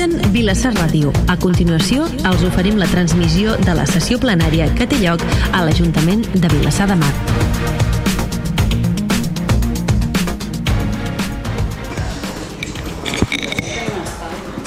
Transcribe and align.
Sintonitzen 0.00 0.32
Vilassar 0.32 0.70
Ràdio. 0.72 1.10
A 1.28 1.34
continuació, 1.36 2.06
els 2.24 2.40
oferim 2.46 2.78
la 2.80 2.86
transmissió 2.88 3.52
de 3.60 3.74
la 3.76 3.82
sessió 3.84 4.16
plenària 4.16 4.70
que 4.72 4.86
té 4.88 4.96
lloc 4.96 5.20
a 5.52 5.60
l'Ajuntament 5.66 6.22
de 6.32 6.48
Vilassar 6.48 6.86
de 6.88 6.96
Mar. 6.96 7.10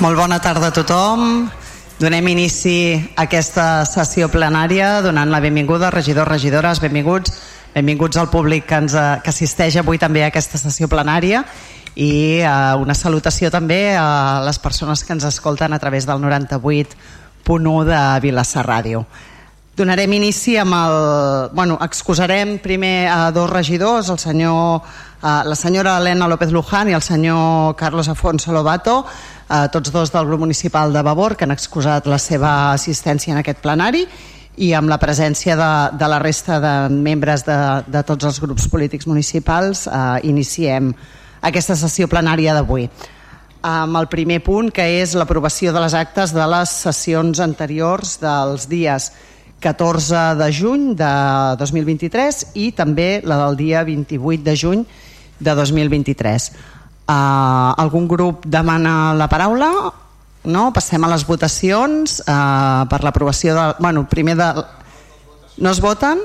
Molt 0.06 0.22
bona 0.22 0.38
tarda 0.38 0.70
a 0.70 0.76
tothom. 0.78 1.50
Donem 1.98 2.30
inici 2.36 2.78
a 2.94 3.26
aquesta 3.26 3.88
sessió 3.90 4.30
plenària 4.30 5.00
donant 5.02 5.34
la 5.34 5.42
benvinguda 5.42 5.90
regidors, 5.90 6.30
regidores, 6.30 6.84
benvinguts, 6.84 7.34
benvinguts 7.74 8.22
al 8.22 8.30
públic 8.30 8.70
que, 8.70 8.84
ens, 8.86 8.94
que 8.94 9.34
assisteix 9.34 9.82
avui 9.82 9.98
també 9.98 10.28
a 10.28 10.30
aquesta 10.30 10.62
sessió 10.62 10.92
plenària 10.92 11.42
i 11.96 12.42
uh, 12.42 12.80
una 12.82 12.96
salutació 12.98 13.52
també 13.54 13.94
a 13.98 14.42
les 14.46 14.60
persones 14.60 15.04
que 15.04 15.14
ens 15.14 15.28
escolten 15.30 15.74
a 15.74 15.80
través 15.80 16.08
del 16.10 16.22
98.1 16.24 17.86
de 17.86 18.02
Vilassar 18.24 18.66
Ràdio. 18.66 19.06
Donarem 19.78 20.12
inici 20.14 20.54
amb 20.58 20.76
el... 20.78 20.96
Bueno, 21.54 21.80
excusarem 21.82 22.60
primer 22.62 23.08
a 23.10 23.32
dos 23.34 23.50
regidors, 23.50 24.10
el 24.14 24.20
senyor, 24.22 24.82
uh, 24.82 25.40
la 25.46 25.56
senyora 25.58 25.98
Helena 25.98 26.28
López 26.30 26.52
Luján 26.54 26.90
i 26.90 26.98
el 26.98 27.02
senyor 27.02 27.76
Carlos 27.76 28.10
Afonso 28.10 28.54
Lobato, 28.54 29.00
uh, 29.06 29.66
tots 29.74 29.94
dos 29.94 30.14
del 30.14 30.30
grup 30.30 30.46
municipal 30.46 30.94
de 30.94 31.02
Vavor, 31.02 31.38
que 31.38 31.46
han 31.46 31.58
excusat 31.58 32.06
la 32.06 32.22
seva 32.22 32.74
assistència 32.74 33.34
en 33.34 33.42
aquest 33.42 33.62
plenari, 33.66 34.06
i 34.62 34.70
amb 34.78 34.90
la 34.90 35.00
presència 35.02 35.58
de, 35.58 35.74
de 35.98 36.08
la 36.10 36.20
resta 36.22 36.60
de 36.62 36.74
membres 36.94 37.42
de, 37.46 37.58
de 37.90 38.04
tots 38.06 38.30
els 38.30 38.38
grups 38.42 38.70
polítics 38.70 39.10
municipals 39.10 39.88
uh, 39.88 40.22
iniciem 40.22 40.94
aquesta 41.44 41.76
sessió 41.80 42.08
plenària 42.12 42.56
d'avui 42.56 42.88
amb 43.64 43.96
el 44.00 44.10
primer 44.12 44.42
punt 44.44 44.72
que 44.76 44.84
és 45.00 45.14
l'aprovació 45.16 45.72
de 45.76 45.84
les 45.84 45.96
actes 45.96 46.34
de 46.36 46.46
les 46.52 46.72
sessions 46.84 47.40
anteriors 47.44 48.18
dels 48.20 48.68
dies 48.72 49.12
14 49.64 50.24
de 50.40 50.50
juny 50.52 50.92
de 51.00 51.14
2023 51.62 52.44
i 52.60 52.72
també 52.76 53.22
la 53.24 53.40
del 53.46 53.60
dia 53.60 53.84
28 53.88 54.44
de 54.44 54.56
juny 54.60 54.86
de 55.40 55.56
2023 55.56 56.50
uh, 56.52 57.76
algun 57.80 58.08
grup 58.08 58.48
demana 58.48 59.14
la 59.16 59.30
paraula? 59.32 59.72
no? 60.44 60.70
passem 60.76 61.04
a 61.04 61.12
les 61.12 61.24
votacions 61.28 62.20
uh, 62.28 62.84
per 62.92 63.02
l'aprovació 63.04 63.56
de... 63.56 63.68
Bueno, 63.80 64.08
primer 64.10 64.36
de... 64.40 64.50
No 65.64 65.72
es 65.72 65.80
voten? 65.80 66.24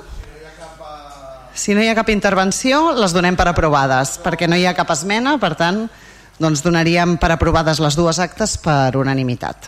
Si 1.58 1.74
no 1.74 1.82
hi 1.82 1.88
ha 1.90 1.96
cap 1.98 2.06
intervenció, 2.12 2.92
les 2.94 3.10
donem 3.10 3.34
per 3.34 3.48
aprovades, 3.50 4.14
perquè 4.22 4.46
no 4.46 4.54
hi 4.54 4.62
ha 4.68 4.76
cap 4.78 4.92
esmena, 4.94 5.32
per 5.42 5.56
tant, 5.58 5.88
doncs 6.38 6.62
donaríem 6.62 7.16
per 7.18 7.32
aprovades 7.34 7.80
les 7.82 7.96
dues 7.98 8.20
actes 8.22 8.54
per 8.62 8.94
unanimitat. 9.00 9.66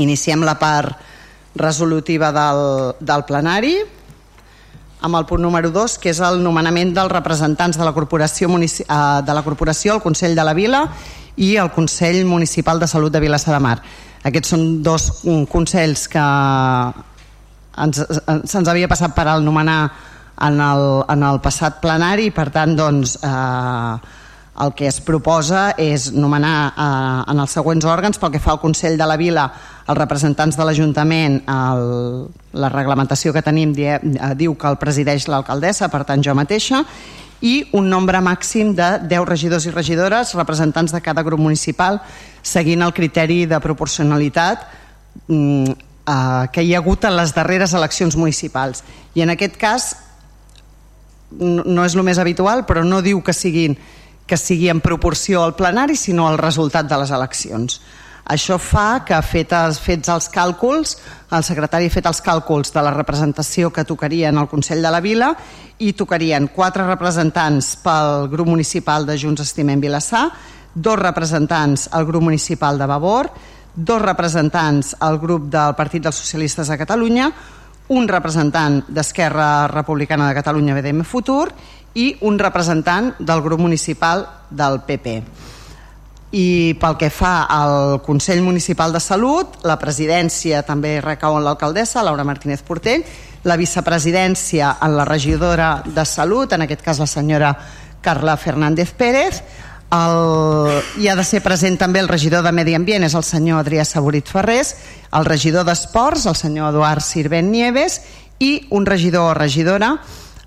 Iniciem 0.00 0.40
la 0.48 0.54
part 0.56 0.96
resolutiva 1.60 2.30
del, 2.32 2.62
del 3.04 3.26
plenari 3.28 3.74
amb 5.04 5.18
el 5.20 5.26
punt 5.28 5.44
número 5.44 5.68
2, 5.68 5.98
que 6.00 6.08
és 6.14 6.22
el 6.24 6.40
nomenament 6.40 6.94
dels 6.96 7.12
representants 7.12 7.76
de 7.76 7.84
la 7.84 7.92
corporació, 7.92 8.48
eh, 8.56 8.72
de 9.28 9.34
la 9.36 9.44
corporació 9.44 9.92
al 9.92 10.02
Consell 10.02 10.32
de 10.32 10.48
la 10.48 10.56
Vila 10.56 10.86
i 11.36 11.58
el 11.60 11.68
Consell 11.76 12.24
Municipal 12.24 12.80
de 12.80 12.88
Salut 12.88 13.12
de 13.12 13.20
Vilassar 13.20 13.52
de 13.52 13.60
Mar. 13.60 13.76
Aquests 14.24 14.54
són 14.56 14.64
dos 14.80 15.10
consells 15.52 16.08
que 16.08 16.24
se'ns 17.92 18.72
havia 18.72 18.88
passat 18.88 19.12
per 19.12 19.28
al 19.28 19.44
nomenar 19.44 20.13
en 20.40 20.60
el, 20.60 20.84
en 21.08 21.22
el 21.22 21.40
passat 21.44 21.80
plenari 21.82 22.28
i 22.30 22.34
per 22.34 22.50
tant 22.54 22.74
doncs, 22.76 23.16
eh, 23.22 24.22
el 24.64 24.70
que 24.78 24.86
es 24.86 25.00
proposa 25.02 25.72
és 25.80 26.12
nomenar 26.14 26.58
eh, 26.70 27.30
en 27.32 27.42
els 27.42 27.54
següents 27.56 27.86
òrgans 27.90 28.20
pel 28.22 28.32
que 28.34 28.42
fa 28.42 28.54
al 28.54 28.62
Consell 28.62 28.98
de 28.98 29.08
la 29.08 29.18
Vila 29.18 29.48
els 29.84 29.98
representants 29.98 30.56
de 30.56 30.64
l'Ajuntament 30.64 31.40
la 31.44 32.70
reglamentació 32.72 33.34
que 33.34 33.42
tenim 33.42 33.74
die, 33.74 33.98
eh, 33.98 34.32
diu 34.38 34.54
que 34.54 34.70
el 34.70 34.78
presideix 34.80 35.28
l'alcaldessa 35.28 35.90
per 35.92 36.04
tant 36.08 36.22
jo 36.22 36.34
mateixa 36.38 36.84
i 37.44 37.56
un 37.76 37.90
nombre 37.90 38.20
màxim 38.24 38.72
de 38.76 38.86
10 39.10 39.26
regidors 39.28 39.66
i 39.66 39.74
regidores 39.74 40.32
representants 40.38 40.94
de 40.94 41.02
cada 41.04 41.22
grup 41.26 41.42
municipal 41.42 42.00
seguint 42.42 42.82
el 42.82 42.94
criteri 42.94 43.44
de 43.50 43.60
proporcionalitat 43.60 44.64
mm, 45.26 45.74
eh, 46.06 46.46
que 46.52 46.62
hi 46.62 46.74
ha 46.74 46.80
hagut 46.80 47.04
en 47.04 47.16
les 47.16 47.34
darreres 47.34 47.74
eleccions 47.74 48.16
municipals. 48.16 48.84
I 49.14 49.26
en 49.26 49.34
aquest 49.34 49.58
cas 49.60 49.90
no 51.30 51.84
és 51.84 51.94
el 51.96 52.04
més 52.06 52.18
habitual, 52.18 52.64
però 52.66 52.84
no 52.84 53.02
diu 53.02 53.22
que, 53.22 53.32
siguin, 53.32 53.76
que 54.26 54.38
sigui 54.38 54.70
en 54.70 54.80
proporció 54.84 55.42
al 55.44 55.56
plenari, 55.56 55.96
sinó 55.96 56.28
al 56.28 56.38
resultat 56.38 56.88
de 56.88 56.98
les 57.00 57.12
eleccions. 57.14 57.80
Això 58.24 58.56
fa 58.56 59.04
que, 59.04 59.18
fets, 59.20 59.78
fets 59.84 60.08
els 60.08 60.30
càlculs, 60.32 60.94
el 61.36 61.44
secretari 61.44 61.90
ha 61.90 61.92
fet 61.92 62.06
els 62.08 62.22
càlculs 62.24 62.72
de 62.72 62.84
la 62.84 62.94
representació 62.94 63.68
que 63.70 63.84
tocaria 63.84 64.30
en 64.30 64.40
el 64.40 64.48
Consell 64.48 64.80
de 64.80 64.92
la 64.92 65.02
Vila 65.04 65.34
i 65.78 65.92
tocarien 65.92 66.48
quatre 66.48 66.86
representants 66.86 67.74
pel 67.84 68.30
grup 68.32 68.48
municipal 68.48 69.04
de 69.04 69.18
Junts 69.20 69.44
Estimem 69.44 69.82
Vilassar, 69.82 70.30
dos 70.74 70.98
representants 70.98 71.90
al 71.92 72.06
grup 72.08 72.24
municipal 72.24 72.78
de 72.78 72.88
Vavor, 72.88 73.28
dos 73.74 74.00
representants 74.00 74.94
al 75.00 75.18
grup 75.18 75.50
del 75.52 75.76
Partit 75.76 76.02
dels 76.02 76.16
Socialistes 76.16 76.70
de 76.70 76.78
Catalunya, 76.78 77.28
un 77.88 78.08
representant 78.08 78.80
d'Esquerra 78.88 79.66
Republicana 79.68 80.28
de 80.28 80.36
Catalunya 80.38 80.74
BDM 80.76 81.04
Futur 81.04 81.50
i 81.94 82.14
un 82.24 82.38
representant 82.38 83.12
del 83.18 83.42
grup 83.42 83.60
municipal 83.60 84.24
del 84.50 84.80
PP. 84.86 85.18
I 86.34 86.74
pel 86.80 86.96
que 86.98 87.10
fa 87.14 87.44
al 87.46 88.00
Consell 88.02 88.42
Municipal 88.42 88.92
de 88.92 88.98
Salut, 88.98 89.60
la 89.62 89.78
presidència 89.78 90.64
també 90.66 90.96
recau 91.04 91.36
en 91.38 91.44
l'alcaldessa, 91.46 92.02
Laura 92.02 92.24
Martínez 92.26 92.64
Portell, 92.66 93.04
la 93.44 93.58
vicepresidència 93.60 94.72
en 94.82 94.96
la 94.96 95.04
regidora 95.04 95.84
de 95.86 96.04
Salut, 96.08 96.52
en 96.52 96.64
aquest 96.64 96.82
cas 96.82 96.98
la 96.98 97.06
senyora 97.06 97.52
Carla 98.02 98.36
Fernández 98.36 98.90
Pérez, 98.92 99.42
el, 99.94 100.82
hi 100.98 101.08
ha 101.08 101.14
de 101.16 101.24
ser 101.26 101.42
present 101.44 101.78
també 101.78 102.00
el 102.02 102.10
regidor 102.10 102.42
de 102.44 102.52
Medi 102.52 102.74
Ambient, 102.74 103.06
és 103.06 103.14
el 103.14 103.24
senyor 103.26 103.62
Adrià 103.62 103.84
Saborit 103.86 104.28
Ferrés, 104.30 104.74
el 105.14 105.26
regidor 105.28 105.66
d'Esports, 105.68 106.26
el 106.26 106.36
senyor 106.38 106.72
Eduard 106.72 107.04
Sirvent 107.04 107.50
Nieves, 107.52 108.00
i 108.42 108.66
un 108.74 108.86
regidor 108.86 109.30
o 109.30 109.38
regidora 109.38 109.94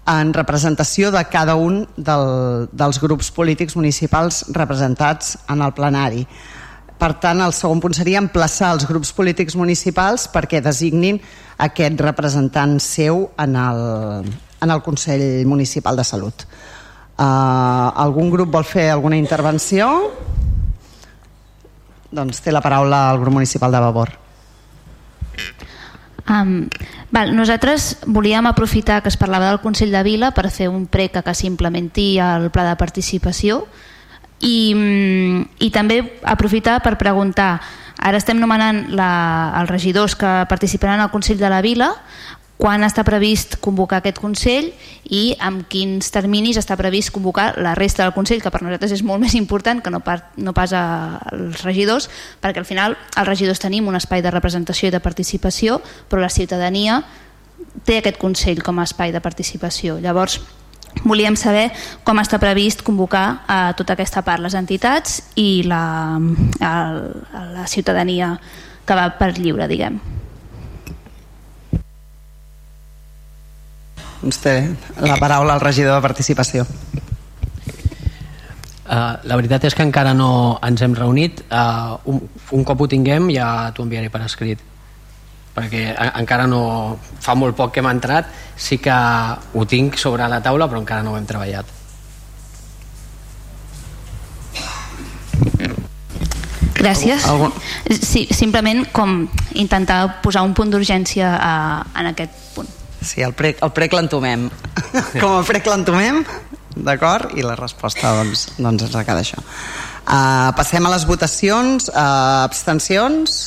en 0.07 0.33
representació 0.33 1.11
de 1.11 1.23
cada 1.31 1.55
un 1.55 1.81
del, 1.97 2.67
dels 2.71 2.99
grups 3.03 3.31
polítics 3.35 3.75
municipals 3.75 4.45
representats 4.55 5.35
en 5.51 5.63
el 5.63 5.73
plenari. 5.75 6.23
Per 6.97 7.11
tant, 7.21 7.43
el 7.43 7.53
segon 7.53 7.81
punt 7.83 7.93
seria 7.93 8.21
emplaçar 8.23 8.71
els 8.73 8.87
grups 8.89 9.11
polítics 9.13 9.55
municipals 9.59 10.25
perquè 10.33 10.63
designin 10.65 11.19
aquest 11.61 11.99
representant 12.01 12.79
seu 12.81 13.27
en 13.37 13.59
el, 13.59 13.83
en 14.63 14.73
el 14.73 14.81
Consell 14.85 15.45
Municipal 15.45 15.99
de 15.99 16.07
Salut. 16.07 16.47
Uh, 17.17 17.89
algun 17.97 18.29
grup 18.29 18.51
vol 18.53 18.65
fer 18.67 18.91
alguna 18.93 19.17
intervenció? 19.17 19.89
Doncs 22.13 22.43
té 22.45 22.53
la 22.53 22.61
paraula 22.61 23.07
el 23.11 23.19
grup 23.23 23.33
municipal 23.33 23.73
de 23.73 23.81
Vavor. 23.81 24.13
Um, 26.29 26.67
val, 27.09 27.31
nosaltres 27.33 28.03
volíem 28.05 28.45
aprofitar 28.45 29.01
que 29.01 29.09
es 29.09 29.17
parlava 29.17 29.47
del 29.49 29.61
Consell 29.63 29.93
de 29.95 30.03
Vila 30.03 30.33
per 30.35 30.51
fer 30.51 30.67
un 30.69 30.85
prec 30.91 31.15
que 31.23 31.33
s'implementi 31.33 32.17
el 32.19 32.49
pla 32.51 32.67
de 32.67 32.75
participació 32.75 33.63
i, 34.43 34.75
mm, 34.75 35.63
i 35.63 35.69
també 35.71 36.01
aprofitar 36.27 36.81
per 36.83 36.97
preguntar 36.99 37.61
ara 37.97 38.19
estem 38.19 38.37
nomenant 38.37 38.91
la, 38.93 39.53
els 39.57 39.71
regidors 39.71 40.17
que 40.19 40.45
participaran 40.51 40.99
al 40.99 41.11
Consell 41.11 41.39
de 41.39 41.49
la 41.49 41.63
Vila 41.65 41.93
quan 42.57 42.81
està 42.83 43.03
previst 43.05 43.59
convocar 43.61 44.01
aquest 44.01 44.17
Consell 44.21 44.71
i 45.13 45.35
amb 45.45 45.67
quins 45.69 46.09
terminis 46.13 46.57
està 46.57 46.77
previst 46.77 47.13
convocar 47.13 47.51
la 47.61 47.75
resta 47.77 48.03
del 48.03 48.15
Consell, 48.15 48.41
que 48.41 48.51
per 48.53 48.63
nosaltres 48.65 48.97
és 48.97 49.05
molt 49.05 49.21
més 49.25 49.37
important 49.37 49.81
que 49.83 49.93
no, 49.93 50.01
pas, 50.01 50.25
no 50.35 50.53
pas 50.57 50.73
als 50.73 51.63
regidors, 51.63 52.09
perquè 52.41 52.63
al 52.63 52.69
final 52.69 52.97
els 52.97 53.29
regidors 53.29 53.61
tenim 53.61 53.87
un 53.87 53.97
espai 53.99 54.25
de 54.25 54.33
representació 54.33 54.89
i 54.89 54.95
de 54.95 55.03
participació, 55.03 55.81
però 56.09 56.21
la 56.23 56.33
ciutadania 56.33 57.01
té 57.85 57.99
aquest 58.01 58.17
Consell 58.21 58.63
com 58.65 58.79
a 58.79 58.87
espai 58.89 59.13
de 59.13 59.21
participació. 59.21 60.01
Llavors, 60.01 60.39
volíem 61.05 61.35
saber 61.37 61.69
com 62.03 62.17
està 62.17 62.39
previst 62.41 62.81
convocar 62.85 63.43
a 63.45 63.59
tota 63.77 63.93
aquesta 63.93 64.23
part, 64.25 64.41
les 64.41 64.57
entitats 64.57 65.21
i 65.37 65.61
la, 65.67 66.17
el, 66.17 67.01
la 67.53 67.67
ciutadania 67.69 68.33
que 68.87 68.97
va 68.97 69.11
per 69.19 69.35
lliure, 69.37 69.67
diguem. 69.69 69.99
Doncs 74.21 74.39
té 74.41 74.55
la 75.03 75.17
paraula 75.21 75.53
al 75.53 75.61
regidor 75.61 75.97
de 75.97 76.05
participació. 76.05 76.65
Uh, 78.87 79.19
la 79.27 79.35
veritat 79.35 79.65
és 79.67 79.75
que 79.75 79.83
encara 79.83 80.13
no 80.15 80.57
ens 80.63 80.79
hem 80.79 80.93
reunit 80.95 81.41
uh, 81.51 81.97
un, 82.07 82.21
un 82.55 82.61
cop 82.63 82.79
ho 82.79 82.85
tinguem 82.87 83.25
ja 83.35 83.67
t'ho 83.75 83.83
enviaré 83.83 84.07
per 84.07 84.21
escrit 84.23 84.61
perquè 85.51 85.89
a, 85.91 86.05
encara 86.21 86.45
no 86.47 86.61
fa 87.19 87.35
molt 87.35 87.57
poc 87.59 87.73
que 87.75 87.83
hem 87.83 87.89
entrat 87.91 88.31
sí 88.55 88.77
que 88.79 88.95
ho 88.95 89.65
tinc 89.67 89.99
sobre 89.99 90.29
la 90.31 90.39
taula 90.39 90.69
però 90.71 90.79
encara 90.79 91.03
no 91.03 91.11
ho 91.11 91.19
hem 91.19 91.27
treballat 91.27 91.75
Gràcies. 96.77 97.25
Algun... 97.27 97.51
Sí, 97.89 98.27
simplement 98.31 98.85
com 98.93 99.23
intentar 99.57 100.21
posar 100.23 100.45
un 100.47 100.53
punt 100.55 100.71
d'urgència 100.71 101.35
en 101.97 102.13
aquest 102.13 102.43
punt. 102.55 102.76
Sí, 103.01 103.21
el 103.21 103.33
prec, 103.37 103.59
el 103.63 103.73
prec 103.75 103.93
l'entomem. 103.93 104.47
com 105.21 105.37
el 105.37 105.45
prec 105.47 105.67
l'entomem, 105.69 106.23
d'acord? 106.75 107.35
I 107.37 107.45
la 107.45 107.57
resposta 107.59 108.15
doncs, 108.17 108.47
doncs 108.57 108.87
ens 108.87 108.97
acaba 108.97 109.23
això. 109.25 109.41
Uh, 110.07 110.53
passem 110.57 110.85
a 110.85 110.93
les 110.93 111.05
votacions. 111.05 111.89
Uh, 111.91 112.45
abstencions? 112.47 113.37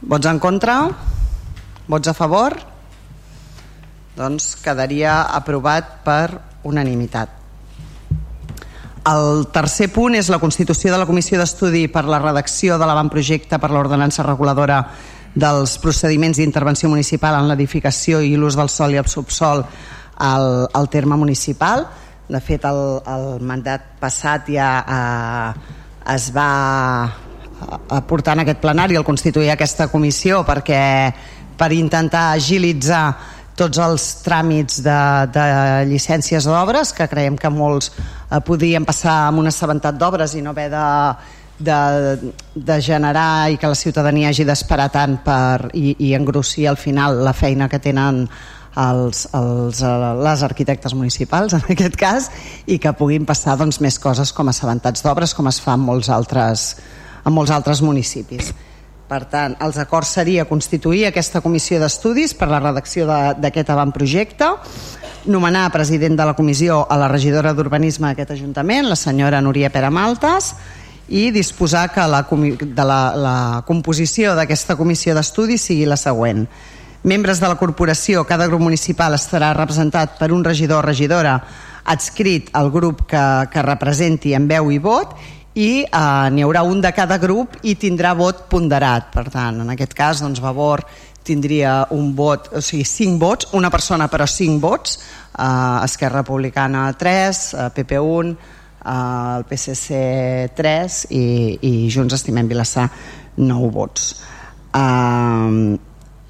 Vots 0.00 0.28
en 0.30 0.38
contra? 0.40 0.76
Vots 1.90 2.10
a 2.10 2.14
favor? 2.14 2.56
Doncs 4.16 4.54
quedaria 4.62 5.22
aprovat 5.32 6.00
per 6.04 6.40
unanimitat. 6.68 7.40
El 9.10 9.46
tercer 9.48 9.88
punt 9.88 10.14
és 10.18 10.28
la 10.28 10.38
constitució 10.42 10.92
de 10.92 10.98
la 11.00 11.06
Comissió 11.08 11.38
d'Estudi 11.40 11.86
per 11.88 12.04
la 12.04 12.20
redacció 12.20 12.76
de 12.78 12.86
l'avantprojecte 12.86 13.58
per 13.58 13.70
l'ordenança 13.72 14.26
reguladora 14.26 14.82
dels 15.34 15.76
procediments 15.78 16.38
d'intervenció 16.40 16.88
municipal 16.90 17.38
en 17.38 17.48
l'edificació 17.50 18.20
i 18.24 18.36
l'ús 18.36 18.58
del 18.58 18.70
sol 18.72 18.94
i 18.94 19.00
el 19.00 19.08
subsol 19.08 19.64
al, 20.20 20.68
al 20.72 20.88
terme 20.90 21.16
municipal. 21.16 21.86
De 22.30 22.40
fet, 22.42 22.64
el, 22.66 23.00
el 23.10 23.26
mandat 23.46 23.96
passat 24.00 24.50
ja 24.54 24.70
eh, 24.82 25.74
es 26.14 26.30
va 26.34 26.50
aportar 27.90 28.38
en 28.38 28.44
aquest 28.44 28.60
plenari 28.62 28.96
el 28.96 29.04
constituir 29.04 29.50
aquesta 29.52 29.90
comissió 29.92 30.40
perquè 30.48 30.80
per 31.60 31.68
intentar 31.76 32.30
agilitzar 32.32 33.04
tots 33.60 33.80
els 33.82 34.04
tràmits 34.24 34.78
de, 34.80 35.00
de 35.34 35.44
llicències 35.90 36.46
d'obres, 36.48 36.94
que 36.96 37.08
creiem 37.10 37.36
que 37.36 37.50
molts 37.52 37.90
eh, 37.92 38.40
podien 38.46 38.86
passar 38.88 39.26
amb 39.26 39.42
un 39.42 39.50
assabentat 39.50 39.98
d'obres 40.00 40.34
i 40.38 40.40
no 40.40 40.54
haver 40.54 40.70
de, 40.72 40.86
de, 41.60 42.32
de 42.54 42.78
generar 42.82 43.50
i 43.52 43.58
que 43.60 43.68
la 43.68 43.78
ciutadania 43.78 44.30
hagi 44.32 44.46
d'esperar 44.48 44.88
tant 44.92 45.18
per, 45.24 45.70
i, 45.76 45.94
i 45.98 46.14
engrossir 46.16 46.66
al 46.70 46.80
final 46.80 47.20
la 47.24 47.34
feina 47.36 47.68
que 47.68 47.78
tenen 47.78 48.24
els, 48.76 49.26
els, 49.34 49.82
eh, 49.82 50.14
les 50.24 50.42
arquitectes 50.46 50.94
municipals 50.94 51.54
en 51.58 51.68
aquest 51.74 51.98
cas 52.00 52.30
i 52.66 52.78
que 52.78 52.94
puguin 52.96 53.26
passar 53.28 53.58
doncs, 53.60 53.80
més 53.84 53.98
coses 53.98 54.32
com 54.32 54.48
assabentats 54.48 55.04
d'obres 55.04 55.36
com 55.36 55.50
es 55.50 55.60
fa 55.60 55.76
en 55.78 55.86
molts 55.86 56.10
altres, 56.10 56.74
en 57.24 57.36
molts 57.36 57.52
altres 57.54 57.82
municipis. 57.84 58.54
Per 59.10 59.24
tant, 59.26 59.56
els 59.58 59.74
acords 59.82 60.12
seria 60.14 60.46
constituir 60.46 61.08
aquesta 61.08 61.40
comissió 61.42 61.80
d'estudis 61.82 62.30
per 62.38 62.46
la 62.46 62.60
redacció 62.62 63.08
d'aquest 63.10 63.72
avantprojecte, 63.74 64.52
nomenar 65.26 65.64
president 65.74 66.14
de 66.16 66.26
la 66.28 66.36
comissió 66.38 66.84
a 66.88 66.96
la 66.96 67.08
regidora 67.10 67.50
d'Urbanisme 67.52 68.12
d'aquest 68.12 68.36
Ajuntament, 68.36 68.86
la 68.86 68.96
senyora 68.96 69.42
Núria 69.42 69.72
Pere 69.74 69.90
Maltes, 69.90 70.52
i 71.10 71.30
disposar 71.34 71.88
que 71.92 72.06
la, 72.06 72.22
de 72.26 72.84
la, 72.86 73.00
la 73.18 73.36
composició 73.66 74.36
d'aquesta 74.38 74.76
comissió 74.78 75.14
d'estudis 75.14 75.66
sigui 75.70 75.88
la 75.90 75.98
següent. 75.98 76.46
Membres 77.02 77.40
de 77.40 77.48
la 77.48 77.56
corporació, 77.56 78.22
cada 78.28 78.46
grup 78.46 78.62
municipal 78.62 79.16
estarà 79.16 79.54
representat 79.56 80.18
per 80.20 80.30
un 80.36 80.44
regidor 80.44 80.84
o 80.84 80.86
regidora 80.86 81.38
adscrit 81.90 82.50
al 82.52 82.70
grup 82.70 83.06
que, 83.08 83.24
que 83.50 83.62
representi 83.64 84.34
en 84.36 84.46
veu 84.48 84.70
i 84.70 84.78
vot 84.78 85.16
i 85.56 85.82
eh, 85.82 86.28
n'hi 86.30 86.44
haurà 86.44 86.62
un 86.62 86.82
de 86.84 86.92
cada 86.94 87.18
grup 87.18 87.56
i 87.66 87.74
tindrà 87.74 88.12
vot 88.14 88.44
ponderat. 88.52 89.10
Per 89.14 89.26
tant, 89.32 89.62
en 89.64 89.72
aquest 89.72 89.96
cas, 89.96 90.20
doncs, 90.22 90.42
Vavor 90.44 90.84
tindria 91.26 91.86
un 91.96 92.14
vot, 92.16 92.52
o 92.54 92.62
sigui, 92.64 92.84
cinc 92.86 93.18
vots, 93.20 93.50
una 93.58 93.70
persona 93.70 94.06
però 94.08 94.28
cinc 94.28 94.60
vots, 94.62 95.00
eh, 95.34 95.84
Esquerra 95.84 96.22
Republicana 96.22 96.90
3, 96.92 97.42
eh, 97.54 97.68
PP 97.74 97.98
1, 97.98 98.30
eh, 98.30 98.59
el 98.84 99.44
PSC 99.48 100.52
3 100.56 100.98
i, 101.10 101.24
i 101.60 101.72
Junts 101.92 102.16
Estimem 102.16 102.48
Vilassar 102.48 102.88
9 103.36 103.70
vots. 103.74 104.12
Eh, 104.74 105.78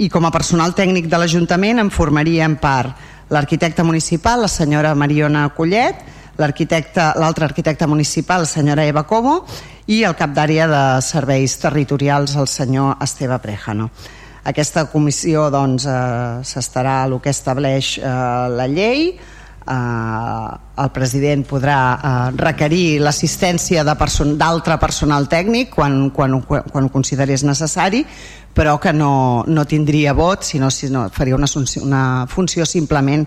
I 0.01 0.09
com 0.09 0.25
a 0.25 0.33
personal 0.33 0.73
tècnic 0.75 1.11
de 1.13 1.21
l'Ajuntament 1.21 1.83
en 1.83 1.91
formarien 1.93 2.57
part 2.61 3.09
l'arquitecte 3.31 3.85
municipal, 3.87 4.41
la 4.43 4.49
senyora 4.49 4.95
Mariona 4.95 5.49
Collet, 5.55 6.01
l'altre 6.41 7.45
arquitecte 7.45 7.87
municipal, 7.87 8.43
la 8.43 8.47
senyora 8.47 8.87
Eva 8.87 9.05
Como, 9.07 9.45
i 9.87 10.03
el 10.07 10.17
cap 10.17 10.33
d'àrea 10.35 10.67
de 10.71 10.83
serveis 11.05 11.59
territorials, 11.61 12.37
el 12.37 12.49
senyor 12.49 12.97
Esteve 13.03 13.39
Prejano. 13.39 13.91
Aquesta 14.45 14.87
comissió 14.89 15.51
doncs, 15.53 15.85
eh, 15.85 16.41
s'estarà 16.49 17.05
el 17.05 17.19
que 17.21 17.31
estableix 17.31 17.99
eh, 17.99 18.09
la 18.57 18.67
llei, 18.67 19.13
eh, 19.71 20.59
el 20.83 20.91
president 20.93 21.45
podrà 21.47 21.79
eh, 21.95 22.13
requerir 22.37 23.01
l'assistència 23.05 23.85
d'altre 23.87 23.99
person, 24.01 24.37
personal 24.81 25.29
tècnic 25.31 25.71
quan, 25.75 26.11
quan, 26.11 26.41
quan 26.43 26.89
ho 26.89 26.93
considerés 26.93 27.45
necessari, 27.47 28.05
però 28.55 28.79
que 28.83 28.93
no, 28.93 29.45
no 29.47 29.65
tindria 29.65 30.15
vot, 30.17 30.43
sinó, 30.43 30.71
sinó 30.71 31.09
faria 31.15 31.39
una, 31.39 31.49
una 31.83 32.05
funció 32.27 32.67
simplement 32.67 33.27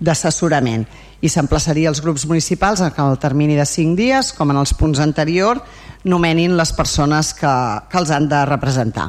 d'assessorament 0.00 0.86
i 1.24 1.30
s'emplaçaria 1.30 1.88
els 1.88 2.02
grups 2.04 2.26
municipals 2.28 2.82
en 2.84 2.92
el 3.04 3.18
termini 3.20 3.56
de 3.56 3.64
5 3.64 3.96
dies, 3.96 4.32
com 4.36 4.50
en 4.52 4.60
els 4.60 4.74
punts 4.76 5.00
anteriors, 5.00 5.62
nomenin 6.04 6.56
les 6.56 6.72
persones 6.76 7.32
que, 7.34 7.52
que 7.88 8.00
els 8.00 8.10
han 8.12 8.28
de 8.28 8.44
representar. 8.48 9.08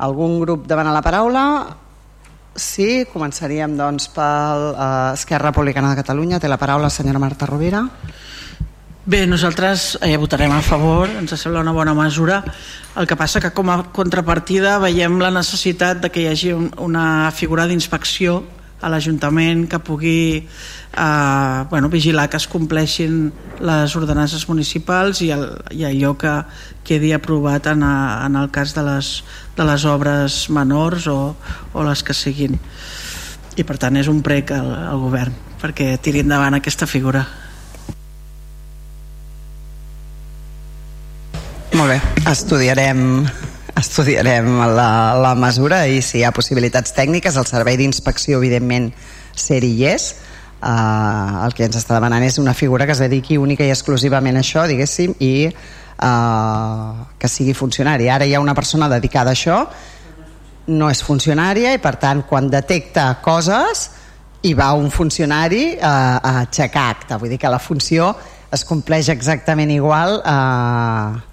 Algun 0.00 0.38
grup 0.40 0.68
demana 0.70 0.94
la 0.94 1.02
paraula? 1.02 1.44
Sí, 2.58 3.06
començaríem 3.12 3.76
doncs 3.78 4.08
per 4.10 4.74
uh, 4.74 5.12
Esquerra 5.14 5.50
Republicana 5.50 5.92
de 5.92 6.00
Catalunya. 6.02 6.40
Té 6.42 6.50
la 6.50 6.58
paraula 6.58 6.88
la 6.88 6.94
senyora 6.94 7.22
Marta 7.22 7.46
Rovira. 7.46 7.84
Bé, 9.10 9.24
nosaltres 9.26 9.96
eh, 10.02 10.16
votarem 10.20 10.52
a 10.52 10.60
favor, 10.62 11.08
ens 11.18 11.32
sembla 11.40 11.62
una 11.64 11.72
bona 11.72 11.94
mesura. 11.94 12.42
El 13.00 13.06
que 13.08 13.16
passa 13.16 13.40
que 13.40 13.50
com 13.56 13.70
a 13.72 13.78
contrapartida 13.96 14.76
veiem 14.82 15.16
la 15.22 15.30
necessitat 15.32 16.02
de 16.02 16.10
que 16.12 16.24
hi 16.24 16.28
hagi 16.30 16.52
un, 16.52 16.68
una 16.78 17.30
figura 17.32 17.66
d'inspecció 17.66 18.42
a 18.80 18.88
l'Ajuntament 18.88 19.66
que 19.68 19.78
pugui 19.84 20.20
eh, 20.40 21.64
bueno, 21.70 21.90
vigilar 21.92 22.28
que 22.30 22.38
es 22.40 22.46
compleixin 22.48 23.30
les 23.60 23.96
ordenances 23.96 24.48
municipals 24.48 25.20
i, 25.22 25.30
el, 25.34 25.46
i 25.76 25.84
allò 25.88 26.14
que 26.18 26.32
quedi 26.86 27.12
aprovat 27.12 27.68
en, 27.72 27.84
a, 27.84 28.24
en 28.26 28.40
el 28.40 28.50
cas 28.50 28.74
de 28.74 28.84
les, 28.86 29.12
de 29.56 29.68
les 29.68 29.84
obres 29.84 30.42
menors 30.50 31.06
o, 31.12 31.20
o 31.72 31.84
les 31.86 32.02
que 32.02 32.16
siguin. 32.16 32.58
I 33.60 33.66
per 33.66 33.76
tant 33.82 34.00
és 34.00 34.08
un 34.08 34.22
prec 34.24 34.54
al, 34.56 34.72
al 34.94 35.00
govern 35.02 35.36
perquè 35.60 35.92
tiri 36.00 36.22
endavant 36.24 36.56
aquesta 36.56 36.88
figura. 36.88 37.26
Molt 41.76 41.92
bé, 41.92 42.00
estudiarem 42.28 43.28
estudiarem 43.80 44.46
la, 44.76 44.90
la 45.16 45.34
mesura 45.34 45.82
i 45.88 46.00
si 46.04 46.20
hi 46.20 46.24
ha 46.24 46.32
possibilitats 46.36 46.94
tècniques 46.96 47.36
el 47.40 47.48
servei 47.48 47.78
d'inspecció 47.80 48.38
evidentment 48.38 48.90
ser-hi 49.36 49.74
és. 49.90 50.10
Uh, 50.60 51.46
el 51.46 51.54
que 51.56 51.64
ens 51.64 51.78
està 51.78 51.96
demanant 51.96 52.24
és 52.26 52.36
una 52.38 52.52
figura 52.52 52.84
que 52.84 52.92
es 52.92 53.00
dediqui 53.00 53.38
única 53.40 53.64
i 53.64 53.72
exclusivament 53.72 54.36
a 54.36 54.42
això 54.44 54.66
diguéssim 54.68 55.14
i 55.24 55.48
uh, 55.48 57.06
que 57.16 57.30
sigui 57.32 57.54
funcionari. 57.56 58.10
Ara 58.12 58.28
hi 58.28 58.34
ha 58.36 58.42
una 58.44 58.54
persona 58.54 58.90
dedicada 58.92 59.32
a 59.32 59.38
això 59.38 59.62
no 60.70 60.90
és 60.92 61.00
funcionària 61.02 61.72
i 61.74 61.80
per 61.82 61.94
tant 62.02 62.20
quan 62.28 62.50
detecta 62.52 63.08
coses 63.24 63.88
hi 64.44 64.52
va 64.56 64.70
un 64.76 64.92
funcionari 64.92 65.64
uh, 65.78 65.88
a 66.20 66.36
aixecar 66.44 66.86
acte. 66.92 67.16
Vull 67.16 67.32
dir 67.32 67.40
que 67.40 67.52
la 67.52 67.58
funció 67.58 68.12
es 68.52 68.64
compleix 68.68 69.08
exactament 69.08 69.72
igual 69.72 70.20
uh, 70.20 71.29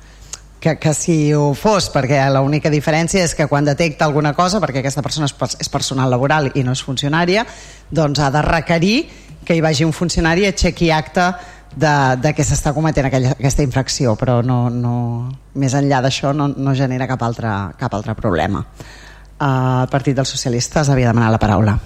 que, 0.60 0.78
que 0.80 0.94
si 0.94 1.34
ho 1.34 1.52
fos, 1.54 1.90
perquè 1.94 2.22
l'única 2.34 2.72
diferència 2.74 3.24
és 3.26 3.36
que 3.38 3.48
quan 3.48 3.68
detecta 3.68 4.06
alguna 4.06 4.34
cosa, 4.34 4.62
perquè 4.64 4.82
aquesta 4.82 5.04
persona 5.06 5.30
és, 5.30 5.58
és 5.62 5.70
personal 5.70 6.10
laboral 6.10 6.52
i 6.56 6.64
no 6.66 6.74
és 6.74 6.84
funcionària, 6.84 7.46
doncs 7.92 8.20
ha 8.20 8.32
de 8.34 8.42
requerir 8.46 8.98
que 9.48 9.56
hi 9.56 9.62
vagi 9.64 9.86
un 9.88 9.94
funcionari 9.96 10.46
a 10.46 10.52
aixequi 10.52 10.92
acte 10.92 11.30
de, 11.78 11.94
de 12.22 12.34
que 12.34 12.46
s'està 12.46 12.74
cometent 12.76 13.08
aquella, 13.08 13.36
aquesta 13.38 13.64
infracció, 13.64 14.16
però 14.20 14.40
no, 14.44 14.66
no, 14.74 14.96
més 15.56 15.78
enllà 15.78 16.02
d'això 16.04 16.34
no, 16.34 16.50
no 16.50 16.74
genera 16.76 17.08
cap 17.08 17.24
altre, 17.24 17.54
cap 17.80 17.94
altre 17.94 18.18
problema. 18.18 18.66
Uh, 19.38 19.86
el 19.86 19.94
Partit 19.94 20.18
dels 20.18 20.34
Socialistes 20.34 20.90
havia 20.90 21.14
demanat 21.14 21.36
la 21.36 21.42
paraula. 21.42 21.78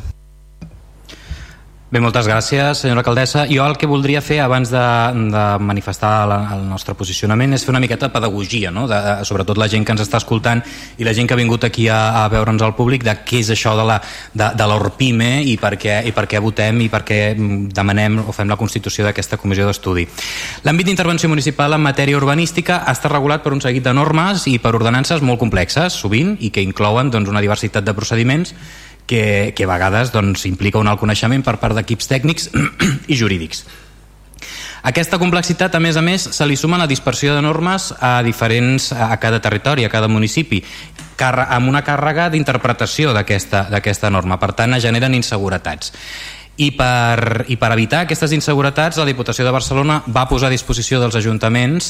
Bé, 1.92 2.00
moltes 2.00 2.24
gràcies, 2.24 2.80
senyora 2.86 3.02
alcaldessa. 3.02 3.42
Jo 3.52 3.66
el 3.68 3.74
que 3.76 3.88
voldria 3.90 4.22
fer 4.24 4.38
abans 4.40 4.70
de, 4.72 4.82
de 5.28 5.42
manifestar 5.60 6.24
la, 6.24 6.38
el 6.56 6.62
nostre 6.64 6.94
posicionament 6.96 7.52
és 7.52 7.66
fer 7.68 7.74
una 7.74 7.82
miqueta 7.84 8.08
de 8.08 8.14
pedagogia, 8.14 8.70
no? 8.72 8.86
de, 8.88 8.96
de, 8.96 9.16
sobretot 9.28 9.58
la 9.60 9.68
gent 9.68 9.84
que 9.84 9.92
ens 9.92 10.04
està 10.06 10.22
escoltant 10.22 10.62
i 10.96 11.04
la 11.04 11.12
gent 11.12 11.28
que 11.28 11.36
ha 11.36 11.40
vingut 11.42 11.66
aquí 11.68 11.90
a, 11.92 11.98
a 12.22 12.30
veure'ns 12.32 12.64
al 12.64 12.78
públic 12.78 13.04
de 13.04 13.12
què 13.28 13.42
és 13.44 13.50
això 13.52 13.74
de 13.76 13.84
la, 13.90 13.98
de, 14.32 14.68
l'ORPIME 14.72 15.42
i, 15.52 15.58
per 15.60 15.74
què, 15.76 15.98
i 16.08 16.14
per 16.16 16.30
què 16.32 16.40
votem 16.40 16.80
i 16.86 16.88
per 16.94 17.02
què 17.10 17.18
demanem 17.76 18.22
o 18.24 18.32
fem 18.32 18.48
la 18.48 18.56
constitució 18.62 19.04
d'aquesta 19.10 19.36
comissió 19.42 19.68
d'estudi. 19.68 20.06
L'àmbit 20.64 20.88
d'intervenció 20.88 21.28
municipal 21.28 21.76
en 21.76 21.84
matèria 21.84 22.22
urbanística 22.22 22.86
està 22.88 23.12
regulat 23.12 23.44
per 23.44 23.52
un 23.52 23.60
seguit 23.60 23.84
de 23.84 23.92
normes 23.92 24.48
i 24.48 24.56
per 24.64 24.78
ordenances 24.80 25.20
molt 25.20 25.44
complexes, 25.44 26.00
sovint, 26.00 26.38
i 26.40 26.54
que 26.56 26.64
inclouen 26.64 27.12
doncs, 27.12 27.28
una 27.36 27.44
diversitat 27.44 27.84
de 27.84 27.98
procediments 28.00 28.56
que, 29.08 29.54
que 29.56 29.64
a 29.66 29.72
vegades 29.72 30.12
doncs, 30.14 30.46
implica 30.50 30.82
un 30.82 30.90
alt 30.92 31.02
coneixement 31.02 31.44
per 31.46 31.58
part 31.62 31.78
d'equips 31.78 32.10
tècnics 32.12 32.52
i 33.12 33.18
jurídics. 33.18 33.66
Aquesta 34.82 35.20
complexitat, 35.22 35.76
a 35.78 35.80
més 35.80 35.98
a 35.98 36.02
més, 36.02 36.24
se 36.34 36.46
li 36.50 36.56
suma 36.58 36.80
la 36.82 36.90
dispersió 36.90 37.36
de 37.36 37.42
normes 37.46 37.92
a 38.02 38.24
diferents 38.26 38.90
a 38.92 39.14
cada 39.22 39.38
territori, 39.42 39.86
a 39.86 39.92
cada 39.94 40.10
municipi, 40.10 40.64
amb 41.22 41.70
una 41.70 41.84
càrrega 41.86 42.32
d'interpretació 42.34 43.14
d'aquesta 43.14 44.10
norma. 44.10 44.40
Per 44.42 44.54
tant, 44.58 44.74
es 44.74 44.82
generen 44.82 45.14
inseguretats. 45.14 45.94
I 46.62 46.70
per, 46.78 47.46
I 47.50 47.56
per 47.58 47.72
evitar 47.74 48.04
aquestes 48.06 48.36
inseguretats, 48.36 49.00
la 49.02 49.08
Diputació 49.08 49.46
de 49.48 49.54
Barcelona 49.54 49.96
va 50.14 50.28
posar 50.30 50.52
a 50.52 50.54
disposició 50.54 51.00
dels 51.02 51.16
ajuntaments 51.18 51.88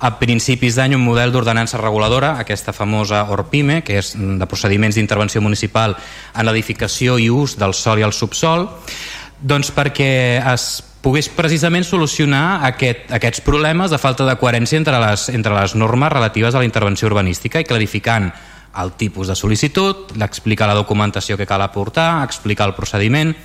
a 0.00 0.14
principis 0.16 0.78
d'any 0.78 0.94
un 0.96 1.04
model 1.04 1.34
d'ordenança 1.34 1.80
reguladora, 1.82 2.38
aquesta 2.40 2.72
famosa 2.72 3.26
ORPIME, 3.34 3.82
que 3.84 3.98
és 4.00 4.14
de 4.16 4.48
procediments 4.48 4.96
d'intervenció 4.96 5.44
municipal 5.44 5.98
en 5.98 6.48
l'edificació 6.48 7.18
i 7.20 7.28
ús 7.28 7.58
del 7.60 7.76
sol 7.76 8.00
i 8.00 8.08
el 8.08 8.16
subsol, 8.16 8.70
doncs 9.44 9.74
perquè 9.76 10.10
es 10.54 10.80
pogués 11.04 11.28
precisament 11.28 11.84
solucionar 11.84 12.64
aquest, 12.64 13.10
aquests 13.12 13.44
problemes 13.44 13.92
de 13.92 14.00
falta 14.00 14.24
de 14.24 14.38
coherència 14.40 14.80
entre 14.80 14.96
les, 15.04 15.28
entre 15.36 15.52
les 15.52 15.76
normes 15.76 16.12
relatives 16.16 16.54
a 16.54 16.64
la 16.64 16.68
intervenció 16.70 17.12
urbanística 17.12 17.60
i 17.60 17.68
clarificant 17.68 18.32
el 18.80 18.96
tipus 18.96 19.28
de 19.28 19.36
sol·licitud, 19.36 20.16
explicar 20.24 20.72
la 20.72 20.80
documentació 20.80 21.36
que 21.36 21.46
cal 21.46 21.62
aportar, 21.62 22.24
explicar 22.24 22.72
el 22.72 22.78
procediment 22.78 23.36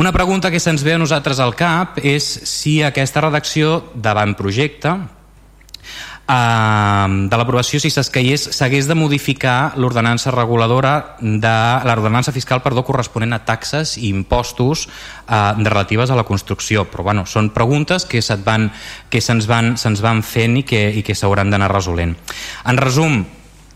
una 0.00 0.12
pregunta 0.12 0.50
que 0.50 0.56
se'ns 0.56 0.80
ve 0.80 0.94
a 0.96 0.98
nosaltres 0.98 1.36
al 1.44 1.52
cap 1.52 1.98
és 2.00 2.24
si 2.48 2.80
aquesta 2.80 3.20
redacció 3.20 3.92
davant 3.92 4.32
projecte 4.32 4.88
eh, 4.96 7.08
de 7.28 7.36
l'aprovació 7.36 7.76
si 7.84 7.92
s'hagués 7.92 8.88
de 8.88 8.96
modificar 8.96 9.76
l'ordenança 9.76 10.32
reguladora 10.32 11.20
de 11.20 11.52
l'ordenança 11.84 12.32
fiscal 12.32 12.62
perdó, 12.64 12.80
corresponent 12.88 13.36
a 13.36 13.42
taxes 13.44 13.98
i 13.98 14.08
impostos 14.08 14.86
eh, 14.86 15.52
relatives 15.68 16.08
a 16.08 16.16
la 16.16 16.24
construcció. 16.24 16.86
Però 16.88 17.04
bueno, 17.04 17.26
són 17.28 17.52
preguntes 17.52 18.08
que 18.08 18.24
se'ns 18.24 18.40
van, 18.46 18.70
que 19.12 19.20
se'ns 19.20 19.44
van, 19.52 19.76
se 19.76 19.92
van 20.00 20.24
fent 20.24 20.56
i 20.62 20.64
que, 20.64 20.80
i 20.96 21.04
que 21.04 21.12
s'hauran 21.12 21.52
d'anar 21.52 21.68
resolent. 21.74 22.16
En 22.64 22.80
resum, 22.80 23.20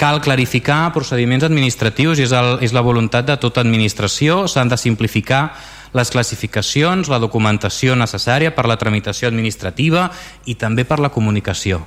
cal 0.00 0.24
clarificar 0.24 0.88
procediments 0.96 1.44
administratius 1.44 2.18
i 2.18 2.24
és, 2.24 2.32
el, 2.32 2.64
és 2.64 2.72
la 2.72 2.80
voluntat 2.80 3.28
de 3.28 3.36
tota 3.36 3.60
administració. 3.60 4.48
S'han 4.48 4.72
de 4.72 4.80
simplificar 4.80 5.50
les 5.94 6.10
classificacions, 6.10 7.08
la 7.08 7.20
documentació 7.22 7.94
necessària 7.96 8.52
per 8.54 8.66
la 8.66 8.78
tramitació 8.80 9.30
administrativa 9.30 10.08
i 10.50 10.56
també 10.58 10.84
per 10.84 10.98
la 11.00 11.12
comunicació. 11.14 11.84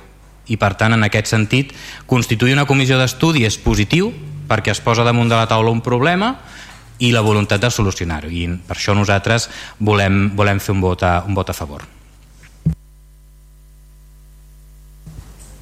I 0.48 0.56
per 0.56 0.72
tant, 0.80 0.96
en 0.96 1.04
aquest 1.04 1.28
sentit, 1.28 1.74
constituir 2.08 2.56
una 2.56 2.66
comissió 2.66 2.96
d'estudi 2.98 3.44
és 3.44 3.60
positiu 3.60 4.10
perquè 4.48 4.72
es 4.72 4.80
posa 4.80 5.04
damunt 5.04 5.28
de 5.28 5.36
la 5.36 5.48
taula 5.48 5.70
un 5.70 5.84
problema 5.84 6.32
i 7.04 7.12
la 7.12 7.20
voluntat 7.22 7.60
de 7.60 7.70
solucionar-ho. 7.70 8.30
I 8.32 8.48
per 8.66 8.78
això 8.78 8.96
nosaltres 8.96 9.50
volem, 9.78 10.30
volem 10.36 10.58
fer 10.58 10.74
un 10.74 10.80
vot 10.82 11.04
a, 11.04 11.18
un 11.28 11.36
vot 11.36 11.52
a 11.52 11.56
favor. 11.56 11.84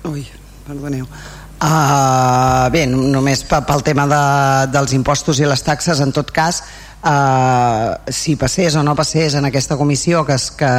Ui, 0.06 0.22
perdoneu. 0.68 1.08
Uh, 1.56 2.68
bé, 2.70 2.84
només 2.86 3.42
pel 3.48 3.82
tema 3.82 4.04
de, 4.06 4.24
dels 4.70 4.92
impostos 4.92 5.40
i 5.40 5.46
les 5.48 5.62
taxes, 5.64 6.02
en 6.04 6.12
tot 6.14 6.30
cas, 6.30 6.62
eh, 7.06 8.12
si 8.12 8.36
passés 8.36 8.74
o 8.74 8.82
no 8.82 8.96
passés 8.98 9.34
en 9.34 9.46
aquesta 9.46 9.76
comissió 9.76 10.24
que, 10.26 10.34
es, 10.34 10.50
que, 10.50 10.72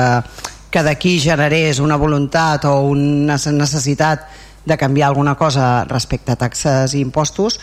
que 0.70 0.84
d'aquí 0.84 1.18
generés 1.24 1.80
una 1.80 1.96
voluntat 1.96 2.66
o 2.68 2.82
una 2.92 3.38
necessitat 3.38 4.28
de 4.68 4.78
canviar 4.78 5.10
alguna 5.10 5.36
cosa 5.36 5.86
respecte 5.88 6.34
a 6.34 6.36
taxes 6.36 6.94
i 6.94 7.02
impostos 7.02 7.60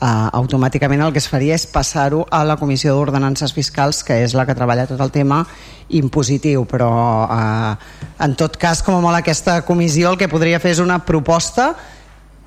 eh, 0.00 0.28
automàticament 0.32 1.04
el 1.04 1.12
que 1.12 1.20
es 1.20 1.28
faria 1.28 1.56
és 1.56 1.66
passar-ho 1.68 2.24
a 2.30 2.42
la 2.48 2.56
Comissió 2.56 2.94
d'Ordenances 2.96 3.52
Fiscals 3.56 4.02
que 4.04 4.22
és 4.24 4.34
la 4.34 4.46
que 4.48 4.56
treballa 4.56 4.88
tot 4.88 5.00
el 5.00 5.12
tema 5.12 5.44
impositiu. 5.88 6.64
Però 6.68 6.90
eh, 7.28 7.74
en 8.24 8.38
tot 8.40 8.56
cas 8.56 8.82
com 8.82 8.96
a 8.96 9.04
molt 9.04 9.20
aquesta 9.20 9.60
comissió 9.68 10.12
el 10.12 10.18
que 10.20 10.32
podria 10.32 10.60
fer 10.60 10.76
és 10.76 10.82
una 10.84 11.02
proposta 11.04 11.74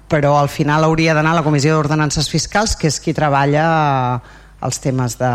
però 0.10 0.40
al 0.40 0.50
final 0.50 0.84
hauria 0.84 1.14
d'anar 1.14 1.36
a 1.36 1.38
la 1.38 1.46
Comissió 1.46 1.76
d'Ordenances 1.76 2.32
Fiscals 2.34 2.74
que 2.76 2.90
és 2.90 2.98
qui 3.00 3.14
treballa 3.14 3.66
eh, 3.70 4.39
els 4.66 4.80
temes 4.84 5.18
de, 5.20 5.32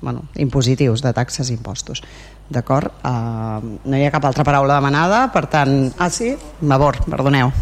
bueno, 0.00 0.24
impositius, 0.34 1.02
de 1.02 1.12
taxes 1.16 1.50
i 1.50 1.56
impostos. 1.56 2.02
D'acord? 2.52 2.92
Uh, 3.06 3.78
no 3.84 3.96
hi 3.96 4.04
ha 4.06 4.12
cap 4.12 4.24
altra 4.28 4.44
paraula 4.44 4.76
demanada, 4.80 5.26
per 5.32 5.46
tant... 5.48 5.92
Ah, 5.98 6.10
sí? 6.12 6.34
Mavor, 6.60 7.00
perdoneu. 7.08 7.52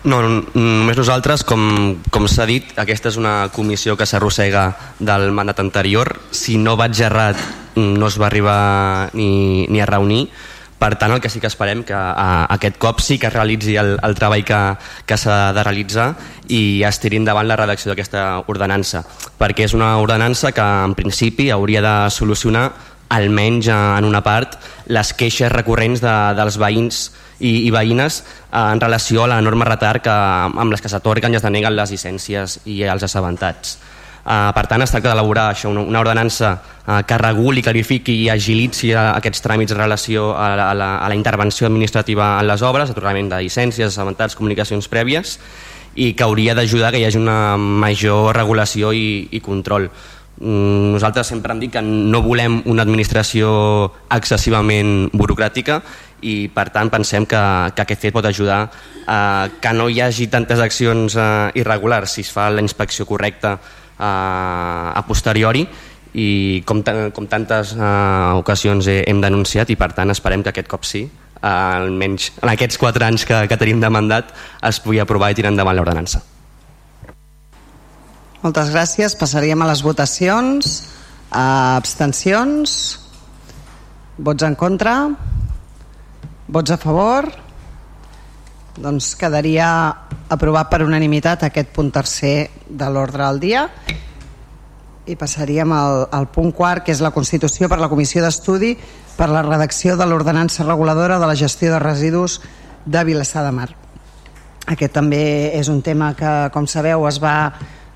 No, 0.00 0.20
només 0.24 0.96
nosaltres, 0.96 1.42
com, 1.44 1.96
com 2.12 2.28
s'ha 2.30 2.46
dit, 2.48 2.70
aquesta 2.80 3.10
és 3.10 3.18
una 3.20 3.50
comissió 3.52 3.98
que 4.00 4.06
s'arrossega 4.08 4.70
del 5.00 5.28
mandat 5.36 5.60
anterior. 5.60 6.14
Si 6.32 6.56
no 6.56 6.78
vaig 6.80 7.02
errat, 7.04 7.40
no 7.76 8.08
es 8.08 8.16
va 8.20 8.30
arribar 8.30 9.10
ni, 9.12 9.66
ni 9.68 9.82
a 9.82 9.88
reunir 9.90 10.24
per 10.80 10.94
tant, 10.96 11.12
el 11.12 11.20
que 11.20 11.28
sí 11.28 11.42
que 11.42 11.50
esperem 11.50 11.82
que 11.84 11.94
a, 11.94 12.46
aquest 12.56 12.78
cop 12.80 13.02
sí 13.04 13.18
que 13.20 13.28
es 13.28 13.34
realitzi 13.34 13.76
el, 13.76 13.98
el 14.00 14.14
treball 14.16 14.44
que, 14.48 14.60
que 15.04 15.18
s'ha 15.20 15.52
de 15.52 15.64
realitzar 15.66 16.14
i 16.48 16.80
es 16.88 16.98
tiri 17.02 17.20
endavant 17.20 17.48
la 17.50 17.58
redacció 17.60 17.92
d'aquesta 17.92 18.46
ordenança, 18.48 19.04
perquè 19.36 19.68
és 19.68 19.76
una 19.76 19.92
ordenança 20.00 20.54
que 20.56 20.64
en 20.64 20.96
principi 20.96 21.50
hauria 21.52 21.84
de 21.84 21.94
solucionar 22.10 22.70
almenys 23.10 23.68
en 23.74 24.06
una 24.06 24.22
part 24.24 24.56
les 24.88 25.12
queixes 25.18 25.52
recurrents 25.52 26.00
de, 26.00 26.16
dels 26.38 26.56
veïns 26.62 27.02
i, 27.40 27.66
i 27.66 27.70
veïnes 27.74 28.22
eh, 28.22 28.60
en 28.62 28.80
relació 28.80 29.24
a 29.24 29.30
la 29.34 29.40
norma 29.44 29.68
retard 29.68 30.04
que, 30.06 30.16
amb 30.64 30.72
les 30.72 30.80
que 30.80 30.88
s'atorguen 30.92 31.34
i 31.34 31.40
es 31.40 31.44
deneguen 31.44 31.76
les 31.76 31.92
llicències 31.92 32.60
i 32.70 32.82
els 32.88 33.04
assabentats. 33.04 33.76
Uh, 34.20 34.50
per 34.52 34.66
tant, 34.68 34.82
es 34.84 34.92
tracta 34.92 35.14
d'elaborar 35.14 35.46
això, 35.54 35.70
una, 35.72 35.80
una 35.80 36.02
ordenança 36.02 36.52
uh, 36.60 37.00
que 37.08 37.18
reguli, 37.18 37.64
clarifiqui 37.64 38.18
i 38.26 38.28
agilitzi 38.28 38.92
uh, 38.92 39.14
aquests 39.16 39.40
tràmits 39.46 39.72
en 39.72 39.80
relació 39.80 40.30
a 40.36 40.50
la, 40.54 40.68
a, 40.70 40.76
la, 40.76 40.90
a 41.00 41.08
la 41.08 41.16
intervenció 41.16 41.66
administrativa 41.70 42.34
en 42.38 42.50
les 42.50 42.62
obres, 42.62 42.92
atorgament 42.92 43.32
de 43.32 43.40
llicències, 43.46 43.88
assabentats, 43.88 44.36
comunicacions 44.36 44.90
prèvies, 44.92 45.38
i 45.96 46.12
que 46.14 46.24
hauria 46.26 46.54
d'ajudar 46.54 46.92
que 46.92 47.00
hi 47.00 47.08
hagi 47.08 47.18
una 47.18 47.56
major 47.56 48.36
regulació 48.36 48.92
i, 48.92 49.28
i 49.32 49.40
control. 49.40 49.88
Mm, 50.40 50.94
nosaltres 50.94 51.28
sempre 51.28 51.52
hem 51.52 51.60
dit 51.60 51.72
que 51.74 51.82
no 51.84 52.22
volem 52.24 52.62
una 52.70 52.84
administració 52.86 53.50
excessivament 54.08 55.10
burocràtica 55.12 55.82
i 56.24 56.48
per 56.52 56.70
tant 56.72 56.88
pensem 56.92 57.26
que, 57.28 57.40
que 57.76 57.84
aquest 57.84 58.06
fet 58.06 58.14
pot 58.14 58.24
ajudar 58.24 58.62
a 59.04 59.18
que 59.60 59.72
no 59.76 59.88
hi 59.88 60.00
hagi 60.00 60.30
tantes 60.32 60.60
accions 60.60 61.16
uh, 61.16 61.50
irregulars 61.56 62.16
si 62.16 62.24
es 62.24 62.32
fa 62.32 62.48
la 62.52 62.64
inspecció 62.64 63.04
correcta 63.08 63.58
a, 64.00 64.96
a 64.96 65.02
posteriori 65.06 65.66
i 66.18 66.62
com, 66.66 66.82
com 67.14 67.26
tantes 67.30 67.76
uh, 67.76 68.34
ocasions 68.40 68.88
he, 68.90 69.02
hem 69.06 69.20
denunciat 69.22 69.70
i 69.70 69.76
per 69.78 69.92
tant 69.94 70.10
esperem 70.10 70.42
que 70.42 70.50
aquest 70.50 70.70
cop 70.70 70.88
sí 70.88 71.04
uh, 71.06 71.46
almenys 71.46 72.32
en 72.40 72.50
aquests 72.50 72.80
quatre 72.80 73.06
anys 73.06 73.26
que, 73.28 73.44
que 73.46 73.60
tenim 73.60 73.82
de 73.82 73.92
mandat 73.92 74.32
es 74.66 74.80
pugui 74.82 74.98
aprovar 75.02 75.30
i 75.30 75.38
tirar 75.38 75.52
endavant 75.54 75.76
l'ordenança. 75.78 76.24
Moltes 78.40 78.70
gràcies, 78.72 79.14
passaríem 79.20 79.60
a 79.60 79.68
les 79.68 79.82
votacions. 79.84 80.70
Uh, 81.28 81.76
abstencions. 81.76 82.72
Vots 84.16 84.46
en 84.48 84.56
contra. 84.56 84.94
Vots 86.48 86.72
a 86.72 86.78
favor 86.80 87.28
doncs 88.80 89.14
quedaria 89.20 89.68
aprovat 90.32 90.70
per 90.72 90.82
unanimitat 90.86 91.44
aquest 91.46 91.72
punt 91.74 91.90
tercer 91.92 92.50
de 92.66 92.88
l'ordre 92.88 93.26
del 93.26 93.40
dia. 93.40 93.66
I 95.06 95.16
passaríem 95.18 95.72
al, 95.74 96.06
al 96.12 96.28
punt 96.32 96.52
quart 96.56 96.86
que 96.86 96.94
és 96.94 97.02
la 97.04 97.12
Constitució 97.12 97.68
per 97.68 97.80
la 97.80 97.90
Comissió 97.92 98.22
d'Estudi 98.24 98.74
per 99.16 99.28
la 99.28 99.42
redacció 99.44 99.96
de 100.00 100.06
l'ordenança 100.08 100.64
reguladora 100.64 101.18
de 101.20 101.28
la 101.28 101.36
gestió 101.36 101.72
de 101.74 101.82
residus 101.82 102.40
de 102.86 103.04
Vilassar 103.04 103.44
de 103.44 103.52
Mar. 103.52 103.68
Aquest 104.70 104.94
també 104.94 105.50
és 105.58 105.68
un 105.68 105.82
tema 105.82 106.14
que 106.14 106.32
com 106.54 106.66
sabeu 106.68 107.06
es 107.08 107.18
va 107.20 107.52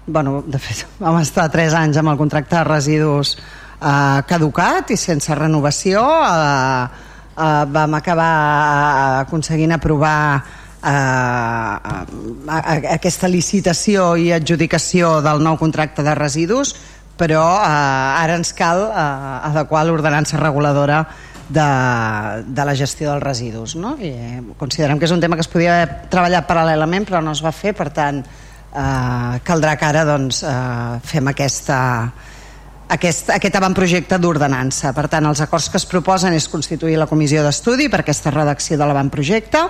bueno, 0.06 0.42
de 0.46 0.58
fet 0.60 0.84
vam 1.02 1.20
estar 1.22 1.48
3 1.52 1.76
anys 1.80 2.00
amb 2.00 2.12
el 2.12 2.20
contracte 2.20 2.56
de 2.58 2.64
residus 2.68 3.36
eh, 3.38 4.20
caducat 4.28 4.92
i 4.92 4.98
sense 5.00 5.34
renovació. 5.38 6.02
Eh, 6.02 7.12
eh, 7.36 7.64
vam 7.72 7.96
acabar 8.00 8.34
eh, 8.34 9.22
aconseguint 9.24 9.72
aprovar 9.78 10.63
a, 10.84 12.04
a, 12.46 12.58
a 12.60 12.74
aquesta 12.94 13.30
licitació 13.30 14.14
i 14.20 14.30
adjudicació 14.36 15.18
del 15.24 15.40
nou 15.44 15.56
contracte 15.60 16.04
de 16.04 16.14
residus 16.18 16.74
però 17.16 17.44
eh, 17.62 18.22
ara 18.24 18.36
ens 18.36 18.52
cal 18.56 18.88
eh, 18.90 19.04
adequar 19.50 19.84
l'ordenança 19.88 20.40
reguladora 20.40 21.04
de, 21.48 21.68
de 22.46 22.64
la 22.64 22.74
gestió 22.76 23.12
dels 23.12 23.24
residus 23.24 23.76
no? 23.80 23.96
I 23.96 24.12
eh, 24.12 24.40
considerem 24.60 25.00
que 25.00 25.08
és 25.08 25.14
un 25.14 25.24
tema 25.24 25.38
que 25.40 25.46
es 25.46 25.50
podia 25.50 25.80
treballar 26.12 26.44
paral·lelament 26.48 27.08
però 27.08 27.24
no 27.24 27.32
es 27.32 27.42
va 27.44 27.54
fer 27.54 27.72
per 27.76 27.88
tant 27.94 28.20
eh, 28.74 29.40
caldrà 29.46 29.76
que 29.78 29.88
ara 29.88 30.04
doncs, 30.08 30.42
eh, 30.44 31.00
fem 31.06 31.32
aquesta, 31.32 31.80
aquest, 32.88 33.30
aquest 33.34 33.56
avantprojecte 33.56 34.18
d'ordenança. 34.18 34.92
Per 34.96 35.06
tant, 35.08 35.26
els 35.30 35.40
acords 35.44 35.70
que 35.70 35.80
es 35.80 35.86
proposen 35.88 36.34
és 36.36 36.48
constituir 36.50 36.98
la 37.00 37.08
comissió 37.10 37.44
d'estudi 37.44 37.88
per 37.88 38.02
aquesta 38.02 38.32
redacció 38.34 38.78
de 38.78 38.88
l'avantprojecte, 38.88 39.64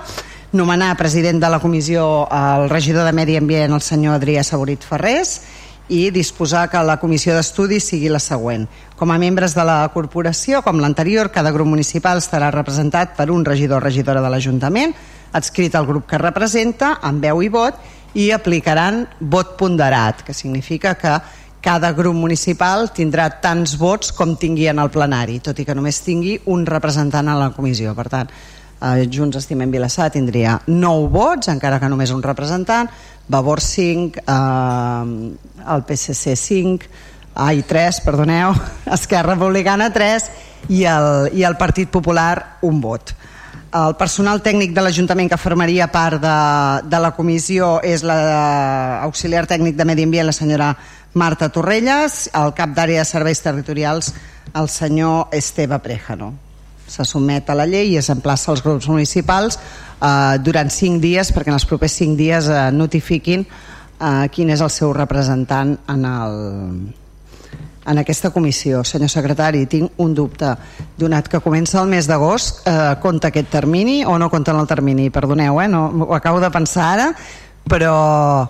nomenar 0.54 0.96
president 0.96 1.42
de 1.42 1.50
la 1.50 1.58
comissió 1.58 2.28
el 2.30 2.70
regidor 2.70 3.04
de 3.04 3.12
Medi 3.12 3.36
Ambient, 3.36 3.74
el 3.74 3.82
senyor 3.82 4.14
Adrià 4.16 4.44
Saborit 4.46 4.86
Ferrés, 4.86 5.40
i 5.88 6.08
disposar 6.14 6.70
que 6.72 6.80
la 6.80 6.96
comissió 6.96 7.34
d'estudi 7.34 7.80
sigui 7.82 8.08
la 8.08 8.22
següent. 8.22 8.64
Com 8.96 9.10
a 9.12 9.18
membres 9.20 9.52
de 9.58 9.64
la 9.66 9.82
corporació, 9.92 10.62
com 10.64 10.80
l'anterior, 10.80 11.28
cada 11.34 11.52
grup 11.52 11.68
municipal 11.68 12.22
estarà 12.22 12.48
representat 12.54 13.18
per 13.18 13.28
un 13.34 13.44
regidor 13.44 13.82
o 13.82 13.84
regidora 13.84 14.22
de 14.24 14.30
l'Ajuntament, 14.32 14.94
adscrit 15.34 15.74
al 15.74 15.90
grup 15.90 16.06
que 16.08 16.22
representa, 16.22 16.94
amb 17.02 17.20
veu 17.20 17.42
i 17.42 17.50
vot, 17.52 17.82
i 18.14 18.30
aplicaran 18.30 19.04
vot 19.20 19.58
ponderat, 19.58 20.22
que 20.22 20.32
significa 20.32 20.94
que 20.94 21.18
cada 21.64 21.92
grup 21.96 22.14
municipal 22.14 22.90
tindrà 22.92 23.26
tants 23.40 23.78
vots 23.80 24.12
com 24.12 24.36
tingui 24.36 24.68
en 24.68 24.78
el 24.78 24.90
plenari, 24.92 25.38
tot 25.40 25.58
i 25.58 25.64
que 25.64 25.74
només 25.74 26.02
tingui 26.04 26.36
un 26.52 26.66
representant 26.68 27.28
a 27.28 27.38
la 27.40 27.50
comissió. 27.56 27.94
Per 27.96 28.04
tant, 28.12 28.30
eh, 28.84 29.08
Junts 29.10 29.40
Estimem 29.40 29.72
Vilassar 29.72 30.10
tindria 30.12 30.58
9 30.66 31.08
vots, 31.12 31.48
encara 31.52 31.80
que 31.80 31.88
només 31.88 32.12
un 32.14 32.22
representant, 32.22 32.90
Vavor 33.28 33.60
5, 33.64 34.20
eh, 34.20 35.72
el 35.74 35.84
PSC 35.88 36.36
5, 36.36 36.90
ai, 37.34 37.62
3, 37.62 38.00
perdoneu, 38.04 38.54
Esquerra 38.96 39.34
Republicana 39.34 39.90
3 39.92 40.30
i 40.68 40.84
el, 40.88 41.30
i 41.32 41.44
el 41.44 41.56
Partit 41.56 41.90
Popular 41.90 42.58
un 42.62 42.80
vot. 42.80 43.14
El 43.74 43.96
personal 43.98 44.38
tècnic 44.38 44.70
de 44.70 44.84
l'Ajuntament 44.86 45.26
que 45.32 45.38
formaria 45.40 45.88
part 45.90 46.20
de, 46.22 46.34
de 46.86 47.00
la 47.02 47.10
comissió 47.16 47.80
és 47.82 48.04
l'auxiliar 48.06 49.48
tècnic 49.50 49.74
de 49.74 49.88
Medi 49.88 50.06
Ambient, 50.06 50.28
la 50.30 50.36
senyora 50.36 50.70
Marta 51.18 51.48
Torrelles, 51.50 52.28
el 52.38 52.54
cap 52.54 52.70
d'àrea 52.76 53.02
de 53.02 53.10
serveis 53.10 53.42
territorials, 53.42 54.14
el 54.54 54.70
senyor 54.70 55.34
Esteve 55.34 55.80
Prejano. 55.82 56.34
Se 56.88 57.04
sotmet 57.04 57.48
a 57.50 57.56
la 57.58 57.66
llei 57.66 57.94
i 57.94 58.00
es 58.00 58.10
emplaça 58.12 58.50
als 58.52 58.62
grups 58.64 58.88
municipals 58.88 59.58
eh, 59.58 60.36
durant 60.44 60.70
cinc 60.70 61.00
dies 61.02 61.32
perquè 61.32 61.52
en 61.52 61.58
els 61.58 61.68
propers 61.68 61.96
cinc 62.02 62.18
dies 62.18 62.48
eh, 62.48 62.66
notifiquin 62.72 63.46
eh, 64.00 64.26
quin 64.32 64.50
és 64.50 64.60
el 64.60 64.70
seu 64.70 64.92
representant 64.92 65.76
en 65.88 66.04
el, 66.08 66.36
en 67.86 67.98
aquesta 67.98 68.30
comissió. 68.30 68.82
Senyor 68.84 69.12
secretari, 69.12 69.64
tinc 69.70 70.00
un 70.02 70.14
dubte. 70.14 70.54
Donat 70.98 71.28
que 71.28 71.42
comença 71.44 71.80
el 71.82 71.90
mes 71.90 72.08
d'agost, 72.08 72.66
eh, 72.66 72.96
compta 73.02 73.28
aquest 73.28 73.50
termini 73.50 74.04
o 74.04 74.18
no 74.18 74.30
compta 74.30 74.52
en 74.52 74.60
el 74.60 74.66
termini? 74.66 75.10
Perdoneu, 75.10 75.60
eh, 75.60 75.68
no, 75.68 75.86
ho 76.08 76.14
acabo 76.14 76.40
de 76.40 76.50
pensar 76.50 76.92
ara, 76.94 77.14
però 77.68 78.48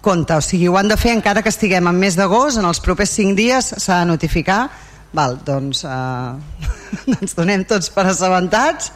compta, 0.00 0.38
o 0.38 0.40
sigui, 0.40 0.68
ho 0.68 0.78
han 0.78 0.88
de 0.88 0.96
fer 0.96 1.12
encara 1.12 1.42
que 1.42 1.50
estiguem 1.50 1.86
en 1.86 1.98
mes 1.98 2.16
d'agost, 2.16 2.58
en 2.58 2.64
els 2.64 2.80
propers 2.80 3.10
cinc 3.10 3.36
dies 3.36 3.74
s'ha 3.76 4.00
de 4.00 4.06
notificar. 4.06 4.70
Val, 5.12 5.38
doncs 5.46 5.84
eh, 5.84 7.14
ens 7.20 7.38
donem 7.38 7.64
tots 7.68 7.90
per 7.94 8.06
assabentats. 8.10 8.92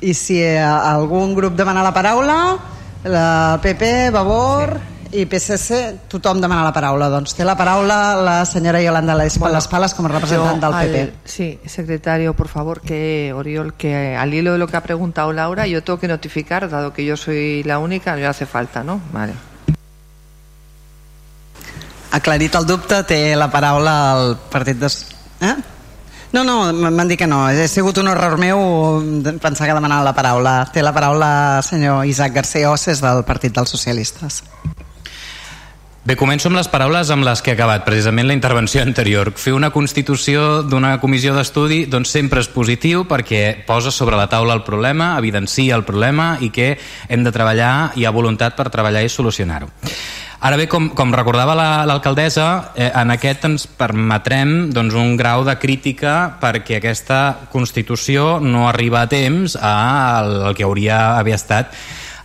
I 0.00 0.14
si 0.16 0.38
eh, 0.40 0.60
algun 0.60 1.34
grup 1.36 1.58
demana 1.58 1.84
la 1.84 1.92
paraula, 1.96 2.38
la 3.04 3.58
PP, 3.62 4.08
Vavor... 4.16 4.78
Sí 4.78 4.90
i 5.12 5.24
PSC 5.26 6.06
tothom 6.08 6.40
demana 6.40 6.62
la 6.62 6.72
paraula. 6.72 7.08
Doncs 7.10 7.34
té 7.34 7.44
la 7.46 7.56
paraula 7.58 8.14
la 8.22 8.36
senyora 8.46 8.80
Yolanda 8.82 9.16
Les 9.18 9.38
bueno, 9.38 9.58
Palas 9.70 9.94
como 9.94 10.08
representant 10.08 10.60
del 10.62 10.72
PP 10.72 11.00
al, 11.00 11.12
sí, 11.24 11.58
secretario, 11.66 12.34
por 12.34 12.48
favor 12.48 12.80
que 12.80 13.32
Oriol, 13.34 13.74
que 13.74 14.16
al 14.16 14.32
hilo 14.32 14.52
de 14.52 14.58
lo 14.58 14.68
que 14.68 14.76
ha 14.76 14.82
preguntado 14.82 15.32
Laura 15.32 15.66
yo 15.66 15.82
tengo 15.82 15.98
que 15.98 16.08
notificar, 16.08 16.68
dado 16.68 16.92
que 16.92 17.04
yo 17.04 17.16
soy 17.16 17.62
la 17.64 17.78
única 17.78 18.16
no 18.16 18.28
hace 18.28 18.46
falta, 18.46 18.84
¿no? 18.84 19.00
Vale. 19.12 19.34
Aclarit 22.12 22.54
el 22.54 22.66
dubte 22.66 23.02
té 23.06 23.36
la 23.36 23.50
paraula 23.50 24.12
al 24.12 24.36
partit 24.50 24.78
de... 24.78 24.88
Eh? 25.40 25.54
No, 26.32 26.44
no, 26.44 26.70
m'han 26.72 27.08
dit 27.10 27.18
que 27.18 27.26
no. 27.26 27.42
Ha 27.48 27.66
sigut 27.68 27.98
un 27.98 28.08
error 28.12 28.38
meu 28.38 28.60
pensar 29.42 29.66
que 29.66 29.74
demanava 29.74 30.06
la 30.06 30.14
paraula. 30.14 30.54
Té 30.70 30.84
la 30.84 30.94
paraula 30.94 31.30
senyor 31.66 32.06
Isaac 32.06 32.36
García 32.36 32.70
Osses 32.70 33.02
del 33.02 33.24
Partit 33.26 33.56
dels 33.56 33.72
Socialistes. 33.72 34.44
Bé, 36.00 36.14
començo 36.16 36.48
amb 36.48 36.56
les 36.56 36.68
paraules 36.70 37.10
amb 37.12 37.26
les 37.26 37.42
que 37.44 37.52
he 37.52 37.56
acabat 37.58 37.82
precisament 37.84 38.24
la 38.30 38.34
intervenció 38.34 38.80
anterior. 38.80 39.34
Fer 39.36 39.52
una 39.52 39.68
constitució 39.74 40.62
d'una 40.62 40.94
comissió 41.02 41.34
d'estudi 41.36 41.82
doncs 41.92 42.14
sempre 42.14 42.40
és 42.40 42.48
positiu 42.48 43.04
perquè 43.10 43.66
posa 43.66 43.92
sobre 43.92 44.16
la 44.16 44.30
taula 44.32 44.56
el 44.56 44.64
problema, 44.64 45.12
evidencia 45.18 45.76
el 45.76 45.84
problema 45.84 46.32
i 46.40 46.48
que 46.54 46.72
hem 47.08 47.26
de 47.26 47.34
treballar, 47.34 47.92
hi 48.00 48.06
ha 48.06 48.14
voluntat 48.16 48.56
per 48.56 48.70
treballar 48.72 49.04
i 49.04 49.12
solucionar-ho. 49.12 49.68
Ara 50.40 50.56
bé, 50.56 50.64
com, 50.72 50.86
com 50.96 51.10
recordava 51.12 51.52
l'alcaldessa, 51.84 52.44
la, 52.48 52.72
eh, 52.72 52.86
en 52.96 53.12
aquest 53.12 53.42
ens 53.44 53.66
permetrem 53.76 54.70
doncs, 54.72 54.96
un 54.96 55.12
grau 55.20 55.44
de 55.44 55.52
crítica 55.60 56.14
perquè 56.40 56.78
aquesta 56.78 57.18
Constitució 57.52 58.38
no 58.40 58.64
arriba 58.70 59.02
a 59.02 59.10
temps 59.10 59.58
al, 59.60 60.54
que 60.56 60.64
hauria 60.64 61.18
haver 61.18 61.36
estat 61.36 61.76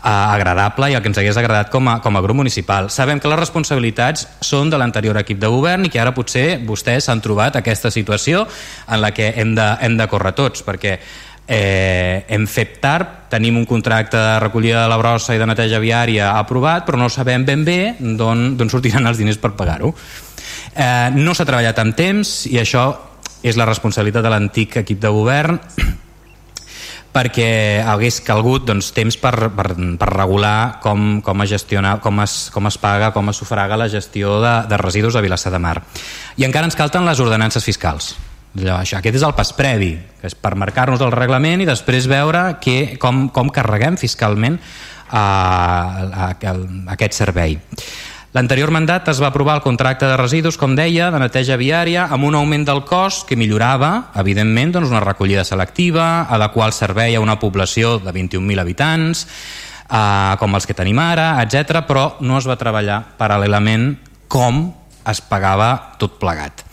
agradable 0.06 0.92
i 0.92 0.96
el 0.96 1.02
que 1.02 1.10
ens 1.10 1.18
hagués 1.18 1.38
agradat 1.42 1.72
com 1.74 1.90
a, 1.90 1.98
com 2.00 2.16
a 2.16 2.22
grup 2.22 2.38
municipal. 2.38 2.92
Sabem 2.94 3.20
que 3.20 3.28
les 3.28 3.40
responsabilitats 3.42 4.28
són 4.40 4.70
de 4.70 4.78
l'anterior 4.78 5.18
equip 5.20 5.42
de 5.42 5.50
govern 5.52 5.88
i 5.88 5.92
que 5.92 6.00
ara 6.00 6.14
potser 6.16 6.62
vostès 6.64 7.10
s'han 7.10 7.24
trobat 7.26 7.58
aquesta 7.58 7.92
situació 7.92 8.46
en 8.88 9.02
la 9.02 9.12
que 9.18 9.34
hem 9.36 9.56
de, 9.58 9.66
hem 9.82 9.98
de 9.98 10.08
córrer 10.08 10.36
tots, 10.38 10.64
perquè 10.64 11.00
eh, 11.48 12.26
hem 12.28 12.46
fet 12.50 12.80
tard, 12.82 13.28
tenim 13.30 13.58
un 13.58 13.66
contracte 13.70 14.18
de 14.18 14.40
recollida 14.40 14.84
de 14.84 14.90
la 14.90 14.98
brossa 14.98 15.36
i 15.36 15.42
de 15.42 15.48
neteja 15.50 15.82
viària 15.82 16.34
aprovat, 16.40 16.86
però 16.88 17.00
no 17.00 17.10
sabem 17.10 17.46
ben 17.46 17.66
bé 17.66 17.96
d'on 18.00 18.70
sortiran 18.72 19.08
els 19.08 19.22
diners 19.22 19.42
per 19.42 19.56
pagar-ho. 19.58 19.94
Eh, 20.76 21.12
no 21.16 21.36
s'ha 21.36 21.46
treballat 21.48 21.78
amb 21.80 21.96
temps 21.96 22.46
i 22.52 22.58
això 22.60 22.90
és 23.46 23.58
la 23.58 23.68
responsabilitat 23.70 24.26
de 24.26 24.34
l'antic 24.34 24.82
equip 24.82 25.00
de 25.00 25.12
govern 25.14 25.60
perquè 27.16 27.80
hagués 27.86 28.20
calgut 28.26 28.66
doncs, 28.68 28.90
temps 28.96 29.16
per, 29.22 29.34
per, 29.56 29.70
per 29.76 30.10
regular 30.12 30.82
com, 30.84 31.22
com, 31.24 31.44
es 31.46 31.54
gestiona, 31.54 31.96
com, 32.04 32.20
es, 32.26 32.50
com 32.52 32.68
es 32.68 32.80
paga, 32.82 33.14
com 33.16 33.32
es 33.32 33.40
sufraga 33.40 33.80
la 33.80 33.88
gestió 33.88 34.42
de, 34.44 34.56
de 34.68 34.80
residus 34.82 35.16
a 35.16 35.24
Vilassar 35.24 35.54
de 35.54 35.62
Mar. 35.64 35.78
I 36.36 36.50
encara 36.50 36.68
ens 36.68 36.76
calten 36.76 37.08
les 37.08 37.22
ordenances 37.24 37.64
fiscals. 37.64 38.16
Això, 38.56 39.02
aquest 39.02 39.20
és 39.20 39.24
el 39.28 39.36
pas 39.36 39.52
previ, 39.56 39.92
que 40.22 40.30
és 40.32 40.36
per 40.40 40.54
marcar-nos 40.56 41.02
el 41.04 41.12
reglament 41.12 41.60
i 41.62 41.68
després 41.68 42.08
veure 42.08 42.56
que, 42.64 42.96
com, 43.02 43.28
com 43.36 43.52
carreguem 43.52 43.98
fiscalment 44.00 44.56
a, 45.10 45.20
a, 45.20 46.30
a, 46.32 46.52
a 46.52 46.56
aquest 46.96 47.18
servei. 47.20 47.58
L'anterior 48.36 48.68
mandat 48.72 49.08
es 49.08 49.22
va 49.24 49.30
aprovar 49.32 49.54
el 49.56 49.64
contracte 49.64 50.08
de 50.08 50.16
residus, 50.20 50.58
com 50.60 50.74
deia, 50.76 51.08
de 51.12 51.20
neteja 51.24 51.56
viària, 51.56 52.10
amb 52.12 52.28
un 52.28 52.36
augment 52.36 52.66
del 52.68 52.82
cost 52.84 53.24
que 53.30 53.38
millorava, 53.40 54.10
evidentment, 54.20 54.74
doncs 54.76 54.92
una 54.92 55.04
recollida 55.04 55.46
selectiva, 55.48 56.28
adequar 56.28 56.68
el 56.68 56.76
servei 56.76 57.16
a 57.16 57.24
una 57.24 57.38
població 57.40 57.96
de 58.04 58.12
21.000 58.12 58.60
habitants, 58.60 59.24
eh, 59.88 60.36
com 60.40 60.60
els 60.60 60.68
que 60.68 60.76
tenim 60.76 61.00
ara, 61.00 61.30
etc. 61.44 61.80
però 61.88 62.10
no 62.28 62.40
es 62.40 62.48
va 62.48 62.60
treballar 62.60 63.02
paral·lelament 63.16 63.94
com 64.28 64.66
es 65.08 65.24
pagava 65.24 65.96
tot 66.00 66.20
plegat. 66.20 66.66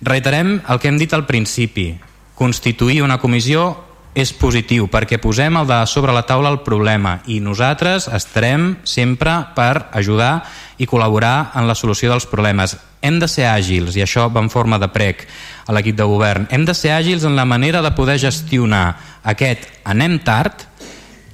Reiterem 0.00 0.58
el 0.68 0.80
que 0.80 0.88
hem 0.88 0.98
dit 0.98 1.12
al 1.14 1.26
principi, 1.28 1.92
constituir 2.34 3.02
una 3.04 3.20
comissió 3.20 3.90
és 4.14 4.32
positiu 4.34 4.88
perquè 4.90 5.20
posem 5.22 5.54
el 5.60 5.68
de 5.68 5.78
sobre 5.86 6.12
la 6.14 6.24
taula 6.26 6.50
el 6.50 6.62
problema 6.66 7.20
i 7.30 7.38
nosaltres 7.40 8.08
estarem 8.10 8.72
sempre 8.82 9.36
per 9.54 9.86
ajudar 9.94 10.40
i 10.78 10.88
col·laborar 10.90 11.52
en 11.54 11.68
la 11.68 11.76
solució 11.78 12.10
dels 12.10 12.26
problemes. 12.26 12.76
Hem 13.00 13.20
de 13.20 13.28
ser 13.30 13.46
àgils, 13.48 13.94
i 13.96 14.02
això 14.04 14.26
va 14.32 14.42
en 14.42 14.50
forma 14.52 14.80
de 14.80 14.90
prec 14.92 15.26
a 15.66 15.76
l'equip 15.76 15.96
de 15.96 16.08
govern, 16.08 16.48
hem 16.50 16.66
de 16.66 16.74
ser 16.74 16.92
àgils 16.96 17.24
en 17.24 17.36
la 17.36 17.46
manera 17.48 17.80
de 17.84 17.92
poder 17.96 18.18
gestionar. 18.20 18.98
Aquest 19.22 19.68
anem 19.84 20.18
tard 20.24 20.66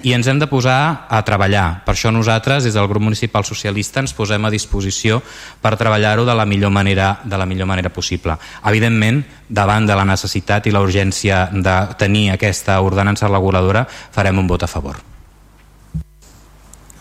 i 0.02 0.12
ens 0.12 0.26
hem 0.28 0.38
de 0.38 0.48
posar 0.50 1.06
a 1.08 1.22
treballar. 1.24 1.82
Per 1.86 1.94
això 1.94 2.12
nosaltres, 2.12 2.64
des 2.64 2.76
del 2.76 2.88
grup 2.88 3.02
municipal 3.02 3.44
socialista, 3.48 4.00
ens 4.00 4.12
posem 4.16 4.44
a 4.44 4.52
disposició 4.52 5.22
per 5.62 5.76
treballar-ho 5.80 6.26
de 6.28 6.36
la 6.36 6.46
millor 6.46 6.70
manera 6.70 7.20
de 7.24 7.38
la 7.38 7.46
millor 7.46 7.66
manera 7.66 7.90
possible. 7.90 8.36
Evidentment, 8.64 9.24
davant 9.48 9.86
de 9.86 9.96
la 9.96 10.04
necessitat 10.04 10.66
i 10.66 10.74
la 10.74 10.84
urgència 10.84 11.46
de 11.52 11.76
tenir 11.98 12.30
aquesta 12.30 12.80
ordenança 12.80 13.28
reguladora, 13.28 13.86
farem 13.88 14.38
un 14.38 14.48
vot 14.48 14.62
a 14.62 14.70
favor. 14.70 15.00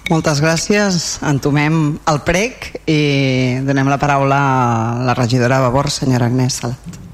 Moltes 0.09 0.37
gràcies. 0.37 1.17
Entomem 1.25 1.97
el 2.05 2.19
prec 2.21 2.69
i 2.85 3.57
donem 3.65 3.89
la 3.89 3.97
paraula 3.97 4.37
a 4.37 5.07
la 5.07 5.17
regidora 5.17 5.57
de 5.57 5.65
Vavor, 5.65 5.89
senyora 5.89 6.29
Agnès 6.29 6.61
Salat. 6.61 7.04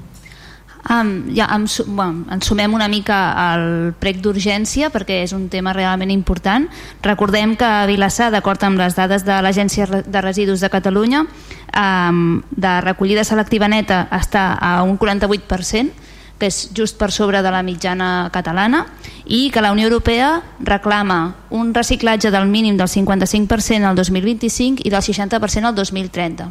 Um, 0.90 1.32
ja, 1.32 1.46
em, 1.54 1.66
bueno, 1.86 2.24
ens 2.34 2.48
sumem 2.50 2.72
una 2.74 2.88
mica 2.90 3.16
al 3.38 3.92
prec 4.02 4.18
d'urgència 4.18 4.88
perquè 4.90 5.20
és 5.22 5.32
un 5.32 5.46
tema 5.48 5.70
realment 5.76 6.10
important. 6.10 6.66
Recordem 7.06 7.54
que 7.56 7.64
a 7.64 7.86
Vilassar, 7.86 8.32
d'acord 8.34 8.64
amb 8.66 8.80
les 8.82 8.96
dades 8.98 9.22
de 9.22 9.36
l'Agència 9.46 9.86
de 9.86 10.22
Residus 10.24 10.60
de 10.60 10.70
Catalunya, 10.70 11.22
um, 11.22 12.42
de 12.50 12.72
recollida 12.82 13.22
selectiva 13.22 13.70
neta 13.70 14.08
està 14.10 14.58
a 14.58 14.82
un 14.82 14.98
48%, 14.98 16.10
que 16.42 16.50
és 16.50 16.58
just 16.74 16.98
per 16.98 17.12
sobre 17.14 17.44
de 17.46 17.50
la 17.54 17.62
mitjana 17.62 18.28
catalana, 18.34 18.88
i 19.24 19.52
que 19.54 19.62
la 19.62 19.70
Unió 19.70 19.86
Europea 19.86 20.42
reclama 20.58 21.36
un 21.50 21.70
reciclatge 21.74 22.34
del 22.34 22.50
mínim 22.50 22.76
del 22.76 22.90
55% 22.90 23.86
al 23.86 23.94
2025 23.94 24.82
i 24.82 24.90
del 24.90 25.02
60% 25.06 25.70
al 25.70 25.78
2030 25.78 26.50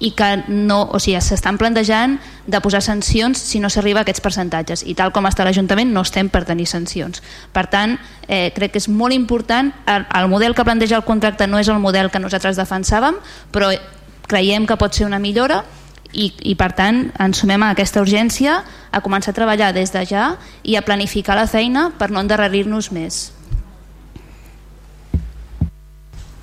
i 0.00 0.10
que 0.16 0.28
no, 0.48 0.82
o 0.90 0.98
sigui, 0.98 1.20
s'estan 1.20 1.58
plantejant 1.60 2.16
de 2.50 2.60
posar 2.64 2.80
sancions 2.82 3.38
si 3.38 3.60
no 3.60 3.68
s'arriba 3.70 4.00
a 4.00 4.06
aquests 4.06 4.24
percentatges 4.24 4.82
i 4.88 4.96
tal 4.98 5.12
com 5.12 5.28
està 5.28 5.44
l'Ajuntament 5.44 5.92
no 5.92 6.02
estem 6.06 6.30
per 6.32 6.46
tenir 6.48 6.66
sancions. 6.66 7.22
Per 7.52 7.66
tant, 7.70 7.98
eh, 8.26 8.50
crec 8.56 8.72
que 8.72 8.80
és 8.80 8.88
molt 8.88 9.14
important, 9.14 9.70
el, 9.86 10.06
el 10.08 10.30
model 10.32 10.56
que 10.56 10.64
planteja 10.64 10.96
el 10.96 11.04
contracte 11.04 11.46
no 11.46 11.60
és 11.60 11.68
el 11.68 11.78
model 11.78 12.10
que 12.10 12.22
nosaltres 12.22 12.58
defensàvem, 12.58 13.20
però 13.52 13.70
creiem 14.30 14.66
que 14.66 14.78
pot 14.80 14.94
ser 14.94 15.06
una 15.06 15.20
millora 15.20 15.64
i, 16.12 16.30
i 16.42 16.54
per 16.58 16.72
tant 16.78 17.08
ens 17.20 17.42
sumem 17.42 17.62
a 17.62 17.72
aquesta 17.74 18.02
urgència 18.02 18.60
a 18.90 19.02
començar 19.04 19.34
a 19.34 19.36
treballar 19.36 19.74
des 19.76 19.92
de 19.94 20.04
ja 20.08 20.32
i 20.62 20.76
a 20.76 20.82
planificar 20.86 21.36
la 21.38 21.46
feina 21.50 21.90
per 21.98 22.10
no 22.10 22.22
endarrerir-nos 22.22 22.90
més. 22.94 23.20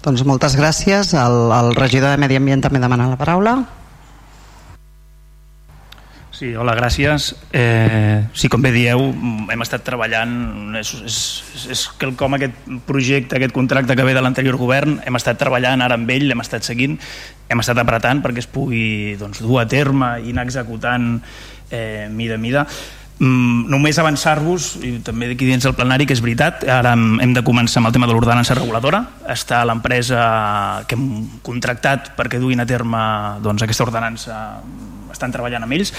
Doncs 0.08 0.24
moltes 0.24 0.54
gràcies. 0.56 1.12
El, 1.20 1.34
el 1.52 1.74
regidor 1.76 2.13
de 2.13 2.22
Medi 2.22 2.38
Ambient 2.39 2.62
també 2.63 2.80
demana 2.80 3.10
la 3.12 3.17
paraula. 3.20 3.58
Sí, 6.32 6.54
hola, 6.56 6.76
gràcies. 6.78 7.34
Eh, 7.52 8.22
sí, 8.32 8.48
com 8.48 8.63
bé 8.63 8.72
dieu, 8.72 9.02
hem 9.52 9.65
estat 9.65 9.84
treballant, 9.84 10.38
és, 10.80 10.93
és, 11.10 11.17
és 11.74 11.82
quelcom 12.00 12.38
aquest 12.38 12.56
projecte, 12.88 13.36
aquest 13.36 13.56
contracte 13.58 13.98
que 13.98 14.06
ve 14.08 14.13
de 14.15 14.22
l'anterior 14.24 14.56
govern, 14.62 15.00
hem 15.04 15.20
estat 15.20 15.41
treballant 15.41 15.84
ara 15.84 15.98
amb 16.00 16.13
ell, 16.13 16.28
l'hem 16.30 16.46
estat 16.46 16.63
seguint, 16.63 16.96
hem 17.50 17.65
estat 17.65 17.82
apretant 17.82 18.22
perquè 18.24 18.46
es 18.46 18.48
pugui 18.48 19.17
doncs, 19.20 19.41
dur 19.43 19.60
a 19.60 19.67
terme 19.67 20.13
i 20.24 20.32
anar 20.32 20.46
executant 20.48 21.17
eh, 21.72 22.08
mida 22.13 22.38
a 22.38 22.43
mida. 22.46 22.67
Mm, 23.17 23.65
només 23.71 23.97
avançar-vos, 23.97 24.75
i 24.86 24.99
també 25.01 25.32
d'aquí 25.32 25.47
dins 25.49 25.65
del 25.65 25.73
plenari, 25.73 26.06
que 26.06 26.13
és 26.13 26.21
veritat, 26.21 26.62
ara 26.69 26.93
hem 26.93 27.32
de 27.34 27.41
començar 27.41 27.82
amb 27.82 27.89
el 27.89 27.95
tema 27.95 28.06
de 28.06 28.13
l'ordenança 28.13 28.53
reguladora, 28.53 29.01
està 29.25 29.63
l'empresa 29.65 30.84
que 30.86 30.93
hem 30.93 31.08
contractat 31.41 32.12
perquè 32.17 32.38
duguin 32.38 32.62
a 32.62 32.67
terme 32.69 32.99
doncs, 33.41 33.65
aquesta 33.65 33.88
ordenança, 33.88 34.41
estan 35.10 35.34
treballant 35.34 35.65
amb 35.65 35.73
ells. 35.73 35.93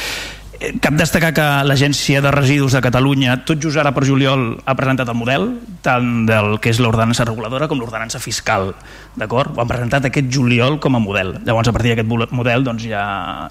Eh, 0.60 0.76
cap 0.82 0.94
destacar 0.98 1.32
que 1.34 1.46
l'Agència 1.66 2.22
de 2.22 2.30
Residus 2.34 2.76
de 2.78 2.82
Catalunya, 2.86 3.40
tot 3.46 3.58
just 3.62 3.78
ara 3.82 3.90
per 3.94 4.04
juliol, 4.06 4.46
ha 4.62 4.76
presentat 4.78 5.10
el 5.10 5.18
model, 5.18 5.48
tant 5.82 6.22
del 6.30 6.60
que 6.62 6.70
és 6.70 6.78
l'ordenança 6.82 7.26
reguladora 7.26 7.66
com 7.66 7.82
l'ordenança 7.82 8.22
fiscal, 8.22 8.76
d'acord? 9.18 9.58
Ho 9.58 9.64
han 9.64 9.70
presentat 9.70 10.06
aquest 10.06 10.30
juliol 10.30 10.78
com 10.78 10.94
a 10.94 11.02
model. 11.02 11.34
Llavors, 11.42 11.66
a 11.66 11.74
partir 11.74 11.96
d'aquest 11.96 12.30
model, 12.30 12.62
doncs 12.66 12.86
ja 12.86 13.02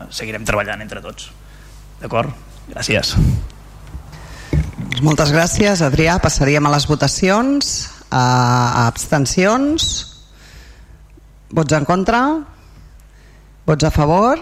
seguirem 0.07 0.47
treballant 0.47 0.87
entre 0.87 1.03
tots. 1.03 1.31
D'acord? 1.99 2.31
Gràcies. 2.71 3.15
Doncs 4.97 5.05
moltes 5.05 5.29
gràcies, 5.29 5.81
Adrià. 5.85 6.15
Passaríem 6.17 6.65
a 6.65 6.71
les 6.73 6.87
votacions. 6.89 7.67
A, 8.09 8.87
abstencions. 8.87 9.83
Vots 11.53 11.75
en 11.77 11.85
contra? 11.85 12.21
Vots 13.69 13.85
a 13.85 13.91
favor? 13.93 14.41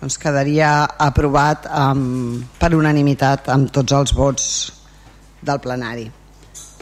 Doncs 0.00 0.18
quedaria 0.18 0.72
aprovat 1.06 1.70
amb, 1.70 2.42
per 2.58 2.72
unanimitat 2.74 3.46
amb 3.54 3.70
tots 3.70 3.94
els 3.94 4.16
vots 4.18 4.50
del 5.38 5.62
plenari. 5.62 6.10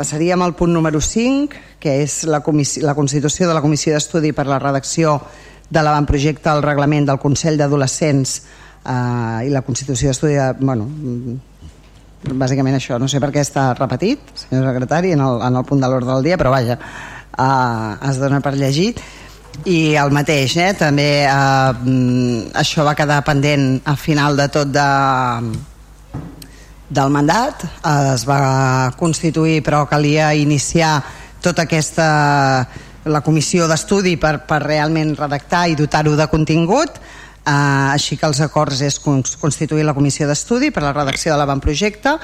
Passaríem 0.01 0.49
al 0.49 0.57
punt 0.57 0.73
número 0.73 1.05
5, 1.05 1.63
que 1.77 2.01
és 2.09 2.23
la, 2.25 2.41
la 2.41 2.97
constitució 2.97 3.53
de 3.53 3.53
la 3.53 3.61
Comissió 3.61 3.93
d'Estudi 3.93 4.33
per 4.33 4.49
la 4.49 4.63
redacció 4.65 5.19
de 5.69 5.85
l'avantprojecte 5.85 6.57
al 6.57 6.65
reglament 6.65 7.05
del 7.05 7.21
Consell 7.21 7.61
d'Adolescents 7.61 8.39
eh, 8.41 9.45
i 9.45 9.53
la 9.53 9.69
Constitució 9.69 10.09
d'Estudi... 10.09 10.41
Bueno, 10.65 10.89
bàsicament 12.33 12.79
això, 12.79 12.99
no 12.99 13.09
sé 13.11 13.21
per 13.21 13.31
què 13.35 13.43
està 13.45 13.73
repetit, 13.79 14.23
senyor 14.47 14.71
secretari, 14.71 15.13
en 15.13 15.21
el, 15.25 15.43
en 15.45 15.61
el 15.61 15.69
punt 15.69 15.83
de 15.83 15.91
l'ordre 15.91 16.13
del 16.15 16.31
dia, 16.31 16.39
però 16.41 16.55
vaja, 16.55 16.79
eh, 17.37 18.09
es 18.11 18.23
dona 18.23 18.41
per 18.41 18.55
llegit 18.57 19.03
i 19.71 19.95
el 20.01 20.11
mateix, 20.11 20.57
eh? 20.59 20.73
també 20.79 21.11
eh, 21.29 22.51
això 22.59 22.87
va 22.87 22.97
quedar 22.99 23.23
pendent 23.27 23.79
a 23.87 23.95
final 24.01 24.37
de 24.41 24.49
tot 24.51 24.73
de, 24.75 24.89
del 26.95 27.11
mandat 27.11 27.65
es 28.15 28.25
va 28.29 28.93
constituir 28.99 29.63
però 29.65 29.85
calia 29.91 30.33
iniciar 30.37 30.99
tota 31.43 31.65
aquesta 31.65 32.09
la 33.05 33.21
comissió 33.21 33.67
d'estudi 33.69 34.17
per, 34.17 34.39
per 34.49 34.63
realment 34.63 35.15
redactar 35.17 35.67
i 35.69 35.77
dotar-ho 35.77 36.15
de 36.17 36.27
contingut 36.33 37.01
Uh, 37.45 37.93
així 37.93 38.17
que 38.17 38.25
els 38.25 38.39
acords 38.41 38.79
és 38.81 38.95
constituir 38.97 39.83
la 39.85 39.93
comissió 39.93 40.25
d'estudi 40.25 40.71
per 40.73 40.81
a 40.81 40.87
la 40.87 40.93
redacció 40.95 41.35
de 41.35 41.37
l'avantprojecte, 41.37 42.15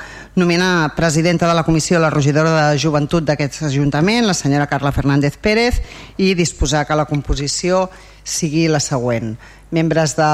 nominar 0.40 0.94
presidenta 0.96 1.44
de 1.44 1.56
la 1.58 1.64
comissió 1.66 2.00
la 2.00 2.08
regidora 2.08 2.54
de 2.56 2.78
joventut 2.80 3.26
d'aquest 3.28 3.58
Ajuntament, 3.68 4.24
la 4.24 4.32
senyora 4.32 4.68
Carla 4.70 4.94
Fernández 4.96 5.36
Pérez, 5.36 5.82
i 6.16 6.32
disposar 6.32 6.86
que 6.88 6.96
la 6.96 7.04
composició 7.04 7.90
sigui 8.24 8.64
la 8.72 8.80
següent. 8.80 9.34
Membres 9.76 10.16
de 10.16 10.30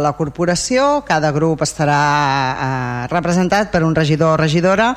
la 0.00 0.14
corporació, 0.16 1.04
cada 1.04 1.34
grup 1.36 1.60
estarà 1.68 2.00
uh, 2.00 3.12
representat 3.12 3.68
per 3.68 3.84
un 3.84 3.92
regidor 3.94 4.38
o 4.38 4.40
regidora 4.40 4.94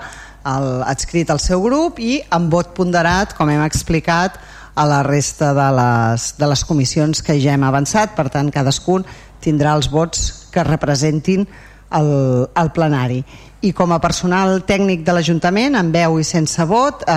el, 0.48 0.70
adscrit 0.88 1.36
al 1.36 1.44
seu 1.44 1.60
grup 1.68 2.00
i 2.00 2.22
amb 2.32 2.48
vot 2.48 2.72
ponderat, 2.80 3.36
com 3.36 3.52
hem 3.52 3.68
explicat, 3.68 4.40
a 4.74 4.88
la 4.90 5.04
resta 5.04 5.52
de 5.54 5.68
les, 5.78 6.32
de 6.40 6.48
les 6.50 6.64
comissions 6.66 7.22
que 7.22 7.38
ja 7.42 7.54
hem 7.54 7.66
avançat, 7.68 8.16
per 8.18 8.30
tant 8.34 8.50
cadascun 8.50 9.06
tindrà 9.44 9.76
els 9.78 9.92
vots 9.92 10.50
que 10.54 10.64
representin 10.64 11.46
el, 11.94 12.48
el 12.56 12.72
plenari. 12.72 13.24
I 13.64 13.72
com 13.72 13.94
a 13.96 14.00
personal 14.04 14.58
tècnic 14.68 15.06
de 15.08 15.14
l'Ajuntament 15.16 15.78
amb 15.80 15.96
veu 15.96 16.18
i 16.20 16.26
sense 16.28 16.66
vot 16.68 17.06
eh, 17.08 17.14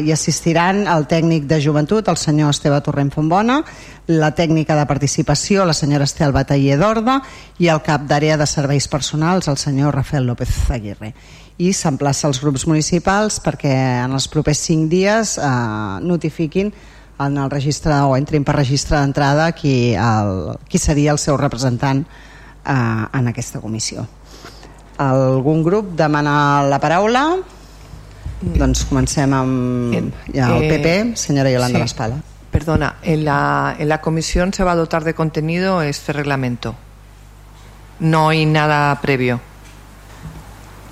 hi 0.00 0.12
assistiran 0.14 0.86
el 0.88 1.04
tècnic 1.10 1.44
de 1.50 1.58
joventut 1.60 2.08
el 2.08 2.16
senyor 2.16 2.54
Esteve 2.54 2.78
Torrent 2.80 3.12
Fontbona 3.12 3.58
la 4.08 4.30
tècnica 4.32 4.76
de 4.78 4.86
participació 4.88 5.66
la 5.68 5.76
senyora 5.76 6.08
Estel 6.08 6.32
Bataller 6.32 6.78
d'Orda 6.80 7.18
i 7.60 7.68
el 7.68 7.82
cap 7.84 8.06
d'àrea 8.08 8.38
de 8.40 8.48
serveis 8.48 8.88
personals 8.88 9.50
el 9.52 9.60
senyor 9.60 9.94
Rafael 9.94 10.24
López 10.26 10.54
Aguirre. 10.72 11.12
I 11.60 11.74
s'emplaça 11.76 12.26
als 12.26 12.40
grups 12.40 12.64
municipals 12.66 13.36
perquè 13.44 13.74
en 14.06 14.16
els 14.16 14.30
propers 14.32 14.64
cinc 14.64 14.88
dies 14.90 15.36
eh, 15.36 15.52
notifiquin 16.00 16.72
en 17.26 17.38
el 17.38 17.50
registre 17.50 17.94
o 18.06 18.16
entrin 18.16 18.44
per 18.44 18.56
registre 18.56 18.98
d'entrada 18.98 19.50
qui, 19.56 19.94
el, 19.94 20.56
qui 20.68 20.78
seria 20.78 21.12
el 21.12 21.20
seu 21.22 21.38
representant 21.40 22.04
eh, 22.04 22.72
en 22.74 23.30
aquesta 23.30 23.60
comissió. 23.60 24.06
Algun 25.02 25.62
grup 25.64 25.94
demana 25.98 26.34
la 26.68 26.78
paraula? 26.82 27.24
Mm. 27.36 28.58
Doncs 28.58 28.84
comencem 28.90 29.32
amb 29.34 30.12
ja, 30.34 30.50
el 30.50 30.68
PP, 30.68 30.92
eh, 30.92 31.16
senyora 31.16 31.52
Yolanda 31.52 31.78
sí. 31.78 31.86
L'Espala. 31.86 32.20
Perdona, 32.52 32.96
en 33.02 33.24
la, 33.24 33.76
en 33.78 33.88
la 33.88 34.02
comisión 34.02 34.52
se 34.52 34.62
va 34.62 34.72
a 34.72 34.76
dotar 34.76 35.04
de 35.04 35.14
contenido 35.14 35.80
este 35.80 36.12
reglamento. 36.12 36.74
No 37.98 38.28
hay 38.28 38.44
nada 38.44 39.00
previo. 39.00 39.40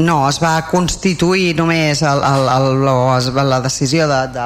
No, 0.00 0.22
es 0.30 0.38
va 0.40 0.54
constituir 0.64 1.50
només 1.58 2.00
el, 2.00 2.22
el, 2.24 2.46
el, 2.48 2.86
el, 2.88 3.48
la 3.50 3.58
decisió 3.60 4.06
de, 4.08 4.20
de, 4.32 4.44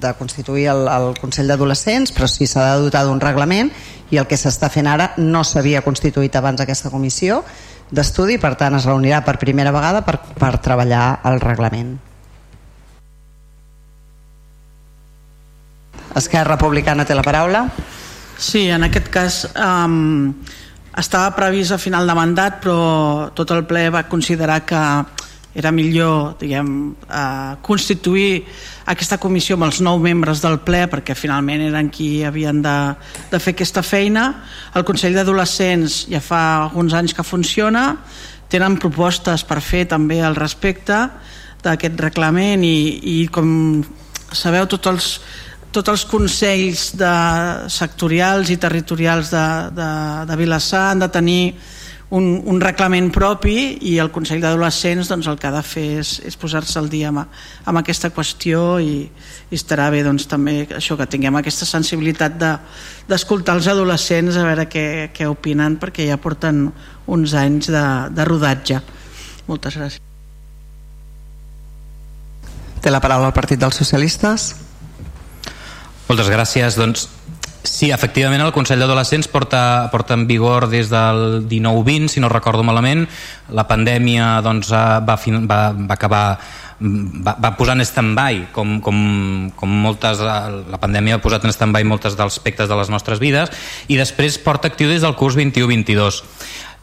de 0.00 0.12
constituir 0.16 0.70
el, 0.72 0.86
el 0.88 1.10
Consell 1.20 1.52
d'Adolescents, 1.52 2.14
però 2.16 2.24
sí 2.30 2.46
s'ha 2.48 2.64
de 2.64 2.86
dotar 2.86 3.02
d'un 3.04 3.20
reglament 3.20 3.68
i 4.08 4.16
el 4.16 4.24
que 4.30 4.38
s'està 4.40 4.70
fent 4.72 4.88
ara 4.88 5.10
no 5.18 5.42
s'havia 5.44 5.82
constituït 5.84 6.38
abans 6.40 6.62
aquesta 6.64 6.88
comissió 6.88 7.42
d'estudi, 7.92 8.38
per 8.40 8.54
tant 8.56 8.78
es 8.78 8.86
reunirà 8.88 9.20
per 9.26 9.36
primera 9.42 9.74
vegada 9.74 10.00
per, 10.06 10.16
per 10.40 10.54
treballar 10.64 11.20
el 11.28 11.42
reglament. 11.44 11.98
Esquerra 16.16 16.56
Republicana 16.56 17.04
té 17.04 17.14
la 17.14 17.26
paraula. 17.26 17.66
Sí, 18.40 18.64
en 18.72 18.88
aquest 18.88 19.12
cas... 19.12 19.42
Um 19.52 20.40
estava 20.98 21.34
previst 21.36 21.72
a 21.72 21.78
final 21.78 22.06
de 22.06 22.14
mandat 22.18 22.60
però 22.64 23.30
tot 23.34 23.50
el 23.54 23.66
ple 23.68 23.88
va 23.94 24.08
considerar 24.10 24.62
que 24.66 24.82
era 25.54 25.72
millor 25.74 26.36
diguem, 26.38 26.94
eh, 27.10 27.56
constituir 27.62 28.44
aquesta 28.86 29.18
comissió 29.18 29.56
amb 29.56 29.66
els 29.66 29.80
nou 29.82 29.98
membres 29.98 30.42
del 30.42 30.60
ple 30.62 30.84
perquè 30.90 31.16
finalment 31.18 31.62
eren 31.66 31.90
qui 31.90 32.22
havien 32.24 32.62
de, 32.62 32.76
de 33.30 33.40
fer 33.42 33.54
aquesta 33.56 33.82
feina. 33.82 34.28
El 34.74 34.86
Consell 34.86 35.14
d'Adolescents 35.18 36.04
ja 36.10 36.22
fa 36.22 36.40
alguns 36.64 36.94
anys 36.94 37.14
que 37.14 37.26
funciona. 37.26 37.96
Tenen 38.50 38.78
propostes 38.82 39.44
per 39.46 39.60
fer 39.62 39.84
també 39.90 40.20
al 40.22 40.38
respecte 40.38 41.02
d'aquest 41.62 41.98
reglament 42.00 42.64
i, 42.64 42.78
i 43.02 43.28
com 43.30 43.82
sabeu 44.32 44.66
tots 44.70 44.90
els 44.90 45.08
tots 45.70 45.90
els 45.92 46.04
consells 46.10 46.90
de, 46.98 47.12
sectorials 47.70 48.50
i 48.50 48.58
territorials 48.60 49.30
de, 49.30 49.44
de, 49.76 49.90
de 50.26 50.38
Vilassar 50.40 50.90
han 50.90 51.04
de 51.04 51.08
tenir 51.12 51.42
un, 52.10 52.26
un 52.50 52.58
reglament 52.60 53.10
propi 53.14 53.78
i 53.86 53.94
el 54.02 54.10
Consell 54.10 54.42
d'Adolescents 54.42 55.08
doncs, 55.10 55.28
el 55.30 55.38
que 55.38 55.46
ha 55.46 55.54
de 55.54 55.62
fer 55.62 55.86
és, 56.00 56.16
és 56.26 56.36
posar-se 56.38 56.78
al 56.80 56.90
dia 56.90 57.12
amb, 57.12 57.22
amb 57.22 57.80
aquesta 57.80 58.10
qüestió 58.14 58.80
i, 58.82 59.04
i 59.06 59.58
estarà 59.58 59.86
bé 59.94 60.02
doncs, 60.06 60.26
també 60.30 60.64
això 60.74 60.98
que 60.98 61.06
tinguem 61.10 61.38
aquesta 61.38 61.68
sensibilitat 61.68 62.34
d'escoltar 62.40 63.54
de, 63.54 63.62
els 63.62 63.70
adolescents 63.70 64.38
a 64.38 64.46
veure 64.48 64.66
què, 64.70 64.86
què 65.14 65.28
opinen 65.30 65.78
perquè 65.78 66.08
ja 66.10 66.18
porten 66.18 66.66
uns 67.10 67.34
anys 67.38 67.70
de, 67.70 67.84
de 68.14 68.26
rodatge. 68.26 68.80
Moltes 69.46 69.78
gràcies. 69.78 70.02
Té 72.80 72.90
la 72.90 73.00
paraula 73.02 73.28
el 73.28 73.36
Partit 73.36 73.60
dels 73.60 73.76
Socialistes. 73.76 74.50
Moltes 76.10 76.30
gràcies. 76.32 76.74
Doncs 76.74 77.08
Sí, 77.60 77.90
efectivament 77.92 78.40
el 78.40 78.54
Consell 78.56 78.80
d'Adolescents 78.80 79.28
porta, 79.28 79.90
porta 79.92 80.16
en 80.16 80.22
vigor 80.24 80.64
des 80.72 80.88
del 80.88 81.44
19-20, 81.44 82.08
si 82.08 82.20
no 82.24 82.30
recordo 82.32 82.64
malament. 82.64 83.04
La 83.52 83.66
pandèmia 83.68 84.38
doncs, 84.40 84.70
va, 84.72 85.04
va, 85.04 85.18
va 85.76 85.94
acabar 85.94 86.22
va, 86.80 87.34
va 87.36 87.50
posar 87.58 87.76
en 87.76 87.84
stand-by 87.84 88.46
com, 88.56 88.78
com, 88.80 88.96
com 89.56 89.72
moltes 89.84 90.22
la 90.24 90.80
pandèmia 90.80 91.18
ha 91.18 91.22
posat 91.22 91.44
en 91.44 91.52
stand-by 91.52 91.84
moltes 91.84 92.16
dels 92.16 92.38
aspectes 92.38 92.70
de 92.70 92.78
les 92.78 92.88
nostres 92.92 93.20
vides 93.20 93.52
i 93.92 93.98
després 94.00 94.38
porta 94.40 94.70
actiu 94.70 94.88
des 94.88 95.04
del 95.04 95.16
curs 95.18 95.36
21-22 95.36 96.22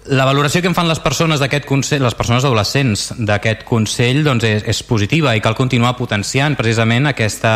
la 0.08 0.26
valoració 0.26 0.62
que 0.62 0.70
en 0.70 0.76
fan 0.76 0.88
les 0.88 1.02
persones 1.04 1.41
d'aquest 1.41 1.65
Consell, 1.67 2.04
les 2.06 2.15
persones 2.15 2.46
adolescents 2.46 3.10
d'aquest 3.28 3.65
Consell 3.67 4.22
doncs 4.24 4.46
és, 4.48 4.63
és 4.63 4.80
positiva 4.88 5.34
i 5.36 5.41
cal 5.43 5.56
continuar 5.58 5.98
potenciant 6.00 6.56
precisament 6.56 7.10
aquesta, 7.10 7.54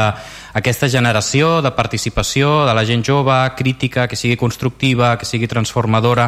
aquesta 0.58 0.90
generació 0.92 1.62
de 1.64 1.72
participació 1.78 2.66
de 2.68 2.76
la 2.76 2.84
gent 2.88 3.06
jove, 3.08 3.38
crítica, 3.58 4.08
que 4.08 4.20
sigui 4.20 4.36
constructiva, 4.40 5.14
que 5.18 5.28
sigui 5.30 5.48
transformadora, 5.48 6.28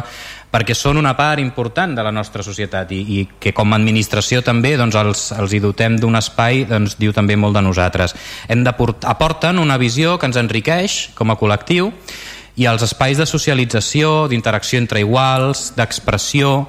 perquè 0.54 0.76
són 0.78 1.00
una 1.02 1.16
part 1.18 1.42
important 1.42 1.96
de 1.96 2.04
la 2.06 2.12
nostra 2.14 2.44
societat 2.46 2.92
i, 2.96 3.00
i 3.04 3.24
que 3.40 3.52
com 3.52 3.72
a 3.72 3.80
administració 3.80 4.40
també 4.46 4.76
doncs, 4.80 4.96
els, 4.96 5.24
els 5.36 5.52
hi 5.52 5.60
dotem 5.60 5.98
d'un 6.00 6.16
espai 6.20 6.64
doncs, 6.70 6.96
diu 7.00 7.12
també 7.12 7.36
molt 7.36 7.58
de 7.58 7.64
nosaltres. 7.68 8.16
Hem 8.48 8.64
de 8.64 8.72
portar, 8.78 9.10
aporten 9.12 9.60
una 9.60 9.76
visió 9.82 10.16
que 10.18 10.30
ens 10.30 10.40
enriqueix 10.40 11.10
com 11.18 11.34
a 11.34 11.36
col·lectiu 11.40 11.92
i 12.56 12.68
els 12.70 12.84
espais 12.86 13.18
de 13.18 13.26
socialització, 13.26 14.28
d'interacció 14.30 14.78
entre 14.78 15.02
iguals, 15.02 15.72
d'expressió, 15.76 16.68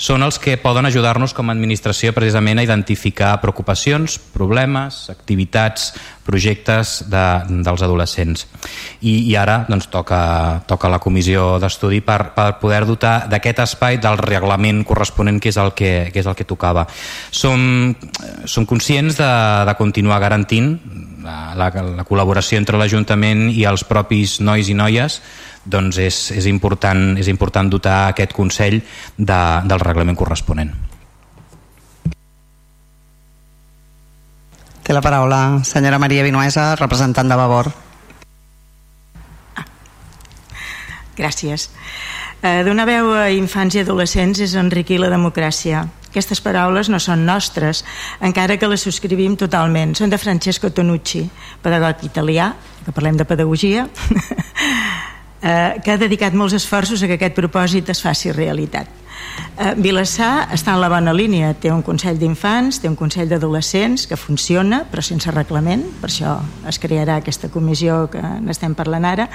són 0.00 0.24
els 0.24 0.38
que 0.40 0.56
poden 0.56 0.88
ajudar-nos 0.88 1.34
com 1.36 1.50
a 1.50 1.52
administració 1.52 2.14
precisament 2.16 2.58
a 2.58 2.64
identificar 2.64 3.34
preocupacions, 3.42 4.16
problemes, 4.32 5.02
activitats, 5.12 5.90
projectes 6.24 7.02
de, 7.12 7.24
dels 7.66 7.84
adolescents. 7.84 8.46
I, 9.04 9.18
i 9.28 9.36
ara 9.36 9.66
doncs, 9.68 9.90
toca, 9.92 10.20
toca 10.70 10.88
la 10.88 11.02
comissió 11.04 11.58
d'estudi 11.60 12.00
per, 12.06 12.32
per 12.32 12.54
poder 12.62 12.86
dotar 12.88 13.26
d'aquest 13.28 13.60
espai 13.66 14.00
del 14.00 14.16
reglament 14.22 14.80
corresponent 14.88 15.42
que 15.42 15.52
és 15.52 15.60
el 15.60 15.74
que, 15.76 16.08
que, 16.14 16.24
és 16.24 16.30
el 16.30 16.38
que 16.38 16.48
tocava. 16.48 16.86
Som, 17.28 17.92
som 18.48 18.64
conscients 18.64 19.20
de, 19.20 19.30
de 19.68 19.76
continuar 19.76 20.22
garantint 20.24 20.78
la, 21.20 21.52
la, 21.60 21.68
la 22.00 22.08
col·laboració 22.08 22.56
entre 22.56 22.80
l'Ajuntament 22.80 23.50
i 23.52 23.66
els 23.68 23.84
propis 23.84 24.38
nois 24.40 24.72
i 24.72 24.76
noies 24.80 25.20
doncs 25.70 25.98
és, 26.02 26.20
és, 26.36 26.46
important, 26.50 27.16
és 27.20 27.30
important 27.30 27.70
dotar 27.70 28.10
aquest 28.10 28.34
Consell 28.36 28.80
de, 29.16 29.40
del 29.70 29.82
reglament 29.82 30.18
corresponent. 30.18 30.72
Té 34.82 34.96
la 34.96 35.04
paraula 35.04 35.60
senyora 35.62 36.00
Maria 36.02 36.24
Vinuesa, 36.26 36.74
representant 36.74 37.28
de 37.30 37.36
Vavor. 37.38 37.70
Ah. 39.54 39.66
Gràcies. 41.16 41.68
Eh, 42.42 42.62
donar 42.64 42.88
veu 42.88 43.12
a 43.14 43.28
infants 43.30 43.76
i 43.76 43.82
adolescents 43.84 44.40
és 44.40 44.56
enriquir 44.56 44.98
la 44.98 45.12
democràcia. 45.12 45.84
Aquestes 46.10 46.40
paraules 46.42 46.88
no 46.90 46.98
són 46.98 47.22
nostres, 47.28 47.84
encara 48.18 48.56
que 48.58 48.66
les 48.66 48.82
subscrivim 48.82 49.36
totalment. 49.38 49.92
Són 49.94 50.10
de 50.10 50.18
Francesco 50.18 50.72
Tonucci, 50.74 51.22
pedagog 51.62 52.02
italià, 52.08 52.48
que 52.82 52.96
parlem 52.96 53.20
de 53.20 53.28
pedagogia, 53.28 53.86
eh, 55.42 55.80
que 55.84 55.92
ha 55.92 56.00
dedicat 56.00 56.34
molts 56.34 56.54
esforços 56.56 57.02
a 57.02 57.08
que 57.08 57.18
aquest 57.18 57.36
propòsit 57.36 57.90
es 57.90 58.02
faci 58.02 58.32
realitat. 58.32 59.00
Eh, 59.60 59.74
Vilassar 59.76 60.48
està 60.54 60.72
en 60.74 60.80
la 60.80 60.88
bona 60.88 61.12
línia, 61.12 61.52
té 61.52 61.70
un 61.72 61.82
Consell 61.84 62.18
d'Infants, 62.18 62.80
té 62.80 62.88
un 62.88 62.96
Consell 62.96 63.28
d'Adolescents 63.28 64.06
que 64.08 64.16
funciona, 64.16 64.84
però 64.90 65.04
sense 65.04 65.30
reglament, 65.34 65.84
per 66.00 66.08
això 66.08 66.38
es 66.68 66.80
crearà 66.80 67.18
aquesta 67.20 67.50
comissió 67.52 68.06
que 68.12 68.22
n'estem 68.40 68.74
parlant 68.74 69.04
ara. 69.04 69.28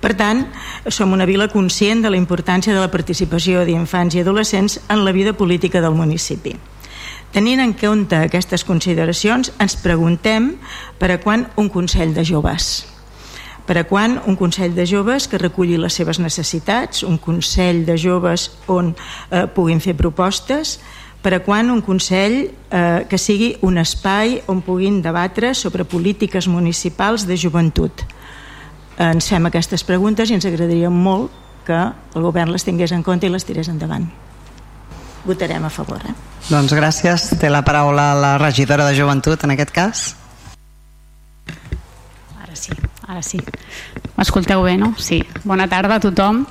Per 0.00 0.14
tant, 0.16 0.46
som 0.88 1.12
una 1.12 1.28
vila 1.28 1.50
conscient 1.52 2.02
de 2.02 2.10
la 2.10 2.20
importància 2.20 2.72
de 2.72 2.80
la 2.80 2.90
participació 2.90 3.66
d'infants 3.68 4.16
i 4.16 4.24
adolescents 4.24 4.80
en 4.88 5.04
la 5.04 5.12
vida 5.12 5.36
política 5.36 5.84
del 5.84 5.94
municipi. 5.98 6.56
Tenint 7.32 7.60
en 7.60 7.74
compte 7.76 8.16
aquestes 8.16 8.64
consideracions, 8.64 9.52
ens 9.60 9.76
preguntem 9.76 10.54
per 10.98 11.12
a 11.12 11.20
quan 11.20 11.50
un 11.60 11.68
Consell 11.68 12.14
de 12.16 12.24
Joves 12.24 12.95
per 13.66 13.78
a 13.80 13.84
quan 13.84 14.20
un 14.26 14.36
Consell 14.38 14.74
de 14.74 14.86
Joves 14.86 15.26
que 15.28 15.40
reculli 15.42 15.76
les 15.76 15.94
seves 15.98 16.20
necessitats, 16.22 17.02
un 17.02 17.18
Consell 17.18 17.84
de 17.86 17.98
Joves 17.98 18.50
on 18.70 18.94
eh, 18.94 19.46
puguin 19.50 19.82
fer 19.82 19.96
propostes, 19.98 20.78
per 21.22 21.34
a 21.34 21.40
quan 21.42 21.72
un 21.74 21.82
Consell 21.82 22.36
eh, 22.46 23.06
que 23.10 23.18
sigui 23.18 23.56
un 23.66 23.80
espai 23.82 24.38
on 24.46 24.60
puguin 24.62 25.00
debatre 25.02 25.54
sobre 25.58 25.84
polítiques 25.84 26.46
municipals 26.46 27.26
de 27.26 27.34
joventut. 27.34 28.04
Eh, 28.96 29.10
ens 29.10 29.26
fem 29.26 29.50
aquestes 29.50 29.82
preguntes 29.82 30.30
i 30.30 30.38
ens 30.38 30.46
agradaria 30.46 30.90
molt 30.90 31.34
que 31.66 31.74
el 31.74 32.22
govern 32.22 32.54
les 32.54 32.62
tingués 32.62 32.94
en 32.94 33.02
compte 33.02 33.26
i 33.26 33.32
les 33.32 33.44
tirés 33.44 33.66
endavant. 33.68 34.06
Votarem 35.26 35.64
a 35.66 35.70
favor. 35.74 35.98
Eh? 36.06 36.14
Doncs 36.46 36.70
gràcies. 36.78 37.32
Té 37.40 37.50
la 37.50 37.64
paraula 37.66 38.12
la 38.14 38.36
regidora 38.38 38.86
de 38.86 38.94
joventut 38.94 39.42
en 39.42 39.56
aquest 39.56 39.74
cas. 39.74 40.04
Ara 42.38 42.54
sí. 42.54 42.70
M'escolteu 44.16 44.62
bé, 44.66 44.76
no? 44.80 44.94
Sí. 44.98 45.22
Bona 45.44 45.68
tarda 45.68 45.96
a 45.96 46.00
tothom. 46.00 46.44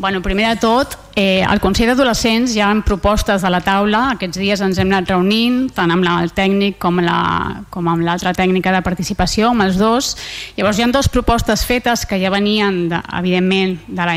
Bueno, 0.00 0.22
primer 0.22 0.48
de 0.48 0.56
tot, 0.56 0.94
eh, 1.14 1.44
al 1.44 1.60
Consell 1.60 1.90
d'Adolescents 1.90 2.54
hi 2.56 2.62
ha 2.64 2.70
propostes 2.88 3.42
a 3.44 3.50
la 3.52 3.60
taula. 3.60 4.14
Aquests 4.14 4.38
dies 4.40 4.62
ens 4.64 4.78
hem 4.80 4.88
anat 4.88 5.10
reunint, 5.12 5.66
tant 5.76 5.92
amb 5.92 6.08
el 6.08 6.32
tècnic 6.32 6.78
com, 6.80 7.02
la, 7.04 7.66
com 7.68 7.90
amb 7.92 8.00
l'altra 8.06 8.32
tècnica 8.32 8.72
de 8.72 8.80
participació, 8.80 9.50
amb 9.50 9.66
els 9.66 9.76
dos. 9.76 10.14
Llavors 10.56 10.80
hi 10.80 10.86
ha 10.86 10.88
dues 10.88 11.12
propostes 11.12 11.66
fetes 11.68 12.06
que 12.08 12.16
ja 12.22 12.32
venien, 12.32 12.86
de, 12.88 13.02
evidentment, 13.20 13.76
de 13.88 14.08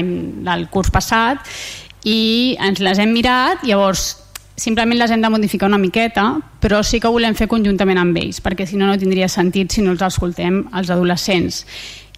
del 0.48 0.70
curs 0.72 0.88
passat 0.90 1.52
i 2.08 2.56
ens 2.64 2.80
les 2.80 3.04
hem 3.04 3.12
mirat. 3.12 3.68
Llavors, 3.68 4.23
simplement 4.56 5.00
les 5.00 5.12
hem 5.12 5.22
de 5.22 5.30
modificar 5.34 5.68
una 5.70 5.82
miqueta, 5.82 6.28
però 6.62 6.84
sí 6.86 7.00
que 7.02 7.12
volem 7.12 7.36
fer 7.36 7.50
conjuntament 7.52 8.00
amb 8.00 8.18
ells, 8.22 8.40
perquè 8.44 8.68
si 8.70 8.78
no 8.78 8.88
no 8.88 9.00
tindria 9.00 9.28
sentit 9.32 9.74
si 9.74 9.82
no 9.82 9.96
els 9.96 10.06
escoltem 10.06 10.64
els 10.74 10.94
adolescents. 10.94 11.64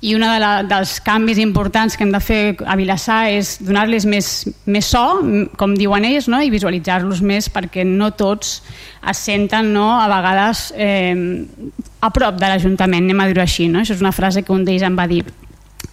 I 0.05 0.11
un 0.13 0.21
de 0.21 0.49
dels 0.67 0.99
canvis 1.01 1.39
importants 1.39 1.95
que 1.95 2.03
hem 2.03 2.11
de 2.11 2.19
fer 2.19 2.41
a 2.67 2.75
Vilassar 2.75 3.31
és 3.31 3.55
donar-los 3.63 4.05
més, 4.05 4.27
més 4.67 4.89
so, 4.91 5.01
com 5.57 5.73
diuen 5.73 6.05
ells, 6.05 6.27
no? 6.29 6.41
i 6.43 6.51
visualitzar-los 6.53 7.23
més 7.25 7.47
perquè 7.49 7.85
no 7.87 8.11
tots 8.13 8.59
es 9.07 9.23
senten 9.23 9.71
no? 9.73 9.87
a 9.95 10.05
vegades 10.11 10.67
eh, 10.75 11.15
a 12.01 12.11
prop 12.13 12.37
de 12.37 12.51
l'Ajuntament, 12.51 13.07
anem 13.07 13.23
a 13.23 13.29
dir-ho 13.31 13.45
així. 13.45 13.69
No? 13.71 13.81
Això 13.81 13.95
és 13.95 14.03
una 14.03 14.13
frase 14.13 14.43
que 14.43 14.53
un 14.53 14.67
d'ells 14.67 14.85
em 14.85 14.99
va 14.99 15.07
dir 15.09 15.23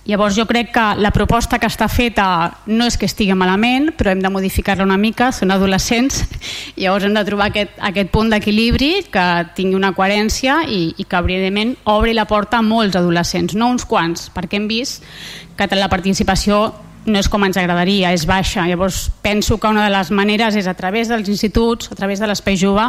Llavors 0.05 0.35
jo 0.35 0.49
crec 0.51 0.73
que 0.75 0.85
la 0.99 1.13
proposta 1.15 1.61
que 1.63 1.69
està 1.71 1.87
feta 1.87 2.27
no 2.67 2.89
és 2.91 2.97
que 2.99 3.07
estigui 3.07 3.37
malament, 3.39 3.93
però 3.95 4.11
hem 4.11 4.23
de 4.23 4.31
modificar-la 4.35 4.83
una 4.83 4.99
mica, 4.99 5.31
són 5.31 5.55
adolescents, 5.55 6.25
llavors 6.81 7.07
hem 7.07 7.15
de 7.15 7.23
trobar 7.29 7.53
aquest, 7.53 7.77
aquest 7.79 8.11
punt 8.11 8.33
d'equilibri 8.33 8.91
que 9.15 9.27
tingui 9.55 9.79
una 9.79 9.93
coherència 9.95 10.65
i, 10.67 10.89
i 10.99 11.07
que 11.07 11.21
evidentment 11.23 11.77
obri 11.93 12.17
la 12.19 12.27
porta 12.27 12.59
a 12.59 12.67
molts 12.67 12.99
adolescents, 12.99 13.55
no 13.55 13.69
uns 13.71 13.87
quants, 13.87 14.27
perquè 14.35 14.59
hem 14.59 14.67
vist 14.71 15.07
que 15.55 15.69
la 15.79 15.91
participació 15.93 16.65
no 17.07 17.19
és 17.19 17.29
com 17.31 17.47
ens 17.47 17.59
agradaria, 17.59 18.13
és 18.15 18.27
baixa. 18.27 18.67
Llavors 18.67 19.09
penso 19.23 19.59
que 19.59 19.71
una 19.71 19.87
de 19.87 19.95
les 19.95 20.11
maneres 20.15 20.59
és 20.59 20.67
a 20.71 20.75
través 20.79 21.11
dels 21.11 21.31
instituts, 21.31 21.91
a 21.91 21.99
través 21.99 22.23
de 22.23 22.31
l'espai 22.31 22.59
jove, 22.59 22.89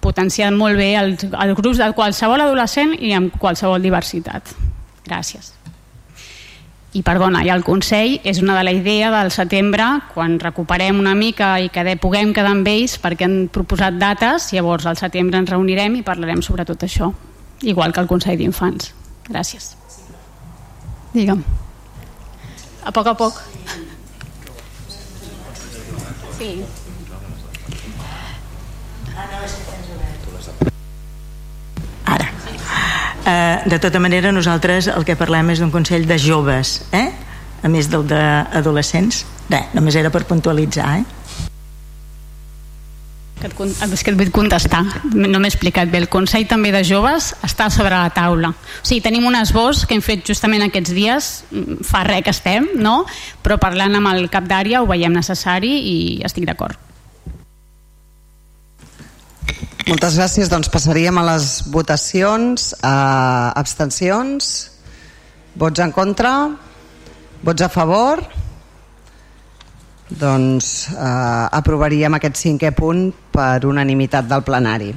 potenciar 0.00 0.52
molt 0.56 0.80
bé 0.80 0.94
els, 1.00 1.28
els 1.28 1.56
grups 1.60 1.80
de 1.80 1.92
qualsevol 1.96 2.48
adolescent 2.48 2.96
i 3.00 3.12
amb 3.16 3.36
qualsevol 3.40 3.84
diversitat. 3.84 4.56
Gràcies 5.08 5.55
i 6.96 7.02
perdona, 7.04 7.42
i 7.44 7.50
el 7.52 7.64
Consell 7.66 8.16
és 8.24 8.40
una 8.40 8.56
de 8.56 8.64
la 8.64 8.72
idea 8.72 9.10
del 9.12 9.30
setembre 9.34 9.84
quan 10.14 10.38
recuperem 10.40 10.96
una 11.00 11.14
mica 11.18 11.56
i 11.60 11.68
que 11.72 11.96
puguem 12.00 12.32
quedar 12.36 12.54
amb 12.54 12.68
ells 12.72 12.96
perquè 13.02 13.28
han 13.28 13.36
proposat 13.52 13.98
dates 14.00 14.48
llavors 14.56 14.88
al 14.88 14.96
setembre 14.96 15.42
ens 15.42 15.52
reunirem 15.52 15.98
i 15.98 16.06
parlarem 16.06 16.40
sobre 16.46 16.64
tot 16.64 16.86
això 16.86 17.12
igual 17.62 17.92
que 17.92 18.00
el 18.00 18.08
Consell 18.08 18.40
d'Infants. 18.40 18.92
Gràcies. 19.28 19.74
Digue'm. 21.12 21.44
A 22.86 22.92
poc 22.96 23.12
a 23.12 23.16
poc. 23.18 23.44
Sí 26.38 26.50
Eh, 33.26 33.62
de 33.66 33.78
tota 33.82 33.98
manera, 33.98 34.30
nosaltres 34.30 34.86
el 34.86 35.02
que 35.04 35.16
parlem 35.18 35.50
és 35.50 35.58
d'un 35.58 35.72
Consell 35.74 36.06
de 36.06 36.14
joves, 36.22 36.78
eh? 36.94 37.10
a 37.66 37.68
més 37.68 37.88
del 37.90 38.06
d'adolescents. 38.06 39.24
Bé, 39.50 39.64
només 39.74 39.98
era 39.98 40.12
per 40.14 40.22
puntualitzar, 40.28 41.00
eh? 41.00 41.04
Que 43.36 43.50
et, 43.50 43.58
és 43.92 44.02
que 44.06 44.14
et 44.14 44.16
vull 44.16 44.30
contestar 44.32 44.80
no 45.12 45.40
m'he 45.42 45.50
explicat 45.50 45.90
bé, 45.92 45.98
el 46.00 46.08
Consell 46.08 46.46
també 46.48 46.70
de 46.72 46.80
Joves 46.88 47.34
està 47.44 47.66
sobre 47.68 47.92
la 47.92 48.08
taula 48.16 48.54
o 48.54 48.80
sigui, 48.80 49.02
tenim 49.04 49.26
un 49.28 49.36
esbós 49.36 49.84
que 49.84 49.92
hem 49.92 50.00
fet 50.00 50.24
justament 50.24 50.64
aquests 50.64 50.94
dies 50.96 51.28
mm, 51.50 51.84
fa 51.84 52.00
res 52.08 52.24
que 52.24 52.32
estem 52.32 52.70
no? 52.80 53.02
però 53.44 53.60
parlant 53.60 54.00
amb 54.00 54.08
el 54.14 54.30
cap 54.32 54.48
d'àrea 54.48 54.80
ho 54.80 54.88
veiem 54.88 55.12
necessari 55.12 55.74
i 55.76 55.96
estic 56.24 56.48
d'acord 56.48 56.85
moltes 59.88 60.16
gràcies. 60.18 60.50
Doncs 60.52 60.70
passaríem 60.72 61.18
a 61.18 61.26
les 61.32 61.62
votacions. 61.72 62.72
Uh, 62.80 63.52
abstencions? 63.56 64.54
Vots 65.56 65.80
en 65.80 65.92
contra? 65.92 66.32
Vots 67.42 67.62
a 67.64 67.68
favor? 67.72 68.20
Doncs 70.06 70.88
eh, 70.92 71.46
aprovaríem 71.58 72.14
aquest 72.14 72.38
cinquè 72.38 72.70
punt 72.76 73.08
per 73.34 73.64
unanimitat 73.66 74.28
del 74.30 74.44
plenari. 74.46 74.92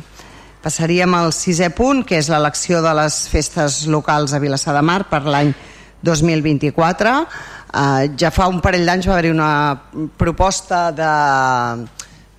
Passaríem 0.61 1.15
al 1.15 1.31
sisè 1.33 1.71
punt, 1.73 2.03
que 2.05 2.19
és 2.19 2.29
l'elecció 2.29 2.83
de 2.85 2.91
les 2.99 3.17
festes 3.31 3.85
locals 3.89 4.35
a 4.35 4.41
Vilassar 4.43 4.75
de 4.75 4.83
Mar 4.85 5.01
per 5.09 5.23
l'any 5.25 5.53
2024. 6.05 7.15
Eh, 7.23 8.09
ja 8.19 8.29
fa 8.35 8.49
un 8.51 8.61
parell 8.61 8.85
d'anys 8.85 9.09
va 9.09 9.15
haver-hi 9.15 9.33
una 9.33 9.51
proposta 10.17 10.89
de 10.91 11.09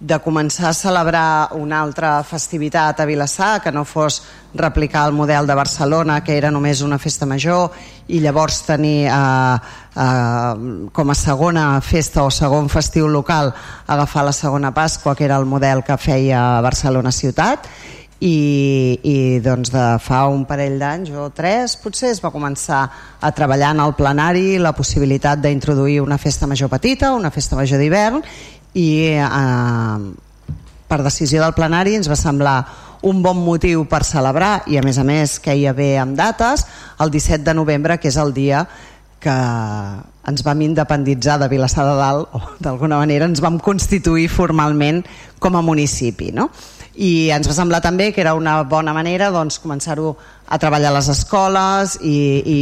de 0.01 0.17
començar 0.25 0.71
a 0.71 0.77
celebrar 0.77 1.53
una 1.53 1.83
altra 1.85 2.23
festivitat 2.25 3.03
a 3.03 3.05
Vilassar 3.05 3.61
que 3.61 3.71
no 3.71 3.85
fos 3.85 4.23
replicar 4.55 5.05
el 5.07 5.13
model 5.13 5.47
de 5.47 5.55
Barcelona 5.55 6.23
que 6.25 6.39
era 6.39 6.51
només 6.51 6.81
una 6.81 6.99
festa 6.99 7.29
major 7.29 7.69
i 8.09 8.23
llavors 8.25 8.63
tenir 8.65 9.11
eh, 9.13 9.13
eh, 9.13 10.89
com 10.97 11.13
a 11.13 11.15
segona 11.15 11.67
festa 11.85 12.25
o 12.25 12.33
segon 12.33 12.73
festiu 12.73 13.13
local 13.13 13.53
agafar 13.87 14.25
la 14.25 14.33
segona 14.33 14.73
Pasqua 14.73 15.15
que 15.15 15.29
era 15.29 15.37
el 15.37 15.45
model 15.45 15.85
que 15.85 16.01
feia 16.01 16.61
Barcelona 16.65 17.13
ciutat. 17.13 17.69
I, 18.21 19.01
i 19.01 19.15
doncs 19.41 19.71
de 19.73 19.83
fa 20.05 20.27
un 20.29 20.43
parell 20.45 20.75
d'anys 20.77 21.09
o 21.17 21.31
tres 21.33 21.73
potser 21.81 22.11
es 22.13 22.19
va 22.21 22.29
començar 22.29 22.83
a 23.17 23.31
treballar 23.33 23.71
en 23.73 23.81
el 23.81 23.95
plenari 23.97 24.59
la 24.61 24.75
possibilitat 24.77 25.41
d'introduir 25.41 26.03
una 26.05 26.19
festa 26.21 26.45
major 26.47 26.69
petita, 26.69 27.15
una 27.17 27.31
festa 27.33 27.57
major 27.57 27.81
d'hivern 27.81 28.21
i 28.75 28.89
eh, 29.17 29.99
per 30.91 31.03
decisió 31.07 31.43
del 31.43 31.57
plenari 31.57 31.97
ens 31.99 32.11
va 32.11 32.19
semblar 32.19 32.59
un 33.03 33.23
bon 33.25 33.39
motiu 33.41 33.87
per 33.89 34.03
celebrar 34.05 34.63
i 34.69 34.77
a 34.77 34.85
més 34.85 34.99
a 35.01 35.05
més 35.07 35.39
que 35.41 35.55
hi 35.57 35.67
bé 35.77 35.95
amb 35.99 36.19
dates 36.19 36.67
el 37.01 37.11
17 37.11 37.45
de 37.47 37.55
novembre 37.57 37.99
que 37.99 38.11
és 38.11 38.19
el 38.21 38.35
dia 38.37 38.67
que 39.21 39.37
ens 40.31 40.45
vam 40.45 40.61
independitzar 40.65 41.39
de 41.41 41.49
Vilassar 41.49 41.87
de 41.89 41.97
Dalt 41.97 42.37
o 42.37 42.41
d'alguna 42.61 43.01
manera 43.01 43.29
ens 43.29 43.41
vam 43.41 43.59
constituir 43.59 44.29
formalment 44.29 45.03
com 45.39 45.57
a 45.57 45.65
municipi 45.65 46.31
no? 46.33 46.51
I 46.97 47.31
ens 47.31 47.47
va 47.47 47.55
semblar 47.55 47.81
també 47.85 48.11
que 48.13 48.21
era 48.21 48.35
una 48.35 48.63
bona 48.67 48.95
manera 48.97 49.31
doncs, 49.31 49.61
començar-ho 49.63 50.15
a 50.51 50.59
treballar 50.59 50.91
a 50.91 50.97
les 50.99 51.09
escoles 51.13 51.97
i, 52.03 52.19
i 52.43 52.61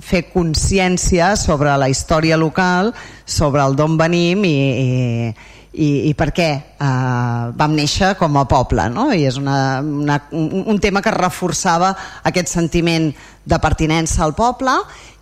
fer 0.00 0.24
consciència 0.32 1.34
sobre 1.36 1.76
la 1.76 1.90
història 1.92 2.38
local, 2.40 2.94
sobre 3.26 3.62
el 3.64 3.76
d'on 3.76 3.98
venim 4.00 4.44
i, 4.48 4.56
i, 4.56 5.34
i, 5.72 6.08
i 6.08 6.14
per 6.16 6.30
què 6.32 6.48
eh, 6.56 7.44
vam 7.58 7.74
néixer 7.76 8.14
com 8.18 8.38
a 8.40 8.46
poble 8.48 8.88
no? 8.92 9.10
i 9.12 9.26
és 9.28 9.36
una, 9.40 9.80
una, 9.82 10.20
un, 10.32 10.80
tema 10.80 11.02
que 11.04 11.12
reforçava 11.12 11.92
aquest 12.28 12.48
sentiment 12.52 13.10
de 13.48 13.60
pertinença 13.60 14.24
al 14.24 14.34
poble 14.38 14.74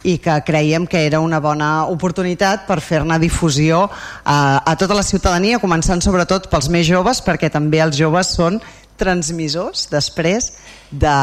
i 0.06 0.16
que 0.22 0.38
creiem 0.46 0.86
que 0.86 1.02
era 1.06 1.18
una 1.20 1.40
bona 1.42 1.86
oportunitat 1.90 2.66
per 2.68 2.78
fer-ne 2.84 3.18
difusió 3.18 3.86
a, 3.88 4.62
a 4.62 4.76
tota 4.78 4.94
la 4.94 5.02
ciutadania, 5.02 5.58
començant 5.58 6.02
sobretot 6.04 6.46
pels 6.52 6.70
més 6.70 6.86
joves, 6.86 7.22
perquè 7.26 7.50
també 7.50 7.82
els 7.82 7.98
joves 7.98 8.36
són 8.38 8.60
transmissors 8.96 9.88
després 9.90 10.52
de, 10.90 11.16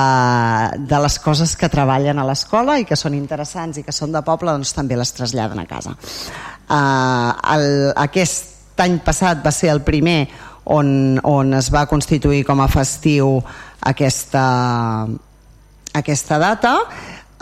de 0.78 1.00
les 1.06 1.16
coses 1.24 1.56
que 1.58 1.72
treballen 1.72 2.20
a 2.20 2.26
l'escola 2.28 2.76
i 2.82 2.86
que 2.86 3.00
són 3.00 3.16
interessants 3.18 3.80
i 3.80 3.86
que 3.88 3.96
són 3.96 4.12
de 4.14 4.22
poble, 4.26 4.52
doncs 4.52 4.76
també 4.76 5.00
les 5.00 5.16
traslladen 5.16 5.64
a 5.64 5.70
casa. 5.70 5.96
Uh, 6.68 7.32
el, 7.56 7.66
aquest 8.04 8.53
any 8.82 9.00
passat 9.06 9.44
va 9.46 9.52
ser 9.52 9.70
el 9.74 9.84
primer 9.86 10.28
on, 10.66 11.20
on 11.24 11.54
es 11.54 11.70
va 11.74 11.86
constituir 11.92 12.44
com 12.48 12.62
a 12.64 12.70
festiu 12.72 13.38
aquesta, 13.84 14.46
aquesta 15.94 16.40
data. 16.42 16.78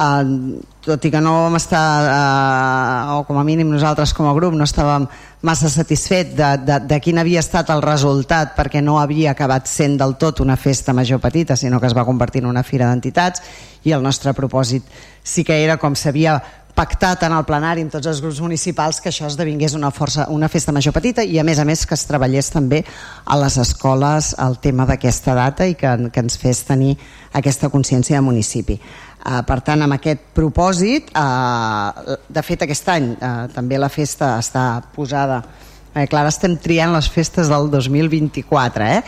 Eh, 0.01 0.61
tot 0.81 1.03
i 1.05 1.11
que 1.13 1.19
no 1.21 1.33
vam 1.43 1.55
estar 1.59 1.85
eh, 2.09 3.13
o 3.13 3.23
com 3.27 3.37
a 3.37 3.43
mínim 3.45 3.69
nosaltres 3.69 4.15
com 4.17 4.25
a 4.25 4.33
grup 4.33 4.55
no 4.57 4.65
estàvem 4.65 5.05
massa 5.45 5.69
satisfet 5.69 6.33
de, 6.33 6.49
de, 6.65 6.79
de 6.89 6.97
quin 7.03 7.21
havia 7.21 7.43
estat 7.43 7.69
el 7.69 7.83
resultat 7.85 8.55
perquè 8.57 8.81
no 8.81 8.97
havia 8.97 9.35
acabat 9.35 9.69
sent 9.69 9.99
del 10.01 10.15
tot 10.17 10.41
una 10.41 10.57
festa 10.57 10.93
major 10.97 11.21
petita 11.21 11.55
sinó 11.55 11.79
que 11.79 11.85
es 11.85 11.97
va 11.97 12.05
convertir 12.05 12.41
en 12.41 12.49
una 12.49 12.65
fira 12.65 12.89
d'entitats 12.89 13.43
i 13.85 13.93
el 13.93 14.01
nostre 14.01 14.33
propòsit 14.33 14.89
sí 15.21 15.45
que 15.45 15.61
era 15.61 15.77
com 15.77 15.93
s'havia 15.93 16.39
pactat 16.81 17.27
en 17.27 17.35
el 17.37 17.45
plenari 17.45 17.83
amb 17.85 17.93
tots 17.93 18.09
els 18.09 18.19
grups 18.23 18.39
municipals 18.41 18.97
que 19.01 19.11
això 19.11 19.27
esdevingués 19.29 19.75
una, 19.77 19.91
força, 19.93 20.25
una 20.33 20.49
festa 20.49 20.73
major 20.73 20.95
petita 20.95 21.21
i 21.21 21.37
a 21.37 21.45
més 21.45 21.61
a 21.61 21.65
més 21.67 21.85
que 21.85 21.93
es 21.93 22.07
treballés 22.09 22.49
també 22.49 22.81
a 23.25 23.37
les 23.37 23.57
escoles 23.61 24.31
el 24.41 24.57
tema 24.63 24.87
d'aquesta 24.89 25.35
data 25.37 25.67
i 25.69 25.75
que, 25.77 25.93
que 26.09 26.23
ens 26.25 26.39
fes 26.41 26.63
tenir 26.65 26.95
aquesta 27.37 27.69
consciència 27.69 28.17
de 28.17 28.25
municipi. 28.25 28.79
Uh, 29.21 29.43
per 29.45 29.59
tant, 29.61 29.83
amb 29.85 29.93
aquest 29.93 30.31
propòsit, 30.33 31.11
uh, 31.13 32.17
de 32.25 32.41
fet 32.41 32.65
aquest 32.65 32.89
any 32.89 33.11
uh, 33.13 33.45
també 33.53 33.77
la 33.77 33.91
festa 33.93 34.39
està 34.41 34.71
posada 34.95 35.43
Eh, 35.91 36.05
clar, 36.07 36.21
estem 36.29 36.53
triant 36.55 36.93
les 36.95 37.09
festes 37.11 37.49
del 37.51 37.65
2024 37.67 38.85
eh? 38.85 39.01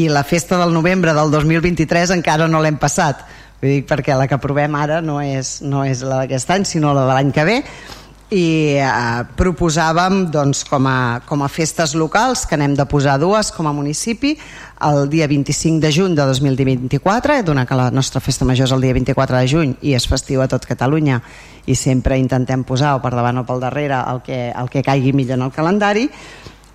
i 0.00 0.06
la 0.08 0.22
festa 0.24 0.56
del 0.56 0.72
novembre 0.72 1.12
del 1.12 1.28
2023 1.34 2.14
encara 2.14 2.46
no 2.48 2.62
l'hem 2.64 2.78
passat 2.80 3.20
Vull 3.60 3.74
dir, 3.74 3.80
perquè 3.84 4.16
la 4.16 4.24
que 4.24 4.40
provem 4.40 4.74
ara 4.78 5.02
no 5.04 5.18
és, 5.20 5.58
no 5.60 5.84
és 5.84 6.00
la 6.00 6.22
d'aquest 6.22 6.52
any, 6.54 6.64
sinó 6.64 6.94
la 6.96 7.04
de 7.04 7.16
l'any 7.16 7.32
que 7.36 7.44
ve. 7.44 7.56
I 8.30 8.78
eh, 8.78 9.24
proposàvem 9.36 10.22
doncs, 10.30 10.62
com, 10.64 10.86
a, 10.86 11.20
com 11.26 11.42
a 11.42 11.48
festes 11.50 11.96
locals 11.98 12.44
que 12.46 12.56
n'hem 12.56 12.76
de 12.78 12.86
posar 12.86 13.18
dues 13.18 13.50
com 13.50 13.66
a 13.66 13.74
municipi 13.74 14.36
el 14.86 15.10
dia 15.10 15.26
25 15.28 15.82
de 15.82 15.90
juny 15.92 16.14
de 16.14 16.24
2024 16.30 17.40
donat 17.44 17.68
que 17.68 17.76
la 17.76 17.90
nostra 17.90 18.22
festa 18.22 18.46
major 18.46 18.70
és 18.70 18.72
el 18.76 18.86
dia 18.86 18.94
24 18.94 19.42
de 19.42 19.50
juny 19.50 19.74
i 19.82 19.96
és 19.98 20.06
festiu 20.08 20.40
a 20.40 20.48
tot 20.48 20.64
Catalunya. 20.64 21.18
I 21.66 21.74
sempre 21.76 22.16
intentem 22.22 22.62
posar 22.64 22.94
o 22.96 23.02
per 23.02 23.12
davant 23.12 23.42
o 23.42 23.46
pel 23.48 23.60
darrere 23.60 23.98
el 23.98 24.22
que, 24.24 24.44
el 24.54 24.70
que 24.70 24.86
caigui 24.86 25.12
millor 25.12 25.36
en 25.36 25.48
el 25.50 25.52
calendari. 25.52 26.06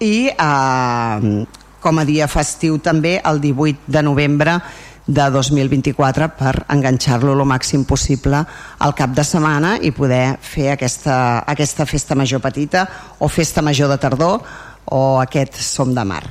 I 0.03 0.15
eh, 0.35 1.45
com 1.81 2.01
a 2.01 2.05
dia 2.05 2.27
festiu 2.27 2.77
també 2.83 3.21
el 3.23 3.39
18 3.41 3.87
de 3.87 4.03
novembre 4.03 4.59
de 5.05 5.25
2024 5.29 6.29
per 6.37 6.53
enganxar-lo 6.73 7.35
el 7.35 7.43
màxim 7.45 7.85
possible 7.85 8.41
al 8.79 8.95
cap 8.97 9.13
de 9.13 9.23
setmana 9.23 9.75
i 9.77 9.91
poder 9.93 10.37
fer 10.41 10.71
aquesta, 10.73 11.43
aquesta 11.45 11.85
festa 11.85 12.17
major 12.17 12.41
petita 12.41 12.87
o 13.19 13.29
festa 13.29 13.61
major 13.61 13.91
de 13.91 13.99
tardor 14.01 14.41
o 14.85 15.19
aquest 15.21 15.61
som 15.61 15.93
de 15.93 16.05
mar. 16.05 16.23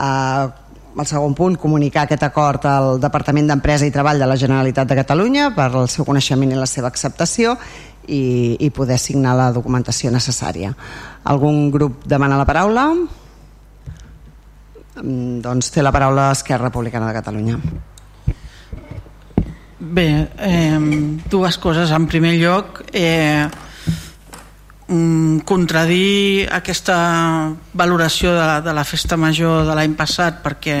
Uh, 0.00 0.50
el 0.98 1.06
segon 1.06 1.36
punt, 1.38 1.54
comunicar 1.56 2.02
aquest 2.04 2.24
acord 2.26 2.64
al 2.66 2.98
Departament 3.00 3.46
d'Empresa 3.46 3.86
i 3.86 3.94
Treball 3.94 4.18
de 4.18 4.26
la 4.26 4.36
Generalitat 4.36 4.88
de 4.90 4.98
Catalunya 4.98 5.52
per 5.54 5.68
al 5.70 5.88
seu 5.88 6.04
coneixement 6.04 6.50
i 6.50 6.58
la 6.58 6.66
seva 6.66 6.90
acceptació 6.90 7.54
i, 8.08 8.56
i 8.58 8.70
poder 8.74 8.98
signar 8.98 9.36
la 9.38 9.52
documentació 9.54 10.10
necessària. 10.10 10.74
Algun 11.30 11.70
grup 11.70 12.02
demana 12.10 12.40
la 12.40 12.48
paraula? 12.48 12.88
Mm, 14.98 15.38
doncs 15.46 15.70
té 15.70 15.86
la 15.86 15.94
paraula 15.94 16.32
Esquerra 16.34 16.68
Republicana 16.68 17.06
de 17.12 17.16
Catalunya. 17.20 17.60
Bé, 19.80 20.28
eh, 20.36 20.78
dues 21.30 21.56
coses. 21.56 21.90
En 21.90 22.06
primer 22.06 22.34
lloc, 22.36 22.82
eh, 22.92 23.48
contradir 25.46 26.48
aquesta 26.52 27.54
valoració 27.72 28.34
de, 28.34 28.60
de 28.60 28.74
la 28.74 28.84
festa 28.84 29.16
major 29.16 29.64
de 29.64 29.76
l'any 29.78 29.94
passat 29.94 30.42
perquè 30.42 30.76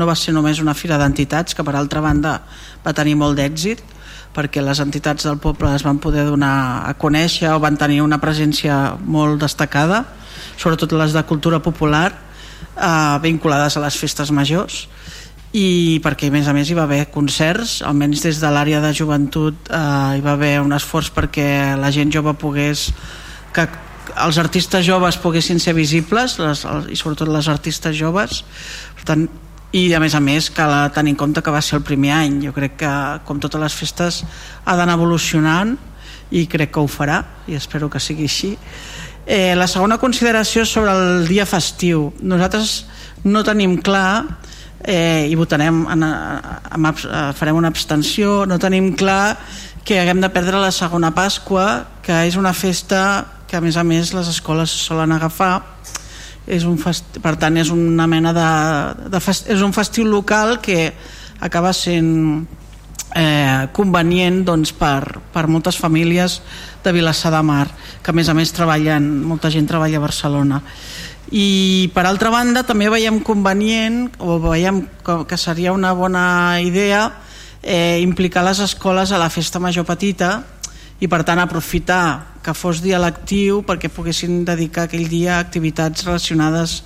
no 0.00 0.08
va 0.08 0.16
ser 0.16 0.32
només 0.32 0.62
una 0.64 0.74
fira 0.74 0.96
d'entitats 0.98 1.54
que 1.54 1.62
per 1.62 1.76
altra 1.76 2.00
banda 2.00 2.40
va 2.82 2.94
tenir 2.96 3.18
molt 3.20 3.36
d'èxit 3.36 3.84
perquè 4.32 4.64
les 4.64 4.80
entitats 4.80 5.28
del 5.28 5.36
poble 5.38 5.74
es 5.76 5.84
van 5.84 6.00
poder 6.00 6.24
donar 6.24 6.88
a 6.88 6.94
conèixer 6.96 7.52
o 7.52 7.60
van 7.60 7.76
tenir 7.76 8.00
una 8.00 8.18
presència 8.18 8.96
molt 9.04 9.44
destacada 9.44 10.06
sobretot 10.56 10.96
les 10.96 11.12
de 11.12 11.22
cultura 11.28 11.60
popular 11.60 12.08
eh, 12.80 13.18
vinculades 13.20 13.76
a 13.76 13.84
les 13.84 14.00
festes 14.00 14.32
majors 14.32 14.86
i 15.56 15.98
perquè 16.04 16.28
a 16.30 16.34
més 16.34 16.46
a 16.46 16.54
més 16.54 16.70
hi 16.70 16.76
va 16.78 16.84
haver 16.86 17.08
concerts 17.10 17.80
almenys 17.82 18.22
des 18.22 18.38
de 18.38 18.50
l'àrea 18.54 18.78
de 18.84 18.92
joventut 18.94 19.70
eh, 19.70 20.18
hi 20.18 20.22
va 20.22 20.36
haver 20.36 20.60
un 20.62 20.72
esforç 20.76 21.10
perquè 21.10 21.74
la 21.80 21.90
gent 21.90 22.12
jove 22.14 22.36
pogués 22.38 22.90
que 23.54 23.66
els 24.16 24.38
artistes 24.38 24.84
joves 24.86 25.18
poguessin 25.20 25.60
ser 25.62 25.74
visibles 25.74 26.38
les, 26.40 26.64
i 26.90 26.96
sobretot 26.98 27.30
les 27.30 27.48
artistes 27.48 27.96
joves. 27.96 28.42
Per 28.98 29.06
tant, 29.06 29.26
i 29.76 29.84
a 29.94 30.00
més 30.02 30.16
a 30.18 30.20
més 30.22 30.50
cal 30.50 30.72
tenir 30.94 31.14
en 31.14 31.20
compte 31.20 31.42
que 31.42 31.54
va 31.54 31.62
ser 31.62 31.78
el 31.78 31.84
primer 31.86 32.12
any. 32.16 32.40
Jo 32.42 32.54
crec 32.56 32.76
que 32.80 32.92
com 33.26 33.40
totes 33.42 33.62
les 33.62 33.76
festes 33.76 34.22
ha 34.64 34.76
d'anar 34.76 34.98
evolucionant 34.98 35.76
i 36.34 36.46
crec 36.50 36.72
que 36.74 36.82
ho 36.82 36.90
farà 36.90 37.22
i 37.50 37.58
espero 37.58 37.90
que 37.90 38.02
sigui 38.02 38.26
així. 38.26 38.56
Eh, 39.26 39.54
la 39.54 39.68
segona 39.70 39.98
consideració 39.98 40.64
sobre 40.66 40.94
el 40.94 41.28
dia 41.28 41.46
festiu. 41.46 42.10
Nosaltres 42.22 42.86
no 43.24 43.44
tenim 43.46 43.76
clar 43.78 44.40
eh, 44.84 45.28
i 45.30 45.34
votarem 45.36 45.84
en, 45.90 46.02
en, 46.02 46.86
en, 46.86 46.92
farem 47.36 47.56
una 47.56 47.68
abstenció. 47.68 48.44
No 48.46 48.58
tenim 48.58 48.92
clar 48.96 49.38
que 49.84 50.00
haguem 50.00 50.20
de 50.20 50.30
perdre 50.30 50.60
la 50.60 50.72
segona 50.72 51.12
Pasqua 51.16 52.00
que 52.04 52.24
és 52.28 52.36
una 52.36 52.52
festa 52.54 53.26
que 53.50 53.58
a 53.58 53.60
més 53.60 53.76
a 53.76 53.84
més 53.84 54.14
les 54.14 54.28
escoles 54.30 54.70
solen 54.70 55.12
agafar. 55.12 55.62
És 56.46 56.64
un 56.66 56.78
fest... 56.80 57.20
per 57.22 57.36
tant 57.38 57.58
és 57.60 57.70
una 57.74 58.06
mena 58.10 58.32
de, 58.34 58.50
de 59.10 59.20
fest... 59.20 59.50
és 59.50 59.62
un 59.62 59.74
festiu 59.76 60.06
local 60.08 60.58
que 60.62 60.92
acaba 61.40 61.72
sent 61.76 62.46
eh, 63.14 63.68
convenient 63.76 64.42
doncs, 64.46 64.72
per, 64.76 65.20
per 65.32 65.46
moltes 65.50 65.78
famílies 65.78 66.40
de 66.84 66.92
Vilassar 66.96 67.32
de 67.34 67.42
Mar 67.44 67.66
que 68.02 68.12
a 68.12 68.16
més 68.16 68.28
a 68.28 68.34
més 68.34 68.52
treballen, 68.56 69.10
molta 69.26 69.50
gent 69.52 69.68
treballa 69.68 70.00
a 70.00 70.04
Barcelona 70.06 70.62
i 71.30 71.90
per 71.94 72.04
altra 72.08 72.30
banda 72.34 72.64
també 72.66 72.88
veiem 72.90 73.20
convenient 73.22 74.08
o 74.18 74.38
veiem 74.42 74.82
que 75.28 75.38
seria 75.38 75.72
una 75.72 75.92
bona 75.94 76.58
idea 76.62 77.04
eh, 77.62 78.00
implicar 78.02 78.42
les 78.44 78.58
escoles 78.58 79.12
a 79.12 79.18
la 79.18 79.30
festa 79.30 79.62
major 79.62 79.86
petita 79.86 80.40
i 81.00 81.08
per 81.08 81.22
tant 81.24 81.38
aprofitar 81.38 82.40
que 82.42 82.54
fos 82.54 82.82
dia 82.82 82.98
lectiu 82.98 83.62
perquè 83.62 83.92
poguessin 83.92 84.42
dedicar 84.44 84.88
aquell 84.88 85.06
dia 85.08 85.36
a 85.36 85.44
activitats 85.44 86.04
relacionades 86.08 86.80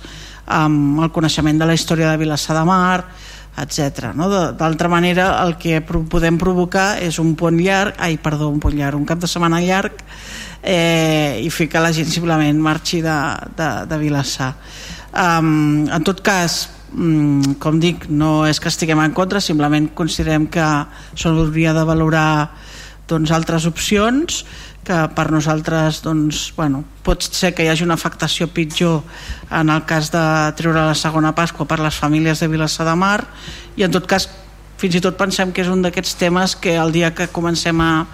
amb 0.45 1.01
el 1.01 1.11
coneixement 1.11 1.57
de 1.57 1.65
la 1.65 1.73
història 1.73 2.11
de 2.11 2.21
Vilassar 2.21 2.55
de 2.59 2.65
Mar 2.69 3.05
etc. 3.57 4.11
No? 4.13 4.27
D'altra 4.29 4.89
manera 4.91 5.29
el 5.45 5.55
que 5.57 5.79
podem 5.81 6.37
provocar 6.37 6.99
és 7.01 7.19
un 7.23 7.33
pont 7.39 7.57
llarg 7.57 7.95
ai, 7.97 8.19
perdó, 8.21 8.49
un 8.51 8.59
pont 8.59 8.75
llarg, 8.75 8.99
un 8.99 9.07
cap 9.07 9.21
de 9.21 9.31
setmana 9.31 9.61
llarg 9.63 10.03
eh, 10.65 11.39
i 11.45 11.49
fer 11.53 11.69
que 11.69 11.81
la 11.81 11.93
gent 11.93 12.09
simplement 12.09 12.59
marxi 12.61 13.01
de, 13.05 13.15
de, 13.55 13.69
de 13.87 13.99
Vilassar. 14.01 14.55
Um, 15.15 15.85
en 15.87 16.03
tot 16.03 16.19
cas 16.25 16.65
um, 16.91 17.55
com 17.61 17.77
dic, 17.79 18.09
no 18.09 18.43
és 18.49 18.59
que 18.59 18.71
estiguem 18.71 18.99
en 18.99 19.13
contra 19.15 19.39
simplement 19.39 19.87
considerem 19.95 20.49
que 20.51 20.65
s'hauria 21.15 21.71
de 21.77 21.83
valorar 21.87 22.29
doncs, 23.07 23.31
altres 23.31 23.67
opcions 23.69 24.43
que 24.85 24.97
per 25.17 25.29
nosaltres 25.33 26.01
doncs, 26.05 26.49
bueno, 26.57 26.83
pot 27.05 27.23
ser 27.25 27.53
que 27.55 27.65
hi 27.65 27.69
hagi 27.71 27.85
una 27.85 27.97
afectació 27.97 28.49
pitjor 28.53 29.01
en 29.53 29.71
el 29.73 29.85
cas 29.85 30.11
de 30.13 30.25
treure 30.57 30.89
la 30.89 30.97
segona 30.97 31.33
Pasqua 31.37 31.65
per 31.69 31.79
les 31.81 31.95
famílies 31.97 32.41
de 32.41 32.49
Vilassar 32.49 32.85
de 32.89 32.97
Mar 32.97 33.21
i 33.77 33.85
en 33.85 33.93
tot 33.93 34.05
cas 34.09 34.27
fins 34.77 34.97
i 34.97 35.01
tot 35.01 35.17
pensem 35.17 35.53
que 35.55 35.63
és 35.63 35.71
un 35.71 35.81
d'aquests 35.85 36.17
temes 36.19 36.57
que 36.59 36.75
el 36.77 36.91
dia 36.93 37.13
que 37.15 37.29
comencem 37.33 37.81
a, 37.81 38.05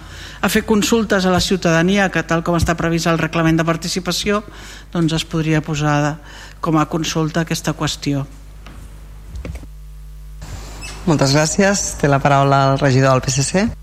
a 0.42 0.50
fer 0.50 0.64
consultes 0.66 1.24
a 1.24 1.32
la 1.32 1.40
ciutadania 1.40 2.10
que 2.10 2.24
tal 2.26 2.42
com 2.42 2.58
està 2.58 2.74
previst 2.76 3.06
el 3.06 3.20
reglament 3.22 3.60
de 3.60 3.66
participació 3.66 4.42
doncs 4.92 5.14
es 5.16 5.24
podria 5.24 5.62
posar 5.62 5.96
de, 6.02 6.14
com 6.60 6.78
a 6.78 6.88
consulta 6.90 7.46
aquesta 7.46 7.74
qüestió 7.78 8.26
Moltes 11.02 11.32
gràcies. 11.34 11.80
Té 11.98 12.06
la 12.06 12.20
paraula 12.22 12.62
el 12.72 12.78
regidor 12.78 13.16
del 13.16 13.24
PSC. 13.26 13.81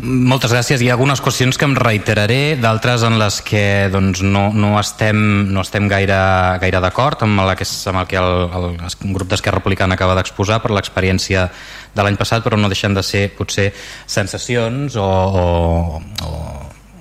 Moltes 0.00 0.52
gràcies. 0.54 0.80
Hi 0.80 0.88
ha 0.88 0.94
algunes 0.94 1.20
qüestions 1.20 1.58
que 1.60 1.66
em 1.68 1.74
reiteraré, 1.76 2.56
d'altres 2.56 3.02
en 3.04 3.18
les 3.20 3.40
que 3.44 3.88
doncs, 3.92 4.22
no, 4.24 4.46
no 4.56 4.72
estem, 4.80 5.18
no 5.52 5.60
estem 5.60 5.90
gaire, 5.90 6.16
gaire 6.62 6.80
d'acord 6.80 7.20
amb, 7.26 7.42
la 7.44 7.56
que, 7.58 7.66
amb 7.90 8.00
el 8.00 8.08
que 8.08 8.16
el, 8.16 8.30
el, 8.48 8.66
el 8.80 9.12
grup 9.12 9.28
d'Esquerra 9.28 9.58
Republicana 9.60 9.98
acaba 9.98 10.16
d'exposar 10.16 10.62
per 10.64 10.72
l'experiència 10.72 11.50
de 11.92 12.06
l'any 12.06 12.16
passat, 12.16 12.44
però 12.46 12.56
no 12.56 12.70
deixen 12.72 12.96
de 12.96 13.04
ser 13.04 13.26
potser 13.36 13.70
sensacions 14.08 14.96
o, 14.96 15.04
o, 15.04 16.00
o 16.24 16.32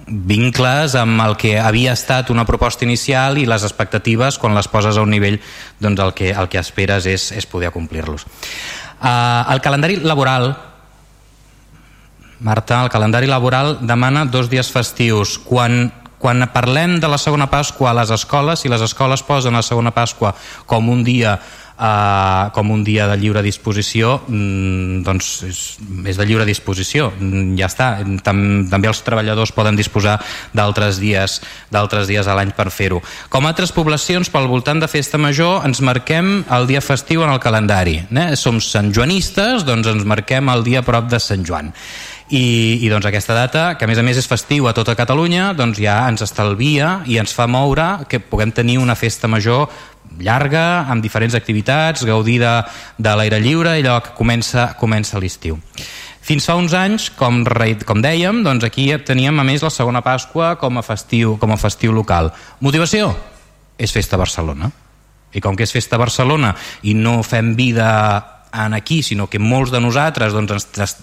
vincles 0.09 0.95
amb 0.99 1.21
el 1.23 1.37
que 1.39 1.55
havia 1.61 1.93
estat 1.95 2.33
una 2.33 2.47
proposta 2.49 2.83
inicial 2.83 3.37
i 3.37 3.45
les 3.47 3.63
expectatives 3.63 4.41
quan 4.41 4.57
les 4.57 4.67
poses 4.67 4.97
a 4.97 5.05
un 5.05 5.13
nivell 5.13 5.39
doncs 5.79 6.03
el 6.03 6.15
que, 6.17 6.33
el 6.33 6.49
que 6.51 6.59
esperes 6.59 7.07
és, 7.07 7.31
és 7.31 7.47
poder 7.47 7.71
complir-los. 7.71 8.25
Uh, 8.99 9.45
el 9.53 9.61
calendari 9.63 10.01
laboral 10.03 10.51
Marta, 12.39 12.83
el 12.83 12.89
calendari 12.89 13.27
laboral 13.27 13.79
demana 13.81 14.25
dos 14.25 14.49
dies 14.49 14.71
festius. 14.71 15.37
Quan, 15.43 15.91
quan 16.19 16.45
parlem 16.53 16.99
de 16.99 17.07
la 17.11 17.19
segona 17.19 17.49
Pasqua 17.51 17.91
a 17.91 17.97
les 17.99 18.11
escoles, 18.15 18.63
si 18.63 18.71
les 18.71 18.81
escoles 18.81 19.23
posen 19.23 19.59
la 19.59 19.63
segona 19.63 19.91
Pasqua 19.91 20.35
com 20.65 20.87
un 20.89 21.03
dia 21.03 21.39
eh, 21.79 22.49
com 22.53 22.71
un 22.71 22.83
dia 22.83 23.07
de 23.07 23.17
lliure 23.17 23.41
disposició 23.45 24.19
mm, 24.27 25.01
doncs 25.07 25.29
és, 25.47 25.61
és 26.11 26.19
de 26.19 26.27
lliure 26.27 26.47
disposició 26.47 27.09
mm, 27.15 27.55
ja 27.59 27.69
està, 27.69 27.89
Tam, 28.25 28.41
també 28.69 28.89
els 28.91 29.01
treballadors 29.05 29.53
poden 29.55 29.79
disposar 29.79 30.17
d'altres 30.55 30.99
dies 31.01 31.39
d'altres 31.71 32.09
dies 32.11 32.27
a 32.27 32.35
l'any 32.37 32.53
per 32.57 32.69
fer-ho 32.73 33.01
com 33.31 33.47
altres 33.47 33.73
poblacions 33.75 34.31
pel 34.33 34.49
voltant 34.51 34.83
de 34.83 34.91
Festa 34.91 35.19
Major 35.21 35.65
ens 35.67 35.81
marquem 35.85 36.43
el 36.51 36.69
dia 36.69 36.83
festiu 36.83 37.23
en 37.23 37.33
el 37.33 37.41
calendari 37.43 37.99
eh? 38.11 38.29
som 38.35 38.59
santjoanistes 38.63 39.65
doncs 39.67 39.89
ens 39.91 40.07
marquem 40.07 40.51
el 40.51 40.65
dia 40.67 40.83
prop 40.85 41.09
de 41.09 41.21
Sant 41.23 41.47
Joan 41.47 41.73
i, 42.29 42.79
i 42.85 42.89
doncs 42.91 43.07
aquesta 43.09 43.33
data, 43.33 43.63
que 43.77 43.85
a 43.85 43.89
més 43.89 43.97
a 43.97 44.03
més 44.05 44.19
és 44.21 44.27
festiu 44.29 44.67
a 44.69 44.73
tota 44.77 44.93
Catalunya, 44.97 45.51
doncs 45.57 45.79
ja 45.81 46.01
ens 46.09 46.21
estalvia 46.21 46.99
i 47.09 47.17
ens 47.21 47.33
fa 47.33 47.47
moure 47.49 48.05
que 48.09 48.21
puguem 48.21 48.53
tenir 48.53 48.77
una 48.77 48.97
festa 48.97 49.27
major 49.27 49.67
llarga, 50.19 50.85
amb 50.89 51.03
diferents 51.03 51.35
activitats, 51.37 52.05
gaudir 52.05 52.39
de, 52.41 52.53
de 52.97 53.15
l'aire 53.17 53.41
lliure 53.41 53.75
i 53.77 53.83
allò 53.83 53.99
que 54.05 54.13
comença, 54.17 54.73
comença 54.79 55.21
l'estiu. 55.21 55.57
Fins 56.29 56.45
fa 56.45 56.57
uns 56.59 56.75
anys, 56.77 57.09
com, 57.17 57.41
com 57.87 58.01
dèiem, 58.05 58.43
doncs 58.45 58.65
aquí 58.67 58.91
teníem 59.05 59.39
a 59.41 59.45
més 59.47 59.65
la 59.65 59.73
segona 59.73 60.03
Pasqua 60.05 60.53
com 60.61 60.77
a 60.77 60.85
festiu, 60.85 61.37
com 61.41 61.53
a 61.55 61.57
festiu 61.57 61.95
local. 61.95 62.29
Motivació? 62.61 63.15
És 63.79 63.93
festa 63.95 64.17
a 64.17 64.21
Barcelona. 64.21 64.69
I 65.33 65.41
com 65.41 65.55
que 65.57 65.65
és 65.65 65.73
festa 65.73 65.97
a 65.97 66.01
Barcelona 66.01 66.55
i 66.85 66.95
no 66.97 67.21
fem 67.25 67.55
vida 67.57 67.89
en 68.53 68.73
aquí, 68.73 69.01
sinó 69.03 69.27
que 69.29 69.39
molts 69.39 69.71
de 69.71 69.81
nosaltres 69.81 70.33
doncs, 70.33 70.67
ens, 70.77 70.95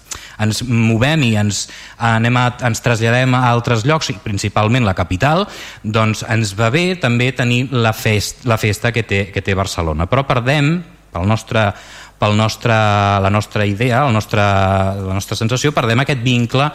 ens 0.42 0.62
movem 0.66 1.22
i 1.28 1.34
ens, 1.38 1.66
anem 1.98 2.36
a, 2.40 2.46
ens 2.66 2.82
traslladem 2.84 3.36
a 3.38 3.44
altres 3.50 3.86
llocs, 3.86 4.10
principalment 4.24 4.86
la 4.86 4.96
capital, 4.98 5.46
doncs 5.82 6.24
ens 6.28 6.56
va 6.58 6.70
bé 6.74 6.88
també 7.00 7.30
tenir 7.36 7.66
la, 7.72 7.94
fest, 7.96 8.44
la 8.48 8.58
festa 8.60 8.92
que 8.92 9.06
té, 9.06 9.26
que 9.32 9.44
té 9.44 9.54
Barcelona. 9.54 10.08
Però 10.10 10.26
perdem, 10.28 10.76
pel 11.14 11.28
nostre, 11.28 11.70
pel 12.18 12.36
nostre, 12.36 12.74
la 13.22 13.30
nostra 13.32 13.66
idea, 13.68 14.04
el 14.06 14.14
nostre, 14.16 14.42
la 14.42 15.16
nostra 15.16 15.38
sensació, 15.38 15.72
perdem 15.76 16.02
aquest 16.02 16.22
vincle 16.24 16.70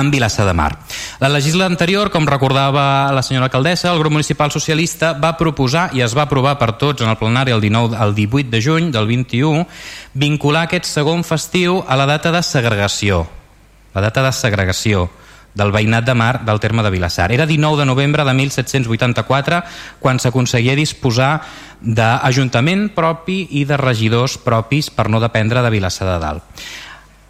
en 0.00 0.10
Vilassar 0.10 0.46
de 0.46 0.54
Mar. 0.54 0.78
La 1.20 1.28
legislatura 1.28 1.66
anterior, 1.66 2.10
com 2.10 2.26
recordava 2.26 3.12
la 3.12 3.22
senyora 3.22 3.48
alcaldessa, 3.48 3.92
el 3.92 3.98
grup 3.98 4.12
municipal 4.12 4.50
socialista 4.50 5.12
va 5.12 5.36
proposar 5.36 5.90
i 5.96 6.02
es 6.02 6.16
va 6.16 6.26
aprovar 6.26 6.56
per 6.58 6.72
tots 6.78 7.02
en 7.02 7.10
el 7.10 7.18
plenari 7.20 7.52
el, 7.52 7.60
19, 7.60 7.96
el 7.96 8.14
18 8.14 8.50
de 8.50 8.62
juny 8.62 8.90
del 8.92 9.06
21 9.06 9.66
vincular 10.14 10.66
aquest 10.66 10.86
segon 10.88 11.24
festiu 11.24 11.82
a 11.86 11.96
la 11.96 12.06
data 12.06 12.32
de 12.32 12.42
segregació. 12.42 13.26
La 13.94 14.04
data 14.04 14.22
de 14.22 14.32
segregació 14.32 15.08
del 15.58 15.72
veïnat 15.74 16.06
de 16.06 16.14
mar 16.14 16.44
del 16.46 16.60
terme 16.60 16.84
de 16.86 16.90
Vilassar. 16.90 17.32
Era 17.32 17.46
19 17.46 17.80
de 17.80 17.86
novembre 17.86 18.24
de 18.24 18.34
1784 18.34 19.62
quan 19.98 20.20
s'aconseguia 20.22 20.76
disposar 20.78 21.40
d'Ajuntament 21.80 22.88
propi 22.94 23.44
i 23.58 23.64
de 23.66 23.78
regidors 23.80 24.38
propis 24.42 24.90
per 24.90 25.08
no 25.10 25.22
dependre 25.22 25.62
de 25.64 25.72
Vilassar 25.74 26.12
de 26.12 26.18
Dalt. 26.22 26.68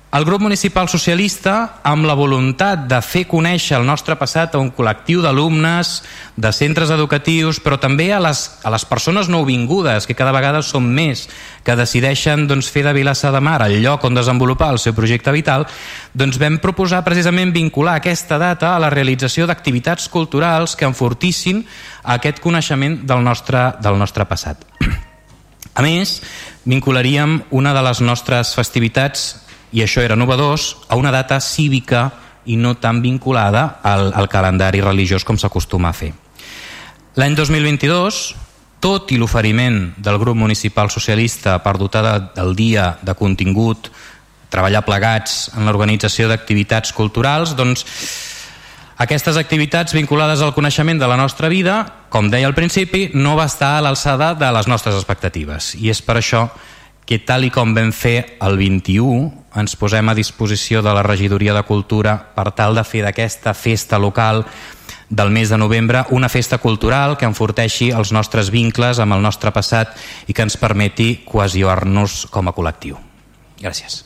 El 0.09 0.25
grup 0.25 0.41
municipal 0.41 0.89
socialista, 0.89 1.81
amb 1.85 2.07
la 2.09 2.15
voluntat 2.17 2.87
de 2.89 2.97
fer 3.05 3.27
conèixer 3.29 3.77
el 3.77 3.85
nostre 3.85 4.15
passat 4.17 4.55
a 4.57 4.61
un 4.63 4.71
col·lectiu 4.73 5.21
d'alumnes, 5.21 5.89
de 6.33 6.53
centres 6.57 6.89
educatius, 6.95 7.59
però 7.61 7.77
també 7.77 8.07
a 8.17 8.21
les, 8.25 8.41
a 8.65 8.71
les 8.73 8.87
persones 8.89 9.29
nouvingudes, 9.29 10.07
que 10.09 10.15
cada 10.17 10.33
vegada 10.33 10.63
són 10.65 10.87
més, 10.97 11.27
que 11.61 11.77
decideixen 11.77 12.47
doncs, 12.49 12.71
fer 12.73 12.87
de 12.87 12.95
Vilassar 12.97 13.35
de 13.35 13.43
Mar 13.45 13.59
el 13.67 13.83
lloc 13.83 14.07
on 14.09 14.17
desenvolupar 14.17 14.71
el 14.73 14.81
seu 14.81 14.95
projecte 14.97 15.35
vital, 15.35 15.67
doncs 16.17 16.41
vam 16.41 16.57
proposar 16.57 17.03
precisament 17.05 17.53
vincular 17.53 17.99
aquesta 18.01 18.39
data 18.41 18.71
a 18.73 18.81
la 18.81 18.89
realització 18.89 19.45
d'activitats 19.45 20.09
culturals 20.09 20.73
que 20.73 20.89
enfortissin 20.89 21.67
aquest 22.17 22.41
coneixement 22.41 23.03
del 23.05 23.21
nostre, 23.21 23.75
del 23.85 24.01
nostre 24.01 24.25
passat. 24.25 24.65
A 25.79 25.85
més, 25.85 26.23
vincularíem 26.65 27.43
una 27.53 27.75
de 27.77 27.85
les 27.85 28.01
nostres 28.01 28.55
festivitats 28.57 29.27
i 29.73 29.83
això 29.85 30.03
era 30.03 30.17
novedós, 30.17 30.77
a 30.89 30.97
una 30.97 31.13
data 31.13 31.41
cívica 31.41 32.09
i 32.49 32.57
no 32.57 32.77
tan 32.81 33.03
vinculada 33.03 33.81
al, 33.83 34.13
al 34.15 34.29
calendari 34.29 34.81
religiós 34.81 35.25
com 35.25 35.37
s'acostuma 35.39 35.91
a 35.91 35.97
fer. 35.97 36.13
L'any 37.19 37.35
2022, 37.37 38.21
tot 38.81 39.11
i 39.13 39.19
l'oferiment 39.19 39.93
del 39.99 40.19
grup 40.23 40.39
municipal 40.39 40.91
socialista 40.91 41.59
per 41.65 41.77
dotar 41.77 42.05
de, 42.07 42.15
del 42.39 42.55
dia 42.57 42.93
de 43.03 43.15
contingut, 43.19 43.91
treballar 44.49 44.85
plegats 44.87 45.51
en 45.57 45.69
l'organització 45.69 46.29
d'activitats 46.31 46.95
culturals, 46.97 47.53
doncs 47.59 47.85
aquestes 48.99 49.37
activitats 49.39 49.95
vinculades 49.95 50.41
al 50.43 50.55
coneixement 50.57 50.99
de 50.99 51.07
la 51.07 51.19
nostra 51.21 51.51
vida, 51.53 51.85
com 52.11 52.31
deia 52.33 52.49
al 52.49 52.57
principi, 52.57 53.11
no 53.15 53.37
va 53.39 53.47
estar 53.47 53.77
a 53.77 53.85
l'alçada 53.85 54.33
de 54.35 54.49
les 54.57 54.67
nostres 54.67 54.97
expectatives. 54.97 55.77
I 55.79 55.93
és 55.93 56.01
per 56.03 56.17
això 56.19 56.49
que 56.49 56.67
tal 57.17 57.47
i 57.47 57.51
com 57.51 57.73
vam 57.73 57.89
fer 57.97 58.37
el 58.45 58.59
21 58.61 59.47
ens 59.57 59.75
posem 59.81 60.11
a 60.11 60.15
disposició 60.15 60.83
de 60.85 60.93
la 60.93 61.03
regidoria 61.07 61.55
de 61.57 61.65
cultura 61.65 62.19
per 62.37 62.51
tal 62.53 62.77
de 62.77 62.85
fer 62.85 63.01
d'aquesta 63.07 63.55
festa 63.57 63.97
local 63.99 64.45
del 65.09 65.31
mes 65.33 65.49
de 65.49 65.57
novembre 65.57 66.05
una 66.11 66.29
festa 66.29 66.59
cultural 66.61 67.17
que 67.17 67.25
enforteixi 67.25 67.89
els 67.97 68.13
nostres 68.13 68.53
vincles 68.53 69.01
amb 69.01 69.17
el 69.17 69.25
nostre 69.25 69.55
passat 69.57 69.97
i 70.29 70.37
que 70.37 70.45
ens 70.45 70.59
permeti 70.61 71.25
cohesionar-nos 71.25 72.27
com 72.29 72.53
a 72.53 72.53
col·lectiu. 72.53 73.01
Gràcies. 73.59 74.05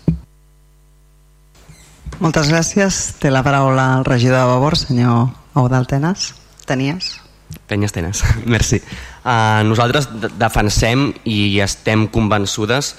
Moltes 2.22 2.46
gràcies. 2.52 3.02
Té 3.18 3.34
la 3.34 3.42
paraula 3.42 3.96
el 3.98 4.06
regidor 4.06 4.38
de 4.38 4.46
Vavor, 4.46 4.78
senyor 4.78 5.32
Eudal 5.58 5.90
Tenes. 5.90 6.32
Tenies? 6.70 7.21
Tenyes 7.70 7.92
tenes, 7.92 8.22
merci. 8.54 8.82
Uh, 9.24 9.62
nosaltres 9.68 10.08
defensem 10.38 11.10
i 11.24 11.60
estem 11.64 12.06
convençudes 12.12 12.94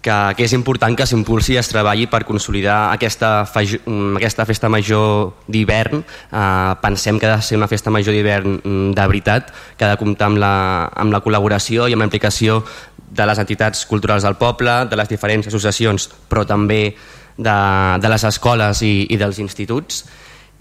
que, 0.00 0.16
que 0.36 0.44
és 0.46 0.52
important 0.56 0.96
que 0.96 1.06
s'impulsi 1.06 1.54
i 1.54 1.60
es 1.60 1.68
treballi 1.70 2.06
per 2.10 2.22
consolidar 2.28 2.90
aquesta, 2.94 3.44
mm, 3.44 4.16
aquesta 4.18 4.46
festa 4.48 4.70
major 4.72 5.34
d'hivern. 5.48 6.00
Eh, 6.00 6.74
pensem 6.82 7.18
que 7.20 7.28
ha 7.28 7.36
de 7.36 7.42
ser 7.42 7.58
una 7.58 7.68
festa 7.68 7.90
major 7.90 8.16
d'hivern 8.16 8.60
mm, 8.62 8.92
de 8.96 9.06
veritat, 9.06 9.52
que 9.76 9.84
ha 9.84 9.92
de 9.92 10.00
comptar 10.00 10.30
amb 10.30 10.40
la, 10.40 10.54
amb 10.88 11.12
la 11.12 11.20
col·laboració 11.20 11.88
i 11.88 11.96
amb 11.96 12.04
la 12.04 12.08
implicació 12.08 12.62
de 13.10 13.26
les 13.26 13.38
entitats 13.42 13.84
culturals 13.86 14.24
del 14.24 14.38
poble, 14.40 14.86
de 14.88 14.96
les 14.96 15.08
diferents 15.08 15.46
associacions, 15.46 16.08
però 16.30 16.46
també 16.46 16.94
de, 17.36 17.58
de 18.00 18.08
les 18.08 18.24
escoles 18.24 18.82
i, 18.86 19.06
i 19.10 19.18
dels 19.20 19.40
instituts, 19.42 20.04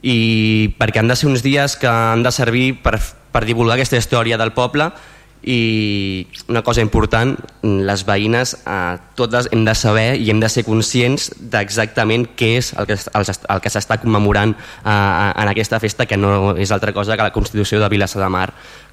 i 0.02 0.74
perquè 0.80 1.02
han 1.02 1.12
de 1.12 1.16
ser 1.16 1.28
uns 1.30 1.44
dies 1.44 1.76
que 1.78 1.88
han 1.88 2.24
de 2.24 2.32
servir 2.32 2.82
per, 2.82 2.98
per 3.32 3.46
divulgar 3.46 3.78
aquesta 3.78 4.00
història 4.00 4.38
del 4.40 4.54
poble 4.56 4.92
i 5.40 6.28
una 6.52 6.62
cosa 6.68 6.84
important, 6.84 7.32
les 7.64 8.02
veïnes 8.04 8.58
eh, 8.60 8.98
totes 9.16 9.48
hem 9.54 9.64
de 9.64 9.76
saber 9.78 10.18
i 10.20 10.28
hem 10.34 10.42
de 10.42 10.50
ser 10.52 10.66
conscients 10.68 11.30
d'exactament 11.40 12.26
què 12.36 12.50
és 12.58 12.74
el 12.76 12.90
que, 12.90 12.98
el, 13.00 13.32
el 13.56 13.62
que 13.64 13.72
s'està 13.72 14.02
commemorant 14.02 14.52
eh, 14.52 14.92
en 14.92 15.52
aquesta 15.54 15.80
festa 15.80 16.10
que 16.10 16.20
no 16.20 16.58
és 16.60 16.74
altra 16.76 16.92
cosa 16.92 17.16
que 17.16 17.24
la 17.24 17.36
Constitució 17.36 17.80
de 17.80 17.88
Vilassa 17.88 18.20
de 18.20 18.28
Mar 18.28 18.50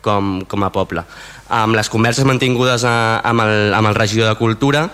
com, 0.07 0.39
com 0.47 0.63
a 0.63 0.71
poble. 0.71 1.03
Amb 1.51 1.75
les 1.75 1.91
converses 1.91 2.29
mantingudes 2.29 2.87
eh, 2.87 2.95
amb, 3.27 3.43
el, 3.43 3.75
amb 3.75 3.91
el 3.91 3.99
regidor 3.99 4.31
de 4.31 4.39
Cultura 4.39 4.87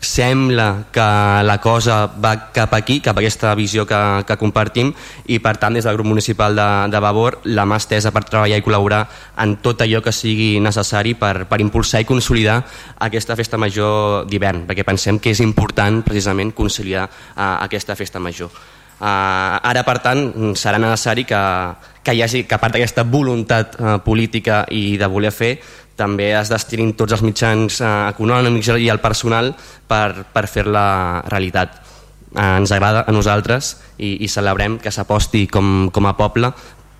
sembla 0.00 0.86
que 0.92 1.06
la 1.42 1.58
cosa 1.60 2.06
va 2.06 2.52
cap 2.54 2.74
aquí, 2.74 3.00
cap 3.00 3.16
a 3.16 3.22
aquesta 3.22 3.54
visió 3.58 3.84
que, 3.86 3.98
que 4.26 4.36
compartim 4.38 4.92
i 5.26 5.40
per 5.42 5.56
tant 5.58 5.74
des 5.74 5.84
del 5.84 5.98
grup 5.98 6.06
municipal 6.06 6.54
de, 6.54 6.68
de 6.92 7.00
Vavor 7.02 7.40
la 7.50 7.66
mà 7.66 7.80
estesa 7.82 8.12
per 8.14 8.22
treballar 8.28 8.60
i 8.60 8.64
col·laborar 8.64 9.02
en 9.42 9.56
tot 9.64 9.82
allò 9.82 10.00
que 10.04 10.14
sigui 10.14 10.60
necessari 10.62 11.16
per, 11.18 11.48
per 11.50 11.60
impulsar 11.64 12.04
i 12.04 12.08
consolidar 12.08 12.60
aquesta 13.08 13.36
festa 13.38 13.58
major 13.58 14.26
d'hivern 14.30 14.66
perquè 14.68 14.86
pensem 14.86 15.18
que 15.18 15.34
és 15.34 15.42
important 15.42 16.04
precisament 16.06 16.54
conciliar 16.54 17.08
uh, 17.08 17.58
aquesta 17.66 17.98
festa 17.98 18.22
major. 18.22 18.54
Uh, 18.98 19.58
ara, 19.62 19.84
per 19.86 20.00
tant, 20.02 20.54
serà 20.58 20.78
necessari 20.82 21.22
que, 21.26 21.42
que 22.02 22.14
hi 22.14 22.22
hagi, 22.24 22.40
que 22.50 22.56
a 22.56 22.58
part 22.58 22.74
d'aquesta 22.74 23.04
voluntat 23.06 23.76
uh, 23.78 23.98
política 24.02 24.64
i 24.74 24.96
de 24.98 25.06
voler 25.10 25.30
fer, 25.34 25.52
també 25.98 26.30
es 26.38 26.52
destinin 26.52 26.94
tots 26.96 27.16
els 27.16 27.24
mitjans 27.26 27.80
eh, 27.82 27.90
econòmics 28.14 28.70
i 28.78 28.88
el 28.92 29.02
personal 29.02 29.52
per, 29.90 30.24
per 30.32 30.46
fer-la 30.46 30.86
realitat. 31.28 31.80
Eh, 32.28 32.56
ens 32.60 32.72
agrada 32.72 33.04
a 33.08 33.14
nosaltres 33.14 33.74
i, 33.98 34.18
i 34.24 34.28
celebrem 34.28 34.78
que 34.78 34.92
s'aposti 34.94 35.46
com, 35.50 35.88
com 35.92 36.06
a 36.06 36.14
poble 36.16 36.52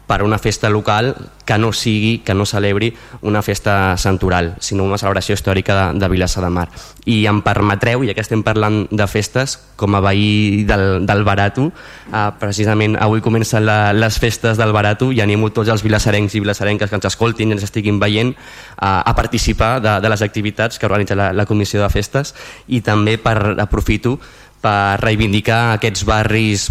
per 0.09 0.23
una 0.25 0.39
festa 0.41 0.71
local 0.73 1.15
que 1.45 1.59
no 1.59 1.69
sigui, 1.73 2.19
que 2.25 2.35
no 2.35 2.47
celebri 2.47 2.95
una 3.21 3.43
festa 3.43 3.97
santoral, 3.97 4.55
sinó 4.59 4.85
una 4.89 4.97
celebració 4.99 5.37
històrica 5.37 5.77
de, 5.77 6.01
de 6.01 6.09
Vilassa 6.09 6.41
de 6.41 6.49
Mar. 6.49 6.67
I 7.05 7.27
em 7.29 7.43
permetreu, 7.45 8.03
ja 8.09 8.15
que 8.17 8.25
estem 8.25 8.43
parlant 8.45 8.87
de 8.89 9.07
festes, 9.07 9.59
com 9.77 9.95
a 9.95 10.01
veí 10.05 10.65
del, 10.69 11.05
del 11.07 11.25
Barato, 11.29 11.69
eh, 12.09 12.25
precisament 12.41 12.97
avui 12.97 13.21
comencen 13.21 13.69
la, 13.69 13.93
les 13.93 14.19
festes 14.19 14.57
del 14.57 14.73
Barato 14.73 15.13
i 15.13 15.21
animo 15.21 15.53
tots 15.53 15.69
els 15.73 15.85
vilassarencs 15.85 16.35
i 16.35 16.43
vilassarenques 16.43 16.89
que 16.89 16.99
ens 16.99 17.11
escoltin 17.13 17.53
i 17.53 17.59
ens 17.59 17.69
estiguin 17.69 18.01
veient 18.01 18.33
eh, 18.33 18.41
a 18.81 19.15
participar 19.15 19.77
de, 19.85 19.99
de 20.01 20.13
les 20.17 20.25
activitats 20.25 20.81
que 20.81 20.89
organitza 20.89 21.21
la, 21.21 21.35
la 21.37 21.47
Comissió 21.47 21.85
de 21.85 21.93
Festes 21.93 22.33
i 22.67 22.81
també 22.81 23.19
per 23.21 23.61
aprofito 23.61 24.17
per 24.65 24.99
reivindicar 25.05 25.75
aquests 25.77 26.03
barris 26.09 26.71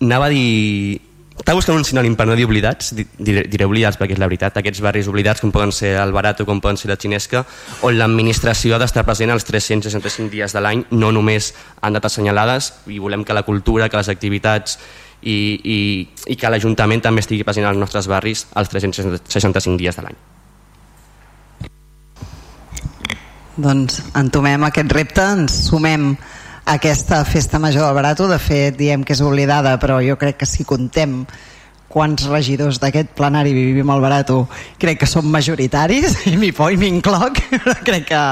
anava 0.00 0.26
a 0.26 0.32
dir 0.32 1.05
estava 1.38 1.58
buscant 1.58 1.76
un 1.78 1.84
sinònim 1.86 2.16
per 2.18 2.26
no 2.26 2.34
dir 2.38 2.46
oblidats, 2.48 2.92
diré, 2.96 3.44
diré 3.50 3.66
oblidats 3.68 3.98
perquè 4.00 4.16
és 4.16 4.20
la 4.20 4.28
veritat, 4.28 4.56
aquests 4.58 4.82
barris 4.84 5.08
oblidats 5.10 5.42
com 5.44 5.52
poden 5.54 5.72
ser 5.74 5.94
el 6.00 6.14
Barato, 6.16 6.46
com 6.48 6.60
poden 6.64 6.78
ser 6.80 6.90
la 6.90 6.96
Xinesca, 6.98 7.44
on 7.86 7.98
l'administració 7.98 8.76
ha 8.76 8.80
d'estar 8.82 9.04
present 9.06 9.30
els 9.34 9.44
365 9.46 10.32
dies 10.32 10.56
de 10.56 10.62
l'any, 10.64 10.86
no 10.96 11.12
només 11.14 11.52
en 11.82 11.98
dates 11.98 12.16
assenyalades, 12.16 12.72
i 12.88 12.98
volem 13.02 13.24
que 13.24 13.36
la 13.36 13.44
cultura, 13.46 13.90
que 13.92 14.00
les 14.00 14.10
activitats 14.12 14.78
i, 15.22 15.36
i, 15.36 15.78
i 16.32 16.38
que 16.38 16.50
l'Ajuntament 16.50 17.04
també 17.04 17.22
estigui 17.24 17.44
present 17.44 17.68
als 17.68 17.78
nostres 17.80 18.08
barris 18.10 18.46
els 18.56 18.72
365 18.72 19.78
dies 19.80 19.96
de 19.96 20.06
l'any. 20.06 20.18
Doncs 23.56 24.02
entomem 24.18 24.66
aquest 24.66 24.92
repte, 24.92 25.24
ens 25.36 25.54
sumem 25.70 26.10
aquesta 26.66 27.24
festa 27.24 27.60
major 27.62 27.86
del 27.86 27.94
Barato, 27.94 28.26
de 28.26 28.40
fet 28.42 28.74
diem 28.74 29.04
que 29.06 29.14
és 29.14 29.22
oblidada, 29.22 29.76
però 29.78 30.00
jo 30.02 30.18
crec 30.18 30.40
que 30.42 30.48
si 30.50 30.66
contem 30.66 31.22
quants 31.86 32.26
regidors 32.26 32.80
d'aquest 32.82 33.12
plenari 33.16 33.52
vivim 33.54 33.88
al 33.94 34.02
Barato 34.02 34.40
crec 34.82 34.98
que 35.00 35.06
som 35.08 35.24
majoritaris 35.30 36.26
i 36.26 36.34
m'hi 36.36 36.50
po 36.52 36.66
i 36.68 36.76
m'incloc 36.76 37.38
però 37.62 37.76
crec 37.86 38.08
que, 38.10 38.22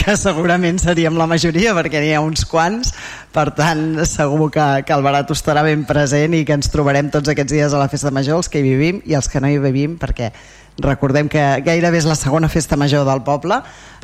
que 0.00 0.16
segurament 0.16 0.80
seríem 0.80 1.20
la 1.20 1.28
majoria 1.28 1.76
perquè 1.76 2.00
n'hi 2.00 2.14
ha 2.16 2.24
uns 2.24 2.46
quants. 2.48 2.94
Per 3.32 3.50
tant 3.56 4.00
segur 4.08 4.48
que, 4.52 4.66
que 4.88 4.96
el 4.96 5.04
Barato 5.04 5.36
estarà 5.36 5.62
ben 5.64 5.84
present 5.88 6.34
i 6.34 6.42
que 6.48 6.56
ens 6.56 6.72
trobarem 6.72 7.12
tots 7.12 7.28
aquests 7.28 7.52
dies 7.52 7.76
a 7.76 7.84
la 7.84 7.92
festa 7.92 8.10
major 8.10 8.40
els 8.40 8.48
que 8.48 8.64
hi 8.64 8.66
vivim 8.72 9.04
i 9.04 9.20
els 9.20 9.28
que 9.28 9.40
no 9.40 9.52
hi 9.52 9.60
vivim 9.60 10.00
perquè 10.00 10.32
recordem 10.80 11.28
que 11.28 11.42
gairebé 11.64 12.00
és 12.00 12.08
la 12.08 12.16
segona 12.16 12.48
festa 12.48 12.78
major 12.80 13.04
del 13.04 13.20
poble 13.26 13.58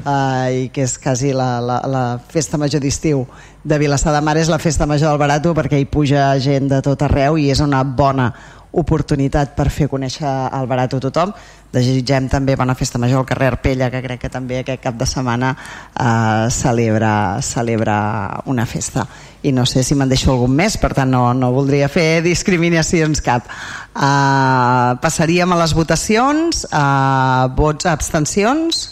eh, 0.05 0.65
i 0.65 0.69
que 0.75 0.85
és 0.85 0.99
quasi 1.01 1.33
la, 1.33 1.59
la, 1.65 1.79
la 1.89 2.05
festa 2.29 2.61
major 2.61 2.83
d'estiu 2.85 3.25
de 3.65 3.79
Vilassar 3.81 4.13
de 4.15 4.21
Mar. 4.25 4.37
És 4.37 4.51
la 4.53 4.61
festa 4.61 4.87
major 4.87 5.13
del 5.13 5.21
Barato 5.21 5.55
perquè 5.57 5.81
hi 5.81 5.89
puja 5.89 6.31
gent 6.43 6.69
de 6.71 6.83
tot 6.85 7.03
arreu 7.07 7.39
i 7.41 7.49
és 7.53 7.65
una 7.65 7.83
bona 7.85 8.33
oportunitat 8.73 9.55
per 9.57 9.71
fer 9.73 9.89
conèixer 9.89 10.29
el 10.29 10.67
Barato 10.69 10.99
a 10.99 11.05
tothom. 11.07 11.33
Desitgem 11.73 12.29
també 12.33 12.57
bona 12.57 12.77
festa 12.77 13.01
major 13.01 13.23
al 13.23 13.29
carrer 13.29 13.51
Arpella 13.53 13.91
que 13.93 14.03
crec 14.05 14.23
que 14.25 14.33
també 14.33 14.61
aquest 14.61 14.83
cap 14.85 14.97
de 14.97 15.07
setmana 15.09 15.55
eh, 15.55 16.49
celebra, 16.53 17.41
celebra 17.43 18.43
una 18.47 18.67
festa. 18.67 19.07
I 19.43 19.53
no 19.53 19.65
sé 19.67 19.85
si 19.85 19.95
me'n 19.95 20.09
deixo 20.11 20.33
algun 20.33 20.55
més 20.57 20.77
per 20.81 20.93
tant 20.97 21.11
no, 21.11 21.33
no 21.35 21.53
voldria 21.55 21.89
fer 21.93 22.23
discriminacions 22.25 23.25
cap. 23.25 23.49
Eh, 23.49 24.93
passaríem 25.03 25.53
a 25.53 25.61
les 25.65 25.75
votacions. 25.77 26.65
Eh, 26.69 27.45
vots 27.57 27.89
a 27.89 27.97
abstencions? 27.97 28.87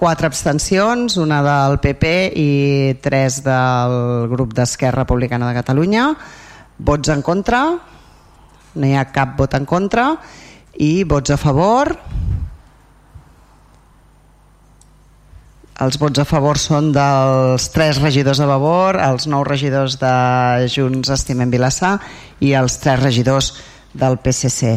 Quatre 0.00 0.30
abstencions, 0.30 1.18
una 1.20 1.42
del 1.44 1.74
PP 1.82 2.10
i 2.40 2.50
tres 3.04 3.42
del 3.44 4.30
grup 4.32 4.54
d'Esquerra 4.56 5.04
Republicana 5.04 5.50
de 5.50 5.58
Catalunya 5.58 6.06
Vots 6.80 7.10
en 7.12 7.20
contra? 7.20 7.60
No 8.74 8.86
hi 8.86 8.94
ha 8.96 9.08
cap 9.12 9.36
vot 9.36 9.52
en 9.58 9.66
contra. 9.68 10.14
I 10.80 11.04
vots 11.04 11.34
a 11.34 11.36
favor? 11.40 11.92
Els 15.80 15.96
vots 16.00 16.20
a 16.20 16.26
favor 16.28 16.60
són 16.60 16.90
dels 16.92 17.68
tres 17.72 18.00
regidors 18.00 18.40
de 18.40 18.48
favor, 18.48 18.98
els 19.00 19.24
nou 19.32 19.44
regidors 19.48 19.96
de 20.00 20.12
Junts 20.68 21.08
Estimem 21.12 21.52
Vilassar 21.52 21.94
i 22.44 22.52
els 22.56 22.76
tres 22.82 23.00
regidors 23.00 23.54
del 23.96 24.18
PSC, 24.20 24.74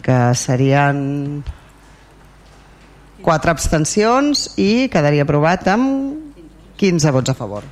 que 0.00 0.18
serien 0.36 1.42
quatre 3.20 3.52
abstencions 3.52 4.48
i 4.56 4.88
quedaria 4.92 5.28
aprovat 5.28 5.68
amb 5.68 6.40
15 6.80 7.12
vots 7.16 7.32
a 7.32 7.36
favor. 7.36 7.64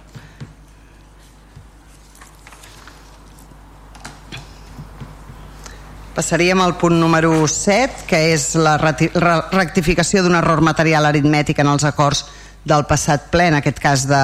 Passaríem 6.14 6.60
al 6.62 6.76
punt 6.78 6.94
número 6.94 7.48
7, 7.48 8.04
que 8.06 8.18
és 8.30 8.52
la 8.54 8.76
rectificació 8.78 10.20
d'un 10.22 10.36
error 10.38 10.60
material 10.62 11.08
aritmètic 11.08 11.58
en 11.58 11.66
els 11.72 11.82
acords 11.88 12.20
del 12.62 12.84
passat 12.86 13.24
ple, 13.32 13.48
en 13.50 13.56
aquest 13.58 13.80
cas 13.82 14.04
de, 14.06 14.20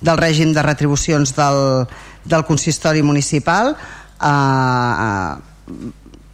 del 0.00 0.16
règim 0.16 0.54
de 0.56 0.64
retribucions 0.64 1.34
del, 1.36 1.84
del 2.24 2.46
consistori 2.48 3.04
municipal. 3.04 3.74
Uh, 4.24 5.36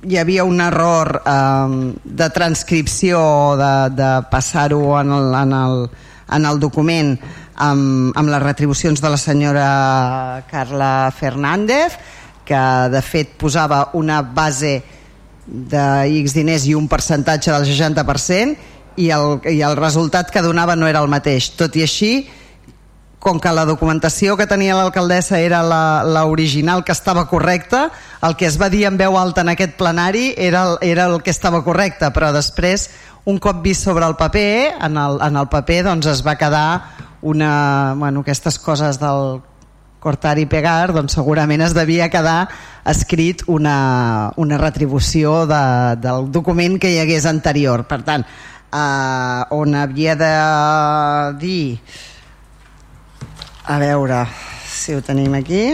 hi 0.07 0.21
havia 0.21 0.47
un 0.47 0.63
error 0.63 1.11
uh, 1.25 1.75
de 2.05 2.31
transcripció, 2.31 3.19
de, 3.59 3.73
de 3.99 4.13
passar-ho 4.31 4.95
en, 5.01 5.11
el, 5.19 5.35
en, 5.41 5.57
el, 5.59 5.85
en 6.39 6.49
el 6.53 6.63
document 6.63 7.17
amb, 7.59 8.15
amb 8.15 8.31
les 8.31 8.47
retribucions 8.47 9.03
de 9.03 9.11
la 9.11 9.19
senyora 9.19 9.67
Carla 10.55 11.11
Fernández, 11.11 11.99
que 12.47 12.65
de 12.95 13.03
fet 13.03 13.35
posava 13.43 13.89
una 13.99 14.23
base 14.23 15.00
de 15.47 15.85
X 16.23 16.35
diners 16.37 16.67
i 16.69 16.75
un 16.79 16.89
percentatge 16.89 17.53
del 17.53 17.67
60% 17.69 19.01
i 19.01 19.09
el, 19.15 19.41
i 19.49 19.63
el 19.65 19.77
resultat 19.79 20.31
que 20.31 20.43
donava 20.45 20.77
no 20.77 20.89
era 20.89 21.01
el 21.01 21.11
mateix. 21.11 21.51
Tot 21.59 21.77
i 21.79 21.85
així, 21.87 22.13
com 23.21 23.41
que 23.41 23.53
la 23.53 23.67
documentació 23.69 24.37
que 24.37 24.49
tenia 24.49 24.77
l'alcaldessa 24.79 25.41
era 25.41 25.61
l'original 26.05 26.85
que 26.85 26.97
estava 26.97 27.27
correcta, 27.29 27.91
el 28.25 28.37
que 28.37 28.49
es 28.49 28.57
va 28.61 28.71
dir 28.73 28.87
en 28.89 28.97
veu 29.01 29.19
alta 29.21 29.45
en 29.45 29.53
aquest 29.53 29.77
plenari 29.81 30.33
era 30.37 30.65
el, 30.65 30.79
era 30.93 31.07
el 31.13 31.21
que 31.23 31.33
estava 31.33 31.63
correcte, 31.65 32.09
però 32.17 32.33
després, 32.33 32.89
un 33.29 33.39
cop 33.39 33.61
vist 33.63 33.85
sobre 33.85 34.09
el 34.09 34.17
paper, 34.17 34.81
en 34.81 34.97
el, 34.97 35.21
en 35.21 35.37
el 35.37 35.49
paper 35.53 35.85
doncs 35.91 36.09
es 36.09 36.25
va 36.27 36.39
quedar 36.41 36.97
una, 37.21 37.95
bueno, 37.97 38.25
aquestes 38.25 38.59
coses 38.59 38.99
del 39.01 39.41
cortar 40.01 40.39
i 40.41 40.47
pegar, 40.51 40.93
doncs 40.97 41.15
segurament 41.19 41.63
es 41.63 41.77
devia 41.77 42.09
quedar 42.11 42.49
escrit 42.89 43.45
una, 43.47 44.33
una 44.41 44.59
retribució 44.59 45.45
de, 45.47 45.63
del 46.01 46.31
document 46.33 46.79
que 46.81 46.91
hi 46.95 46.99
hagués 47.03 47.29
anterior. 47.29 47.85
Per 47.87 48.01
tant, 48.07 48.25
eh, 48.25 49.43
on 49.55 49.77
havia 49.77 50.17
de 50.17 50.33
dir 51.41 51.79
a 53.71 53.79
veure 53.79 54.25
si 54.67 54.97
ho 54.97 55.05
tenim 55.05 55.37
aquí 55.39 55.65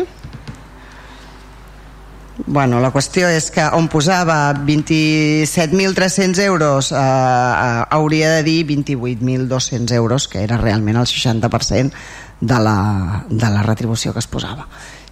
Bueno, 2.45 2.83
la 2.85 2.91
qüestió 2.93 3.31
és 3.33 3.47
que 3.49 3.65
on 3.73 3.87
posava 3.89 4.53
27.300 4.53 6.43
euros 6.45 6.91
eh, 6.93 6.97
eh, 7.01 7.85
hauria 7.97 8.35
de 8.35 8.43
dir 8.45 8.67
28.200 8.69 9.95
euros, 9.97 10.29
que 10.29 10.43
era 10.45 10.59
realment 10.61 11.01
el 11.01 11.09
60% 11.09 11.97
de 12.41 12.59
la, 12.61 13.25
de 13.29 13.51
la 13.51 13.63
retribució 13.65 14.13
que 14.13 14.23
es 14.23 14.29
posava. 14.31 14.67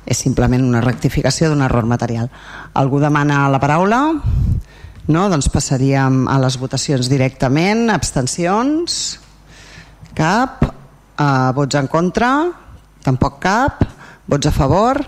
És 0.04 0.20
simplement 0.20 0.64
una 0.64 0.82
rectificació 0.84 1.48
d'un 1.50 1.64
error 1.64 1.88
material. 1.88 2.28
Algú 2.76 3.00
demana 3.00 3.46
la 3.48 3.60
paraula? 3.62 4.02
No? 5.06 5.24
Doncs 5.32 5.48
passaríem 5.52 6.24
a 6.28 6.38
les 6.42 6.58
votacions 6.60 7.08
directament. 7.08 7.88
Abstencions? 7.94 9.00
Cap. 10.14 10.64
Uh, 11.14 11.50
vots 11.56 11.80
en 11.80 11.88
contra? 11.88 12.30
Tampoc 13.04 13.40
cap. 13.42 13.84
Vots 14.28 14.48
a 14.48 14.54
favor? 14.54 15.04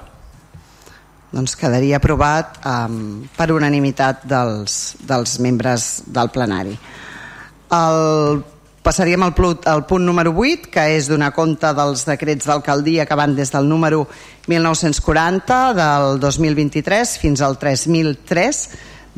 doncs 1.37 1.57
quedaria 1.59 1.99
aprovat 1.99 2.57
um, 2.65 3.27
per 3.37 3.51
unanimitat 3.53 4.25
dels, 4.29 4.97
dels 5.05 5.37
membres 5.43 6.05
del 6.07 6.31
plenari. 6.33 6.77
El, 7.77 8.41
passaríem 8.87 9.25
al, 9.27 9.35
plut, 9.35 9.67
al 9.67 9.83
punt 9.85 10.05
número 10.07 10.31
8, 10.31 10.69
que 10.71 10.85
és 10.95 11.09
donar 11.11 11.33
compte 11.35 11.73
dels 11.75 12.05
decrets 12.07 12.47
d'alcaldia 12.47 13.07
que 13.07 13.17
van 13.19 13.35
des 13.35 13.51
del 13.51 13.67
número 13.67 14.05
1940 14.47 15.57
del 15.75 16.21
2023 16.23 17.17
fins 17.19 17.43
al 17.43 17.59
3003 17.59 18.61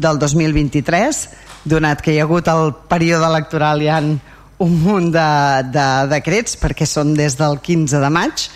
del 0.00 0.20
2023, 0.22 1.20
donat 1.68 2.00
que 2.00 2.14
hi 2.14 2.22
ha 2.22 2.24
hagut 2.24 2.48
el 2.48 2.72
període 2.88 3.28
electoral 3.28 3.84
hi 3.84 3.90
ha 3.92 3.98
un 4.00 4.78
munt 4.86 5.12
de, 5.12 5.28
de 5.74 5.86
decrets 6.14 6.56
perquè 6.56 6.88
són 6.88 7.12
des 7.18 7.36
del 7.36 7.60
15 7.60 8.00
de 8.00 8.10
maig 8.14 8.48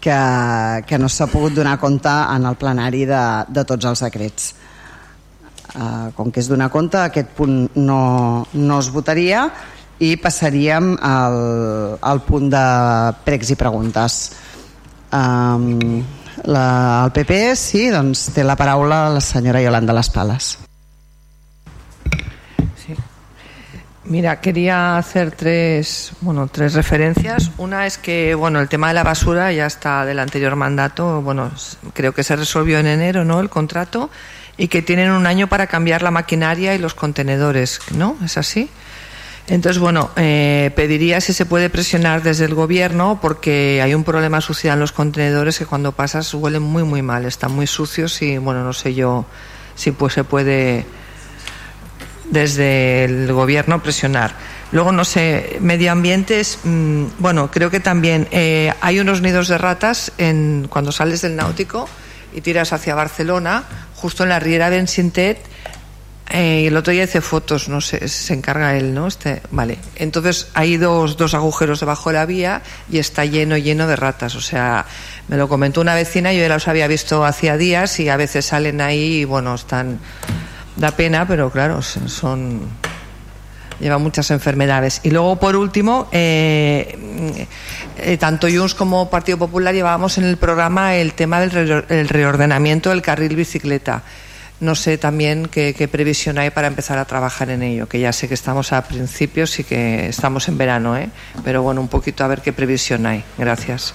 que, 0.00 0.18
que 0.88 1.00
no 1.00 1.12
s'ha 1.12 1.28
pogut 1.28 1.52
donar 1.60 1.76
compte 1.82 2.08
en 2.08 2.48
el 2.48 2.56
plenari 2.56 3.04
de, 3.10 3.22
de 3.52 3.68
tots 3.68 3.92
els 3.92 4.06
decrets. 4.08 4.54
Uh, 5.74 6.08
com 6.14 6.28
que 6.30 6.40
és 6.40 6.48
donar 6.48 6.70
compte, 6.70 7.00
aquest 7.02 7.32
punt 7.36 7.66
no, 7.76 8.46
no 8.54 8.80
es 8.80 8.88
votaria 8.94 9.48
i 10.04 10.16
passaríem 10.20 10.94
al, 11.00 11.38
al 12.00 12.20
punt 12.26 12.50
de 12.52 12.64
pregs 13.24 13.54
i 13.54 13.56
preguntes. 13.60 14.18
Um, 15.14 16.02
la, 16.44 16.66
el 17.06 17.14
PP, 17.14 17.40
sí, 17.56 17.88
doncs 17.94 18.28
té 18.34 18.44
la 18.44 18.58
paraula 18.58 19.06
la 19.14 19.24
senyora 19.24 19.62
Yolanda 19.64 19.96
Les 19.96 20.10
Pales. 20.10 20.54
Mira, 24.06 24.38
quería 24.42 24.98
hacer 24.98 25.30
tres, 25.30 26.12
bueno, 26.20 26.46
tres 26.52 26.74
referencias. 26.74 27.50
Una 27.56 27.86
es 27.86 27.96
que, 27.96 28.34
bueno, 28.34 28.60
el 28.60 28.68
tema 28.68 28.88
de 28.88 28.94
la 28.94 29.02
basura 29.02 29.50
ya 29.50 29.64
está 29.64 30.04
del 30.04 30.18
anterior 30.18 30.56
mandato, 30.56 31.22
bueno, 31.22 31.50
creo 31.94 32.12
que 32.12 32.22
se 32.22 32.36
resolvió 32.36 32.78
en 32.78 32.86
enero, 32.86 33.24
¿no? 33.24 33.40
El 33.40 33.48
contrato 33.48 34.10
y 34.58 34.68
que 34.68 34.82
tienen 34.82 35.10
un 35.10 35.26
año 35.26 35.48
para 35.48 35.66
cambiar 35.68 36.02
la 36.02 36.10
maquinaria 36.10 36.74
y 36.74 36.78
los 36.78 36.94
contenedores, 36.94 37.80
¿no? 37.94 38.16
¿Es 38.22 38.36
así? 38.36 38.68
Entonces, 39.46 39.78
bueno, 39.78 40.10
eh, 40.16 40.70
pediría 40.74 41.20
si 41.20 41.34
se 41.34 41.44
puede 41.44 41.68
presionar 41.68 42.22
desde 42.22 42.46
el 42.46 42.54
gobierno 42.54 43.18
porque 43.20 43.80
hay 43.82 43.92
un 43.92 44.02
problema 44.02 44.40
sucio 44.40 44.72
en 44.72 44.80
los 44.80 44.92
contenedores 44.92 45.58
que 45.58 45.66
cuando 45.66 45.92
pasas 45.92 46.32
huelen 46.32 46.62
muy, 46.62 46.82
muy 46.82 47.02
mal, 47.02 47.26
están 47.26 47.52
muy 47.52 47.66
sucios 47.66 48.22
y, 48.22 48.38
bueno, 48.38 48.64
no 48.64 48.72
sé 48.72 48.94
yo 48.94 49.26
si 49.74 49.90
pues 49.90 50.14
se 50.14 50.24
puede 50.24 50.86
desde 52.30 53.04
el 53.04 53.32
gobierno 53.32 53.82
presionar. 53.82 54.34
Luego, 54.72 54.92
no 54.92 55.04
sé, 55.04 55.58
medio 55.60 55.92
ambiente 55.92 56.40
es, 56.40 56.58
mmm, 56.64 57.04
bueno, 57.18 57.50
creo 57.50 57.70
que 57.70 57.80
también 57.80 58.26
eh, 58.30 58.72
hay 58.80 58.98
unos 58.98 59.20
nidos 59.20 59.48
de 59.48 59.58
ratas 59.58 60.10
en, 60.16 60.68
cuando 60.70 60.90
sales 60.90 61.20
del 61.20 61.36
náutico 61.36 61.86
y 62.34 62.40
tiras 62.40 62.72
hacia 62.72 62.94
Barcelona, 62.94 63.64
justo 63.94 64.22
en 64.22 64.30
la 64.30 64.40
Riera 64.40 64.70
Bensintet, 64.70 65.38
eh, 66.30 66.66
el 66.66 66.76
otro 66.76 66.92
día 66.92 67.04
hice 67.04 67.20
fotos, 67.20 67.68
no 67.68 67.80
sé, 67.80 68.08
se 68.08 68.34
encarga 68.34 68.76
él, 68.76 68.94
¿no? 68.94 69.06
Este, 69.06 69.42
vale. 69.50 69.78
Entonces 69.96 70.48
hay 70.54 70.76
dos, 70.76 71.16
dos 71.16 71.34
agujeros 71.34 71.80
debajo 71.80 72.10
de 72.10 72.16
la 72.16 72.26
vía 72.26 72.62
y 72.90 72.98
está 72.98 73.24
lleno, 73.24 73.56
lleno 73.56 73.86
de 73.86 73.96
ratas. 73.96 74.34
O 74.34 74.40
sea, 74.40 74.86
me 75.28 75.36
lo 75.36 75.48
comentó 75.48 75.80
una 75.80 75.94
vecina, 75.94 76.32
yo 76.32 76.40
ya 76.40 76.48
los 76.48 76.66
había 76.66 76.86
visto 76.86 77.24
hacía 77.24 77.56
días 77.56 78.00
y 78.00 78.08
a 78.08 78.16
veces 78.16 78.46
salen 78.46 78.80
ahí 78.80 79.20
y 79.20 79.24
bueno, 79.24 79.54
están 79.54 80.00
da 80.76 80.90
pena, 80.92 81.26
pero 81.28 81.50
claro, 81.50 81.82
son 81.82 82.62
lleva 83.80 83.98
muchas 83.98 84.30
enfermedades. 84.30 85.00
Y 85.02 85.10
luego, 85.10 85.36
por 85.36 85.56
último, 85.56 86.08
eh, 86.12 87.46
eh, 87.98 88.16
tanto 88.16 88.48
Junts 88.48 88.74
como 88.74 89.10
Partido 89.10 89.38
Popular 89.38 89.74
llevábamos 89.74 90.16
en 90.18 90.24
el 90.24 90.36
programa 90.36 90.96
el 90.96 91.12
tema 91.12 91.40
del 91.40 91.50
re 91.50 91.84
el 91.88 92.08
reordenamiento 92.08 92.90
del 92.90 93.02
carril 93.02 93.36
bicicleta. 93.36 94.02
No 94.64 94.74
sé 94.74 94.96
también 94.96 95.46
qué, 95.50 95.74
qué, 95.76 95.88
previsión 95.88 96.38
hay 96.38 96.48
para 96.48 96.68
empezar 96.68 96.96
a 96.96 97.04
trabajar 97.04 97.50
en 97.50 97.62
ello, 97.62 97.86
que 97.86 98.00
ya 98.00 98.14
sé 98.14 98.28
que 98.28 98.34
estamos 98.34 98.72
a 98.72 98.80
principios 98.82 99.58
y 99.58 99.64
que 99.64 100.08
estamos 100.08 100.48
en 100.48 100.56
verano, 100.56 100.96
¿eh? 100.96 101.10
pero 101.44 101.62
bueno, 101.62 101.82
un 101.82 101.88
poquito 101.88 102.24
a 102.24 102.28
ver 102.28 102.40
qué 102.40 102.54
previsión 102.54 103.04
hay. 103.04 103.22
Gracias. 103.36 103.92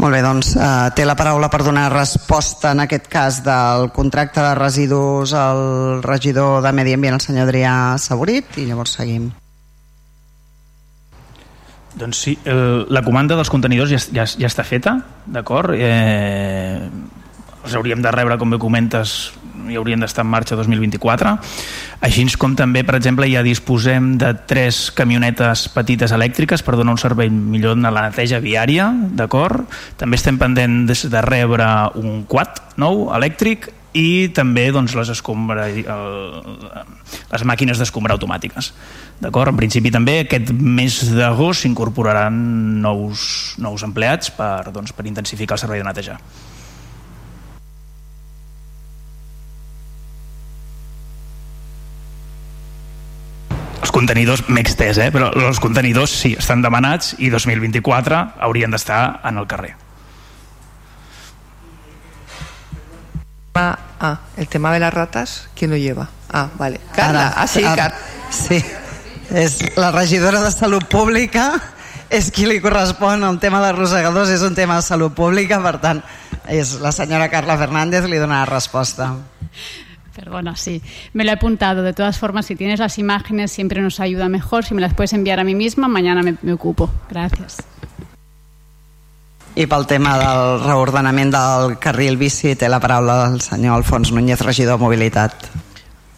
Molt 0.00 0.14
bé, 0.14 0.22
doncs 0.22 0.54
eh, 0.54 0.90
té 0.96 1.04
la 1.04 1.16
paraula 1.18 1.50
per 1.52 1.64
donar 1.66 1.90
resposta 1.92 2.70
en 2.72 2.80
aquest 2.86 3.10
cas 3.10 3.42
del 3.44 3.90
contracte 3.92 4.40
de 4.40 4.54
residus 4.54 5.34
al 5.34 6.02
regidor 6.06 6.62
de 6.62 6.72
Medi 6.72 6.94
Ambient, 6.94 7.18
el 7.18 7.20
senyor 7.20 7.48
Adrià 7.48 7.74
Saborit, 7.98 8.56
i 8.62 8.64
llavors 8.70 8.94
seguim. 8.96 9.26
Doncs 12.00 12.22
sí, 12.22 12.38
el, 12.48 12.86
la 12.88 13.02
comanda 13.02 13.36
dels 13.36 13.50
contenidors 13.52 13.92
ja, 13.92 14.00
ja, 14.14 14.24
ja 14.24 14.48
està 14.48 14.64
feta, 14.64 14.94
d'acord? 15.26 15.74
Eh, 15.76 16.86
els 17.64 17.76
hauríem 17.76 18.02
de 18.02 18.12
rebre, 18.14 18.38
com 18.40 18.50
bé 18.50 18.58
comentes, 18.60 19.32
i 19.70 19.76
haurien 19.78 20.00
d'estar 20.02 20.24
en 20.24 20.30
marxa 20.32 20.56
2024. 20.58 21.32
Així 22.06 22.24
com 22.40 22.54
també, 22.56 22.82
per 22.86 22.96
exemple, 22.98 23.28
ja 23.30 23.42
disposem 23.46 24.14
de 24.20 24.32
tres 24.48 24.88
camionetes 24.96 25.66
petites 25.74 26.14
elèctriques 26.16 26.64
per 26.66 26.76
donar 26.78 26.96
un 26.96 27.02
servei 27.02 27.30
millor 27.30 27.78
a 27.84 27.92
la 27.92 28.06
neteja 28.08 28.40
viària, 28.40 28.90
d'acord? 29.16 29.66
També 30.00 30.18
estem 30.18 30.38
pendents 30.40 31.06
de 31.10 31.22
rebre 31.26 31.68
un 32.00 32.24
quad 32.28 32.62
nou 32.80 33.08
elèctric 33.16 33.70
i 33.92 34.30
també 34.34 34.68
doncs, 34.70 34.94
les, 34.94 35.08
escombra, 35.10 35.66
el, 35.66 36.36
les 37.32 37.44
màquines 37.46 37.78
d'escombra 37.78 38.14
automàtiques. 38.14 38.70
D'acord? 39.20 39.50
En 39.50 39.58
principi 39.58 39.90
també 39.90 40.20
aquest 40.22 40.52
mes 40.54 41.00
d'agost 41.16 41.66
s'incorporaran 41.66 42.36
nous, 42.84 43.26
nous 43.58 43.82
empleats 43.86 44.30
per, 44.36 44.70
doncs, 44.70 44.94
per 44.94 45.08
intensificar 45.10 45.58
el 45.58 45.64
servei 45.66 45.82
de 45.82 45.90
neteja. 45.90 46.20
Contenidors 54.00 54.46
m'he 54.48 54.64
extès, 54.64 54.98
eh? 54.98 55.10
però 55.12 55.28
els 55.36 55.60
contenidors 55.60 56.12
sí, 56.22 56.32
estan 56.38 56.64
demanats 56.64 57.14
i 57.20 57.30
2024 57.32 58.20
haurien 58.40 58.72
d'estar 58.72 59.20
en 59.28 59.40
el 59.40 59.48
carrer. 59.50 59.74
Ah, 63.54 63.76
ah, 63.98 64.16
el 64.38 64.48
tema 64.48 64.72
de 64.72 64.80
las 64.80 64.94
ratas, 64.94 65.48
¿quién 65.54 65.72
lo 65.72 65.76
lleva? 65.76 66.08
Ah, 66.32 66.48
vale. 66.56 66.80
Carla, 66.94 67.28
Ara, 67.28 67.42
ah, 67.42 67.46
sí, 67.46 67.64
ara, 67.64 67.76
Car 67.76 67.94
sí, 68.30 68.62
és 69.34 69.58
la 69.76 69.90
regidora 69.90 70.40
de 70.40 70.50
Salut 70.54 70.86
Pública 70.88 71.50
és 72.10 72.30
qui 72.34 72.46
li 72.48 72.60
correspon 72.62 73.22
el 73.26 73.38
tema 73.42 73.60
de 73.62 73.74
rosegadors 73.74 74.32
és 74.34 74.42
un 74.46 74.56
tema 74.56 74.78
de 74.80 74.86
salut 74.86 75.14
pública 75.14 75.60
per 75.62 75.76
tant 75.82 76.00
és 76.50 76.72
la 76.82 76.90
senyora 76.90 77.28
Carla 77.30 77.58
Fernández 77.58 78.08
li 78.10 78.18
donarà 78.18 78.48
resposta 78.48 79.12
Perdona, 80.20 80.54
sí. 80.54 80.82
Me 81.14 81.24
lo 81.24 81.30
he 81.30 81.34
apuntado. 81.34 81.82
De 81.82 81.94
todas 81.94 82.18
formas, 82.18 82.44
si 82.44 82.54
tienes 82.54 82.78
las 82.78 82.98
imágenes, 82.98 83.50
siempre 83.50 83.80
nos 83.80 84.00
ayuda 84.00 84.28
mejor. 84.28 84.66
Si 84.66 84.74
me 84.74 84.82
las 84.82 84.92
puedes 84.92 85.14
enviar 85.14 85.40
a 85.40 85.44
mí 85.44 85.54
misma, 85.54 85.88
mañana 85.88 86.22
me, 86.22 86.36
me 86.42 86.52
ocupo. 86.52 86.90
Gracias. 87.08 87.56
I 89.56 89.64
pel 89.66 89.86
tema 89.88 90.12
del 90.20 90.60
reordenament 90.62 91.32
del 91.34 91.72
carril 91.82 92.14
bici 92.20 92.52
té 92.54 92.68
la 92.70 92.78
paraula 92.78 93.24
el 93.32 93.40
senyor 93.40 93.80
Alfons 93.80 94.12
Núñez, 94.12 94.40
regidor 94.44 94.78
de 94.78 94.84
Mobilitat. 94.84 95.32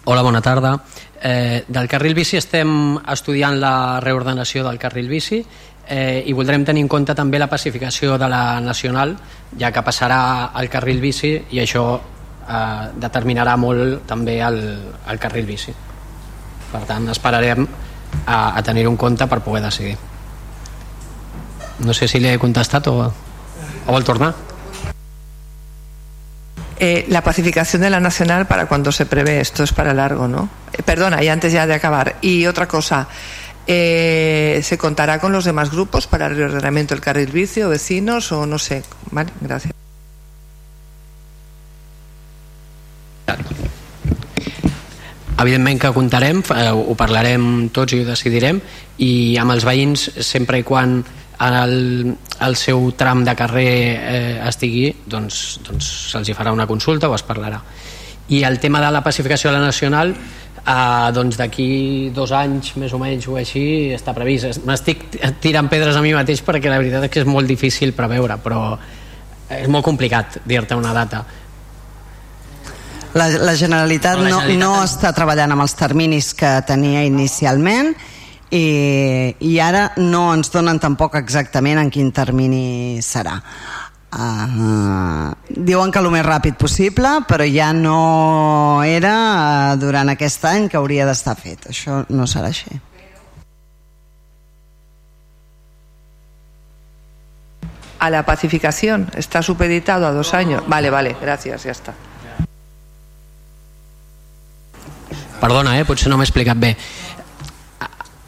Hola, 0.05 0.23
bona 0.23 0.43
tarda. 0.43 0.75
Eh, 1.23 1.65
del 1.69 1.89
carril 1.89 2.15
bici 2.19 2.37
estem 2.37 2.99
estudiant 3.09 3.57
la 3.63 4.01
reordenació 4.03 4.67
del 4.67 4.79
carril 4.83 5.09
bici 5.09 5.39
eh, 5.87 6.25
i 6.27 6.35
voldrem 6.35 6.67
tenir 6.67 6.83
en 6.83 6.91
compte 6.91 7.15
també 7.15 7.39
la 7.39 7.49
pacificació 7.49 8.19
de 8.19 8.29
la 8.29 8.61
nacional, 8.61 9.15
ja 9.59 9.71
que 9.71 9.87
passarà 9.87 10.51
al 10.53 10.69
carril 10.69 11.01
bici 11.01 11.37
i 11.55 11.63
això 11.63 11.87
eh, 12.49 12.89
determinarà 12.97 13.57
molt 13.57 14.07
també 14.07 14.41
el, 14.41 14.61
el 15.09 15.19
carril 15.19 15.47
bici 15.47 15.75
per 16.73 16.85
tant 16.89 17.09
a, 18.27 18.59
a 18.59 18.89
un 18.89 18.97
compte 18.97 19.27
per 19.27 19.41
poder 19.41 19.63
decidir 19.63 19.97
no 21.79 21.93
sé 21.93 22.09
si 22.09 22.21
li 22.21 22.29
he 22.29 22.39
contestat 22.39 22.87
o, 22.89 22.97
o 23.87 23.93
vol 23.93 24.05
tornar 24.05 24.35
Eh, 26.85 27.07
la 27.09 27.23
pacificación 27.23 27.83
de 27.83 27.91
la 27.91 28.01
nacional 28.01 28.49
para 28.49 28.67
cuando 28.67 28.91
se 28.91 29.07
prevé, 29.07 29.41
esto 29.41 29.63
es 29.63 29.73
para 29.73 29.95
largo, 29.95 30.27
¿no? 30.27 30.49
Eh, 30.73 30.83
perdona, 30.83 31.23
y 31.23 31.29
antes 31.29 31.53
ya 31.53 31.65
de 31.65 31.75
acabar. 31.75 32.17
Y 32.21 32.47
otra 32.47 32.67
cosa, 32.67 33.07
eh, 33.69 34.61
¿se 34.65 34.79
contará 34.79 35.21
con 35.21 35.31
los 35.31 35.45
demás 35.45 35.71
grupos 35.71 36.09
para 36.09 36.27
el 36.27 36.37
reordenamiento 36.37 36.93
del 36.93 37.01
carril 37.01 37.31
bici 37.31 37.63
o 37.63 37.69
vecinos 37.69 38.33
o 38.33 38.47
no 38.47 38.59
sé? 38.59 38.83
Vale, 39.13 39.31
gracias. 39.41 39.82
Evidentment 45.43 45.81
que 45.81 45.91
comptarem, 45.91 46.43
eh, 46.55 46.71
ho 46.71 46.95
parlarem 46.95 47.69
tots 47.75 47.97
i 47.97 48.03
ho 48.03 48.07
decidirem 48.07 48.61
i 49.03 49.37
amb 49.41 49.55
els 49.55 49.65
veïns 49.67 50.05
sempre 50.23 50.61
i 50.61 50.67
quan 50.67 51.01
el, 51.43 52.15
el 52.47 52.57
seu 52.57 52.93
tram 52.99 53.25
de 53.25 53.35
carrer 53.35 53.73
eh, 53.73 54.37
estigui 54.47 54.93
doncs, 55.11 55.59
doncs 55.67 55.89
se'ls 56.13 56.31
farà 56.37 56.53
una 56.55 56.69
consulta 56.71 57.11
o 57.11 57.17
es 57.17 57.27
parlarà. 57.27 57.59
I 58.29 58.45
el 58.47 58.61
tema 58.61 58.81
de 58.81 58.93
la 58.93 59.03
pacificació 59.03 59.51
de 59.51 59.59
la 59.59 59.65
nacional 59.65 60.15
eh, 60.15 61.11
doncs 61.17 61.41
d'aquí 61.41 62.13
dos 62.15 62.33
anys 62.37 62.77
més 62.79 62.95
o 62.95 63.01
menys 63.03 63.27
o 63.27 63.37
així 63.41 63.65
està 63.97 64.15
previst. 64.15 64.63
M'estic 64.69 65.09
tirant 65.43 65.71
pedres 65.73 65.97
a 65.97 66.05
mi 66.05 66.15
mateix 66.15 66.45
perquè 66.47 66.71
la 66.71 66.79
veritat 66.79 67.09
és 67.09 67.15
que 67.15 67.25
és 67.25 67.29
molt 67.29 67.51
difícil 67.51 67.97
preveure 67.97 68.39
però 68.45 68.77
és 69.53 69.69
molt 69.69 69.85
complicat 69.85 70.39
dir-te 70.49 70.79
una 70.79 70.95
data 70.97 71.25
la, 73.15 73.29
la 73.29 73.55
Generalitat, 73.57 74.17
la 74.19 74.29
Generalitat 74.29 74.59
no, 74.59 74.73
no 74.77 74.83
està 74.85 75.13
treballant 75.13 75.53
amb 75.53 75.65
els 75.65 75.75
terminis 75.77 76.33
que 76.37 76.55
tenia 76.69 77.05
inicialment 77.05 77.93
i, 78.53 78.67
i 79.41 79.53
ara 79.61 79.91
no 80.01 80.27
ens 80.35 80.53
donen 80.53 80.81
tampoc 80.81 81.17
exactament 81.21 81.81
en 81.81 81.93
quin 81.93 82.13
termini 82.13 83.01
serà. 83.05 83.39
Uh, 84.13 85.33
diuen 85.49 85.89
que 85.89 86.01
el 86.03 86.11
més 86.13 86.25
ràpid 86.27 86.59
possible 86.61 87.09
però 87.25 87.47
ja 87.49 87.71
no 87.73 88.83
era 88.85 89.15
uh, 89.73 89.77
durant 89.81 90.13
aquest 90.13 90.45
any 90.51 90.69
que 90.69 90.77
hauria 90.77 91.09
d'estar 91.09 91.37
fet. 91.41 91.69
Això 91.73 92.03
no 92.13 92.29
serà 92.29 92.53
així. 92.53 92.77
A 98.03 98.11
la 98.11 98.25
pacificación. 98.27 99.09
Está 99.17 99.43
supeditado 99.43 100.07
a 100.07 100.13
dos 100.13 100.35
años. 100.35 100.65
Vale 100.67 100.91
vale. 100.91 101.17
Gracias 101.23 101.63
ya 101.63 101.71
está 101.71 101.95
perdona 105.43 105.75
eh, 105.79 105.87
potser 105.89 106.11
no 106.13 106.19
m'he 106.21 106.29
explicat 106.29 106.61
bé 106.63 106.77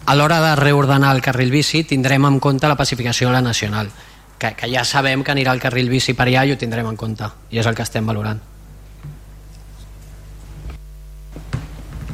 a 0.05 0.15
l'hora 0.19 0.41
de 0.43 0.57
reordenar 0.59 1.15
el 1.15 1.23
carril 1.25 1.53
bici 1.55 1.85
tindrem 1.89 2.27
en 2.27 2.41
compte 2.43 2.69
la 2.69 2.77
pacificació 2.77 3.31
de 3.31 3.39
la 3.39 3.45
nacional 3.45 3.91
que, 4.39 4.53
que 4.59 4.69
ja 4.73 4.85
sabem 4.85 5.23
que 5.23 5.33
anirà 5.33 5.55
el 5.55 5.63
carril 5.63 5.89
bici 5.93 6.17
per 6.19 6.27
allà 6.29 6.45
i 6.45 6.53
ho 6.53 6.61
tindrem 6.61 6.91
en 6.91 6.99
compte 7.01 7.31
i 7.55 7.63
és 7.63 7.71
el 7.71 7.79
que 7.79 7.87
estem 7.87 8.07
valorant 8.07 8.41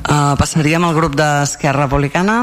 uh, 0.04 0.34
passaríem 0.38 0.84
al 0.84 0.98
grup 0.98 1.16
d'Esquerra 1.18 1.88
Republicana 1.88 2.42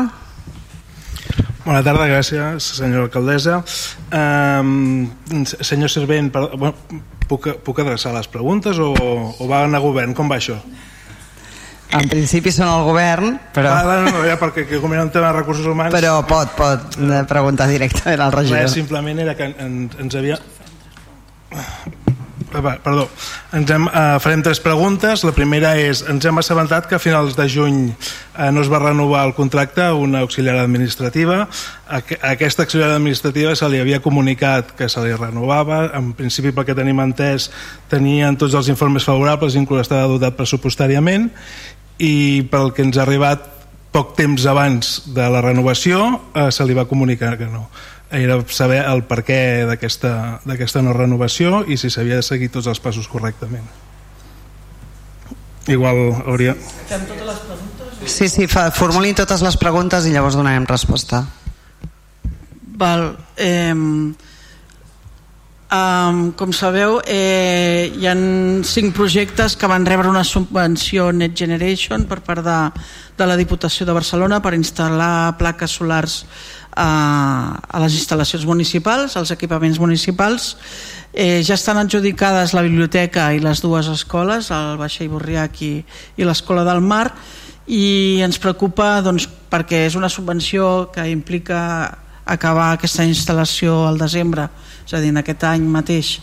Bona 1.67 1.81
tarda, 1.83 2.05
gràcies, 2.07 2.63
senyora 2.77 3.09
alcaldessa. 3.09 3.57
Um, 4.15 5.09
senyor 5.43 5.91
Servent, 5.91 6.29
per, 6.31 6.45
bueno, 6.53 7.01
puc, 7.27 7.49
puc 7.59 7.81
adreçar 7.83 8.13
les 8.15 8.29
preguntes 8.31 8.79
o, 8.79 8.93
o 8.95 9.47
va 9.49 9.65
anar 9.65 9.81
a 9.81 9.83
govern? 9.83 10.13
Com 10.15 10.31
va 10.31 10.37
això? 10.39 10.55
En 11.95 12.09
principi 12.11 12.51
són 12.51 12.67
el 12.67 12.83
govern, 12.83 13.37
però... 13.55 13.71
Ah, 13.71 13.99
no, 14.03 14.11
no, 14.11 14.23
ja 14.27 14.35
perquè 14.41 14.65
que 14.67 14.81
com 14.83 14.91
era 14.95 15.05
un 15.05 15.11
tema 15.13 15.29
de 15.31 15.37
recursos 15.39 15.67
humans... 15.71 15.93
Però 15.95 16.17
pot, 16.27 16.51
pot 16.57 16.97
preguntar 17.29 17.69
directament 17.71 18.25
al 18.25 18.35
regidor. 18.35 18.65
Res, 18.65 18.75
simplement 18.75 19.23
era 19.23 19.37
que 19.39 19.53
ens, 19.55 19.95
ens 20.03 20.19
havia... 20.19 20.41
Ah, 21.55 21.63
perdó, 22.83 23.07
ens 23.53 23.71
hem, 23.71 23.87
uh, 23.87 24.17
farem 24.23 24.43
tres 24.43 24.59
preguntes. 24.63 25.23
La 25.27 25.33
primera 25.35 25.75
és, 25.79 26.01
ens 26.09 26.25
hem 26.25 26.39
assabentat 26.39 26.87
que 26.87 26.97
a 26.97 27.01
finals 27.01 27.35
de 27.37 27.47
juny 27.51 27.79
uh, 27.91 28.49
no 28.51 28.63
es 28.63 28.71
va 28.71 28.79
renovar 28.83 29.25
el 29.27 29.33
contracte 29.37 29.83
a 29.83 29.93
una 29.95 30.25
auxiliar 30.25 30.57
administrativa. 30.59 31.45
A, 31.87 31.99
a 31.99 32.33
aquesta 32.33 32.63
auxiliar 32.67 32.91
administrativa 32.95 33.55
se 33.55 33.69
li 33.71 33.79
havia 33.79 34.01
comunicat 34.03 34.75
que 34.75 34.89
se 34.89 35.03
li 35.03 35.15
renovava. 35.15 35.85
En 35.97 36.11
principi, 36.17 36.51
pel 36.51 36.67
que 36.67 36.75
tenim 36.77 36.99
entès, 37.03 37.49
tenien 37.91 38.35
tots 38.35 38.55
els 38.59 38.71
informes 38.73 39.07
favorables, 39.07 39.55
inclús 39.55 39.87
estava 39.87 40.07
dotat 40.11 40.35
pressupostàriament 40.39 41.31
i 41.99 42.45
pel 42.51 42.73
que 42.73 42.85
ens 42.85 42.97
ha 42.97 43.05
arribat 43.05 43.45
poc 43.93 44.13
temps 44.17 44.45
abans 44.45 45.01
de 45.15 45.25
la 45.31 45.41
renovació 45.41 46.03
eh, 46.35 46.49
se 46.51 46.65
li 46.67 46.75
va 46.77 46.87
comunicar 46.89 47.37
que 47.39 47.47
no. 47.49 47.67
Era 48.13 48.37
saber 48.53 48.83
el 48.87 49.03
per 49.03 49.23
què 49.27 49.39
d'aquesta 49.67 50.83
no 50.85 50.93
renovació 50.95 51.65
i 51.67 51.75
si 51.77 51.89
s'havia 51.91 52.21
de 52.21 52.23
seguir 52.23 52.51
tots 52.53 52.69
els 52.71 52.79
passos 52.79 53.09
correctament. 53.11 53.65
Igual 55.67 55.97
hauria 56.23 56.53
Fem 56.87 57.03
totes 57.09 57.25
les 57.27 57.41
preguntes? 57.43 58.13
Sí, 58.13 58.29
sí, 58.31 58.45
fa, 58.47 58.69
formulin 58.71 59.17
totes 59.17 59.41
les 59.43 59.57
preguntes 59.59 60.05
i 60.07 60.13
llavors 60.13 60.37
donarem 60.39 60.63
resposta. 60.69 61.25
Val, 62.77 63.09
eh, 63.35 63.73
Um, 65.67 66.31
com 66.31 66.53
sabeu, 66.55 67.01
eh, 67.03 67.91
hi 67.99 68.05
han 68.07 68.63
cinc 68.63 68.93
projectes 68.95 69.57
que 69.59 69.67
van 69.67 69.83
rebre 69.83 70.07
una 70.07 70.23
subvenció 70.23 71.09
Net 71.11 71.33
Generation 71.35 72.05
per 72.07 72.21
part 72.23 72.39
de, 72.45 72.59
de 73.19 73.27
la 73.27 73.35
Diputació 73.35 73.83
de 73.83 73.91
Barcelona 73.91 74.39
per 74.39 74.53
instal·lar 74.55 75.35
plaques 75.35 75.75
solars 75.75 76.21
a, 76.71 77.59
a 77.59 77.83
les 77.83 77.97
instal·lacions 77.99 78.47
municipals, 78.47 79.17
als 79.19 79.35
equipaments 79.35 79.81
municipals. 79.83 80.53
Eh, 81.11 81.43
ja 81.43 81.59
estan 81.59 81.83
adjudicades 81.83 82.55
la 82.55 82.63
biblioteca 82.63 83.33
i 83.35 83.43
les 83.43 83.59
dues 83.59 83.91
escoles, 83.91 84.47
el 84.55 84.79
Vaixell 84.79 85.11
Borriac 85.11 85.61
i, 85.67 85.73
i 86.15 86.23
l'Escola 86.23 86.63
del 86.63 86.79
Mar, 86.79 87.09
i 87.67 88.23
ens 88.23 88.39
preocupa 88.39 89.01
doncs, 89.03 89.27
perquè 89.51 89.83
és 89.91 89.99
una 89.99 90.07
subvenció 90.07 90.93
que 90.95 91.09
implica 91.11 92.06
acabar 92.27 92.73
aquesta 92.73 93.05
instal·lació 93.07 93.85
al 93.87 93.97
desembre. 93.97 94.47
És 94.85 94.93
a 94.93 95.01
dir, 95.03 95.11
en 95.11 95.21
aquest 95.21 95.43
any 95.47 95.65
mateix. 95.67 96.17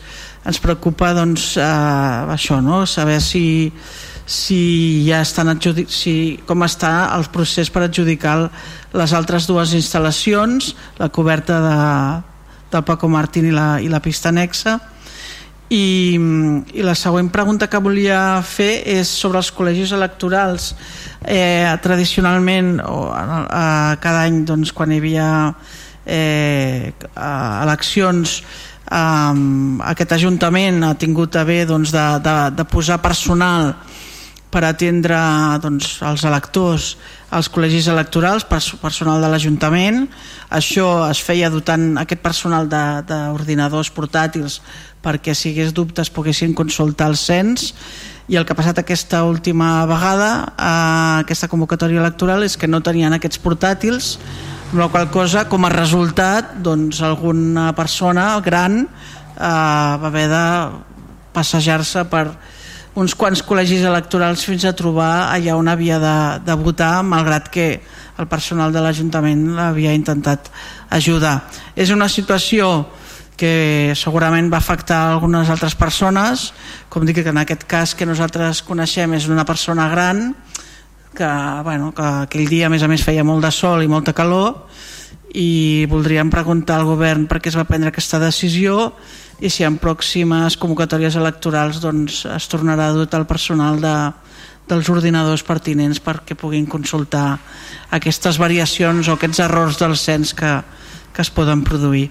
Ens 0.45 0.61
preocupa 0.61 1.13
doncs, 1.17 1.55
eh, 1.57 2.35
això, 2.35 2.61
no? 2.61 2.85
saber 2.87 3.21
si, 3.25 3.73
si 4.27 5.05
ja 5.09 5.23
estan 5.25 5.49
adjudic 5.53 5.91
si, 5.93 6.41
com 6.47 6.65
està 6.65 7.11
el 7.17 7.29
procés 7.33 7.71
per 7.73 7.87
adjudicar 7.87 8.37
les 8.95 9.13
altres 9.13 9.49
dues 9.49 9.73
instal·lacions, 9.77 10.75
la 11.01 11.09
coberta 11.09 11.61
de, 11.65 11.79
del 12.73 12.85
Paco 12.85 13.09
Martín 13.09 13.49
i 13.49 13.55
la, 13.55 13.79
i 13.81 13.89
la 13.89 14.01
pista 14.05 14.31
anexa, 14.31 14.79
i, 15.73 16.17
i 16.77 16.85
la 16.85 16.95
següent 16.95 17.31
pregunta 17.33 17.69
que 17.73 17.81
volia 17.83 18.19
fer 18.45 18.83
és 18.95 19.09
sobre 19.11 19.41
els 19.41 19.51
col·legis 19.55 19.95
electorals. 19.97 20.75
Eh, 21.25 21.73
tradicionalment 21.83 22.77
o, 22.85 23.09
eh, 23.17 23.97
cada 24.05 24.27
any 24.29 24.43
doncs, 24.45 24.75
quan 24.77 24.93
hi 24.93 25.01
havia 25.01 25.29
eh, 26.07 26.93
eleccions 27.17 28.39
eh, 28.91 29.35
aquest 29.91 30.17
Ajuntament 30.19 30.85
ha 30.85 30.95
tingut 31.01 31.37
a 31.37 31.45
bé 31.45 31.65
doncs, 31.69 31.93
de, 31.95 32.07
de, 32.25 32.39
de 32.57 32.65
posar 32.71 33.01
personal 33.03 33.73
per 34.55 34.63
atendre 34.69 35.19
doncs, 35.63 35.99
els 36.07 36.23
electors 36.29 36.95
als 37.35 37.49
col·legis 37.51 37.89
electorals, 37.91 38.45
personal 38.47 39.19
de 39.19 39.29
l'Ajuntament. 39.33 40.05
Això 40.55 40.87
es 41.09 41.19
feia 41.27 41.51
dotant 41.51 41.97
aquest 41.99 42.23
personal 42.23 42.69
d'ordinadors 42.71 43.91
portàtils 43.91 44.61
perquè 45.05 45.35
si 45.37 45.51
hagués 45.51 45.75
dubtes 45.75 46.13
poguessin 46.15 46.55
consultar 46.57 47.11
el 47.11 47.19
cens 47.19 47.73
i 48.31 48.39
el 48.39 48.47
que 48.47 48.55
ha 48.55 48.57
passat 48.57 48.79
aquesta 48.81 49.25
última 49.29 49.85
vegada 49.91 50.31
a 50.57 50.75
aquesta 51.25 51.51
convocatòria 51.53 52.01
electoral 52.01 52.47
és 52.47 52.57
que 52.57 52.71
no 52.71 52.81
tenien 52.81 53.13
aquests 53.13 53.43
portàtils 53.43 54.15
la 54.75 54.89
qual 54.91 55.11
cosa 55.11 55.45
com 55.49 55.65
a 55.65 55.73
resultat 55.73 56.57
doncs 56.65 57.01
alguna 57.03 57.73
persona 57.77 58.41
gran 58.43 58.83
eh, 58.83 58.89
va 59.39 60.09
haver 60.11 60.27
de 60.31 60.45
passejar-se 61.35 62.05
per 62.11 62.27
uns 62.95 63.15
quants 63.19 63.43
col·legis 63.43 63.83
electorals 63.87 64.45
fins 64.47 64.65
a 64.67 64.75
trobar 64.77 65.31
allà 65.35 65.57
on 65.59 65.71
havia 65.71 65.99
de, 65.99 66.17
de 66.47 66.55
votar 66.59 67.03
malgrat 67.03 67.51
que 67.51 67.69
el 68.19 68.29
personal 68.31 68.71
de 68.75 68.83
l'Ajuntament 68.83 69.49
l'havia 69.57 69.95
intentat 69.95 70.51
ajudar. 70.95 71.41
És 71.75 71.91
una 71.91 72.07
situació 72.07 72.87
que 73.35 73.95
segurament 73.99 74.47
va 74.53 74.61
afectar 74.63 75.01
algunes 75.11 75.51
altres 75.51 75.75
persones 75.75 76.53
com 76.89 77.03
dic 77.03 77.19
que 77.25 77.33
en 77.35 77.41
aquest 77.43 77.67
cas 77.67 77.95
que 77.99 78.07
nosaltres 78.07 78.63
coneixem 78.63 79.17
és 79.19 79.27
una 79.27 79.43
persona 79.45 79.89
gran 79.91 80.29
que, 81.15 81.31
bueno, 81.65 81.93
que 81.95 82.05
aquell 82.27 82.51
dia 82.51 82.67
a 82.67 82.73
més 82.73 82.83
a 82.83 82.91
més 82.91 83.05
feia 83.05 83.25
molt 83.25 83.45
de 83.45 83.53
sol 83.55 83.83
i 83.85 83.91
molta 83.91 84.13
calor 84.17 84.67
i 85.35 85.87
voldríem 85.91 86.31
preguntar 86.31 86.79
al 86.79 86.87
govern 86.87 87.27
per 87.27 87.41
què 87.43 87.51
es 87.51 87.59
va 87.59 87.67
prendre 87.67 87.91
aquesta 87.91 88.21
decisió 88.23 88.93
i 89.43 89.51
si 89.51 89.65
en 89.67 89.81
pròximes 89.83 90.59
convocatòries 90.63 91.17
electorals 91.19 91.81
doncs, 91.83 92.23
es 92.31 92.51
tornarà 92.51 92.91
a 92.91 92.97
dotar 92.97 93.23
el 93.23 93.27
personal 93.27 93.81
de, 93.83 93.95
dels 94.71 94.89
ordinadors 94.93 95.43
pertinents 95.45 96.01
perquè 96.01 96.37
puguin 96.39 96.67
consultar 96.71 97.39
aquestes 97.95 98.39
variacions 98.41 99.09
o 99.09 99.17
aquests 99.19 99.43
errors 99.45 99.81
del 99.81 99.97
cens 99.99 100.35
que, 100.35 100.53
que 101.13 101.23
es 101.23 101.31
poden 101.35 101.65
produir. 101.67 102.11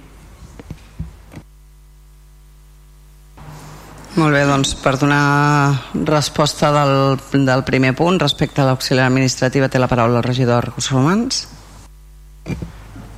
Molt 4.14 4.36
bé, 4.36 4.44
doncs 4.46 4.76
per 4.78 4.94
donar 5.02 5.74
resposta 6.06 6.70
del, 6.70 7.18
del 7.34 7.64
primer 7.66 7.96
punt 7.98 8.20
respecte 8.22 8.62
a 8.62 8.68
l'auxiliar 8.68 9.08
administrativa 9.10 9.72
té 9.74 9.82
la 9.82 9.90
paraula 9.90 10.20
el 10.22 10.28
regidor 10.28 10.62
de 10.62 10.68
Recursos. 10.68 11.40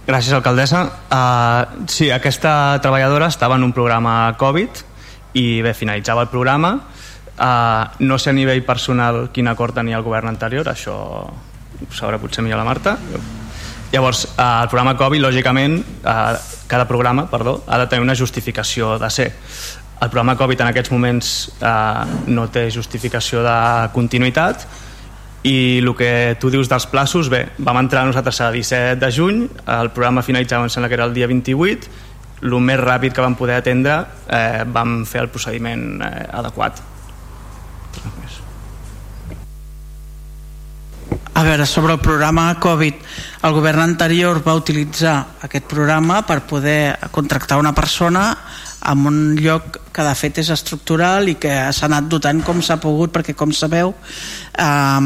Gràcies, 0.05 0.31
alcaldessa. 0.37 0.85
Uh, 1.11 1.83
sí, 1.91 2.07
aquesta 2.15 2.79
treballadora 2.79 3.27
estava 3.27 3.57
en 3.59 3.65
un 3.67 3.73
programa 3.75 4.37
Covid 4.39 4.83
i 5.35 5.61
bé, 5.65 5.73
finalitzava 5.75 6.23
el 6.23 6.31
programa. 6.31 6.77
Uh, 7.35 8.05
no 8.07 8.15
sé 8.15 8.31
a 8.31 8.37
nivell 8.37 8.63
personal 8.63 9.25
quin 9.35 9.51
acord 9.51 9.75
tenia 9.75 9.97
el 9.99 10.05
govern 10.05 10.31
anterior, 10.31 10.69
això 10.71 10.95
ho 11.25 11.89
sabrà 11.91 12.21
potser 12.21 12.45
millor 12.45 12.61
la 12.61 12.69
Marta. 12.69 12.95
Llavors, 13.91 14.29
uh, 14.29 14.61
el 14.63 14.71
programa 14.71 14.95
Covid, 14.95 15.25
lògicament, 15.27 15.81
uh, 16.05 16.37
cada 16.71 16.87
programa, 16.87 17.27
perdó, 17.27 17.65
ha 17.67 17.81
de 17.83 17.89
tenir 17.91 18.07
una 18.07 18.15
justificació 18.15 18.95
de 19.01 19.09
ser 19.11 19.33
el 20.01 20.09
programa 20.09 20.35
Covid 20.37 20.61
en 20.61 20.71
aquests 20.71 20.91
moments 20.91 21.35
eh, 21.59 22.17
no 22.27 22.47
té 22.51 22.67
justificació 22.73 23.43
de 23.45 23.59
continuïtat 23.95 24.65
i 25.45 25.77
el 25.77 25.91
que 25.93 26.35
tu 26.41 26.49
dius 26.49 26.69
dels 26.71 26.87
plaços, 26.89 27.29
bé, 27.29 27.43
vam 27.61 27.77
entrar 27.83 28.05
nosaltres 28.07 28.41
a 28.41 28.49
17 28.51 28.97
de 28.97 29.11
juny, 29.13 29.43
el 29.69 29.91
programa 29.93 30.25
finalitzava, 30.25 30.65
em 30.65 30.73
sembla 30.73 30.89
que 30.89 30.97
era 30.97 31.05
el 31.05 31.13
dia 31.13 31.29
28, 31.29 31.91
el 32.45 32.57
més 32.65 32.81
ràpid 32.81 33.13
que 33.13 33.23
vam 33.23 33.37
poder 33.37 33.59
atendre 33.61 34.01
eh, 34.27 34.65
vam 34.65 35.03
fer 35.05 35.21
el 35.25 35.31
procediment 35.33 36.01
eh, 36.01 36.11
adequat. 36.41 36.81
A 41.35 41.43
veure, 41.43 41.65
sobre 41.67 41.91
el 41.91 41.99
programa 41.99 42.53
Covid, 42.63 43.01
el 43.43 43.53
govern 43.57 43.81
anterior 43.83 44.37
va 44.39 44.53
utilitzar 44.55 45.15
aquest 45.43 45.65
programa 45.67 46.21
per 46.23 46.45
poder 46.47 46.95
contractar 47.11 47.57
una 47.59 47.73
persona 47.75 48.29
en 48.87 49.01
un 49.09 49.17
lloc 49.35 49.81
que 49.91 50.05
de 50.07 50.13
fet 50.15 50.39
és 50.45 50.53
estructural 50.55 51.27
i 51.27 51.35
que 51.35 51.51
s'ha 51.75 51.89
anat 51.89 52.07
dotant 52.07 52.39
com 52.45 52.61
s'ha 52.63 52.79
pogut 52.79 53.11
perquè 53.11 53.35
com 53.35 53.51
sabeu 53.51 53.91
eh, 53.91 55.01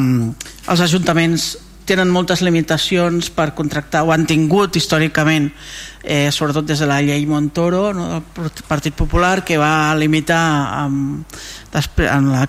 els 0.70 0.86
ajuntaments 0.86 1.50
tenen 1.90 2.12
moltes 2.14 2.44
limitacions 2.46 3.32
per 3.34 3.52
contractar 3.58 4.04
o 4.06 4.14
han 4.14 4.28
tingut 4.30 4.78
històricament 4.78 5.50
eh, 6.04 6.30
sobretot 6.32 6.68
des 6.70 6.80
de 6.80 6.88
la 6.90 7.00
llei 7.02 7.26
Montoro 7.28 7.90
no, 7.98 8.08
del 8.36 8.52
Partit 8.70 8.96
Popular 8.96 9.42
que 9.46 9.58
va 9.60 9.92
limitar 9.98 10.42
amb, 10.84 11.26
després, 11.74 12.10
en 12.14 12.30
la, 12.32 12.46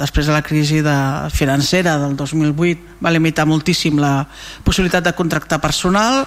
després 0.00 0.28
de 0.28 0.34
la 0.36 0.42
crisi 0.44 0.82
de, 0.84 0.96
financera 1.32 1.96
del 2.02 2.16
2008 2.20 3.00
va 3.04 3.14
limitar 3.14 3.48
moltíssim 3.48 3.98
la 4.02 4.18
possibilitat 4.64 5.08
de 5.08 5.16
contractar 5.16 5.62
personal 5.64 6.22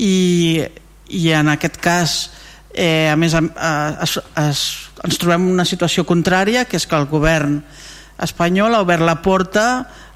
i, 0.00 0.62
i 1.12 1.28
en 1.36 1.52
aquest 1.52 1.76
cas 1.82 2.16
eh, 2.72 3.10
a 3.12 3.16
més 3.20 3.36
es, 3.36 4.18
es, 4.40 4.64
ens 5.04 5.20
trobem 5.20 5.50
una 5.52 5.68
situació 5.68 6.06
contrària 6.08 6.64
que 6.64 6.80
és 6.80 6.88
que 6.88 6.96
el 6.96 7.08
govern 7.10 7.60
espanyol 8.24 8.74
ha 8.74 8.82
obert 8.84 9.04
la 9.04 9.18
porta 9.24 9.66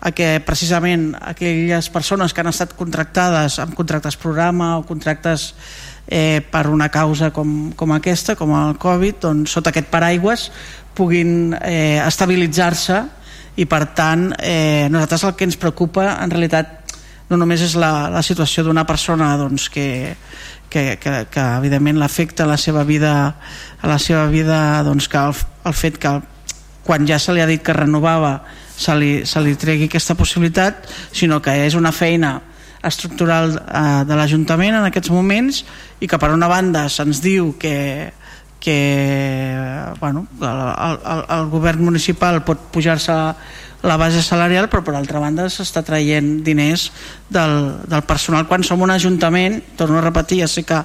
a 0.01 0.13
que 0.13 0.39
precisament 0.45 1.11
aquelles 1.21 1.91
persones 1.91 2.33
que 2.33 2.43
han 2.43 2.53
estat 2.53 2.77
contractades 2.79 3.59
amb 3.63 3.75
contractes 3.75 4.19
programa 4.21 4.77
o 4.79 4.87
contractes 4.87 5.55
eh, 6.07 6.41
per 6.51 6.67
una 6.71 6.89
causa 6.89 7.33
com, 7.35 7.73
com 7.75 7.95
aquesta, 7.97 8.37
com 8.39 8.55
el 8.55 8.77
Covid, 8.79 9.21
doncs 9.27 9.57
sota 9.57 9.73
aquest 9.73 9.91
paraigües 9.91 10.51
puguin 10.97 11.55
eh, 11.61 12.01
estabilitzar-se 12.05 13.03
i 13.57 13.67
per 13.69 13.83
tant 13.97 14.31
eh, 14.39 14.89
nosaltres 14.93 15.25
el 15.27 15.37
que 15.37 15.49
ens 15.49 15.59
preocupa 15.61 16.17
en 16.23 16.33
realitat 16.33 16.95
no 17.31 17.39
només 17.41 17.63
és 17.65 17.75
la, 17.75 18.09
la 18.13 18.23
situació 18.23 18.63
d'una 18.65 18.87
persona 18.87 19.33
doncs, 19.41 19.69
que, 19.73 20.15
que, 20.71 20.97
que, 21.03 21.15
que 21.33 21.45
evidentment 21.59 21.99
l'afecta 21.99 22.47
la 22.47 22.59
seva 22.61 22.85
vida 22.87 23.13
a 23.81 23.91
la 23.91 23.99
seva 23.99 24.27
vida 24.31 24.83
doncs 24.87 25.09
que 25.11 25.19
el, 25.19 25.35
el 25.67 25.77
fet 25.77 25.99
que 25.99 26.15
quan 26.87 27.07
ja 27.09 27.19
se 27.19 27.35
li 27.35 27.43
ha 27.43 27.49
dit 27.51 27.63
que 27.63 27.75
renovava 27.75 28.39
se 28.77 28.95
li, 28.95 29.11
se 29.27 29.41
li 29.43 29.57
tregui 29.59 29.89
aquesta 29.91 30.15
possibilitat 30.15 30.87
sinó 31.11 31.41
que 31.43 31.55
és 31.67 31.75
una 31.75 31.93
feina 31.93 32.37
estructural 32.87 33.57
eh, 33.57 34.05
de 34.07 34.19
l'Ajuntament 34.19 34.79
en 34.79 34.87
aquests 34.87 35.11
moments 35.11 35.65
i 36.01 36.07
que 36.07 36.21
per 36.23 36.31
una 36.35 36.49
banda 36.51 36.87
se'ns 36.93 37.23
diu 37.25 37.55
que, 37.59 38.13
que 38.61 38.79
bueno, 40.01 40.27
el, 40.41 40.63
el, 40.87 41.25
el 41.39 41.49
govern 41.53 41.85
municipal 41.89 42.43
pot 42.47 42.69
pujar-se 42.75 43.17
la 43.87 43.97
base 43.97 44.21
salarial 44.23 44.67
però 44.67 44.83
per 44.83 44.97
altra 44.99 45.21
banda 45.23 45.47
s'està 45.47 45.85
traient 45.87 46.43
diners 46.43 46.89
del, 47.31 47.77
del 47.87 48.03
personal. 48.03 48.49
Quan 48.51 48.65
som 48.67 48.83
un 48.83 48.91
ajuntament 48.91 49.61
torno 49.79 50.01
a 50.01 50.03
repetir, 50.03 50.41
ja 50.43 50.49
sé 50.51 50.65
que 50.67 50.81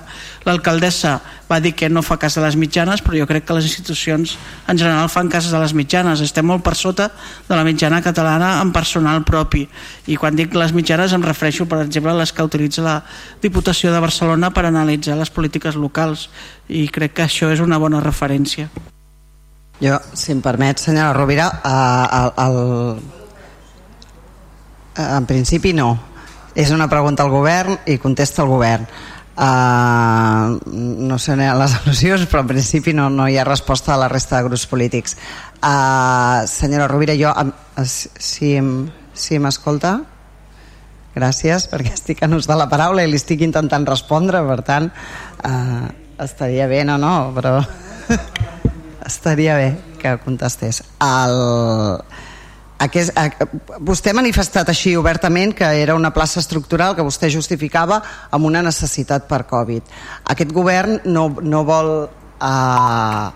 l'alcaldessa 0.46 1.16
va 1.50 1.60
dir 1.60 1.74
que 1.76 1.90
no 1.90 2.04
fa 2.06 2.20
cas 2.22 2.38
de 2.38 2.46
les 2.46 2.56
mitjanes 2.56 3.02
però 3.02 3.18
jo 3.18 3.28
crec 3.28 3.48
que 3.48 3.58
les 3.58 3.66
institucions 3.66 4.38
en 4.68 4.78
general 4.78 5.10
fan 5.10 5.34
cas 5.34 5.50
de 5.50 5.64
les 5.64 5.74
mitjanes. 5.74 6.22
Estem 6.22 6.46
molt 6.46 6.62
per 6.64 6.76
sota 6.78 7.10
de 7.50 7.58
la 7.58 7.66
mitjana 7.66 8.04
catalana 8.06 8.54
en 8.62 8.72
personal 8.72 9.26
propi. 9.26 9.66
I 10.06 10.22
quan 10.22 10.38
dic 10.38 10.54
les 10.54 10.78
mitjanes 10.78 11.18
em 11.18 11.26
refereixo 11.26 11.66
per 11.66 11.82
exemple 11.82 12.14
a 12.14 12.20
les 12.22 12.32
que 12.32 12.46
utilitza 12.46 12.86
la 12.86 13.02
Diputació 13.42 13.90
de 13.92 14.00
Barcelona 14.00 14.54
per 14.54 14.68
analitzar 14.70 15.18
les 15.18 15.34
polítiques 15.34 15.76
locals. 15.76 16.30
I 16.70 16.86
crec 16.94 17.18
que 17.18 17.26
això 17.26 17.50
és 17.50 17.66
una 17.66 17.82
bona 17.82 18.00
referència 18.00 18.70
jo, 19.82 19.98
si 20.14 20.32
em 20.32 20.42
permet, 20.46 20.78
senyora 20.78 21.14
Rovira, 21.14 21.48
eh, 21.66 22.08
el, 22.22 22.32
el, 22.46 23.02
en 25.08 25.26
principi 25.26 25.74
no. 25.74 25.96
És 26.54 26.70
una 26.76 26.90
pregunta 26.92 27.24
al 27.24 27.32
govern 27.32 27.80
i 27.90 27.98
contesta 27.98 28.44
el 28.44 28.52
govern. 28.52 28.86
Uh, 29.32 30.60
no 30.68 31.16
sé 31.18 31.38
les 31.40 31.76
al·lusions 31.80 32.28
però 32.28 32.42
en 32.44 32.50
principi 32.50 32.92
no, 32.94 33.08
no 33.10 33.30
hi 33.32 33.38
ha 33.40 33.46
resposta 33.48 33.94
a 33.96 33.98
la 33.98 34.10
resta 34.12 34.36
de 34.38 34.44
grups 34.50 34.66
polítics 34.68 35.16
uh, 35.64 36.44
senyora 36.52 36.90
Rovira 36.92 37.16
jo 37.16 37.32
si, 37.88 38.52
si 39.16 39.40
m'escolta 39.40 39.96
gràcies 41.16 41.70
perquè 41.72 41.96
estic 41.96 42.22
en 42.28 42.36
ús 42.36 42.52
de 42.52 42.60
la 42.60 42.68
paraula 42.70 43.08
i 43.08 43.10
li 43.10 43.18
estic 43.18 43.42
intentant 43.48 43.88
respondre 43.88 44.44
per 44.52 44.62
tant 44.68 44.92
uh, 44.92 45.88
estaria 46.22 46.68
bé 46.68 46.84
no 46.84 47.00
no 47.00 47.16
però 47.34 47.56
estaria 49.06 49.56
bé 49.58 49.70
que 50.02 50.16
contestés. 50.24 50.82
El, 51.02 52.02
aquest, 52.82 53.14
vostè 53.86 54.12
ha 54.12 54.18
manifestat 54.18 54.72
així 54.74 54.96
obertament 54.98 55.54
que 55.58 55.70
era 55.84 55.96
una 55.98 56.14
plaça 56.16 56.40
estructural 56.42 56.96
que 56.98 57.06
vostè 57.06 57.30
justificava 57.30 58.02
amb 58.32 58.50
una 58.50 58.64
necessitat 58.66 59.28
per 59.30 59.44
Covid. 59.50 59.94
Aquest 60.34 60.54
govern 60.56 61.00
no, 61.06 61.28
no 61.42 61.64
vol 61.68 61.92
uh, 62.08 63.28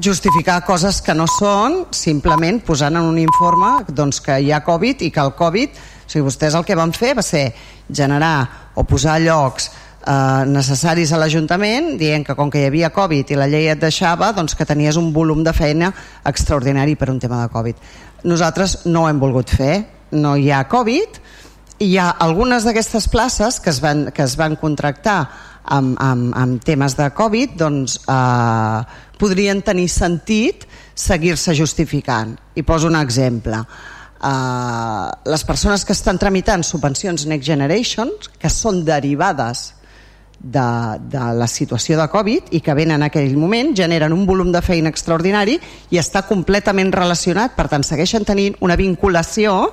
justificar 0.00 0.62
coses 0.64 1.02
que 1.04 1.14
no 1.14 1.26
són 1.28 1.82
simplement 1.92 2.62
posant 2.64 2.96
en 2.96 3.08
un 3.08 3.18
informe 3.20 3.74
doncs, 3.88 4.22
que 4.24 4.38
hi 4.40 4.52
ha 4.52 4.62
Covid 4.64 5.02
i 5.02 5.10
que 5.12 5.22
el 5.22 5.34
Covid, 5.38 5.76
o 5.76 6.08
sigui, 6.08 6.26
vostès 6.30 6.56
el 6.56 6.64
que 6.64 6.78
van 6.78 6.94
fer 6.96 7.14
va 7.18 7.26
ser 7.26 7.50
generar 7.92 8.72
o 8.74 8.84
posar 8.88 9.18
llocs 9.20 9.70
eh, 10.06 10.44
necessaris 10.50 11.12
a 11.12 11.20
l'Ajuntament 11.20 11.96
dient 12.00 12.24
que 12.26 12.36
com 12.38 12.50
que 12.50 12.62
hi 12.62 12.68
havia 12.70 12.92
Covid 12.94 13.32
i 13.32 13.38
la 13.38 13.48
llei 13.50 13.70
et 13.72 13.80
deixava 13.80 14.32
doncs 14.36 14.56
que 14.58 14.66
tenies 14.68 14.98
un 15.00 15.12
volum 15.12 15.42
de 15.44 15.54
feina 15.56 15.92
extraordinari 16.28 16.96
per 16.96 17.10
un 17.10 17.20
tema 17.22 17.42
de 17.42 17.52
Covid. 17.52 17.86
Nosaltres 18.24 18.82
no 18.86 19.04
ho 19.04 19.10
hem 19.10 19.22
volgut 19.22 19.50
fer. 19.50 19.76
No 20.12 20.36
hi 20.36 20.50
ha 20.52 20.66
Covid. 20.68 21.20
Hi 21.82 21.96
ha 21.98 22.10
algunes 22.22 22.66
d'aquestes 22.66 23.08
places 23.10 23.58
que 23.60 23.70
es 23.72 23.80
van, 23.82 24.10
que 24.14 24.22
es 24.22 24.36
van 24.38 24.54
contractar 24.60 25.20
amb, 25.64 25.96
amb, 25.98 26.30
amb 26.36 26.62
temes 26.62 26.94
de 26.98 27.08
Covid 27.14 27.56
doncs 27.58 27.98
eh, 28.10 28.78
podrien 29.18 29.62
tenir 29.62 29.88
sentit 29.90 30.66
seguir-se 30.94 31.54
justificant. 31.54 32.36
I 32.54 32.62
poso 32.66 32.90
un 32.90 32.98
exemple. 32.98 33.62
Uh, 34.22 35.10
les 35.26 35.42
persones 35.42 35.82
que 35.82 35.96
estan 35.96 36.14
tramitant 36.14 36.62
subvencions 36.62 37.24
Next 37.26 37.48
Generation 37.48 38.12
que 38.38 38.50
són 38.54 38.84
derivades 38.86 39.72
de, 40.42 40.98
de 41.08 41.24
la 41.38 41.46
situació 41.46 41.96
de 42.00 42.08
Covid 42.10 42.50
i 42.50 42.60
que 42.60 42.74
venen 42.74 42.98
en 42.98 43.06
aquell 43.06 43.36
moment, 43.38 43.72
generen 43.78 44.12
un 44.12 44.26
volum 44.26 44.50
de 44.52 44.62
feina 44.62 44.90
extraordinari 44.90 45.58
i 45.90 46.00
està 46.02 46.24
completament 46.26 46.92
relacionat, 46.92 47.54
per 47.56 47.68
tant 47.70 47.86
segueixen 47.86 48.26
tenint 48.26 48.58
una 48.60 48.76
vinculació 48.76 49.72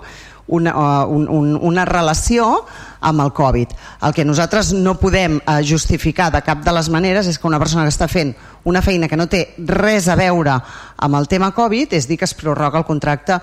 una, 0.49 0.73
uh, 0.73 1.07
un, 1.07 1.27
un, 1.29 1.55
una 1.61 1.85
relació 1.85 2.65
amb 3.01 3.21
el 3.21 3.31
Covid. 3.33 3.73
El 4.03 4.13
que 4.13 4.25
nosaltres 4.25 4.73
no 4.73 4.95
podem 4.99 5.37
uh, 5.39 5.59
justificar 5.63 6.31
de 6.33 6.41
cap 6.41 6.63
de 6.65 6.73
les 6.75 6.89
maneres 6.89 7.29
és 7.29 7.37
que 7.37 7.47
una 7.47 7.59
persona 7.61 7.85
que 7.85 7.93
està 7.93 8.09
fent 8.09 8.33
una 8.65 8.81
feina 8.81 9.07
que 9.07 9.17
no 9.17 9.29
té 9.29 9.43
res 9.69 10.09
a 10.09 10.17
veure 10.19 10.57
amb 10.97 11.19
el 11.19 11.29
tema 11.29 11.53
Covid 11.55 11.93
és 11.93 12.09
dir 12.09 12.17
que 12.17 12.27
es 12.27 12.33
prorroga 12.33 12.81
el 12.81 12.87
contracte 12.89 13.39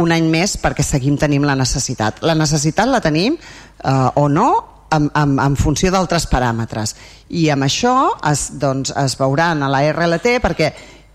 un 0.00 0.12
any 0.12 0.26
més 0.32 0.56
perquè 0.60 0.84
seguim 0.84 1.16
tenim 1.20 1.44
la 1.44 1.56
necessitat. 1.56 2.24
La 2.24 2.34
necessitat 2.34 2.88
la 2.88 3.04
tenim 3.04 3.36
uh, 3.36 4.10
o 4.16 4.26
no 4.28 4.75
en, 4.96 5.08
en, 5.14 5.38
en 5.42 5.56
funció 5.60 5.92
d'altres 5.94 6.28
paràmetres 6.32 6.96
i 7.28 7.48
amb 7.52 7.68
això 7.68 7.94
es, 8.30 8.48
doncs, 8.60 8.94
es 8.96 9.16
veuran 9.20 9.62
a 9.62 9.72
la 9.72 9.84
RLT 9.92 10.38
perquè 10.44 10.72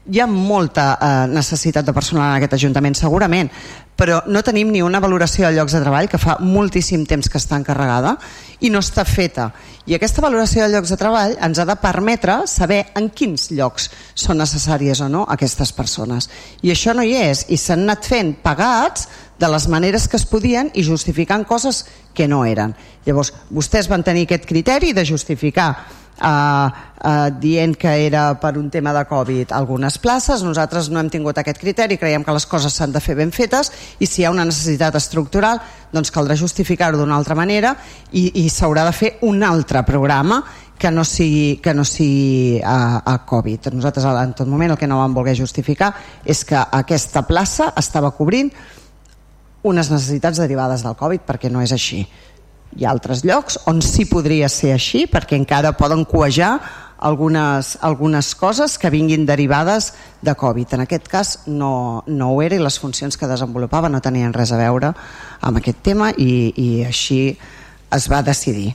hi 0.10 0.20
ha 0.20 0.26
molta 0.26 0.98
eh, 0.98 1.28
necessitat 1.30 1.86
de 1.86 1.94
personal 1.94 2.32
en 2.32 2.40
aquest 2.40 2.56
Ajuntament, 2.58 2.96
segurament, 2.98 3.52
però 3.96 4.24
no 4.34 4.42
tenim 4.42 4.72
ni 4.74 4.82
una 4.82 5.00
valoració 5.00 5.46
de 5.46 5.54
llocs 5.54 5.76
de 5.76 5.82
treball 5.84 6.08
que 6.10 6.18
fa 6.18 6.40
moltíssim 6.42 7.04
temps 7.06 7.30
que 7.30 7.38
està 7.38 7.60
encarregada 7.60 8.16
i 8.66 8.72
no 8.74 8.82
està 8.82 9.06
feta. 9.06 9.52
I 9.86 9.94
aquesta 9.94 10.24
valoració 10.26 10.64
de 10.64 10.74
llocs 10.74 10.90
de 10.90 10.98
treball 10.98 11.36
ens 11.38 11.62
ha 11.62 11.68
de 11.70 11.78
permetre 11.78 12.40
saber 12.50 12.82
en 12.98 13.12
quins 13.14 13.52
llocs 13.54 13.92
són 14.18 14.42
necessàries 14.42 15.04
o 15.06 15.10
no 15.10 15.28
aquestes 15.30 15.74
persones. 15.78 16.32
I 16.66 16.74
això 16.74 16.98
no 16.98 17.06
hi 17.06 17.14
és, 17.20 17.46
i 17.54 17.62
s'han 17.62 17.86
anat 17.86 18.10
fent 18.10 18.34
pagats 18.42 19.06
de 19.42 19.50
les 19.50 19.68
maneres 19.68 20.08
que 20.08 20.20
es 20.20 20.28
podien 20.30 20.70
i 20.78 20.86
justificant 20.86 21.48
coses 21.50 21.84
que 22.14 22.28
no 22.30 22.44
eren. 22.46 22.76
Llavors, 23.08 23.34
vostès 23.50 23.90
van 23.90 24.06
tenir 24.06 24.28
aquest 24.28 24.46
criteri 24.46 24.94
de 24.94 25.06
justificar 25.08 25.72
eh, 26.22 26.70
eh, 27.04 27.32
dient 27.42 27.76
que 27.76 27.94
era 28.06 28.40
per 28.40 28.58
un 28.58 28.70
tema 28.70 28.94
de 28.94 29.04
Covid 29.10 29.52
algunes 29.58 29.98
places, 29.98 30.44
nosaltres 30.44 30.90
no 30.90 31.02
hem 31.02 31.10
tingut 31.10 31.38
aquest 31.38 31.60
criteri, 31.62 31.98
creiem 31.98 32.24
que 32.24 32.36
les 32.36 32.46
coses 32.46 32.74
s'han 32.74 32.94
de 32.94 33.02
fer 33.02 33.18
ben 33.18 33.32
fetes 33.34 33.72
i 34.00 34.06
si 34.06 34.22
hi 34.22 34.26
ha 34.26 34.34
una 34.34 34.46
necessitat 34.46 34.96
estructural 35.00 35.62
doncs 35.92 36.14
caldrà 36.14 36.38
justificar-ho 36.38 37.00
d'una 37.00 37.18
altra 37.18 37.36
manera 37.36 37.76
i, 38.12 38.46
i 38.46 38.50
s'haurà 38.50 38.86
de 38.88 38.94
fer 38.96 39.16
un 39.28 39.42
altre 39.44 39.84
programa 39.88 40.44
que 40.82 40.90
no 40.90 41.04
sigui, 41.06 41.60
que 41.62 41.76
no 41.78 41.84
sigui 41.86 42.58
a, 42.66 43.04
a 43.06 43.20
Covid. 43.30 43.70
Nosaltres 43.76 44.06
en 44.10 44.32
tot 44.34 44.50
moment 44.50 44.74
el 44.74 44.80
que 44.82 44.90
no 44.90 44.98
vam 44.98 45.14
voler 45.14 45.36
justificar 45.38 45.92
és 46.26 46.42
que 46.46 46.58
aquesta 46.58 47.22
plaça 47.28 47.70
estava 47.78 48.10
cobrint 48.18 48.50
unes 49.64 49.92
necessitats 49.92 50.42
derivades 50.42 50.84
del 50.86 50.98
Covid 50.98 51.26
perquè 51.28 51.52
no 51.52 51.62
és 51.62 51.74
així 51.76 52.06
hi 52.78 52.86
ha 52.86 52.92
altres 52.92 53.26
llocs 53.28 53.60
on 53.68 53.82
sí 53.84 54.06
podria 54.10 54.48
ser 54.50 54.74
així 54.76 55.06
perquè 55.10 55.36
encara 55.40 55.74
poden 55.78 56.06
coejar 56.08 56.54
algunes, 57.02 57.78
algunes 57.82 58.34
coses 58.36 58.78
que 58.78 58.92
vinguin 58.94 59.26
derivades 59.26 59.94
de 60.22 60.36
Covid. 60.38 60.76
En 60.78 60.84
aquest 60.86 61.08
cas 61.10 61.32
no, 61.48 62.04
no 62.08 62.30
ho 62.32 62.42
era 62.46 62.56
i 62.56 62.62
les 62.62 62.78
funcions 62.80 63.18
que 63.18 63.28
desenvolupava 63.28 63.90
no 63.90 64.04
tenien 64.06 64.34
res 64.38 64.54
a 64.54 64.60
veure 64.62 64.94
amb 65.42 65.60
aquest 65.60 65.82
tema 65.84 66.12
i, 66.14 66.54
i 66.56 66.70
així 66.86 67.24
es 67.92 68.08
va 68.12 68.22
decidir. 68.24 68.72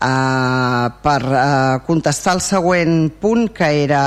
Uh, 0.00 0.88
per 1.04 1.20
uh, 1.28 1.80
contestar 1.86 2.34
el 2.38 2.42
següent 2.44 3.10
punt 3.20 3.48
que 3.54 3.68
era... 3.84 4.04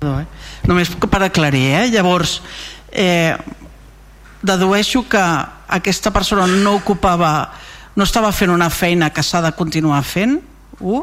No, 0.00 0.14
eh? 0.16 0.39
Només 0.68 0.90
per 0.92 1.22
aclarir, 1.24 1.66
eh? 1.78 1.86
llavors 1.92 2.40
eh, 2.92 3.36
dedueixo 4.42 5.04
que 5.08 5.22
aquesta 5.70 6.12
persona 6.12 6.46
no 6.46 6.76
ocupava 6.80 7.50
no 7.96 8.04
estava 8.06 8.30
fent 8.32 8.52
una 8.52 8.70
feina 8.70 9.10
que 9.12 9.22
s'ha 9.22 9.42
de 9.44 9.52
continuar 9.58 10.02
fent 10.06 10.38
un 10.80 11.02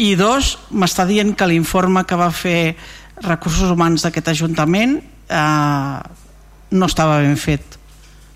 i 0.00 0.14
dos, 0.16 0.54
m'està 0.72 1.04
dient 1.04 1.34
que 1.36 1.46
l'informe 1.46 2.06
que 2.08 2.16
va 2.16 2.30
fer 2.32 2.74
recursos 3.20 3.68
humans 3.68 4.06
d'aquest 4.06 4.30
Ajuntament 4.32 4.96
eh, 5.28 5.98
no 6.70 6.88
estava 6.88 7.18
ben 7.20 7.36
fet 7.36 7.79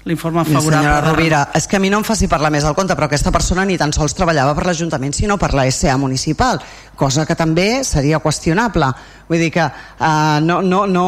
l'informe 0.05 0.45
favorable. 0.45 0.85
Senyora 0.85 1.01
Rovira, 1.01 1.41
és 1.57 1.67
que 1.67 1.77
a 1.77 1.81
mi 1.81 1.89
no 1.89 1.99
em 2.01 2.05
faci 2.05 2.29
parlar 2.29 2.51
més 2.53 2.65
al 2.69 2.75
compte, 2.77 2.93
però 2.97 3.09
aquesta 3.09 3.33
persona 3.33 3.65
ni 3.65 3.79
tan 3.81 3.93
sols 3.93 4.13
treballava 4.17 4.53
per 4.57 4.67
l'Ajuntament, 4.69 5.15
sinó 5.17 5.39
per 5.41 5.55
la 5.57 5.65
SA 5.73 5.97
municipal, 6.01 6.61
cosa 6.97 7.25
que 7.25 7.37
també 7.37 7.83
seria 7.89 8.21
qüestionable. 8.21 8.91
Vull 9.29 9.41
dir 9.41 9.51
que 9.55 9.65
uh, 9.65 10.41
no, 10.45 10.61
no, 10.61 10.85
no, 10.87 11.07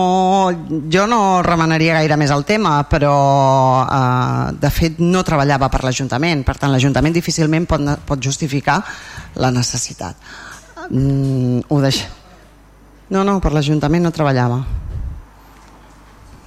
jo 0.92 1.04
no 1.10 1.20
remenaria 1.44 1.98
gaire 2.00 2.16
més 2.16 2.32
el 2.32 2.46
tema, 2.48 2.78
però 2.88 3.12
uh, 3.84 4.56
de 4.56 4.72
fet 4.72 5.02
no 5.04 5.24
treballava 5.24 5.68
per 5.68 5.84
l'Ajuntament, 5.84 6.46
per 6.48 6.56
tant 6.56 6.72
l'Ajuntament 6.72 7.14
difícilment 7.14 7.68
pot, 7.68 7.84
pot 8.08 8.24
justificar 8.24 8.80
la 9.36 9.52
necessitat. 9.52 10.16
Mm, 10.88 11.66
ho 11.68 11.82
deixo. 11.84 12.08
No, 13.12 13.22
no, 13.22 13.38
per 13.44 13.52
l'Ajuntament 13.52 14.08
no 14.08 14.14
treballava. 14.14 14.85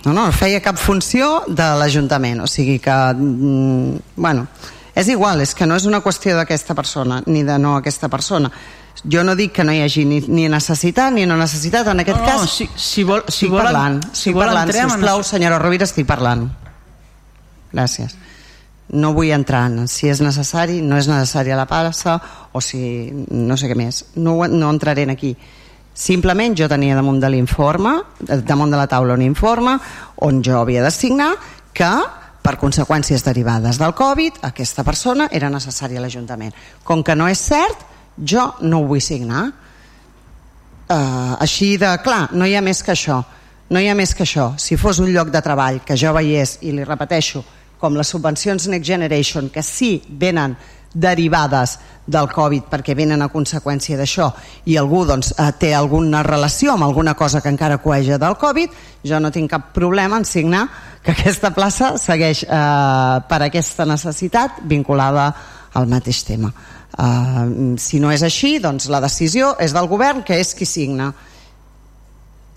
No, 0.05 0.13
no, 0.13 0.29
feia 0.31 0.61
cap 0.63 0.77
funció 0.79 1.43
de 1.47 1.65
l'Ajuntament, 1.79 2.39
o 2.39 2.47
sigui 2.47 2.77
que, 2.79 2.97
mm, 3.13 4.15
bueno, 4.15 4.47
és 4.95 5.07
igual, 5.07 5.41
és 5.41 5.53
que 5.55 5.65
no 5.67 5.75
és 5.75 5.85
una 5.85 5.99
qüestió 6.01 6.35
d'aquesta 6.37 6.75
persona, 6.75 7.21
ni 7.25 7.43
de 7.43 7.57
no 7.59 7.75
aquesta 7.75 8.07
persona. 8.07 8.51
Jo 9.03 9.23
no 9.23 9.35
dic 9.35 9.53
que 9.53 9.63
no 9.63 9.71
hi 9.71 9.81
hagi 9.81 10.05
ni, 10.05 10.19
ni 10.27 10.47
necessitat 10.49 11.13
ni 11.13 11.25
no 11.25 11.37
necessitat, 11.39 11.87
en 11.87 11.99
aquest 11.99 12.19
no, 12.19 12.25
cas... 12.25 12.41
No, 12.41 12.47
si, 12.47 12.69
si, 12.75 13.03
vol, 13.03 13.23
si 13.27 13.45
estic 13.45 13.51
volen, 13.51 13.65
parlant, 13.65 14.01
si 14.07 14.09
estic 14.09 14.35
volen 14.35 14.49
parlant, 14.49 14.71
entrem 14.71 14.89
sisplau, 14.89 15.21
en... 15.21 15.29
senyora 15.29 15.59
Rovira, 15.59 15.87
estic 15.87 16.07
parlant. 16.07 16.49
Gràcies. 17.71 18.17
No 18.89 19.13
vull 19.13 19.31
entrar 19.35 19.67
en 19.69 19.87
si 19.87 20.09
és 20.09 20.19
necessari, 20.23 20.81
no 20.81 20.97
és 20.97 21.07
necessari 21.11 21.51
a 21.53 21.59
la 21.59 21.67
plaça, 21.69 22.17
o 22.51 22.61
si 22.63 23.11
no 23.13 23.55
sé 23.59 23.69
què 23.69 23.77
més. 23.77 24.05
No, 24.15 24.39
no 24.47 24.71
entraré 24.71 25.05
en 25.05 25.13
aquí 25.13 25.35
Simplement 25.99 26.55
jo 26.55 26.69
tenia 26.71 26.95
damunt 26.95 27.19
de 27.19 27.27
l'informe, 27.27 27.97
damunt 28.47 28.71
de 28.71 28.77
la 28.79 28.87
taula 28.87 29.17
un 29.17 29.23
informe 29.25 29.73
on 30.23 30.39
jo 30.43 30.61
havia 30.61 30.83
de 30.85 30.91
signar 30.95 31.33
que 31.75 31.89
per 32.41 32.55
conseqüències 32.61 33.25
derivades 33.25 33.77
del 33.81 33.91
Covid 33.97 34.39
aquesta 34.47 34.85
persona 34.87 35.27
era 35.35 35.51
necessària 35.51 35.99
a 35.99 36.05
l'Ajuntament. 36.05 36.55
Com 36.87 37.03
que 37.03 37.17
no 37.19 37.27
és 37.27 37.41
cert, 37.51 37.83
jo 38.15 38.47
no 38.61 38.79
ho 38.79 38.87
vull 38.87 39.03
signar. 39.03 39.49
Uh, 40.89 41.35
així 41.43 41.75
de 41.77 41.91
clar, 42.01 42.29
no 42.31 42.47
hi 42.47 42.55
ha 42.55 42.63
més 42.63 42.79
que 42.81 42.95
això. 42.95 43.19
No 43.69 43.83
hi 43.83 43.91
ha 43.91 43.95
més 43.95 44.15
que 44.15 44.23
això. 44.23 44.53
Si 44.57 44.79
fos 44.79 45.03
un 45.03 45.11
lloc 45.11 45.29
de 45.35 45.43
treball 45.43 45.83
que 45.85 45.99
jo 45.99 46.15
veiés, 46.15 46.57
i 46.63 46.71
li 46.71 46.87
repeteixo, 46.87 47.43
com 47.79 47.99
les 47.99 48.07
subvencions 48.07 48.71
Next 48.71 48.87
Generation, 48.87 49.51
que 49.51 49.61
sí 49.63 49.97
venen 50.09 50.55
derivades 50.93 51.77
del 52.09 52.27
Covid 52.33 52.65
perquè 52.69 52.95
venen 52.97 53.21
a 53.21 53.29
conseqüència 53.29 53.97
d'això. 53.99 54.29
I 54.65 54.77
algú 54.81 55.03
doncs, 55.05 55.31
eh, 55.37 55.51
té 55.59 55.73
alguna 55.75 56.23
relació 56.23 56.73
amb 56.73 56.83
alguna 56.83 57.13
cosa 57.13 57.41
que 57.41 57.49
encara 57.49 57.77
coeja 57.77 58.17
del 58.17 58.37
Covid, 58.37 58.69
jo 59.03 59.19
no 59.19 59.31
tinc 59.31 59.49
cap 59.51 59.71
problema 59.73 60.17
en 60.17 60.25
signar 60.25 60.67
que 61.03 61.11
aquesta 61.11 61.51
plaça 61.51 61.97
segueix 61.97 62.43
eh, 62.43 63.21
per 63.29 63.41
aquesta 63.43 63.85
necessitat 63.85 64.61
vinculada 64.63 65.33
al 65.73 65.87
mateix 65.87 66.23
tema. 66.23 66.51
Eh, 66.97 67.77
si 67.77 67.99
no 67.99 68.11
és 68.11 68.23
així, 68.23 68.57
doncs 68.59 68.89
la 68.89 69.01
decisió 69.01 69.55
és 69.59 69.73
del 69.73 69.87
govern, 69.87 70.23
que 70.23 70.39
és 70.39 70.55
qui 70.55 70.65
signa. 70.65 71.13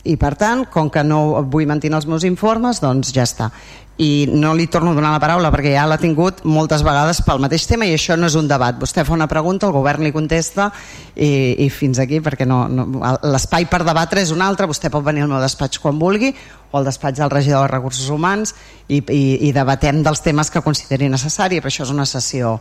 I 0.04 0.16
per 0.16 0.34
tant, 0.34 0.64
com 0.66 0.88
que 0.90 1.04
no 1.04 1.44
vull 1.46 1.68
mantenir 1.68 1.94
els 1.94 2.08
meus 2.10 2.24
informes, 2.24 2.80
doncs 2.82 3.12
ja 3.14 3.22
està 3.22 3.52
i 4.00 4.26
no 4.32 4.54
li 4.56 4.66
torno 4.66 4.90
a 4.90 4.94
donar 4.94 5.12
la 5.12 5.20
paraula 5.20 5.50
perquè 5.52 5.74
ja 5.74 5.84
l'ha 5.86 5.98
tingut 6.00 6.42
moltes 6.48 6.80
vegades 6.84 7.20
pel 7.26 7.42
mateix 7.42 7.66
tema 7.68 7.84
i 7.84 7.92
això 7.92 8.16
no 8.16 8.30
és 8.30 8.36
un 8.38 8.48
debat, 8.48 8.78
vostè 8.80 9.04
fa 9.04 9.12
una 9.12 9.28
pregunta 9.28 9.68
el 9.68 9.74
govern 9.74 10.04
li 10.04 10.12
contesta 10.14 10.70
i, 11.14 11.60
i 11.60 11.68
fins 11.68 12.00
aquí 12.00 12.22
perquè 12.24 12.46
no, 12.48 12.64
no, 12.72 12.86
l'espai 13.28 13.66
per 13.68 13.82
debatre 13.84 14.22
és 14.24 14.32
un 14.32 14.40
altre, 14.40 14.68
vostè 14.70 14.88
pot 14.90 15.04
venir 15.04 15.26
al 15.26 15.32
meu 15.32 15.42
despatx 15.42 15.82
quan 15.82 16.00
vulgui 16.00 16.32
o 16.72 16.78
al 16.78 16.88
despatx 16.88 17.20
del 17.20 17.30
regidor 17.30 17.66
de 17.66 17.72
Recursos 17.74 18.08
Humans 18.08 18.54
i, 18.88 19.02
i, 19.02 19.22
i 19.48 19.52
debatem 19.52 20.00
dels 20.02 20.24
temes 20.24 20.48
que 20.50 20.64
consideri 20.64 21.10
necessari, 21.12 21.60
però 21.60 21.68
això 21.68 21.84
és 21.84 21.92
una 21.92 22.08
sessió 22.08 22.54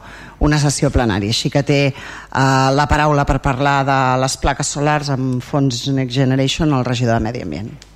una 0.44 0.60
sessió 0.60 0.92
plenària, 0.92 1.32
així 1.32 1.50
que 1.54 1.64
té 1.64 1.80
uh, 1.94 2.74
la 2.76 2.90
paraula 2.92 3.24
per 3.30 3.40
parlar 3.40 3.78
de 3.88 4.02
les 4.20 4.36
plaques 4.42 4.76
solars 4.76 5.14
amb 5.16 5.40
fons 5.44 5.88
Next 5.96 6.18
Generation 6.18 6.76
el 6.76 6.86
regidor 6.86 7.22
de 7.22 7.30
Medi 7.30 7.48
Ambient 7.48 7.91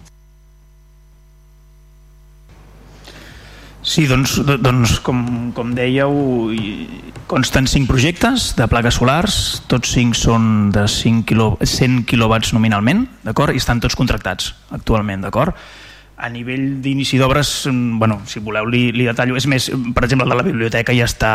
Sí, 3.85 4.07
doncs, 4.09 4.39
doncs 4.65 4.97
com, 5.05 5.19
com 5.53 5.75
dèieu, 5.77 6.09
consten 7.29 7.67
cinc 7.69 7.85
projectes 7.85 8.47
de 8.57 8.65
plaques 8.65 8.97
solars, 8.97 9.35
tots 9.69 9.91
cinc 9.93 10.17
són 10.17 10.71
de 10.73 10.87
5 10.89 11.21
quilo, 11.29 11.51
100 11.61 12.01
quilowatts 12.09 12.55
nominalment, 12.57 13.03
d'acord? 13.21 13.53
I 13.53 13.61
estan 13.61 13.83
tots 13.83 13.93
contractats 13.93 14.55
actualment, 14.73 15.21
d'acord? 15.21 15.53
A 16.17 16.31
nivell 16.33 16.79
d'inici 16.81 17.19
d'obres, 17.21 17.67
mm, 17.69 17.99
bueno, 17.99 18.21
si 18.25 18.39
voleu 18.39 18.65
li, 18.65 18.87
li 18.95 19.05
detallo, 19.05 19.35
és 19.37 19.45
més, 19.45 19.69
per 19.93 20.05
exemple, 20.07 20.25
el 20.25 20.33
de 20.33 20.39
la 20.39 20.47
biblioteca 20.47 20.95
ja 20.95 21.05
està 21.05 21.33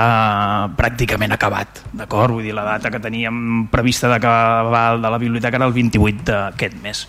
pràcticament 0.74 1.30
acabat, 1.36 1.84
d'acord? 1.92 2.34
Vull 2.34 2.48
dir, 2.48 2.56
la 2.56 2.64
data 2.64 2.90
que 2.90 2.98
teníem 2.98 3.68
prevista 3.70 4.08
d'acabar 4.08 4.98
de 4.98 5.06
la 5.10 5.22
biblioteca 5.22 5.60
era 5.60 5.70
el 5.70 5.76
28 5.76 6.24
d'aquest 6.26 6.82
mes. 6.82 7.06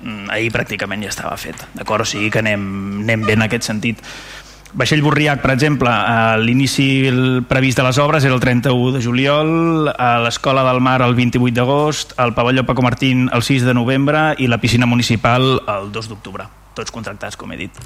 Mm, 0.00 0.30
ahir 0.30 0.52
pràcticament 0.54 1.02
ja 1.02 1.10
estava 1.10 1.36
fet, 1.36 1.58
d'acord? 1.74 2.06
O 2.06 2.08
sigui 2.08 2.30
que 2.30 2.38
anem, 2.38 3.02
anem 3.02 3.26
bé 3.26 3.34
en 3.34 3.42
aquest 3.42 3.66
sentit 3.66 3.98
Vaixell 4.76 5.00
Borriac, 5.00 5.40
per 5.40 5.54
exemple, 5.54 5.90
l'inici 6.44 7.08
previst 7.48 7.78
de 7.80 7.84
les 7.86 7.98
obres 8.02 8.24
era 8.24 8.36
el 8.36 8.42
31 8.42 8.98
de 8.98 9.00
juliol, 9.04 9.88
a 9.88 10.18
l'Escola 10.20 10.64
del 10.66 10.82
Mar 10.84 11.00
el 11.06 11.16
28 11.16 11.56
d'agost, 11.56 12.12
al 12.20 12.34
pavelló 12.36 12.66
Paco 12.68 12.84
Martín 12.84 13.30
el 13.32 13.42
6 13.42 13.64
de 13.64 13.74
novembre 13.74 14.34
i 14.36 14.46
la 14.46 14.60
piscina 14.60 14.86
municipal 14.86 15.62
el 15.64 15.88
2 15.92 16.12
d'octubre. 16.12 16.44
Tots 16.76 16.92
contractats, 16.92 17.40
com 17.40 17.52
he 17.52 17.56
dit. 17.64 17.80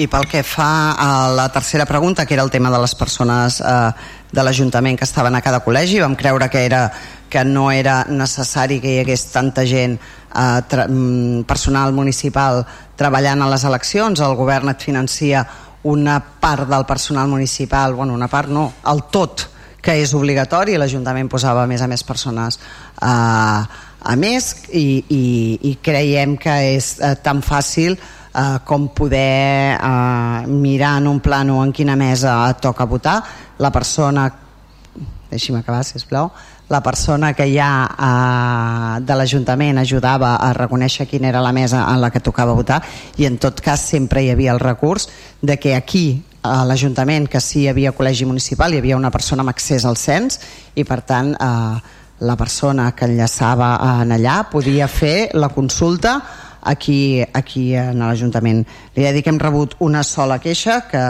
I 0.00 0.06
pel 0.08 0.24
que 0.30 0.40
fa 0.46 0.94
a 0.96 1.28
la 1.34 1.50
tercera 1.52 1.84
pregunta, 1.84 2.24
que 2.24 2.34
era 2.34 2.42
el 2.46 2.50
tema 2.50 2.70
de 2.70 2.78
les 2.80 2.94
persones 2.94 3.60
eh, 3.60 3.90
de 4.32 4.42
l'Ajuntament 4.42 4.96
que 4.96 5.04
estaven 5.04 5.34
a 5.36 5.42
cada 5.44 5.60
col·legi, 5.66 6.00
vam 6.00 6.14
creure 6.16 6.48
que, 6.48 6.62
era, 6.64 6.86
que 7.28 7.44
no 7.44 7.70
era 7.70 8.06
necessari 8.08 8.80
que 8.80 8.94
hi 8.94 9.02
hagués 9.02 9.26
tanta 9.34 9.66
gent 9.68 9.98
eh, 9.98 10.62
mm, 10.88 11.42
personal 11.44 11.92
municipal 11.92 12.64
treballant 13.02 13.42
a 13.42 13.50
les 13.50 13.66
eleccions, 13.66 14.22
el 14.22 14.38
govern 14.38 14.70
et 14.72 14.82
financia 14.82 15.42
una 15.90 16.20
part 16.22 16.68
del 16.70 16.86
personal 16.86 17.28
municipal, 17.28 17.94
bueno, 17.98 18.14
una 18.14 18.30
part 18.30 18.48
no, 18.48 18.68
el 18.86 19.08
tot 19.10 19.48
que 19.82 19.96
és 19.98 20.12
obligatori, 20.14 20.76
l'Ajuntament 20.78 21.26
posava 21.30 21.64
a 21.64 21.70
més 21.70 21.82
a 21.82 21.88
més 21.90 22.04
persones 22.06 22.60
eh, 23.02 23.62
a 24.02 24.16
més 24.18 24.52
i, 24.70 25.02
i, 25.10 25.24
i 25.70 25.72
creiem 25.82 26.36
que 26.38 26.54
és 26.76 26.94
eh, 27.00 27.16
tan 27.22 27.42
fàcil 27.42 27.96
eh, 27.96 28.58
com 28.66 28.88
poder 28.94 29.74
eh, 29.74 30.46
mirar 30.46 30.96
en 31.02 31.10
un 31.10 31.18
plano 31.20 31.58
en 31.64 31.74
quina 31.74 31.98
mesa 31.98 32.36
toca 32.62 32.86
votar. 32.86 33.18
La 33.58 33.72
persona 33.74 34.28
deixi'm 35.32 35.58
acabar 35.58 35.82
sisplau 35.86 36.30
la 36.72 36.80
persona 36.82 37.34
que 37.36 37.46
ja 37.52 37.70
eh, 37.84 39.04
de 39.04 39.16
l'Ajuntament 39.18 39.78
ajudava 39.82 40.34
a 40.40 40.52
reconèixer 40.56 41.06
quina 41.10 41.28
era 41.28 41.44
la 41.44 41.52
mesa 41.52 41.84
en 41.92 42.00
la 42.00 42.10
que 42.10 42.24
tocava 42.24 42.56
votar 42.56 42.80
i 43.20 43.28
en 43.28 43.36
tot 43.36 43.60
cas 43.60 43.84
sempre 43.92 44.24
hi 44.24 44.30
havia 44.32 44.54
el 44.56 44.60
recurs 44.60 45.08
de 45.42 45.58
que 45.60 45.76
aquí 45.76 46.22
a 46.42 46.64
l'Ajuntament 46.66 47.28
que 47.30 47.40
sí 47.44 47.62
hi 47.62 47.68
havia 47.70 47.92
col·legi 47.94 48.26
municipal, 48.26 48.72
hi 48.72 48.80
havia 48.80 48.96
una 48.96 49.12
persona 49.12 49.44
amb 49.44 49.52
accés 49.52 49.84
al 49.84 50.00
cens 50.00 50.40
i 50.74 50.84
per 50.88 51.02
tant 51.06 51.36
eh, 51.36 51.76
la 52.22 52.36
persona 52.40 52.88
que 52.96 53.06
enllaçava 53.10 53.74
en 54.00 54.16
allà 54.16 54.40
podia 54.50 54.88
fer 54.88 55.28
la 55.34 55.52
consulta 55.52 56.20
aquí, 56.62 57.20
aquí 57.20 57.74
en 57.76 58.00
l'Ajuntament. 58.00 58.64
Li 58.96 59.04
he 59.04 59.12
dit 59.12 59.26
que 59.26 59.30
hem 59.34 59.40
rebut 59.42 59.76
una 59.80 60.02
sola 60.06 60.38
queixa 60.40 60.84
que, 60.88 61.02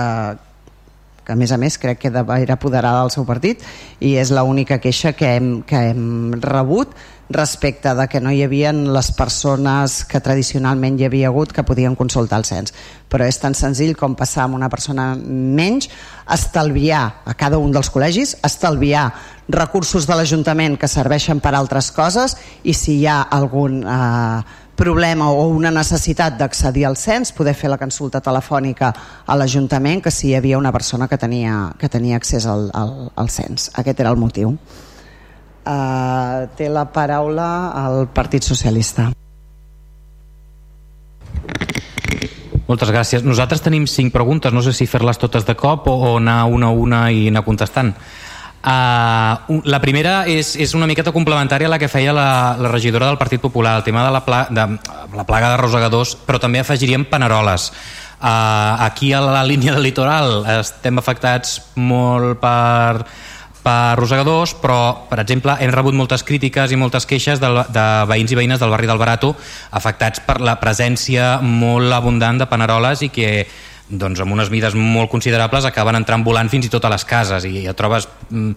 que 1.24 1.34
a 1.34 1.38
més 1.38 1.52
a 1.52 1.58
més 1.60 1.78
crec 1.78 2.00
que 2.02 2.10
era 2.12 2.54
apoderada 2.54 3.02
del 3.02 3.14
seu 3.14 3.26
partit 3.28 3.62
i 4.00 4.16
és 4.18 4.32
l'única 4.34 4.80
queixa 4.82 5.14
que 5.14 5.36
hem, 5.36 5.50
que 5.62 5.88
hem 5.92 6.32
rebut 6.42 6.96
respecte 7.32 7.94
de 7.94 8.06
que 8.08 8.20
no 8.20 8.30
hi 8.30 8.42
havia 8.44 8.72
les 8.72 9.10
persones 9.16 10.02
que 10.04 10.20
tradicionalment 10.20 10.98
hi 11.00 11.06
havia 11.08 11.30
hagut 11.30 11.52
que 11.52 11.64
podien 11.64 11.96
consultar 11.96 12.38
el 12.38 12.44
cens. 12.44 12.74
Però 13.08 13.26
és 13.26 13.38
tan 13.40 13.56
senzill 13.56 13.96
com 13.96 14.14
passar 14.18 14.44
amb 14.44 14.58
una 14.58 14.68
persona 14.68 15.12
menys, 15.16 15.88
estalviar 16.28 17.02
a 17.24 17.34
cada 17.34 17.58
un 17.58 17.72
dels 17.72 17.90
col·legis, 17.92 18.36
estalviar 18.44 19.08
recursos 19.48 20.06
de 20.06 20.16
l'Ajuntament 20.16 20.76
que 20.78 20.88
serveixen 20.88 21.40
per 21.40 21.54
altres 21.56 21.90
coses 21.92 22.36
i 22.62 22.74
si 22.76 23.00
hi 23.00 23.06
ha 23.10 23.22
algun 23.32 23.82
eh, 23.82 24.60
problema 24.82 25.30
o 25.30 25.46
una 25.46 25.70
necessitat 25.70 26.34
d'accedir 26.40 26.88
al 26.88 26.96
cens, 26.98 27.30
poder 27.36 27.54
fer 27.54 27.70
la 27.70 27.78
consulta 27.78 28.20
telefònica 28.20 28.90
a 29.26 29.36
l'Ajuntament 29.38 30.02
que 30.02 30.10
si 30.10 30.32
hi 30.32 30.36
havia 30.38 30.58
una 30.58 30.72
persona 30.74 31.06
que 31.08 31.18
tenia, 31.18 31.70
que 31.78 31.88
tenia 31.88 32.18
accés 32.18 32.48
al, 32.50 32.66
al, 32.74 33.12
al 33.14 33.30
cens. 33.30 33.70
Aquest 33.78 34.02
era 34.02 34.10
el 34.10 34.18
motiu. 34.18 34.56
Uh, 35.62 36.48
té 36.58 36.66
la 36.66 36.88
paraula 36.90 37.46
el 37.84 38.08
Partit 38.10 38.42
Socialista. 38.42 39.12
Moltes 42.66 42.90
gràcies. 42.90 43.22
Nosaltres 43.22 43.62
tenim 43.62 43.86
cinc 43.86 44.10
preguntes, 44.14 44.50
no 44.50 44.62
sé 44.66 44.74
si 44.74 44.88
fer-les 44.90 45.20
totes 45.22 45.46
de 45.46 45.54
cop 45.54 45.86
o, 45.92 45.94
o 45.94 46.16
anar 46.18 46.40
una 46.50 46.72
a 46.72 46.74
una 46.74 47.04
i 47.14 47.28
anar 47.30 47.44
contestant. 47.46 47.94
Uh, 48.62 49.58
la 49.66 49.80
primera 49.82 50.20
és, 50.30 50.52
és 50.54 50.70
una 50.78 50.86
miqueta 50.86 51.10
complementària 51.10 51.66
a 51.66 51.72
la 51.72 51.80
que 51.82 51.90
feia 51.90 52.12
la, 52.14 52.54
la 52.62 52.70
regidora 52.70 53.08
del 53.10 53.18
Partit 53.18 53.42
Popular, 53.42 53.74
el 53.80 53.82
tema 53.82 54.04
de 54.06 54.12
la, 54.14 54.22
pla, 54.22 54.44
de, 54.50 54.66
la 55.18 55.26
plaga 55.26 55.50
de 55.50 55.58
rosegadors, 55.58 56.14
però 56.28 56.38
també 56.38 56.62
afegiríem 56.62 57.08
paneroles. 57.10 57.72
Uh, 58.22 58.78
aquí 58.86 59.10
a 59.12 59.20
la 59.24 59.42
línia 59.42 59.74
del 59.74 59.82
litoral 59.82 60.44
estem 60.60 61.02
afectats 61.02 61.58
molt 61.74 62.38
per 62.38 63.02
per 63.62 63.94
rosegadors, 63.94 64.56
però, 64.58 65.06
per 65.06 65.20
exemple, 65.22 65.54
hem 65.62 65.70
rebut 65.70 65.94
moltes 65.94 66.24
crítiques 66.26 66.72
i 66.74 66.78
moltes 66.78 67.06
queixes 67.06 67.38
de, 67.38 67.50
de 67.70 67.84
veïns 68.10 68.34
i 68.34 68.38
veïnes 68.38 68.58
del 68.58 68.72
barri 68.74 68.90
del 68.90 68.98
Barato 68.98 69.36
afectats 69.70 70.22
per 70.26 70.40
la 70.42 70.56
presència 70.58 71.36
molt 71.42 71.94
abundant 71.94 72.42
de 72.42 72.48
paneroles 72.50 73.04
i 73.06 73.12
que 73.14 73.30
doncs 73.88 74.22
amb 74.22 74.32
unes 74.32 74.50
mides 74.52 74.76
molt 74.78 75.10
considerables 75.12 75.66
acaben 75.68 75.98
entrant 75.98 76.24
volant 76.24 76.50
fins 76.50 76.66
i 76.66 76.72
tot 76.72 76.84
a 76.84 76.90
les 76.92 77.04
cases 77.04 77.44
i 77.44 77.64
ja 77.66 77.74
trobes, 77.76 78.08
mm, 78.30 78.52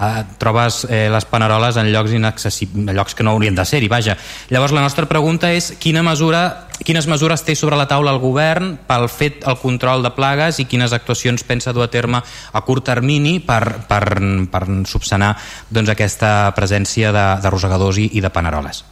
eh, 0.00 0.22
trobes 0.38 0.84
eh, 0.88 1.08
les 1.12 1.26
paneroles 1.30 1.76
en 1.76 1.90
llocs 1.92 2.12
inaccessibles, 2.16 2.94
llocs 2.94 3.14
que 3.14 3.22
no 3.22 3.34
haurien 3.34 3.54
de 3.54 3.64
ser-hi, 3.64 3.88
vaja. 3.88 4.16
Llavors 4.50 4.72
la 4.72 4.82
nostra 4.82 5.06
pregunta 5.06 5.52
és 5.52 5.72
quina 5.78 6.02
mesura, 6.02 6.68
quines 6.84 7.06
mesures 7.06 7.44
té 7.44 7.54
sobre 7.54 7.76
la 7.76 7.88
taula 7.88 8.14
el 8.14 8.22
govern 8.22 8.76
pel 8.88 9.08
fet 9.08 9.44
el 9.46 9.58
control 9.60 10.02
de 10.02 10.14
plagues 10.16 10.60
i 10.60 10.66
quines 10.66 10.92
actuacions 10.96 11.44
pensa 11.44 11.74
dur 11.76 11.84
a 11.84 11.90
terme 11.90 12.20
a 12.20 12.64
curt 12.66 12.88
termini 12.90 13.38
per, 13.40 13.86
per, 13.88 14.04
per 14.50 14.64
subsanar 14.88 15.36
doncs, 15.70 15.92
aquesta 15.92 16.52
presència 16.56 17.12
de, 17.12 17.26
de 17.42 17.52
rosegadors 17.52 18.00
i, 18.00 18.10
i 18.16 18.24
de 18.24 18.32
paneroles. 18.32 18.84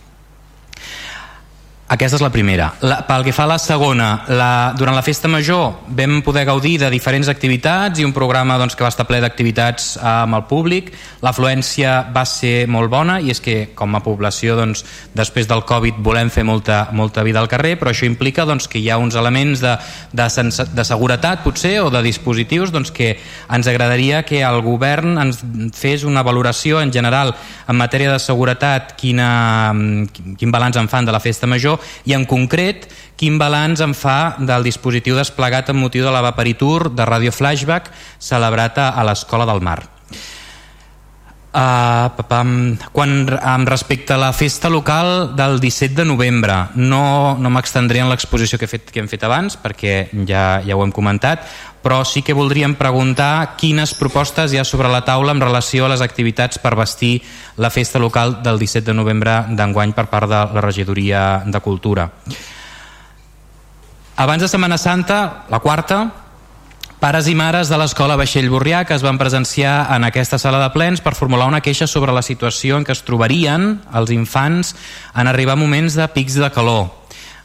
Aquesta 1.89 2.19
és 2.19 2.21
la 2.21 2.29
primera. 2.29 2.67
La, 2.85 2.99
pel 3.09 3.23
que 3.25 3.33
fa 3.33 3.47
a 3.47 3.49
la 3.49 3.57
segona, 3.57 4.11
la, 4.29 4.75
durant 4.77 4.93
la 4.93 5.01
festa 5.01 5.29
major 5.33 5.87
vam 5.97 6.19
poder 6.21 6.43
gaudir 6.45 6.75
de 6.83 6.91
diferents 6.93 7.31
activitats 7.33 8.03
i 8.03 8.05
un 8.05 8.13
programa 8.13 8.59
doncs, 8.61 8.75
que 8.77 8.85
va 8.85 8.91
estar 8.93 9.07
ple 9.09 9.23
d'activitats 9.25 9.95
eh, 9.97 10.03
amb 10.05 10.37
el 10.37 10.45
públic. 10.51 10.91
L'afluència 11.25 11.95
va 12.13 12.27
ser 12.29 12.67
molt 12.69 12.93
bona 12.93 13.17
i 13.25 13.33
és 13.33 13.41
que 13.41 13.71
com 13.79 13.97
a 13.97 14.03
població 14.05 14.59
doncs, 14.59 14.85
després 15.17 15.49
del 15.49 15.65
Covid 15.65 16.03
volem 16.05 16.29
fer 16.29 16.45
molta, 16.45 16.91
molta 16.93 17.25
vida 17.25 17.41
al 17.41 17.49
carrer, 17.49 17.79
però 17.81 17.95
això 17.95 18.05
implica 18.05 18.45
doncs, 18.45 18.69
que 18.69 18.83
hi 18.83 18.93
ha 18.93 19.01
uns 19.01 19.17
elements 19.17 19.65
de, 19.65 19.73
de, 20.13 20.29
de 20.77 20.87
seguretat 20.91 21.41
potser 21.47 21.79
o 21.81 21.89
de 21.89 22.05
dispositius 22.05 22.75
doncs, 22.75 22.93
que 22.93 23.15
ens 23.49 23.73
agradaria 23.73 24.21
que 24.29 24.45
el 24.45 24.61
govern 24.61 25.17
ens 25.25 25.41
fes 25.73 26.05
una 26.05 26.21
valoració 26.21 26.85
en 26.85 26.93
general 26.93 27.33
en 27.65 27.81
matèria 27.81 28.13
de 28.13 28.21
seguretat, 28.21 28.93
quina, 29.01 29.73
quin 30.37 30.53
balanç 30.53 30.77
en 30.77 30.93
fan 30.93 31.09
de 31.09 31.17
la 31.17 31.25
festa 31.25 31.49
major 31.49 31.78
i 32.07 32.15
en 32.17 32.27
concret 32.29 32.89
quin 33.19 33.39
balanç 33.39 33.83
en 33.83 33.95
fa 33.99 34.39
del 34.39 34.67
dispositiu 34.67 35.19
desplegat 35.19 35.73
amb 35.73 35.83
motiu 35.83 36.07
de 36.07 36.15
la 36.15 36.23
Vaporitur 36.23 36.91
de 36.95 37.05
Radio 37.05 37.35
Flashback 37.35 37.91
celebrat 38.19 38.79
a, 38.79 39.05
l'Escola 39.07 39.47
del 39.49 39.61
Mar. 39.65 39.81
Uh, 41.49 42.13
papam, 42.13 42.77
quan 42.93 43.25
um, 43.25 43.63
respecte 43.67 44.13
a 44.13 44.21
la 44.21 44.35
festa 44.37 44.69
local 44.69 45.33
del 45.35 45.57
17 45.59 45.97
de 45.97 46.05
novembre 46.05 46.55
no, 46.77 47.39
no 47.41 47.51
m'extendré 47.51 48.03
en 48.05 48.11
l'exposició 48.13 48.61
que, 48.61 48.69
he 48.69 48.71
fet, 48.71 48.93
que 48.93 49.01
hem 49.01 49.09
fet 49.09 49.25
abans 49.25 49.57
perquè 49.57 50.11
ja, 50.29 50.61
ja 50.61 50.77
ho 50.77 50.85
hem 50.85 50.93
comentat 50.93 51.49
però 51.83 52.03
sí 52.05 52.23
que 52.23 52.37
voldríem 52.37 52.75
preguntar 52.79 53.57
quines 53.61 53.95
propostes 53.95 54.53
hi 54.53 54.61
ha 54.61 54.67
sobre 54.67 54.91
la 54.93 55.05
taula 55.07 55.33
en 55.33 55.41
relació 55.41 55.87
a 55.87 55.93
les 55.93 56.05
activitats 56.05 56.59
per 56.59 56.77
vestir 56.77 57.23
la 57.57 57.71
festa 57.71 57.99
local 57.99 58.43
del 58.43 58.59
17 58.59 58.87
de 58.91 58.97
novembre 58.97 59.45
d'enguany 59.51 59.95
per 59.97 60.09
part 60.13 60.31
de 60.31 60.45
la 60.55 60.65
regidoria 60.65 61.43
de 61.47 61.61
Cultura 61.61 62.11
abans 64.19 64.43
de 64.43 64.49
Setmana 64.49 64.79
Santa, 64.79 65.47
la 65.49 65.61
quarta 65.61 66.27
Pares 66.99 67.29
i 67.31 67.35
mares 67.39 67.69
de 67.71 67.77
l'escola 67.79 68.17
Vaixell 68.19 68.49
Borrià 68.51 68.81
que 68.83 68.97
es 68.97 69.05
van 69.07 69.21
presenciar 69.21 69.87
en 69.95 70.03
aquesta 70.03 70.35
sala 70.43 70.59
de 70.59 70.73
plens 70.75 70.99
per 70.99 71.13
formular 71.15 71.47
una 71.47 71.61
queixa 71.63 71.87
sobre 71.87 72.11
la 72.11 72.25
situació 72.27 72.75
en 72.75 72.83
què 72.83 72.91
es 72.91 73.05
trobarien 73.07 73.69
els 73.95 74.11
infants 74.11 74.73
en 75.15 75.31
arribar 75.31 75.55
moments 75.55 75.95
de 75.95 76.09
pics 76.11 76.35
de 76.43 76.51
calor. 76.51 76.89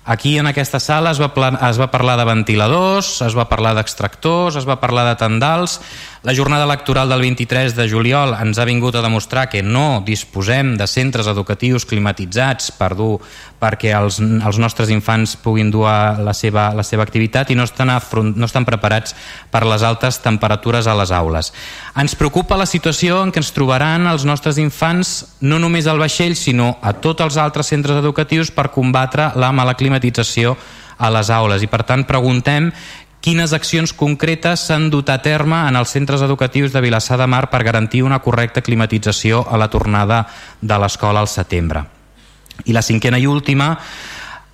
Aquí 0.05 0.37
en 0.37 0.49
aquesta 0.49 0.81
sala 0.83 1.13
es 1.15 1.19
va, 1.21 1.29
es 1.69 1.77
va 1.79 1.87
parlar 1.91 2.17
de 2.19 2.25
ventiladors, 2.27 3.21
es 3.23 3.37
va 3.37 3.47
parlar 3.47 3.71
d'extractors, 3.77 4.57
es 4.59 4.67
va 4.67 4.81
parlar 4.81 5.05
de 5.07 5.15
tendals, 5.21 5.77
la 6.23 6.33
jornada 6.33 6.63
electoral 6.63 7.09
del 7.09 7.19
23 7.19 7.75
de 7.75 7.83
juliol 7.91 8.31
ens 8.39 8.55
ha 8.55 8.63
vingut 8.63 8.95
a 8.95 9.01
demostrar 9.03 9.49
que 9.51 9.59
no 9.59 10.01
disposem 10.05 10.77
de 10.79 10.85
centres 10.87 11.27
educatius 11.27 11.83
climatitzats 11.83 12.69
per 12.77 12.93
dur 12.95 13.17
perquè 13.59 13.91
els, 13.91 14.21
els 14.23 14.59
nostres 14.59 14.87
infants 14.87 15.35
puguin 15.35 15.67
dur 15.71 15.83
la 15.83 16.31
seva, 16.31 16.69
la 16.71 16.85
seva 16.87 17.03
activitat 17.03 17.51
i 17.51 17.57
no 17.59 17.65
estan, 17.67 17.91
afront, 17.91 18.31
no 18.39 18.47
estan 18.47 18.63
preparats 18.63 19.17
per 19.51 19.65
les 19.67 19.83
altes 19.83 20.21
temperatures 20.23 20.87
a 20.87 20.95
les 20.95 21.11
aules. 21.11 21.51
Ens 21.99 22.15
preocupa 22.15 22.55
la 22.55 22.69
situació 22.71 23.19
en 23.19 23.33
què 23.35 23.43
ens 23.43 23.51
trobaran 23.51 24.07
els 24.07 24.23
nostres 24.23 24.61
infants 24.63 25.35
no 25.43 25.59
només 25.59 25.91
al 25.91 25.99
vaixell 25.99 26.37
sinó 26.39 26.77
a 26.79 26.95
tots 27.03 27.19
els 27.27 27.35
altres 27.35 27.67
centres 27.67 27.99
educatius 27.99 28.47
per 28.47 28.71
combatre 28.71 29.33
la 29.35 29.51
mala 29.51 29.75
climatització 29.75 30.55
a 31.03 31.09
les 31.11 31.29
aules 31.33 31.63
i 31.63 31.67
per 31.67 31.83
tant 31.87 32.05
preguntem 32.07 32.69
quines 33.23 33.53
accions 33.55 33.93
concretes 33.95 34.65
s'han 34.67 34.89
dut 34.91 35.07
a 35.07 35.21
terme 35.23 35.61
en 35.69 35.77
els 35.79 35.93
centres 35.95 36.21
educatius 36.25 36.73
de 36.73 36.81
Vilassar 36.83 37.15
de 37.21 37.27
Mar 37.31 37.47
per 37.49 37.63
garantir 37.63 38.01
una 38.03 38.19
correcta 38.19 38.61
climatització 38.61 39.45
a 39.47 39.57
la 39.57 39.69
tornada 39.71 40.25
de 40.59 40.79
l'escola 40.79 41.23
al 41.23 41.31
setembre. 41.31 41.85
I 42.67 42.75
la 42.75 42.83
cinquena 42.83 43.17
i 43.17 43.25
última, 43.25 43.77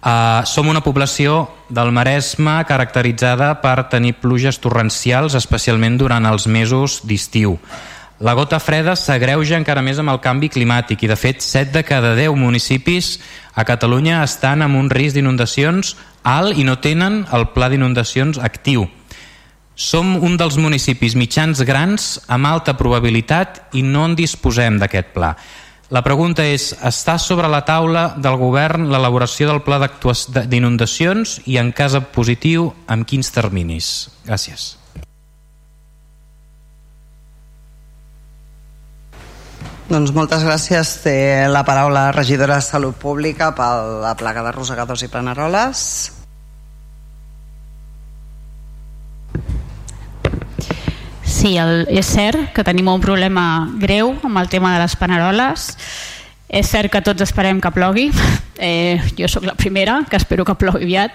eh, 0.05 0.41
som 0.45 0.69
una 0.69 0.83
població 0.85 1.49
del 1.67 1.91
Maresme 1.91 2.59
caracteritzada 2.69 3.55
per 3.61 3.89
tenir 3.89 4.19
pluges 4.21 4.61
torrencials, 4.61 5.33
especialment 5.33 5.97
durant 5.97 6.29
els 6.29 6.45
mesos 6.45 7.01
d'estiu. 7.03 7.57
La 8.19 8.33
gota 8.35 8.57
freda 8.59 8.97
s'agreuja 8.99 9.55
encara 9.55 9.79
més 9.79 9.99
amb 10.01 10.11
el 10.11 10.17
canvi 10.19 10.49
climàtic 10.51 11.05
i, 11.05 11.07
de 11.07 11.15
fet, 11.15 11.39
7 11.39 11.71
de 11.71 11.83
cada 11.87 12.11
10 12.17 12.35
municipis 12.35 13.13
a 13.55 13.63
Catalunya 13.63 14.17
estan 14.25 14.59
amb 14.65 14.75
un 14.75 14.89
risc 14.91 15.15
d'inundacions 15.15 15.93
alt 16.27 16.59
i 16.59 16.65
no 16.67 16.75
tenen 16.83 17.21
el 17.31 17.47
pla 17.53 17.69
d'inundacions 17.71 18.41
actiu. 18.43 18.89
Som 19.79 20.17
un 20.19 20.35
dels 20.35 20.57
municipis 20.59 21.15
mitjans 21.15 21.63
grans 21.63 22.17
amb 22.27 22.49
alta 22.49 22.75
probabilitat 22.75 23.71
i 23.79 23.85
no 23.87 24.03
en 24.09 24.17
disposem 24.19 24.81
d'aquest 24.81 25.15
pla. 25.15 25.31
La 25.89 26.03
pregunta 26.03 26.43
és, 26.43 26.73
està 26.83 27.15
sobre 27.23 27.47
la 27.47 27.63
taula 27.63 28.17
del 28.19 28.35
govern 28.35 28.91
l'elaboració 28.91 29.47
del 29.47 29.63
pla 29.63 29.79
d'inundacions 29.79 31.39
i 31.47 31.55
en 31.57 31.71
cas 31.71 31.95
positiu 32.11 32.73
amb 32.85 33.07
quins 33.07 33.31
terminis? 33.31 34.09
Gràcies. 34.27 34.78
Doncs 39.89 40.11
moltes 40.13 40.43
gràcies. 40.45 40.89
Té 41.01 41.15
la 41.49 41.63
paraula 41.65 42.09
la 42.09 42.11
regidora 42.13 42.59
de 42.59 42.61
Salut 42.61 42.93
Pública 43.01 43.49
per 43.57 43.69
la 44.03 44.13
plaga 44.13 44.43
de 44.45 44.51
rosegadors 44.53 45.01
i 45.01 45.09
planeroles. 45.09 45.79
Sí, 51.25 51.55
el, 51.57 51.87
és 51.89 52.05
cert 52.05 52.51
que 52.53 52.65
tenim 52.67 52.91
un 52.91 53.01
problema 53.01 53.65
greu 53.81 54.13
amb 54.21 54.37
el 54.37 54.51
tema 54.53 54.75
de 54.75 54.83
les 54.83 54.93
paneroles. 54.99 55.71
És 56.45 56.69
cert 56.69 56.93
que 56.93 57.01
tots 57.01 57.25
esperem 57.25 57.61
que 57.61 57.73
plogui. 57.73 58.11
Eh, 58.59 58.99
jo 59.15 59.23
sóc 59.31 59.45
la 59.47 59.53
primera, 59.55 60.01
que 60.11 60.17
espero 60.19 60.43
que 60.43 60.51
plogui 60.59 60.83
aviat. 60.83 61.13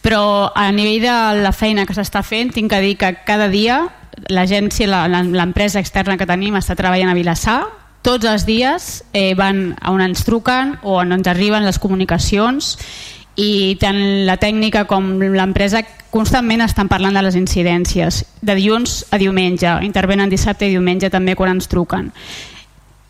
Però 0.00 0.48
a 0.56 0.70
nivell 0.72 1.02
de 1.02 1.16
la 1.44 1.50
feina 1.52 1.84
que 1.84 1.92
s'està 1.92 2.22
fent, 2.24 2.48
tinc 2.54 2.72
que 2.72 2.78
dir 2.80 2.94
que 2.96 3.10
cada 3.28 3.50
dia 3.52 3.82
l'agència, 4.32 4.88
l'empresa 5.12 5.82
externa 5.84 6.16
que 6.16 6.24
tenim 6.24 6.56
està 6.56 6.72
treballant 6.80 7.12
a 7.12 7.18
Vilassar, 7.18 7.58
tots 8.08 8.24
els 8.24 8.46
dies 8.48 8.84
eh, 9.12 9.34
van 9.36 9.74
on 9.84 10.00
ens 10.00 10.22
truquen 10.24 10.78
o 10.80 10.96
on 11.02 11.12
ens 11.12 11.28
arriben 11.28 11.66
les 11.66 11.76
comunicacions 11.76 12.78
i 13.36 13.76
tant 13.82 13.98
la 14.24 14.38
tècnica 14.40 14.86
com 14.88 15.18
l'empresa 15.20 15.82
constantment 16.08 16.64
estan 16.64 16.88
parlant 16.88 17.18
de 17.18 17.22
les 17.26 17.36
incidències 17.36 18.22
de 18.40 18.56
dilluns 18.56 19.02
a 19.12 19.20
diumenge 19.20 19.74
intervenen 19.84 20.32
dissabte 20.32 20.64
i 20.64 20.72
diumenge 20.72 21.10
també 21.12 21.36
quan 21.36 21.52
ens 21.52 21.68
truquen. 21.68 22.08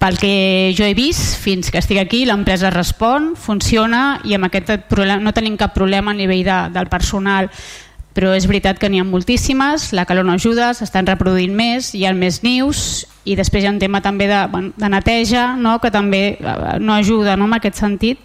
Pel 0.02 0.18
que 0.18 0.74
jo 0.74 0.86
he 0.86 0.94
vist 0.98 1.38
fins 1.42 1.70
que 1.70 1.78
estic 1.78 2.02
aquí 2.02 2.24
l'empresa 2.26 2.74
respon, 2.74 3.36
funciona 3.38 4.18
i 4.26 4.34
amb 4.34 4.50
aquest 4.50 4.88
problema 4.90 5.22
no 5.22 5.34
tenim 5.34 5.56
cap 5.58 5.78
problema 5.78 6.10
a 6.10 6.18
nivell 6.18 6.42
de, 6.46 6.58
del 6.74 6.90
personal 6.90 7.52
però 8.18 8.32
és 8.34 8.48
veritat 8.50 8.80
que 8.82 8.88
n'hi 8.90 8.98
ha 8.98 9.06
moltíssimes, 9.06 9.92
la 9.94 10.02
calor 10.08 10.26
no 10.26 10.34
ajuda, 10.34 10.72
s'estan 10.74 11.06
reproduint 11.06 11.54
més, 11.54 11.92
hi 11.94 12.02
ha 12.02 12.10
més 12.18 12.40
nius 12.42 13.06
i 13.28 13.36
després 13.36 13.64
hi 13.64 13.68
ha 13.68 13.74
un 13.74 13.82
tema 13.82 14.00
també 14.04 14.28
de, 14.30 14.40
de 14.76 14.88
neteja 14.88 15.52
no? 15.56 15.78
que 15.82 15.92
també 15.94 16.22
eh, 16.38 16.56
no 16.80 16.96
ajuda 16.96 17.36
no? 17.36 17.48
en 17.50 17.58
aquest 17.58 17.80
sentit 17.80 18.24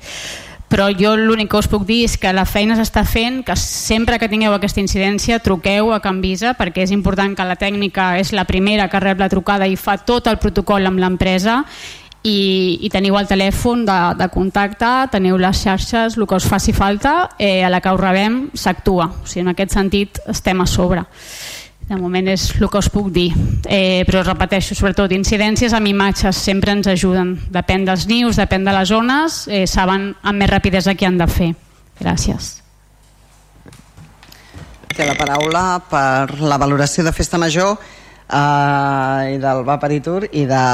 però 0.74 0.88
jo 0.90 1.12
l'únic 1.14 1.52
que 1.52 1.60
us 1.60 1.68
puc 1.70 1.84
dir 1.86 2.00
és 2.08 2.16
que 2.18 2.32
la 2.34 2.48
feina 2.50 2.74
s'està 2.74 3.04
fent, 3.06 3.44
que 3.46 3.54
sempre 3.60 4.18
que 4.18 4.30
tingueu 4.32 4.56
aquesta 4.56 4.82
incidència 4.82 5.38
truqueu 5.44 5.92
a 5.94 6.00
Can 6.02 6.22
Visa 6.24 6.56
perquè 6.58 6.88
és 6.88 6.94
important 6.96 7.36
que 7.38 7.46
la 7.46 7.60
tècnica 7.62 8.16
és 8.18 8.34
la 8.34 8.48
primera 8.50 8.88
que 8.90 9.02
rep 9.04 9.22
la 9.22 9.30
trucada 9.30 9.68
i 9.70 9.78
fa 9.78 10.00
tot 10.02 10.32
el 10.32 10.40
protocol 10.42 10.90
amb 10.90 11.04
l'empresa 11.04 11.62
i, 12.24 12.80
i 12.82 12.90
teniu 12.90 13.20
el 13.20 13.28
telèfon 13.28 13.84
de, 13.86 13.98
de 14.18 14.30
contacte, 14.34 14.90
teniu 15.12 15.38
les 15.38 15.60
xarxes, 15.62 16.16
el 16.18 16.26
que 16.26 16.40
us 16.40 16.48
faci 16.48 16.74
falta, 16.74 17.30
eh, 17.38 17.66
a 17.68 17.70
la 17.70 17.82
que 17.84 17.92
us 17.92 18.00
rebem 18.00 18.46
s'actua. 18.56 19.10
O 19.12 19.28
sigui, 19.28 19.44
en 19.44 19.52
aquest 19.52 19.76
sentit 19.76 20.22
estem 20.32 20.64
a 20.64 20.68
sobre. 20.70 21.04
De 21.90 21.98
moment 22.00 22.28
és 22.32 22.46
el 22.56 22.70
que 22.72 22.80
us 22.80 22.90
puc 22.92 23.10
dir. 23.14 23.30
Eh, 23.68 24.04
però 24.08 24.24
repeteixo, 24.24 24.76
sobretot, 24.78 25.12
incidències 25.12 25.74
amb 25.76 25.90
imatges 25.92 26.40
sempre 26.40 26.72
ens 26.72 26.88
ajuden. 26.88 27.36
Depèn 27.52 27.84
dels 27.88 28.08
nius, 28.08 28.40
depèn 28.40 28.64
de 28.64 28.76
les 28.76 28.90
zones, 28.90 29.44
eh, 29.52 29.66
saben 29.68 30.14
amb 30.22 30.40
més 30.40 30.50
rapidesa 30.50 30.96
què 30.96 31.10
han 31.10 31.20
de 31.20 31.28
fer. 31.28 31.52
Gràcies. 32.00 32.54
Té 34.94 35.06
la 35.08 35.18
paraula 35.18 35.82
per 35.90 36.40
la 36.40 36.58
valoració 36.62 37.04
de 37.04 37.12
Festa 37.12 37.40
Major 37.42 37.76
eh, 37.76 39.34
i 39.34 39.38
del 39.42 39.64
Vaparitur 39.68 40.24
i, 40.32 40.46
de, 40.50 40.66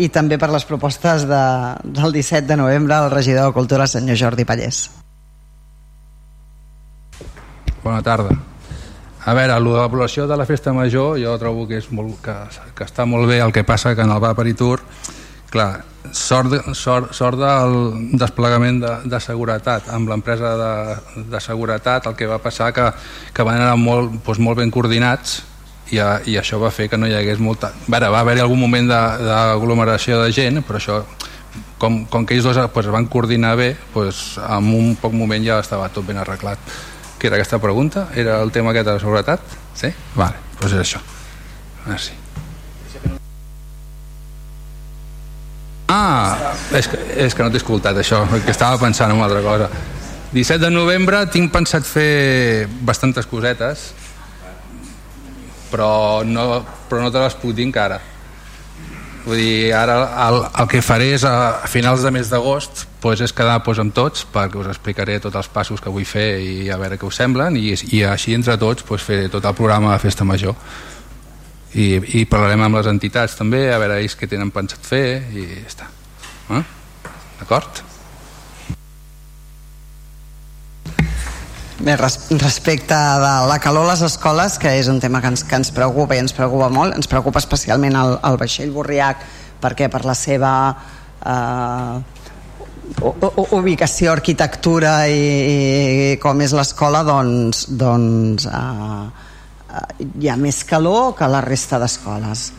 i 0.00 0.08
també 0.08 0.38
per 0.40 0.50
les 0.50 0.64
propostes 0.68 1.26
de, 1.28 1.42
del 1.84 2.16
17 2.16 2.48
de 2.48 2.56
novembre 2.56 2.96
al 2.96 3.10
regidor 3.12 3.50
de 3.50 3.56
Cultura, 3.56 3.86
senyor 3.86 4.18
Jordi 4.18 4.48
Pallés. 4.48 4.88
Bona 7.84 8.02
tarda. 8.02 8.34
A 9.28 9.34
veure, 9.36 9.58
l'avaluació 9.60 10.24
de 10.26 10.36
la 10.40 10.46
festa 10.48 10.72
major 10.72 11.18
jo 11.20 11.34
trobo 11.40 11.66
que, 11.68 11.82
és 11.82 11.90
molt, 11.92 12.16
que, 12.24 12.34
que 12.76 12.86
està 12.86 13.04
molt 13.04 13.28
bé 13.28 13.42
el 13.44 13.52
que 13.52 13.66
passa 13.68 13.92
que 13.94 14.06
en 14.06 14.14
el 14.14 14.22
Vaparitur 14.24 14.78
clar, 15.52 15.82
sort, 16.16 16.54
sort, 16.76 17.12
sort 17.16 17.36
del 17.40 17.76
desplegament 18.20 18.80
de, 18.80 18.94
de 19.04 19.20
seguretat 19.20 19.90
amb 19.92 20.08
l'empresa 20.08 20.54
de, 20.62 20.72
de 21.28 21.42
seguretat 21.44 22.08
el 22.08 22.16
que 22.16 22.30
va 22.30 22.40
passar 22.40 22.72
que, 22.72 22.88
que 23.34 23.44
van 23.44 23.60
anar 23.60 23.76
molt, 23.76 24.16
doncs 24.24 24.40
molt 24.40 24.62
ben 24.62 24.72
coordinats 24.72 25.42
i, 25.92 26.00
a, 26.00 26.18
i 26.28 26.36
això 26.40 26.60
va 26.60 26.72
fer 26.72 26.88
que 26.88 26.98
no 27.00 27.08
hi 27.08 27.16
hagués 27.16 27.40
molta... 27.40 27.72
Veure, 27.88 28.10
va 28.12 28.20
haver-hi 28.24 28.44
algun 28.44 28.60
moment 28.60 28.88
d'aglomeració 28.88 30.22
de, 30.22 30.28
de 30.28 30.36
gent, 30.36 30.60
però 30.68 30.80
això 30.80 31.02
com, 31.80 32.02
com 32.10 32.26
que 32.26 32.36
ells 32.36 32.44
dos 32.44 32.60
pues, 32.74 32.88
van 32.92 33.08
coordinar 33.08 33.56
bé, 33.56 33.74
pues, 33.94 34.36
en 34.42 34.68
un 34.74 34.94
poc 35.00 35.16
moment 35.16 35.44
ja 35.44 35.60
estava 35.64 35.88
tot 35.92 36.04
ben 36.08 36.20
arreglat. 36.20 36.60
Què 37.18 37.26
era 37.26 37.38
aquesta 37.38 37.58
pregunta? 37.58 38.08
Era 38.14 38.38
el 38.42 38.52
tema 38.54 38.70
aquest 38.70 38.86
de 38.86 38.94
la 38.94 39.02
seguretat? 39.02 39.54
Sí? 39.74 39.90
Vale, 40.14 40.38
doncs 40.60 40.74
és 40.76 40.82
això. 40.84 41.00
Merci. 41.86 42.14
Ah, 45.90 46.52
és 46.76 46.86
que, 46.86 46.98
és 47.24 47.34
que 47.34 47.42
no 47.42 47.50
t'he 47.50 47.58
escoltat 47.58 47.96
això, 47.96 48.20
que 48.44 48.52
estava 48.52 48.78
pensant 48.78 49.10
en 49.10 49.16
una 49.18 49.26
altra 49.26 49.40
cosa. 49.42 49.70
17 50.34 50.60
de 50.66 50.70
novembre 50.70 51.24
tinc 51.32 51.50
pensat 51.50 51.86
fer 51.88 52.68
bastantes 52.84 53.26
cosetes, 53.26 53.88
però 55.72 56.22
no, 56.28 56.62
però 56.90 57.02
no 57.02 57.10
te 57.10 57.22
les 57.24 57.36
puc 57.40 57.56
dir 57.56 57.66
encara 57.66 57.98
vull 59.24 59.40
dir, 59.40 59.72
ara 59.76 59.96
el, 60.26 60.38
el 60.62 60.68
que 60.70 60.82
faré 60.84 61.10
és 61.16 61.24
a, 61.26 61.66
finals 61.70 62.04
de 62.04 62.12
mes 62.14 62.30
d'agost 62.30 62.86
pues, 63.02 63.22
és 63.24 63.34
quedar 63.36 63.58
pues, 63.66 63.80
amb 63.82 63.94
tots 63.94 64.26
perquè 64.32 64.60
us 64.60 64.70
explicaré 64.70 65.18
tots 65.24 65.38
els 65.40 65.50
passos 65.52 65.82
que 65.82 65.92
vull 65.92 66.06
fer 66.08 66.28
i 66.42 66.70
a 66.70 66.78
veure 66.80 66.98
què 67.00 67.08
us 67.08 67.18
semblen 67.20 67.56
i, 67.58 67.72
i 67.92 68.04
així 68.06 68.36
entre 68.36 68.58
tots 68.60 68.86
pues, 68.88 69.04
fer 69.04 69.26
tot 69.32 69.44
el 69.44 69.58
programa 69.58 69.94
de 69.94 70.02
festa 70.04 70.26
major 70.28 70.56
i, 71.74 72.20
i 72.20 72.24
parlarem 72.30 72.64
amb 72.68 72.80
les 72.80 72.88
entitats 72.90 73.36
també 73.38 73.66
a 73.72 73.80
veure 73.80 74.00
ells 74.02 74.16
què 74.16 74.30
tenen 74.30 74.54
pensat 74.54 74.86
fer 74.86 75.04
i 75.34 75.44
ja 75.50 75.66
està 75.66 75.90
eh? 76.56 76.64
d'acord? 77.40 77.87
Bé, 81.78 81.94
res, 81.94 82.16
respecte 82.42 82.94
de 82.94 83.34
la 83.46 83.58
calor 83.62 83.84
a 83.86 83.92
les 83.92 84.00
escoles, 84.02 84.56
que 84.58 84.72
és 84.80 84.88
un 84.90 84.98
tema 84.98 85.20
que 85.22 85.30
ens, 85.30 85.44
que 85.46 85.54
ens 85.54 85.70
preocupa 85.70 86.16
i 86.16 86.18
ens 86.18 86.34
preocupa 86.34 86.66
molt, 86.74 86.96
ens 86.98 87.06
preocupa 87.06 87.38
especialment 87.38 87.94
el, 87.94 88.16
el 88.26 88.38
vaixell 88.40 88.72
Borriac, 88.74 89.22
perquè 89.62 89.86
per 89.86 90.02
la 90.02 90.16
seva 90.18 90.52
eh, 91.22 91.94
ubicació, 93.54 94.10
arquitectura 94.10 95.06
i, 95.06 95.22
i 95.22 96.18
com 96.18 96.42
és 96.42 96.56
l'escola, 96.58 97.04
doncs, 97.06 97.68
doncs 97.70 98.50
eh, 98.50 99.06
hi 100.18 100.32
ha 100.32 100.38
més 100.40 100.64
calor 100.66 101.12
que 101.14 101.30
la 101.30 101.46
resta 101.46 101.78
d'escoles. 101.78 102.50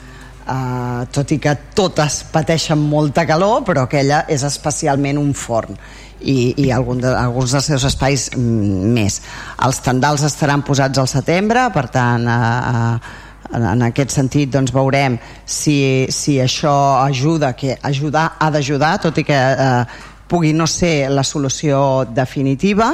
Uh, 0.49 1.03
tot 1.13 1.29
i 1.29 1.35
que 1.37 1.51
totes 1.77 2.23
pateixen 2.33 2.79
molta 2.81 3.21
calor, 3.29 3.59
però 3.67 3.83
aquella 3.85 4.23
és 4.33 4.41
especialment 4.47 5.19
un 5.21 5.35
forn 5.37 5.77
i, 6.21 6.53
i 6.57 6.69
algun 6.71 7.01
de, 7.01 7.13
alguns 7.15 7.55
dels 7.55 7.71
seus 7.71 7.85
espais 7.87 8.29
mm, 8.35 8.91
més. 8.95 9.21
Els 9.65 9.81
tendals 9.85 10.25
estaran 10.27 10.63
posats 10.67 10.99
al 10.99 11.09
setembre, 11.11 11.69
per 11.73 11.87
tant, 11.93 12.27
eh, 12.27 13.25
en 13.59 13.81
aquest 13.87 14.13
sentit 14.13 14.51
doncs, 14.53 14.73
veurem 14.75 15.17
si, 15.45 16.05
si 16.13 16.37
això 16.41 17.01
ajuda, 17.01 17.55
que 17.57 17.77
ajudar 17.81 18.35
ha 18.39 18.51
d'ajudar, 18.53 18.97
tot 19.01 19.17
i 19.17 19.25
que 19.25 19.39
eh, 19.39 19.83
pugui 20.29 20.53
no 20.53 20.67
ser 20.69 21.09
la 21.09 21.23
solució 21.25 22.05
definitiva 22.05 22.91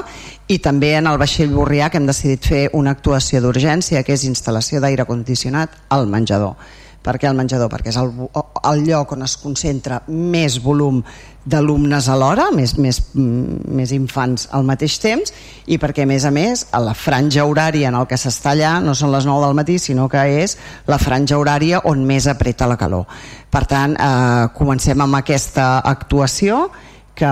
i 0.47 0.61
també 0.63 0.93
en 0.95 1.09
el 1.11 1.19
vaixell 1.19 1.51
Borrià 1.51 1.89
que 1.91 1.99
hem 1.99 2.07
decidit 2.07 2.47
fer 2.47 2.63
una 2.79 2.95
actuació 2.95 3.41
d'urgència 3.43 4.05
que 4.07 4.15
és 4.15 4.23
instal·lació 4.29 4.79
d'aire 4.79 5.05
condicionat 5.09 5.75
al 5.91 6.07
menjador 6.07 6.55
per 7.05 7.19
què 7.21 7.29
el 7.29 7.37
menjador? 7.37 7.69
Perquè 7.69 7.93
és 7.93 7.99
el, 8.01 8.11
el 8.65 8.83
lloc 8.87 9.13
on 9.13 9.25
es 9.27 9.37
concentra 9.37 10.01
més 10.09 10.57
volum 10.63 11.03
d'alumnes 11.45 12.07
alhora, 12.09 12.47
més, 12.55 12.73
més, 12.81 12.99
més 13.13 13.91
infants 13.93 14.47
al 14.57 14.65
mateix 14.65 14.97
temps, 15.03 15.33
i 15.69 15.77
perquè, 15.81 16.07
a 16.07 16.09
més 16.09 16.25
a 16.25 16.31
més, 16.33 16.65
a 16.73 16.81
la 16.81 16.95
franja 16.97 17.45
horària 17.45 17.91
en 17.91 17.99
el 17.99 18.07
que 18.09 18.17
s'està 18.17 18.55
allà 18.55 18.79
no 18.81 18.95
són 18.97 19.13
les 19.13 19.27
9 19.29 19.45
del 19.45 19.57
matí, 19.57 19.77
sinó 19.81 20.09
que 20.09 20.23
és 20.41 20.57
la 20.89 20.97
franja 21.01 21.37
horària 21.37 21.83
on 21.85 22.01
més 22.09 22.25
apreta 22.31 22.69
la 22.69 22.79
calor. 22.81 23.05
Per 23.53 23.63
tant, 23.69 23.93
eh, 23.93 24.49
comencem 24.57 25.05
amb 25.05 25.21
aquesta 25.21 25.77
actuació 25.85 26.65
que, 27.15 27.31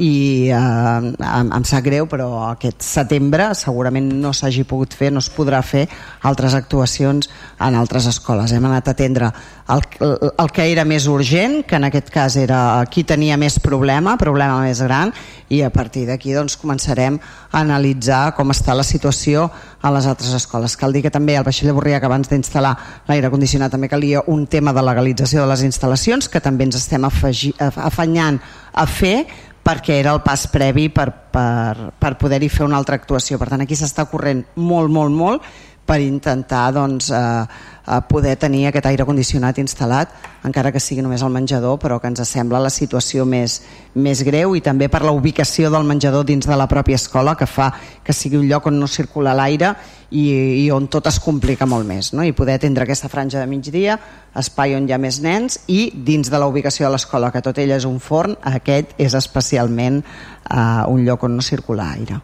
i 0.00 0.12
eh, 0.48 0.56
em, 0.56 1.50
em 1.56 1.66
sap 1.68 1.84
greu 1.84 2.06
però 2.10 2.28
aquest 2.50 2.84
setembre 2.86 3.50
segurament 3.58 4.08
no 4.22 4.32
s'hagi 4.36 4.64
pogut 4.68 4.94
fer, 4.96 5.10
no 5.12 5.22
es 5.22 5.30
podrà 5.34 5.60
fer 5.66 5.86
altres 6.30 6.54
actuacions 6.58 7.30
en 7.58 7.78
altres 7.78 8.06
escoles. 8.10 8.54
Hem 8.54 8.70
anat 8.70 8.88
a 8.88 8.94
atendre 8.96 9.32
el, 9.70 10.32
el 10.38 10.50
que 10.52 10.66
era 10.72 10.84
més 10.88 11.06
urgent 11.10 11.60
que 11.68 11.78
en 11.78 11.86
aquest 11.86 12.10
cas 12.12 12.36
era 12.40 12.60
qui 12.90 13.04
tenia 13.06 13.36
més 13.40 13.58
problema 13.62 14.16
problema 14.20 14.60
més 14.64 14.80
gran 14.82 15.12
i 15.50 15.62
a 15.66 15.70
partir 15.74 16.06
d'aquí 16.08 16.34
doncs, 16.34 16.56
començarem 16.60 17.18
a 17.50 17.60
analitzar 17.60 18.34
com 18.36 18.50
està 18.54 18.74
la 18.74 18.86
situació 18.86 19.48
a 19.80 19.90
les 19.94 20.06
altres 20.06 20.34
escoles. 20.36 20.76
Cal 20.78 20.92
dir 20.94 21.02
que 21.06 21.12
també 21.14 21.36
al 21.36 21.46
Vaixell 21.46 21.70
de 21.70 21.74
Borrià, 21.74 21.98
que 22.00 22.06
abans 22.06 22.30
d'instal·lar 22.30 22.74
l'aire 23.08 23.30
condicionat 23.32 23.72
també 23.74 23.88
calia 23.90 24.22
un 24.26 24.46
tema 24.46 24.74
de 24.76 24.84
legalització 24.86 25.42
de 25.42 25.50
les 25.50 25.64
instal·lacions 25.66 26.28
que 26.30 26.42
també 26.44 26.68
ens 26.68 26.78
estem 26.78 27.06
afegi, 27.08 27.54
afanyant 27.58 28.38
a 28.72 28.86
fer 28.86 29.24
perquè 29.60 29.98
era 30.00 30.14
el 30.16 30.22
pas 30.24 30.46
previ 30.50 30.88
per, 30.88 31.10
per, 31.32 31.90
per 32.00 32.14
poder-hi 32.18 32.48
fer 32.48 32.64
una 32.64 32.78
altra 32.80 32.96
actuació. 32.96 33.38
Per 33.38 33.50
tant, 33.50 33.60
aquí 33.64 33.76
s'està 33.76 34.06
corrent 34.10 34.42
molt, 34.56 34.90
molt, 34.90 35.12
molt 35.14 35.50
per 35.90 35.98
intentar 36.04 36.70
doncs, 36.70 37.10
eh, 37.10 37.18
eh, 37.18 38.00
poder 38.08 38.36
tenir 38.38 38.68
aquest 38.68 38.86
aire 38.86 39.04
condicionat 39.04 39.58
instal·lat, 39.58 40.12
encara 40.46 40.70
que 40.70 40.78
sigui 40.78 41.02
només 41.02 41.22
al 41.26 41.32
menjador, 41.34 41.80
però 41.82 41.98
que 42.00 42.06
ens 42.06 42.22
sembla 42.28 42.60
la 42.62 42.70
situació 42.70 43.26
més, 43.26 43.60
més 43.94 44.22
greu 44.22 44.54
i 44.54 44.62
també 44.62 44.86
per 44.88 45.02
la 45.02 45.10
ubicació 45.10 45.70
del 45.70 45.88
menjador 45.88 46.24
dins 46.24 46.46
de 46.46 46.56
la 46.56 46.68
pròpia 46.70 46.94
escola 46.94 47.34
que 47.34 47.48
fa 47.50 47.72
que 48.04 48.14
sigui 48.14 48.38
un 48.38 48.46
lloc 48.46 48.68
on 48.70 48.78
no 48.78 48.86
circula 48.86 49.34
l'aire 49.34 49.74
i, 50.10 50.64
i 50.64 50.70
on 50.70 50.86
tot 50.86 51.08
es 51.10 51.18
complica 51.18 51.66
molt 51.66 51.86
més 51.86 52.12
no? 52.14 52.22
i 52.22 52.32
poder 52.32 52.60
atendre 52.60 52.86
aquesta 52.86 53.10
franja 53.10 53.40
de 53.40 53.48
migdia 53.50 53.98
espai 54.38 54.76
on 54.76 54.86
hi 54.86 54.94
ha 54.94 54.98
més 54.98 55.18
nens 55.22 55.58
i 55.66 55.90
dins 55.94 56.30
de 56.30 56.38
la 56.38 56.46
ubicació 56.46 56.86
de 56.86 56.92
l'escola 56.94 57.32
que 57.34 57.42
tot 57.42 57.58
ella 57.58 57.78
és 57.80 57.88
un 57.88 57.98
forn 57.98 58.36
aquest 58.54 58.94
és 58.98 59.14
especialment 59.18 60.02
eh, 60.04 60.84
un 60.86 61.02
lloc 61.04 61.26
on 61.26 61.36
no 61.40 61.46
circula 61.46 61.90
aire 61.96 62.20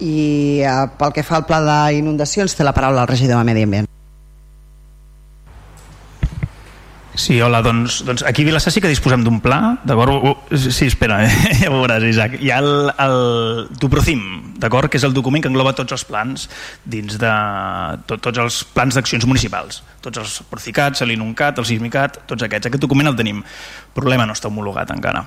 i 0.00 0.60
eh, 0.64 0.74
pel 0.98 1.14
que 1.16 1.24
fa 1.26 1.40
al 1.40 1.46
pla 1.48 1.62
d'inundacions 1.64 2.56
té 2.56 2.66
la 2.66 2.76
paraula 2.76 3.06
el 3.06 3.12
regidor 3.12 3.38
de 3.38 3.48
Medi 3.52 3.68
Ambient 3.68 3.90
Sí, 7.20 7.36
hola, 7.42 7.60
doncs, 7.60 7.98
doncs 8.08 8.22
aquí 8.24 8.46
a 8.46 8.48
Vilassar 8.48 8.70
sí 8.72 8.80
que 8.80 8.88
disposem 8.88 9.20
d'un 9.20 9.42
pla, 9.44 9.76
d'acord? 9.84 10.24
Uh, 10.24 10.56
sí, 10.56 10.86
espera, 10.88 11.18
eh? 11.26 11.34
ja 11.60 11.68
ho 11.68 11.74
veuràs, 11.74 12.06
Isaac. 12.08 12.38
Hi 12.40 12.48
ha 12.48 12.60
el, 12.64 12.88
el 13.04 13.18
Tuprocim, 13.82 14.22
d'acord? 14.62 14.88
Que 14.88 14.96
és 14.96 15.04
el 15.04 15.12
document 15.12 15.44
que 15.44 15.50
engloba 15.52 15.74
tots 15.76 15.92
els 15.92 16.06
plans 16.08 16.46
dins 16.88 17.20
de 17.20 17.34
tot, 18.08 18.24
tots 18.24 18.40
els 18.40 18.62
plans 18.72 18.96
d'accions 18.96 19.28
municipals. 19.28 19.82
Tots 20.00 20.22
els 20.22 20.40
Porcicat, 20.48 20.96
l'Inuncat, 21.04 21.60
el 21.60 21.68
Sismicat, 21.68 22.22
tots 22.30 22.48
aquests. 22.48 22.72
Aquest 22.72 22.88
document 22.88 23.12
el 23.12 23.20
tenim. 23.20 23.44
El 23.44 23.94
problema 24.00 24.24
no 24.24 24.32
està 24.32 24.48
homologat 24.48 24.96
encara. 24.96 25.26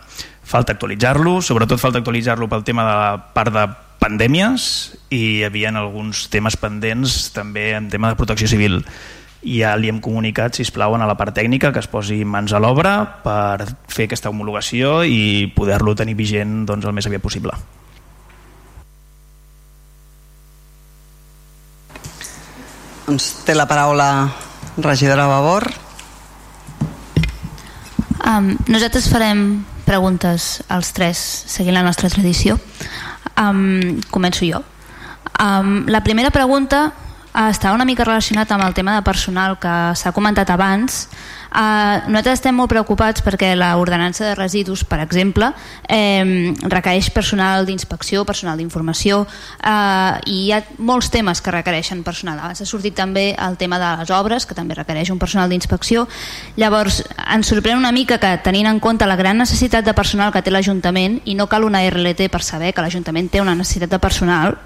Falta 0.50 0.74
actualitzar-lo, 0.74 1.44
sobretot 1.46 1.78
falta 1.78 2.02
actualitzar-lo 2.02 2.50
pel 2.50 2.66
tema 2.66 2.90
de 2.90 3.02
la 3.04 3.18
part 3.38 3.54
de 3.54 3.70
pandèmies 4.02 4.64
i 5.14 5.20
hi 5.22 5.44
havia 5.46 5.70
alguns 5.78 6.26
temes 6.34 6.58
pendents 6.58 7.28
també 7.38 7.76
en 7.78 7.94
tema 7.94 8.10
de 8.10 8.18
protecció 8.18 8.50
civil 8.50 8.82
ja 9.44 9.76
li 9.76 9.90
hem 9.92 10.00
comunicat, 10.02 10.56
si 10.56 10.66
plau 10.72 10.96
a 10.96 11.06
la 11.06 11.18
part 11.20 11.36
tècnica 11.36 11.72
que 11.74 11.82
es 11.84 11.88
posi 11.88 12.24
mans 12.26 12.54
a 12.54 12.60
l'obra 12.64 13.22
per 13.24 13.68
fer 13.92 14.08
aquesta 14.08 14.32
homologació 14.32 15.04
i 15.04 15.52
poder-lo 15.56 15.96
tenir 15.96 16.16
vigent 16.16 16.66
doncs, 16.66 16.86
el 16.86 16.96
més 16.96 17.08
aviat 17.08 17.22
possible. 17.22 17.54
Doncs 23.04 23.44
té 23.44 23.56
la 23.56 23.68
paraula 23.68 24.32
regidora 24.78 25.28
Babor. 25.28 25.68
Um, 28.24 28.54
nosaltres 28.72 29.10
farem 29.12 29.66
preguntes 29.84 30.64
als 30.72 30.94
tres 30.96 31.20
seguint 31.52 31.76
la 31.76 31.84
nostra 31.84 32.08
tradició. 32.10 32.56
Um, 33.36 34.00
començo 34.10 34.48
jo. 34.48 34.64
Um, 35.36 35.84
la 35.92 36.00
primera 36.06 36.32
pregunta 36.32 36.94
està 37.34 37.74
una 37.74 37.86
mica 37.86 38.06
relacionat 38.06 38.52
amb 38.54 38.64
el 38.64 38.74
tema 38.78 38.96
de 38.96 39.06
personal 39.06 39.58
que 39.58 39.74
s'ha 39.98 40.14
comentat 40.14 40.50
abans. 40.54 41.08
Uh, 41.54 42.02
nosaltres 42.10 42.40
estem 42.40 42.56
molt 42.58 42.72
preocupats 42.72 43.22
perquè 43.22 43.52
l'ordenança 43.54 44.26
de 44.26 44.36
residus, 44.36 44.82
per 44.90 44.98
exemple, 45.04 45.52
eh, 45.86 46.50
requereix 46.66 47.12
personal 47.14 47.68
d'inspecció, 47.68 48.24
personal 48.26 48.58
d'informació 48.58 49.20
uh, 49.22 50.18
i 50.26 50.48
hi 50.48 50.52
ha 50.54 50.64
molts 50.78 51.12
temes 51.14 51.42
que 51.42 51.54
requereixen 51.54 52.02
personal. 52.04 52.40
Abans 52.40 52.62
ha 52.62 52.66
sortit 52.66 52.98
també 52.98 53.36
el 53.38 53.58
tema 53.58 53.78
de 53.78 53.92
les 54.02 54.10
obres, 54.10 54.48
que 54.50 54.58
també 54.58 54.74
requereix 54.74 55.14
un 55.14 55.22
personal 55.22 55.50
d'inspecció. 55.50 56.08
Llavors, 56.58 57.04
ens 57.36 57.54
sorprèn 57.54 57.78
una 57.78 57.94
mica 57.94 58.18
que 58.18 58.34
tenint 58.42 58.70
en 58.70 58.82
compte 58.82 59.06
la 59.06 59.18
gran 59.20 59.38
necessitat 59.38 59.86
de 59.86 59.94
personal 59.94 60.34
que 60.34 60.42
té 60.42 60.50
l'Ajuntament 60.50 61.22
i 61.26 61.38
no 61.38 61.46
cal 61.48 61.70
una 61.70 61.86
RLT 61.86 62.32
per 62.34 62.42
saber 62.42 62.74
que 62.74 62.82
l'Ajuntament 62.82 63.30
té 63.30 63.46
una 63.46 63.54
necessitat 63.54 63.94
de 63.94 64.02
personal, 64.02 64.58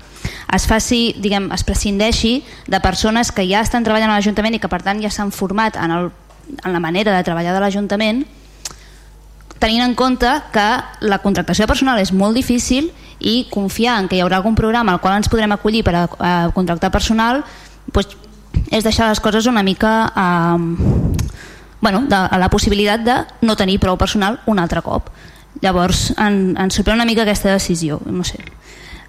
es 0.54 0.66
faci, 0.68 1.02
diguem, 1.20 1.50
es 1.52 1.64
prescindeixi 1.68 2.40
de 2.68 2.80
persones 2.80 3.32
que 3.32 3.46
ja 3.50 3.62
estan 3.66 3.84
treballant 3.84 4.14
a 4.14 4.18
l'Ajuntament 4.18 4.56
i 4.56 4.62
que 4.64 4.72
per 4.72 4.82
tant 4.86 5.02
ja 5.04 5.12
s'han 5.12 5.34
format 5.36 5.76
en, 5.80 5.92
el, 5.92 6.10
en 6.64 6.74
la 6.74 6.82
manera 6.84 7.16
de 7.16 7.24
treballar 7.28 7.56
de 7.56 7.64
l'Ajuntament 7.64 8.24
tenint 9.60 9.84
en 9.84 9.96
compte 9.96 10.30
que 10.54 10.68
la 11.02 11.20
contractació 11.20 11.66
de 11.66 11.72
personal 11.72 12.00
és 12.00 12.14
molt 12.14 12.38
difícil 12.38 12.92
i 13.20 13.48
confiar 13.52 13.98
en 14.00 14.08
que 14.08 14.18
hi 14.18 14.22
haurà 14.22 14.38
algun 14.38 14.56
programa 14.56 14.94
al 14.94 15.02
qual 15.02 15.18
ens 15.18 15.30
podrem 15.30 15.52
acollir 15.56 15.84
per 15.84 15.96
a, 15.96 16.04
a 16.06 16.34
contractar 16.54 16.94
personal 16.94 17.44
doncs, 17.94 18.16
és 18.72 18.84
deixar 18.84 19.08
les 19.10 19.22
coses 19.24 19.48
una 19.48 19.64
mica 19.64 20.12
eh, 20.12 20.58
bueno, 21.82 22.04
de, 22.08 22.16
a 22.16 22.38
la 22.38 22.50
possibilitat 22.50 23.04
de 23.06 23.18
no 23.42 23.56
tenir 23.56 23.80
prou 23.80 23.98
personal 23.98 24.42
un 24.46 24.60
altre 24.60 24.82
cop. 24.82 25.10
Llavors 25.62 26.12
en, 26.22 26.56
ens 26.60 26.78
sorprèn 26.78 27.00
una 27.00 27.08
mica 27.10 27.24
aquesta 27.26 27.54
decisió 27.54 28.00
no 28.06 28.26
sé 28.28 28.44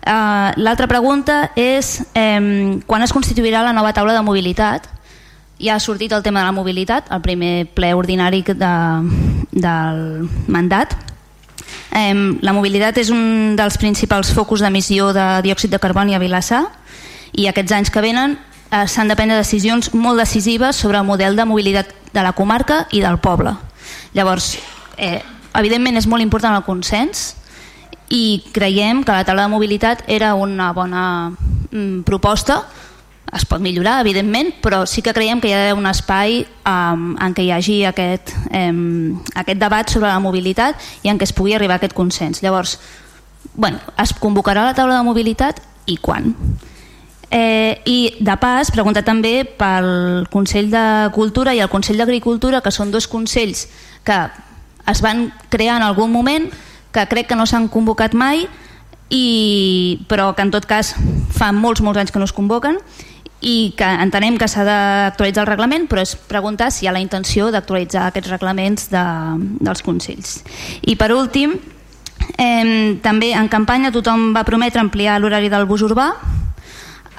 Uh, 0.08 0.54
L'altra 0.56 0.86
pregunta 0.88 1.50
és 1.52 1.98
eh, 2.16 2.40
quan 2.88 3.02
es 3.04 3.12
constituirà 3.12 3.60
la 3.60 3.74
nova 3.76 3.90
taula 3.92 4.14
de 4.16 4.22
mobilitat? 4.24 4.86
Ja 5.60 5.74
ha 5.74 5.82
sortit 5.84 6.14
el 6.16 6.22
tema 6.24 6.40
de 6.40 6.46
la 6.46 6.54
mobilitat, 6.56 7.10
el 7.12 7.20
primer 7.20 7.66
ple 7.76 7.90
ordinari 7.92 8.40
de, 8.40 8.72
del 9.52 10.30
mandat. 10.48 10.94
Eh, 11.92 12.14
la 12.40 12.54
mobilitat 12.56 12.96
és 13.02 13.10
un 13.12 13.52
dels 13.58 13.76
principals 13.76 14.32
focus 14.32 14.64
d'emissió 14.64 15.10
de 15.12 15.26
diòxid 15.44 15.76
de 15.76 15.80
carboni 15.82 16.16
a 16.16 16.22
Vilassar 16.22 16.62
i 17.36 17.44
aquests 17.50 17.74
anys 17.76 17.92
que 17.92 18.00
venen 18.00 18.38
eh, 18.70 18.86
s'han 18.88 19.12
de 19.12 19.16
prendre 19.18 19.36
decisions 19.36 19.92
molt 19.92 20.24
decisives 20.24 20.76
sobre 20.80 20.96
el 20.96 21.04
model 21.04 21.36
de 21.36 21.44
mobilitat 21.44 21.92
de 22.14 22.24
la 22.24 22.32
comarca 22.32 22.86
i 22.96 23.04
del 23.04 23.20
poble. 23.20 23.58
Llavors, 24.16 24.54
eh, 24.96 25.20
evidentment 25.52 26.00
és 26.00 26.08
molt 26.08 26.24
important 26.24 26.56
el 26.56 26.64
consens, 26.64 27.34
i 28.08 28.42
creiem 28.52 29.02
que 29.04 29.12
la 29.12 29.24
taula 29.24 29.44
de 29.44 29.52
mobilitat 29.52 30.04
era 30.08 30.34
una 30.34 30.72
bona 30.72 31.06
mm, 31.70 32.02
proposta 32.08 32.62
es 33.32 33.44
pot 33.44 33.60
millorar, 33.60 34.00
evidentment, 34.00 34.54
però 34.62 34.84
sí 34.88 35.02
que 35.04 35.12
creiem 35.12 35.40
que 35.40 35.50
hi 35.50 35.56
ha 35.56 35.74
un 35.76 35.86
espai 35.90 36.40
um, 36.64 37.10
en 37.20 37.34
què 37.36 37.44
hi 37.44 37.50
hagi 37.52 37.76
aquest, 37.88 38.32
um, 38.48 39.18
aquest 39.36 39.60
debat 39.60 39.92
sobre 39.92 40.08
la 40.08 40.22
mobilitat 40.22 40.80
i 41.04 41.12
en 41.12 41.20
què 41.20 41.28
es 41.28 41.34
pugui 41.36 41.52
arribar 41.56 41.76
a 41.76 41.82
aquest 41.82 41.96
consens. 41.96 42.42
Llavors, 42.42 42.78
bueno, 43.54 43.82
es 44.00 44.14
convocarà 44.16 44.64
la 44.64 44.76
taula 44.76 44.96
de 44.96 45.06
mobilitat 45.06 45.60
i 45.86 45.98
quan? 46.00 46.32
Eh, 47.30 47.82
I 47.84 47.98
de 48.24 48.36
pas, 48.40 48.70
pregunta 48.72 49.02
també 49.04 49.42
pel 49.44 50.24
Consell 50.32 50.70
de 50.72 50.84
Cultura 51.12 51.52
i 51.52 51.60
el 51.60 51.68
Consell 51.68 52.00
d'Agricultura, 52.00 52.62
que 52.64 52.72
són 52.72 52.92
dos 52.94 53.08
consells 53.10 53.66
que 54.08 54.16
es 54.88 55.02
van 55.04 55.26
crear 55.52 55.76
en 55.76 55.84
algun 55.84 56.08
moment 56.12 56.48
que 56.98 57.06
crec 57.06 57.28
que 57.30 57.38
no 57.38 57.46
s'han 57.46 57.68
convocat 57.70 58.16
mai 58.18 58.48
i, 59.08 60.00
però 60.10 60.32
que 60.34 60.42
en 60.44 60.50
tot 60.52 60.66
cas 60.68 60.92
fa 61.34 61.52
molts, 61.54 61.80
molts 61.84 62.00
anys 62.02 62.12
que 62.12 62.20
no 62.20 62.26
es 62.28 62.34
convoquen 62.34 62.80
i 63.38 63.72
que 63.78 63.86
entenem 63.86 64.34
que 64.38 64.48
s'ha 64.50 64.64
d'actualitzar 64.66 65.44
el 65.44 65.50
reglament 65.52 65.86
però 65.86 66.02
és 66.02 66.16
preguntar 66.28 66.72
si 66.74 66.84
hi 66.84 66.88
ha 66.90 66.94
la 66.96 67.02
intenció 67.02 67.52
d'actualitzar 67.54 68.08
aquests 68.08 68.32
reglaments 68.34 68.88
de, 68.90 69.04
dels 69.62 69.84
Consells. 69.86 70.40
I 70.82 70.98
per 70.98 71.12
últim 71.14 71.54
eh, 72.34 72.98
també 73.04 73.30
en 73.38 73.48
campanya 73.52 73.94
tothom 73.94 74.32
va 74.34 74.46
prometre 74.48 74.82
ampliar 74.82 75.20
l'horari 75.22 75.52
del 75.52 75.68
bus 75.70 75.86
urbà. 75.86 76.10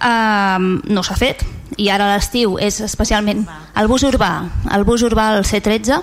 Eh, 0.04 0.60
no 0.60 1.06
s'ha 1.08 1.16
fet. 1.16 1.48
I 1.80 1.88
ara 1.94 2.12
l'estiu 2.12 2.58
és 2.60 2.82
especialment 2.84 3.46
el 3.80 3.88
bus 3.88 4.04
urbà 4.04 4.32
el 4.76 4.84
bus 4.84 5.04
urbà 5.06 5.30
el 5.38 5.46
C13 5.48 6.02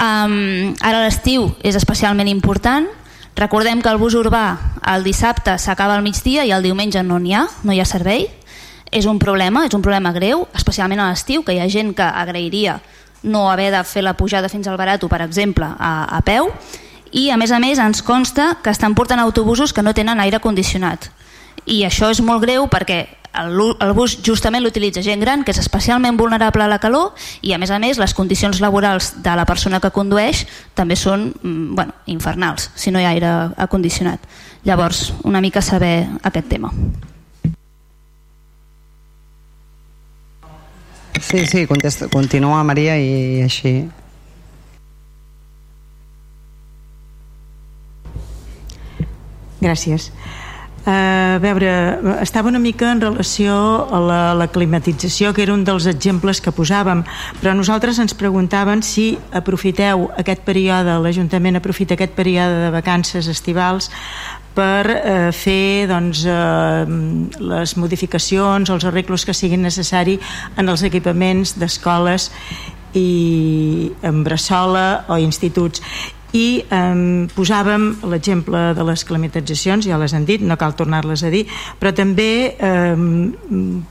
Um, 0.00 0.72
ara 0.80 1.02
l'estiu 1.04 1.50
és 1.62 1.76
especialment 1.76 2.28
important. 2.30 2.88
Recordem 3.36 3.80
que 3.82 3.90
el 3.90 4.00
bus 4.00 4.14
urbà 4.18 4.44
el 4.92 5.04
dissabte 5.04 5.56
s'acaba 5.58 5.96
al 5.96 6.04
migdia 6.04 6.44
i 6.44 6.52
el 6.52 6.64
diumenge 6.64 7.02
no 7.02 7.18
n'hi 7.18 7.34
ha, 7.36 7.46
no 7.64 7.72
hi 7.72 7.80
ha 7.80 7.88
servei. 7.88 8.28
És 8.92 9.06
un 9.08 9.18
problema, 9.18 9.64
és 9.64 9.74
un 9.74 9.80
problema 9.80 10.12
greu, 10.12 10.46
especialment 10.52 11.00
a 11.00 11.08
l'estiu, 11.08 11.42
que 11.44 11.54
hi 11.54 11.62
ha 11.62 11.68
gent 11.68 11.94
que 11.96 12.04
agrairia 12.04 12.80
no 13.22 13.50
haver 13.50 13.70
de 13.72 13.82
fer 13.84 14.02
la 14.02 14.16
pujada 14.18 14.50
fins 14.50 14.66
al 14.66 14.76
Barato, 14.76 15.08
per 15.08 15.22
exemple, 15.22 15.64
a, 15.64 15.92
a 16.10 16.20
peu, 16.26 16.50
i 17.12 17.30
a 17.30 17.36
més 17.36 17.52
a 17.52 17.60
més 17.62 17.78
ens 17.78 18.02
consta 18.02 18.56
que 18.62 18.72
estan 18.72 18.96
portant 18.98 19.20
autobusos 19.20 19.72
que 19.72 19.82
no 19.82 19.94
tenen 19.94 20.20
aire 20.20 20.40
condicionat. 20.40 21.08
I 21.64 21.84
això 21.86 22.10
és 22.10 22.20
molt 22.20 22.42
greu 22.42 22.66
perquè 22.68 23.06
el, 23.34 23.76
el 23.80 23.92
bus 23.96 24.18
justament 24.24 24.62
l'utilitza 24.62 25.02
gent 25.04 25.22
gran 25.24 25.44
que 25.44 25.54
és 25.54 25.60
especialment 25.62 26.18
vulnerable 26.20 26.64
a 26.64 26.68
la 26.70 26.80
calor 26.82 27.12
i 27.40 27.54
a 27.54 27.58
més 27.58 27.70
a 27.72 27.78
més 27.82 28.00
les 28.00 28.14
condicions 28.14 28.60
laborals 28.60 29.14
de 29.24 29.36
la 29.38 29.46
persona 29.48 29.80
que 29.80 29.92
condueix 29.94 30.44
també 30.74 30.96
són 30.96 31.30
mm, 31.32 31.74
bueno, 31.78 31.96
infernals 32.06 32.70
si 32.74 32.92
no 32.92 33.00
hi 33.00 33.08
ha 33.08 33.14
aire 33.16 33.32
acondicionat. 33.56 34.20
Llavors 34.64 35.12
una 35.24 35.40
mica 35.40 35.62
saber 35.62 36.06
aquest 36.22 36.48
tema. 36.48 36.72
Sí, 41.22 41.46
sí, 41.46 41.66
contesta, 41.66 42.08
continua 42.10 42.62
Maria 42.66 42.96
i 42.98 43.42
així. 43.46 43.74
Gràcies. 49.62 50.10
A 50.84 51.38
veure, 51.38 51.70
estava 52.22 52.48
una 52.50 52.58
mica 52.58 52.90
en 52.90 53.00
relació 53.00 53.54
a 53.86 54.00
la, 54.02 54.20
la 54.34 54.48
climatització, 54.50 55.30
que 55.32 55.44
era 55.44 55.54
un 55.54 55.62
dels 55.62 55.86
exemples 55.86 56.40
que 56.42 56.50
posàvem, 56.54 57.04
però 57.38 57.54
nosaltres 57.54 58.00
ens 58.02 58.16
preguntaven 58.18 58.82
si 58.82 59.12
aprofiteu 59.30 60.08
aquest 60.18 60.42
període, 60.42 60.98
l'Ajuntament 61.04 61.60
aprofita 61.60 61.94
aquest 61.94 62.16
període 62.18 62.64
de 62.64 62.72
vacances 62.74 63.30
estivals 63.30 63.92
per 64.56 64.84
eh, 64.90 65.30
fer 65.32 65.86
doncs, 65.88 66.24
eh, 66.26 66.84
les 67.38 67.76
modificacions 67.78 68.74
els 68.74 68.84
arreglos 68.84 69.24
que 69.24 69.36
siguin 69.36 69.62
necessari 69.62 70.18
en 70.58 70.68
els 70.68 70.82
equipaments 70.82 71.54
d'escoles 71.62 72.32
i 72.98 73.92
en 74.04 74.20
Bressola 74.26 75.04
o 75.08 75.16
instituts 75.16 75.80
i 76.32 76.62
eh, 76.64 77.28
posàvem 77.36 77.88
l'exemple 78.08 78.62
de 78.76 78.86
les 78.88 79.04
climatitzacions, 79.08 79.86
ja 79.86 80.00
les 80.00 80.14
han 80.16 80.26
dit, 80.28 80.42
no 80.42 80.56
cal 80.60 80.76
tornar-les 80.76 81.24
a 81.24 81.32
dir, 81.32 81.44
però 81.80 81.92
també 81.96 82.54
eh, 82.56 82.94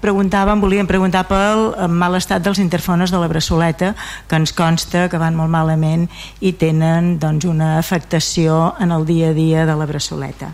preguntàvem, 0.01 0.63
volíem 0.63 0.89
preguntar 0.89 1.26
pel 1.30 1.69
mal 1.89 2.18
estat 2.18 2.43
dels 2.45 2.61
interfones 2.63 3.13
de 3.13 3.22
la 3.22 3.30
Bressoleta, 3.31 3.93
que 4.27 4.39
ens 4.41 4.53
consta 4.57 5.07
que 5.09 5.22
van 5.22 5.38
molt 5.38 5.53
malament 5.53 6.07
i 6.41 6.53
tenen 6.57 7.15
doncs, 7.22 7.45
una 7.45 7.77
afectació 7.77 8.73
en 8.81 8.91
el 8.91 9.05
dia 9.05 9.31
a 9.31 9.38
dia 9.38 9.65
de 9.69 9.77
la 9.77 9.88
Bressoleta. 9.89 10.51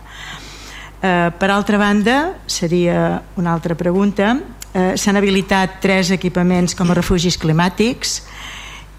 Eh, 1.02 1.32
per 1.38 1.52
altra 1.52 1.78
banda, 1.78 2.38
seria 2.48 3.22
una 3.38 3.54
altra 3.54 3.76
pregunta, 3.76 4.36
eh, 4.74 4.94
s'han 4.98 5.18
habilitat 5.18 5.80
tres 5.82 6.12
equipaments 6.12 6.76
com 6.76 6.90
a 6.92 6.98
refugis 6.98 7.38
climàtics 7.38 8.22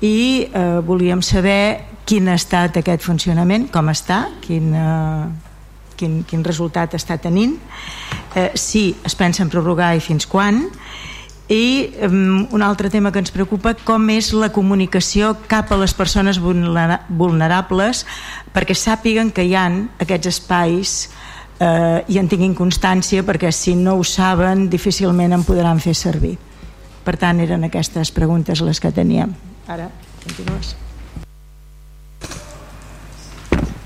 i 0.00 0.48
eh, 0.52 0.80
volíem 0.84 1.22
saber 1.22 1.84
quin 2.08 2.28
ha 2.28 2.38
estat 2.38 2.78
aquest 2.80 3.04
funcionament, 3.04 3.68
com 3.72 3.90
està, 3.92 4.24
quin, 4.44 4.72
eh, 4.72 5.26
quin, 5.98 6.22
quin 6.24 6.44
resultat 6.46 6.94
està 6.96 7.18
tenint, 7.20 7.58
eh, 8.34 8.50
si 8.54 8.94
es 9.04 9.18
pensa 9.18 9.44
en 9.44 9.50
prorrogar 9.52 9.94
i 9.96 10.00
fins 10.04 10.26
quan, 10.26 10.64
i 11.48 11.88
um, 12.04 12.46
un 12.52 12.62
altre 12.62 12.90
tema 12.92 13.08
que 13.08 13.22
ens 13.22 13.32
preocupa 13.32 13.72
com 13.72 14.10
és 14.12 14.34
la 14.36 14.50
comunicació 14.52 15.32
cap 15.48 15.72
a 15.72 15.78
les 15.80 15.94
persones 15.96 16.36
vulnerables 16.44 18.04
perquè 18.52 18.76
sàpiguen 18.76 19.32
que 19.32 19.46
hi 19.48 19.54
han 19.56 19.86
aquests 19.96 20.28
espais 20.28 20.92
eh, 21.56 22.04
i 22.04 22.20
en 22.20 22.28
tinguin 22.28 22.52
constància 22.52 23.24
perquè 23.24 23.48
si 23.48 23.78
no 23.80 23.96
ho 23.96 24.04
saben 24.04 24.68
difícilment 24.68 25.32
en 25.32 25.48
podran 25.48 25.80
fer 25.80 25.96
servir. 25.96 26.36
Per 27.00 27.16
tant 27.16 27.40
eren 27.40 27.64
aquestes 27.64 28.12
preguntes 28.12 28.60
les 28.60 28.76
que 28.76 28.92
teníem 28.92 29.32
ara 29.68 29.90
continues. 30.24 30.74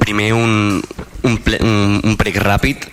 Primer 0.03 0.33
un, 0.35 0.83
un, 1.23 1.37
ple, 1.43 1.59
un, 1.63 2.01
un 2.03 2.17
prec 2.19 2.39
ràpid. 2.43 2.89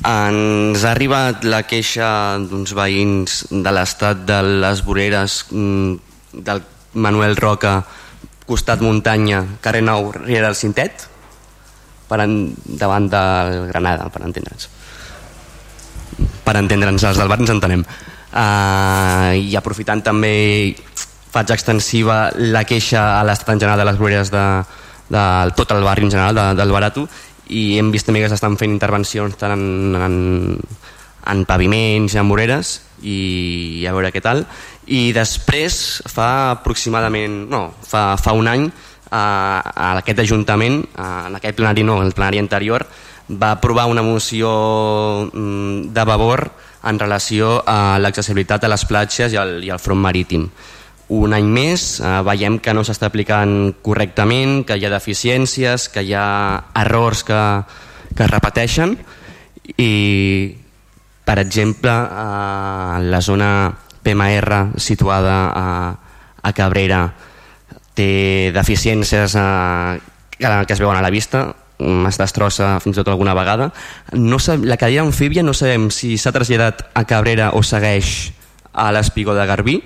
Ens 0.00 0.84
ha 0.84 0.92
arribat 0.94 1.44
la 1.44 1.62
queixa 1.68 2.08
d'uns 2.48 2.72
veïns 2.76 3.44
de 3.50 3.72
l'estat 3.74 4.24
de 4.28 4.40
les 4.64 4.82
voreres 4.84 5.42
mm, 5.52 6.40
del 6.46 6.62
Manuel 6.94 7.36
Roca 7.36 7.80
costat 8.50 8.82
muntanya, 8.82 9.44
carrer 9.62 9.84
Nou 9.86 10.10
Riera 10.16 10.48
del 10.48 10.58
Cintet 10.58 11.06
per 12.10 12.18
en, 12.24 12.50
davant 12.64 13.06
del 13.12 13.68
Granada 13.70 14.08
per 14.10 14.24
entendre'ns. 14.26 14.66
Per 16.44 16.54
entendre'ns 16.58 17.04
els 17.06 17.20
del 17.20 17.30
bar 17.30 17.38
ens 17.38 17.52
entenem. 17.54 17.84
Uh, 18.30 19.34
i 19.38 19.54
aprofitant 19.58 20.02
també 20.06 20.32
faig 21.30 21.52
extensiva 21.54 22.30
la 22.36 22.64
queixa 22.66 23.20
a 23.20 23.24
l'estat 23.26 23.54
en 23.54 23.62
general 23.62 23.80
de 23.80 23.88
les 23.88 23.98
voreres 23.98 24.30
de, 24.34 24.44
de 25.10 25.24
tot 25.58 25.74
el 25.74 25.84
barri 25.86 26.06
en 26.06 26.14
general 26.14 26.34
de, 26.34 26.46
del 26.58 26.72
Barato 26.74 27.06
i 27.50 27.78
hem 27.78 27.90
vist 27.94 28.06
també 28.06 28.22
que 28.22 28.30
s'estan 28.30 28.56
fent 28.58 28.72
intervencions 28.72 29.36
tant 29.38 29.54
en, 29.56 29.64
en, 29.98 30.16
en 31.30 31.44
paviments 31.46 32.14
i 32.14 32.20
en 32.20 32.28
moreres 32.28 32.78
i 33.02 33.86
a 33.88 33.94
veure 33.96 34.12
què 34.12 34.22
tal. 34.22 34.44
I 34.90 35.10
després 35.16 36.00
fa 36.10 36.30
aproximadament 36.56 37.44
no, 37.50 37.68
fa, 37.86 38.14
fa 38.20 38.34
un 38.36 38.50
any 38.50 38.66
a, 39.10 39.22
a 39.60 39.92
aquest 40.00 40.22
Ajuntament 40.22 40.82
a, 40.94 41.28
en 41.28 41.38
aquest 41.38 41.58
plenari 41.58 41.86
no, 41.86 42.00
el 42.02 42.14
plenari 42.14 42.42
anterior 42.42 42.86
va 43.30 43.52
aprovar 43.56 43.86
una 43.86 44.02
moció 44.02 44.50
mm, 45.32 45.92
de 45.94 46.04
Vavor 46.04 46.48
en 46.90 46.98
relació 46.98 47.60
a 47.66 47.98
l'accessibilitat 48.00 48.64
a 48.64 48.70
les 48.72 48.84
platges 48.88 49.34
i 49.34 49.38
al, 49.38 49.58
i 49.62 49.70
al 49.70 49.82
front 49.82 50.00
marítim 50.00 50.48
un 51.10 51.34
any 51.34 51.46
més 51.50 51.98
eh, 51.98 52.10
veiem 52.26 52.60
que 52.62 52.74
no 52.76 52.84
s'està 52.86 53.08
aplicant 53.10 53.74
correctament, 53.82 54.62
que 54.66 54.76
hi 54.78 54.86
ha 54.86 54.92
deficiències, 54.92 55.88
que 55.90 56.04
hi 56.06 56.14
ha 56.14 56.26
errors 56.84 57.24
que, 57.26 57.40
que 58.14 58.26
es 58.26 58.30
repeteixen. 58.30 58.94
I 59.74 59.90
per 61.26 61.38
exemple 61.42 61.90
eh, 61.90 63.00
la 63.10 63.20
zona 63.26 63.50
PMR 64.02 64.78
situada 64.78 65.36
a, 65.50 65.66
a 66.42 66.52
Cabrera 66.54 67.02
té 67.98 68.52
deficiències 68.54 69.34
eh, 69.34 69.98
que 70.38 70.72
es 70.72 70.80
veuen 70.80 70.96
a 70.96 71.02
la 71.04 71.10
vista 71.12 71.50
es 71.80 72.18
destrossa 72.20 72.74
fins 72.84 72.98
i 72.98 73.00
tot 73.00 73.08
alguna 73.08 73.34
vegada. 73.34 73.70
No 74.12 74.38
sab, 74.38 74.64
la 74.68 74.76
cadira 74.76 75.02
amfíbia 75.02 75.42
no 75.42 75.54
sabem 75.56 75.88
si 75.90 76.18
s'ha 76.20 76.32
traslladat 76.32 76.90
a 76.94 77.06
Cabrera 77.08 77.50
o 77.56 77.62
segueix 77.64 78.30
a 78.72 78.90
l'Espigó 78.92 79.34
de 79.34 79.46
Garbí 79.48 79.78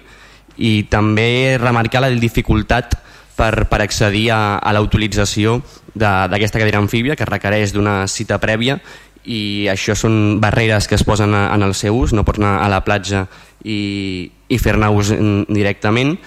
i 0.57 0.85
també 0.91 1.57
remarcar 1.61 2.05
la 2.05 2.13
dificultat 2.13 2.95
per, 3.37 3.67
per 3.71 3.81
accedir 3.83 4.29
a, 4.31 4.59
a 4.59 4.75
la 4.75 4.83
utilització 4.85 5.59
d'aquesta 5.95 6.59
cadira 6.59 6.81
amfíbia 6.83 7.17
que 7.17 7.27
requereix 7.29 7.75
d'una 7.75 8.05
cita 8.11 8.39
prèvia 8.43 8.79
i 9.25 9.67
això 9.73 9.95
són 9.97 10.41
barreres 10.41 10.87
que 10.89 10.99
es 10.99 11.05
posen 11.07 11.35
en 11.35 11.63
el 11.65 11.75
seu 11.75 11.97
ús, 11.97 12.13
no 12.13 12.27
pots 12.27 12.43
anar 12.43 12.59
a 12.63 12.71
la 12.71 12.83
platja 12.85 13.25
i, 13.65 14.31
i 14.49 14.59
fer-ne 14.61 14.91
ús 14.93 15.15
directament 15.49 16.19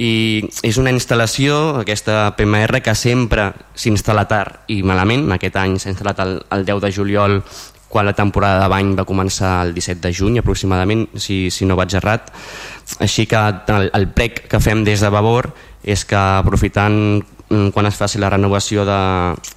i 0.00 0.40
és 0.64 0.78
una 0.78 0.92
instal·lació, 0.94 1.80
aquesta 1.82 2.30
PMR, 2.38 2.80
que 2.80 2.94
sempre 2.94 3.50
s'instal·la 3.74 4.24
tard 4.30 4.70
i 4.72 4.80
malament. 4.86 5.26
Aquest 5.34 5.58
any 5.60 5.76
s'ha 5.80 5.90
instal·lat 5.92 6.22
el, 6.24 6.36
el 6.54 6.64
10 6.68 6.80
de 6.86 6.92
juliol 6.94 7.40
quan 7.90 8.06
la 8.06 8.14
temporada 8.14 8.62
de 8.62 8.70
bany 8.70 8.94
va 8.94 9.04
començar 9.04 9.58
el 9.66 9.74
17 9.74 10.00
de 10.06 10.14
juny 10.14 10.38
aproximadament, 10.38 11.08
si, 11.18 11.50
si 11.50 11.66
no 11.66 11.76
vaig 11.76 11.96
errat. 11.98 12.30
Així 13.02 13.26
que 13.26 13.40
el, 13.74 13.90
el 13.98 14.06
prec 14.14 14.44
que 14.48 14.62
fem 14.62 14.84
des 14.86 15.02
de 15.02 15.10
Vavor 15.10 15.50
és 15.82 16.06
que 16.06 16.16
aprofitant 16.16 16.96
mm, 17.18 17.72
quan 17.74 17.90
es 17.90 17.98
faci 17.98 18.22
la 18.22 18.30
renovació 18.30 18.86
de, 18.86 19.00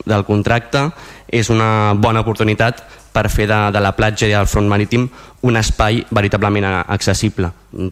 del 0.10 0.26
contracte 0.26 0.88
és 1.30 1.54
una 1.54 1.94
bona 1.94 2.26
oportunitat 2.26 2.82
per 3.14 3.30
fer 3.30 3.48
de, 3.48 3.60
de 3.72 3.82
la 3.84 3.94
platja 3.96 4.28
i 4.28 4.34
del 4.34 4.50
front 4.50 4.68
marítim 4.68 5.08
un 5.44 5.58
espai 5.60 6.00
veritablement 6.16 6.66
accessible. 6.88 7.50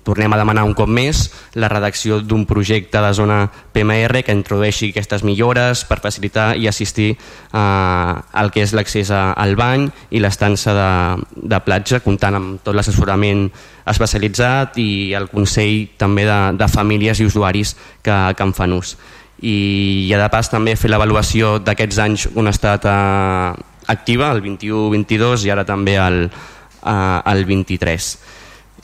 Tornem 0.07 0.31
a 0.31 0.38
demanar 0.39 0.64
un 0.64 0.73
cop 0.77 0.89
més 0.89 1.26
la 1.60 1.68
redacció 1.72 2.22
d'un 2.23 2.45
projecte 2.48 3.02
de 3.03 3.11
zona 3.14 3.41
PMR 3.73 4.23
que 4.23 4.35
introdueixi 4.35 4.91
aquestes 4.91 5.26
millores 5.27 5.84
per 5.89 5.99
facilitar 5.99 6.53
i 6.56 6.69
assistir 6.72 7.10
eh, 7.11 7.60
al 7.60 8.52
que 8.56 8.64
és 8.64 8.73
l'accés 8.77 9.11
al 9.11 9.56
bany 9.60 9.89
i 10.11 10.22
l'estança 10.23 10.76
de, 10.77 10.91
de 11.35 11.60
platja, 11.65 11.99
comptant 11.99 12.39
amb 12.39 12.61
tot 12.64 12.77
l'assessorament 12.77 13.49
especialitzat 13.91 14.77
i 14.80 15.11
el 15.18 15.27
Consell 15.31 15.89
també 15.99 16.23
de, 16.30 16.39
de 16.56 16.69
famílies 16.72 17.19
i 17.19 17.27
usuaris 17.27 17.76
que, 18.02 18.15
que 18.38 18.48
en 18.48 18.56
fan 18.56 18.77
ús. 18.80 18.95
I, 19.41 20.07
i 20.07 20.14
a 20.14 20.22
de 20.22 20.30
pas 20.31 20.48
també 20.48 20.77
fer 20.77 20.91
l'avaluació 20.93 21.57
d'aquests 21.60 21.99
anys 21.99 22.27
on 22.38 22.48
ha 22.48 22.53
estat 22.53 22.85
eh, 22.88 23.70
activa, 23.91 24.31
el 24.31 24.41
21-22 24.43 25.45
i 25.45 25.53
ara 25.53 25.65
també 25.68 25.97
el, 26.01 26.26
eh, 26.27 27.22
el 27.34 27.45
23. 27.45 28.11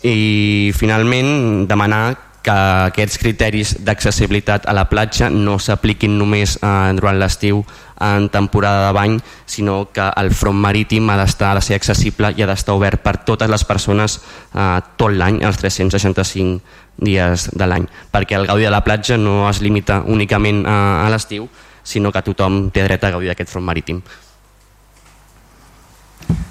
I 0.05 0.71
finalment 0.77 1.65
demanar 1.67 2.27
que 2.47 2.55
aquests 2.88 3.19
criteris 3.19 3.73
d'accessibilitat 3.84 4.69
a 4.69 4.75
la 4.75 4.85
platja 4.88 5.27
no 5.34 5.57
s'apliquin 5.59 6.13
només 6.15 6.55
eh, 6.61 6.69
durant 6.95 7.19
l'estiu 7.19 7.63
en 7.99 8.29
temporada 8.29 8.85
de 8.88 8.93
bany, 8.95 9.17
sinó 9.45 9.89
que 9.91 10.05
el 10.21 10.29
front 10.31 10.59
marítim 10.63 11.09
ha 11.09 11.17
d'estar 11.19 11.51
ha 11.51 11.57
de 11.57 11.65
ser 11.65 11.75
accessible 11.75 12.31
i 12.38 12.45
ha 12.45 12.47
d'estar 12.47 12.77
obert 12.77 13.01
per 13.03 13.17
totes 13.27 13.49
les 13.51 13.65
persones 13.67 14.19
eh, 14.53 14.79
tot 14.95 15.11
l'any, 15.11 15.41
els 15.43 15.59
365 15.59 16.61
dies 17.03 17.49
de 17.53 17.67
l'any, 17.67 17.89
perquè 18.13 18.38
el 18.38 18.47
gaudi 18.47 18.69
de 18.69 18.71
la 18.73 18.84
platja 18.85 19.17
no 19.17 19.49
es 19.49 19.59
limita 19.61 20.03
únicament 20.05 20.63
a, 20.65 20.77
a 21.03 21.11
l'estiu, 21.11 21.49
sinó 21.84 22.13
que 22.13 22.23
tothom 22.23 22.67
té 22.71 22.85
dret 22.88 23.03
a 23.03 23.11
gaudir 23.15 23.34
d'aquest 23.34 23.51
front 23.51 23.67
marítim 23.67 24.01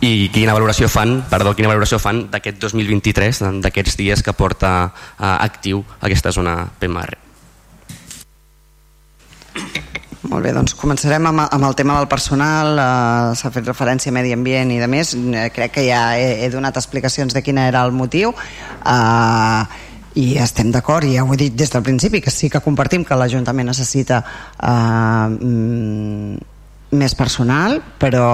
i 0.05 0.29
quina 0.33 0.55
valoració 0.57 0.89
fan, 0.93 1.21
perdó, 1.31 1.55
quina 1.57 1.71
valoració 1.71 1.99
fan 2.03 2.27
d'aquest 2.33 2.59
2023, 2.63 3.43
d'aquests 3.65 3.97
dies 3.99 4.23
que 4.23 4.35
porta 4.37 4.73
uh, 4.89 5.37
actiu 5.37 5.83
aquesta 6.01 6.33
zona 6.35 6.59
PMR. 6.81 7.17
Molt 10.27 10.43
bé, 10.43 10.53
doncs 10.53 10.75
començarem 10.75 11.27
amb, 11.29 11.45
amb 11.45 11.67
el 11.69 11.75
tema 11.79 11.97
del 11.99 12.09
personal, 12.11 12.75
uh, 12.75 13.35
s'ha 13.39 13.53
fet 13.55 13.67
referència 13.69 14.11
a 14.11 14.17
medi 14.17 14.35
ambient 14.35 14.73
i 14.75 14.81
de 14.83 14.89
més, 14.91 15.15
uh, 15.17 15.47
crec 15.55 15.77
que 15.79 15.87
ja 15.87 16.03
he, 16.19 16.45
he 16.45 16.49
donat 16.53 16.77
explicacions 16.77 17.35
de 17.35 17.43
quin 17.47 17.61
era 17.63 17.85
el 17.87 17.95
motiu, 17.95 18.35
uh, 18.35 19.85
i 20.17 20.27
estem 20.41 20.73
d'acord, 20.73 21.07
ja 21.13 21.25
ho 21.25 21.33
he 21.35 21.39
dit 21.41 21.55
des 21.55 21.71
del 21.73 21.85
principi, 21.85 22.23
que 22.25 22.33
sí 22.33 22.51
que 22.51 22.63
compartim 22.65 23.05
que 23.05 23.19
l'Ajuntament 23.19 23.69
necessita 23.69 24.23
uh, 24.25 25.29
més 26.97 27.15
personal, 27.19 27.81
però 28.01 28.27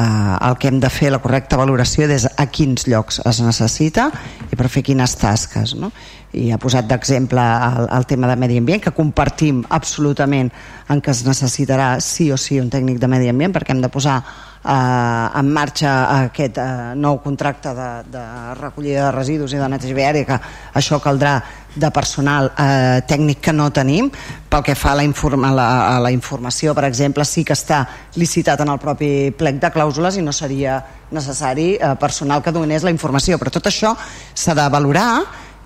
eh, 0.00 0.48
el 0.48 0.56
que 0.58 0.68
hem 0.68 0.80
de 0.80 0.90
fer 0.92 1.10
la 1.12 1.20
correcta 1.22 1.58
valoració 1.60 2.08
és 2.10 2.26
a 2.30 2.46
quins 2.52 2.86
llocs 2.88 3.20
es 3.28 3.40
necessita 3.44 4.08
i 4.50 4.58
per 4.58 4.70
fer 4.72 4.82
quines 4.86 5.16
tasques 5.20 5.74
no? 5.78 5.92
i 6.32 6.50
ha 6.54 6.60
posat 6.62 6.88
d'exemple 6.90 7.42
el, 7.42 7.88
el 7.98 8.06
tema 8.10 8.30
de 8.30 8.38
medi 8.40 8.60
ambient 8.60 8.84
que 8.84 8.94
compartim 8.96 9.64
absolutament 9.68 10.52
en 10.88 11.02
què 11.02 11.12
es 11.12 11.24
necessitarà 11.26 11.92
sí 12.04 12.30
o 12.32 12.38
sí 12.38 12.60
un 12.62 12.70
tècnic 12.72 13.00
de 13.02 13.10
medi 13.10 13.30
ambient 13.32 13.56
perquè 13.56 13.74
hem 13.74 13.82
de 13.84 13.92
posar 13.92 14.20
eh, 14.64 15.38
en 15.40 15.52
marxa 15.52 15.92
aquest 16.26 16.58
eh, 16.60 16.92
nou 16.96 17.20
contracte 17.24 17.72
de, 17.76 17.88
de 18.12 18.24
recollida 18.58 19.08
de 19.08 19.16
residus 19.16 19.54
i 19.54 19.60
de 19.60 19.68
neteja 19.72 19.96
viària 19.96 20.28
que 20.28 20.38
això 20.76 21.00
caldrà 21.02 21.38
de 21.74 21.90
personal 21.94 22.50
eh, 22.58 23.00
tècnic 23.06 23.40
que 23.40 23.54
no 23.54 23.70
tenim. 23.70 24.10
Pel 24.50 24.64
que 24.66 24.74
fa 24.74 24.92
a 24.92 24.98
la, 24.98 25.04
informa, 25.06 25.52
la, 25.54 25.68
a 25.96 25.98
la 26.02 26.10
informació 26.10 26.74
per 26.74 26.84
exemple 26.88 27.24
sí 27.24 27.44
que 27.46 27.54
està 27.54 27.84
licitat 28.18 28.60
en 28.60 28.72
el 28.72 28.80
propi 28.82 29.30
plec 29.38 29.60
de 29.62 29.70
clàusules 29.72 30.18
i 30.18 30.24
no 30.26 30.34
seria 30.34 30.80
necessari 31.10 31.74
eh, 31.76 31.94
personal 32.00 32.42
que 32.42 32.54
donés 32.54 32.84
la 32.86 32.94
informació. 32.94 33.38
Però 33.38 33.54
tot 33.54 33.70
això 33.70 33.94
s'ha 34.34 34.56
de 34.58 34.66
valorar 34.72 35.10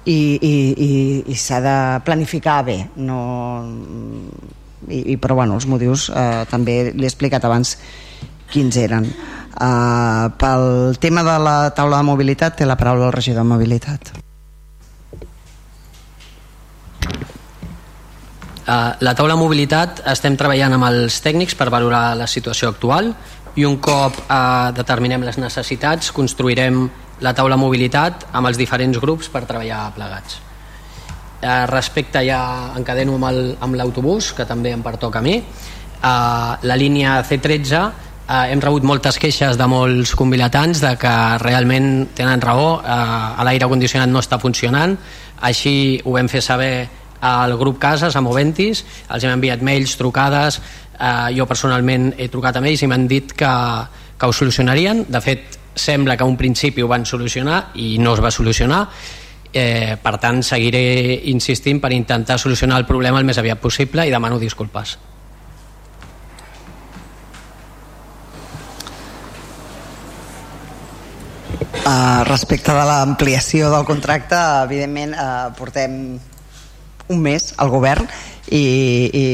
i, 0.04 0.18
i, 0.36 0.54
i, 0.76 0.92
i 1.32 1.36
s'ha 1.40 1.60
de 1.64 1.76
planificar 2.04 2.60
bé. 2.66 2.78
No, 3.00 3.20
i, 4.88 5.00
i, 5.14 5.16
però 5.16 5.40
bueno, 5.40 5.56
els 5.56 5.66
motius 5.70 6.10
eh, 6.12 6.44
també 6.50 6.92
l'he 6.92 7.08
explicat 7.08 7.44
abans 7.48 7.78
quins 8.54 8.78
eren 8.78 9.08
uh, 9.10 10.30
pel 10.38 10.98
tema 11.02 11.26
de 11.26 11.38
la 11.42 11.56
taula 11.76 12.02
de 12.02 12.10
mobilitat 12.10 12.60
té 12.60 12.68
la 12.68 12.78
paraula 12.78 13.10
el 13.10 13.18
regidor 13.18 13.42
de 13.42 13.50
mobilitat 13.54 14.14
Uh, 18.64 18.96
la 19.04 19.12
taula 19.12 19.34
de 19.34 19.42
mobilitat 19.42 19.98
estem 20.08 20.38
treballant 20.40 20.72
amb 20.72 20.86
els 20.86 21.18
tècnics 21.20 21.52
per 21.52 21.66
valorar 21.68 22.14
la 22.16 22.24
situació 22.24 22.70
actual 22.72 23.10
i 23.60 23.66
un 23.68 23.76
cop 23.76 24.16
uh, 24.24 24.70
determinem 24.72 25.20
les 25.26 25.36
necessitats 25.36 26.08
construirem 26.16 26.86
la 27.20 27.34
taula 27.36 27.58
de 27.58 27.60
mobilitat 27.60 28.24
amb 28.32 28.48
els 28.48 28.56
diferents 28.56 28.96
grups 29.02 29.28
per 29.28 29.44
treballar 29.44 29.90
plegats. 29.92 30.38
Uh, 31.42 31.66
respecte 31.68 32.24
ja 32.24 32.40
encadeno 32.78 33.18
amb 33.20 33.76
l'autobús, 33.76 34.32
que 34.32 34.48
també 34.48 34.72
em 34.72 34.80
pertoca 34.80 35.20
a 35.20 35.26
mi, 35.28 35.36
uh, 35.44 36.56
la 36.64 36.80
línia 36.80 37.18
C13 37.20 37.84
eh, 38.28 38.52
hem 38.52 38.60
rebut 38.62 38.84
moltes 38.86 39.18
queixes 39.20 39.58
de 39.60 39.66
molts 39.70 40.14
convilatants 40.18 40.82
de 40.84 40.94
que 41.00 41.14
realment 41.42 42.10
tenen 42.16 42.42
raó, 42.42 42.80
eh, 42.80 43.44
l'aire 43.44 43.68
condicionat 43.70 44.10
no 44.10 44.22
està 44.22 44.38
funcionant, 44.40 44.96
així 45.40 46.00
ho 46.04 46.14
vam 46.16 46.28
fer 46.28 46.42
saber 46.42 46.88
al 47.24 47.56
grup 47.56 47.78
Cases, 47.80 48.16
a 48.16 48.20
Moventis, 48.20 48.84
els 49.08 49.24
hem 49.24 49.32
enviat 49.32 49.62
mails, 49.64 49.96
trucades, 49.96 50.60
eh, 50.98 51.34
jo 51.36 51.46
personalment 51.46 52.12
he 52.18 52.28
trucat 52.28 52.56
amb 52.60 52.68
ells 52.68 52.84
i 52.84 52.88
m'han 52.90 53.08
dit 53.08 53.32
que, 53.32 53.52
que 54.18 54.26
ho 54.26 54.32
solucionarien, 54.32 55.06
de 55.08 55.20
fet 55.24 55.58
sembla 55.74 56.16
que 56.16 56.24
un 56.24 56.36
principi 56.36 56.84
ho 56.84 56.88
van 56.88 57.06
solucionar 57.06 57.70
i 57.80 57.96
no 57.98 58.14
es 58.14 58.22
va 58.22 58.30
solucionar, 58.30 58.84
eh, 59.54 59.96
per 60.02 60.18
tant 60.20 60.42
seguiré 60.42 60.84
insistint 61.32 61.80
per 61.80 61.92
intentar 61.92 62.38
solucionar 62.38 62.78
el 62.82 62.86
problema 62.86 63.18
el 63.18 63.26
més 63.26 63.38
aviat 63.38 63.60
possible 63.62 64.06
i 64.06 64.12
demano 64.12 64.38
disculpes. 64.38 64.98
Uh, 71.54 72.24
respecte 72.28 72.72
de 72.72 72.84
l'ampliació 72.88 73.70
del 73.72 73.84
contracte, 73.88 74.38
evidentment 74.64 75.12
uh, 75.14 75.50
portem 75.58 75.98
un 77.12 77.20
mes 77.20 77.52
al 77.60 77.68
govern 77.68 78.08
i, 78.52 78.60
i 78.60 79.24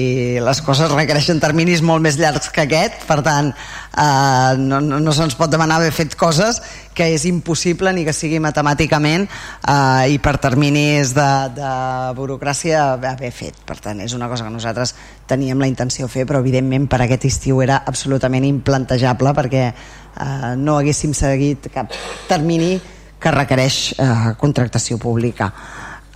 les 0.42 0.60
coses 0.62 0.90
requereixen 0.92 1.40
terminis 1.42 1.82
molt 1.82 2.02
més 2.02 2.18
llargs 2.18 2.50
que 2.54 2.62
aquest. 2.64 3.02
Per 3.08 3.18
tant 3.26 3.50
eh, 3.50 4.52
no, 4.58 4.80
no, 4.80 5.00
no 5.02 5.14
se'ns 5.14 5.36
pot 5.38 5.50
demanar 5.50 5.80
haver 5.80 5.92
fet 5.94 6.14
coses 6.18 6.60
que 6.94 7.08
és 7.14 7.24
impossible 7.26 7.92
ni 7.96 8.04
que 8.06 8.14
sigui 8.14 8.40
matemàticament 8.42 9.26
eh, 9.26 10.14
i 10.14 10.18
per 10.22 10.36
terminis 10.42 11.14
de, 11.16 11.30
de 11.56 11.72
burocràcia 12.18 12.84
haver 12.94 13.32
fet. 13.34 13.58
Per 13.66 13.78
tant 13.82 14.02
és 14.04 14.14
una 14.14 14.30
cosa 14.30 14.46
que 14.46 14.54
nosaltres 14.54 14.94
teníem 15.30 15.58
la 15.62 15.70
intenció 15.70 16.06
de 16.06 16.12
fer 16.12 16.26
però 16.28 16.42
evidentment 16.42 16.86
per 16.90 17.02
aquest 17.04 17.26
estiu 17.30 17.62
era 17.66 17.82
absolutament 17.86 18.46
implantejable 18.46 19.34
perquè 19.36 19.70
eh, 20.16 20.54
no 20.56 20.78
haguéssim 20.78 21.14
seguit 21.16 21.70
cap 21.74 21.92
termini 22.28 22.78
que 23.20 23.32
requereix 23.34 23.78
eh, 23.98 24.34
contractació 24.40 24.98
pública 24.98 25.50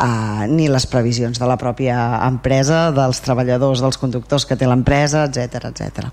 eh, 0.00 0.46
ni 0.48 0.68
les 0.72 0.86
previsions 0.90 1.38
de 1.38 1.48
la 1.48 1.58
pròpia 1.60 1.98
empresa, 2.26 2.88
dels 2.96 3.20
treballadors, 3.24 3.84
dels 3.84 4.00
conductors 4.00 4.46
que 4.48 4.56
té 4.56 4.68
l'empresa, 4.68 5.26
etc 5.28 5.70
etc. 5.70 6.08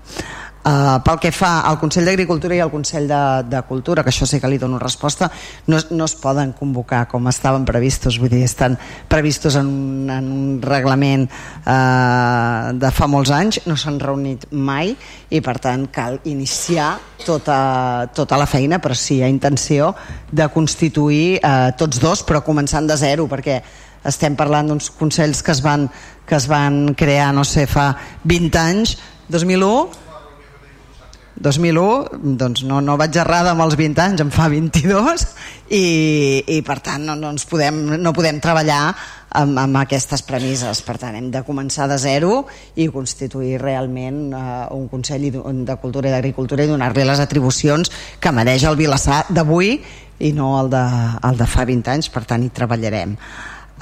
Uh, 0.62 1.00
pel 1.02 1.18
que 1.18 1.32
fa 1.34 1.64
al 1.66 1.74
Consell 1.80 2.06
d'Agricultura 2.06 2.54
i 2.54 2.60
al 2.62 2.70
Consell 2.70 3.08
de, 3.10 3.20
de 3.50 3.60
Cultura, 3.66 4.04
que 4.06 4.12
això 4.12 4.28
sí 4.30 4.38
que 4.38 4.46
li 4.46 4.60
dono 4.62 4.78
resposta, 4.78 5.26
no, 5.66 5.80
no 5.90 6.06
es 6.06 6.12
poden 6.14 6.52
convocar 6.54 7.00
com 7.10 7.26
estaven 7.26 7.64
previstos, 7.66 8.20
vull 8.22 8.30
dir, 8.30 8.44
estan 8.46 8.76
previstos 9.10 9.56
en 9.58 9.66
un, 9.66 10.12
en 10.14 10.28
un 10.30 10.60
reglament 10.62 11.24
uh, 11.26 12.70
de 12.78 12.90
fa 12.94 13.08
molts 13.10 13.32
anys, 13.34 13.58
no 13.66 13.74
s'han 13.74 13.98
reunit 13.98 14.46
mai 14.54 14.92
i 15.34 15.40
per 15.42 15.56
tant 15.64 15.88
cal 15.90 16.20
iniciar 16.30 16.92
tota, 17.26 18.06
tota 18.14 18.38
la 18.38 18.46
feina, 18.46 18.78
però 18.78 18.94
sí 18.94 19.18
hi 19.18 19.24
ha 19.26 19.32
intenció 19.32 19.90
de 20.30 20.46
constituir 20.54 21.40
uh, 21.40 21.72
tots 21.74 21.98
dos, 21.98 22.22
però 22.22 22.44
començant 22.46 22.86
de 22.86 23.00
zero, 23.02 23.26
perquè 23.26 23.58
estem 24.06 24.38
parlant 24.38 24.70
d'uns 24.70 24.92
consells 24.94 25.42
que 25.42 25.50
es 25.58 25.64
van, 25.66 25.88
que 26.22 26.38
es 26.38 26.46
van 26.46 26.94
crear, 26.94 27.32
no 27.34 27.42
sé, 27.42 27.66
fa 27.66 27.96
20 28.30 28.62
anys, 28.62 28.94
2001, 29.26 30.01
2001 31.40 32.36
doncs 32.36 32.62
no, 32.68 32.80
no 32.84 32.98
vaig 33.00 33.16
errada 33.16 33.54
amb 33.54 33.64
els 33.64 33.76
20 33.78 34.02
anys, 34.04 34.20
em 34.20 34.30
fa 34.32 34.50
22 34.52 35.24
i, 35.72 35.84
i 36.46 36.58
per 36.66 36.78
tant 36.84 37.06
no, 37.08 37.16
no, 37.16 37.30
ens 37.32 37.46
podem, 37.48 37.78
no 37.96 38.12
podem 38.12 38.40
treballar 38.44 38.92
amb, 39.40 39.56
amb 39.58 39.78
aquestes 39.80 40.24
premisses. 40.28 40.82
Per 40.84 40.98
tant 41.00 41.16
hem 41.16 41.30
de 41.32 41.42
començar 41.46 41.88
de 41.90 41.96
zero 42.00 42.42
i 42.76 42.88
constituir 42.92 43.56
realment 43.62 44.26
uh, 44.36 44.68
un 44.76 44.88
Consell 44.92 45.28
de 45.32 45.76
Cultura 45.80 46.10
i 46.10 46.14
d'Agricultura 46.14 46.66
i 46.66 46.70
donar-li 46.70 47.06
les 47.08 47.22
atribucions 47.22 47.92
que 48.20 48.34
mereix 48.34 48.66
el 48.68 48.76
Vilassar 48.76 49.24
d'avui 49.30 49.78
i 50.22 50.34
no 50.36 50.52
el 50.60 50.68
de, 50.70 50.84
el 51.28 51.40
de 51.40 51.48
fa 51.48 51.64
20 51.68 51.94
anys. 51.96 52.10
Per 52.12 52.26
tant 52.28 52.44
hi 52.44 52.52
treballarem. 52.52 53.16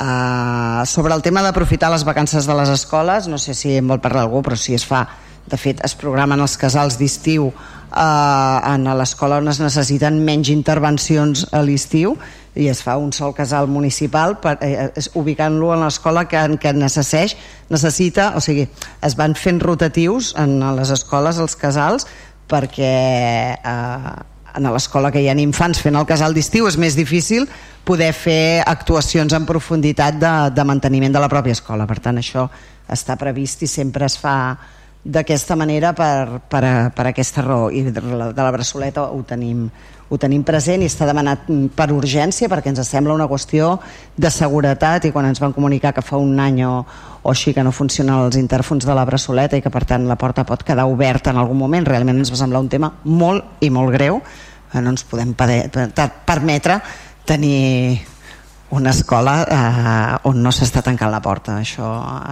Uh, 0.00 0.86
sobre 0.88 1.12
el 1.12 1.20
tema 1.20 1.42
d'aprofitar 1.44 1.90
les 1.92 2.06
vacances 2.08 2.46
de 2.48 2.54
les 2.56 2.70
escoles 2.72 3.26
no 3.28 3.36
sé 3.42 3.52
si 3.58 3.74
en 3.76 3.90
vol 3.90 3.98
parlar 4.00 4.22
algú 4.24 4.40
però 4.40 4.56
si 4.56 4.72
es 4.72 4.86
fa 4.88 5.02
de 5.50 5.58
fet 5.60 5.82
es 5.86 5.96
programen 5.98 6.40
els 6.40 6.56
casals 6.60 6.98
d'estiu 7.00 7.50
eh, 7.50 8.72
en 8.72 8.86
l'escola 8.98 9.40
on 9.42 9.50
es 9.52 9.60
necessiten 9.62 10.22
menys 10.26 10.50
intervencions 10.52 11.46
a 11.52 11.62
l'estiu 11.66 12.16
i 12.58 12.66
es 12.70 12.80
fa 12.82 12.96
un 12.98 13.12
sol 13.14 13.34
casal 13.34 13.68
municipal 13.70 14.38
per, 14.42 14.56
eh, 14.60 14.88
ubicant-lo 15.14 15.70
en 15.74 15.84
l'escola 15.84 16.26
que, 16.26 16.40
que 16.62 16.72
necesseix, 16.74 17.36
necessita 17.70 18.32
o 18.36 18.42
sigui, 18.42 18.66
es 19.06 19.16
van 19.18 19.36
fent 19.38 19.60
rotatius 19.62 20.34
en 20.38 20.58
les 20.76 20.90
escoles, 20.90 21.38
els 21.38 21.56
casals 21.58 22.08
perquè 22.50 22.94
eh, 23.54 24.18
en 24.54 24.66
l'escola 24.74 25.12
que 25.14 25.22
hi 25.22 25.28
ha 25.30 25.36
infants 25.38 25.78
fent 25.82 25.98
el 25.98 26.08
casal 26.08 26.34
d'estiu 26.34 26.66
és 26.66 26.78
més 26.80 26.96
difícil 26.98 27.46
poder 27.86 28.10
fer 28.14 28.62
actuacions 28.66 29.32
en 29.36 29.46
profunditat 29.46 30.18
de, 30.18 30.34
de 30.54 30.64
manteniment 30.66 31.14
de 31.14 31.22
la 31.22 31.30
pròpia 31.30 31.56
escola. 31.56 31.86
Per 31.86 31.98
tant 32.02 32.18
això 32.20 32.48
està 32.90 33.16
previst 33.18 33.62
i 33.62 33.70
sempre 33.70 34.06
es 34.10 34.18
fa 34.18 34.36
d'aquesta 35.04 35.56
manera 35.56 35.94
per, 35.96 36.40
per, 36.48 36.64
per 36.92 37.06
aquesta 37.08 37.42
raó. 37.42 37.70
I 37.70 37.86
de 37.88 38.02
la, 38.02 38.32
de 38.32 38.42
la 38.42 39.04
ho 39.06 39.22
tenim, 39.26 39.68
ho 40.10 40.18
tenim 40.18 40.42
present 40.44 40.82
i 40.82 40.88
està 40.90 41.06
demanat 41.06 41.46
per 41.76 41.88
urgència 41.94 42.48
perquè 42.50 42.72
ens 42.72 42.82
sembla 42.88 43.14
una 43.14 43.28
qüestió 43.30 43.78
de 44.16 44.30
seguretat 44.30 45.06
i 45.06 45.12
quan 45.12 45.26
ens 45.30 45.40
van 45.40 45.54
comunicar 45.56 45.94
que 45.94 46.02
fa 46.02 46.18
un 46.18 46.38
any 46.40 46.64
o, 46.66 46.84
o 47.22 47.30
així 47.30 47.54
que 47.54 47.64
no 47.64 47.72
funcionen 47.72 48.26
els 48.26 48.36
interfons 48.36 48.84
de 48.84 48.94
la 48.94 49.06
braçoleta 49.08 49.56
i 49.56 49.62
que 49.62 49.70
per 49.70 49.84
tant 49.84 50.08
la 50.08 50.18
porta 50.20 50.44
pot 50.44 50.64
quedar 50.66 50.88
oberta 50.90 51.30
en 51.30 51.40
algun 51.40 51.56
moment 51.56 51.86
realment 51.86 52.18
ens 52.18 52.32
va 52.32 52.40
semblar 52.42 52.60
un 52.60 52.68
tema 52.68 52.92
molt 53.04 53.62
i 53.64 53.70
molt 53.70 53.94
greu 53.94 54.20
no 54.74 54.90
ens 54.90 55.04
podem 55.04 55.32
permetre 55.34 56.80
tenir 57.26 58.00
una 58.70 58.90
escola 58.90 59.34
eh, 59.44 60.28
on 60.30 60.42
no 60.42 60.52
s'està 60.54 60.82
tancant 60.86 61.10
la 61.10 61.22
porta 61.24 61.58
això 61.58 61.88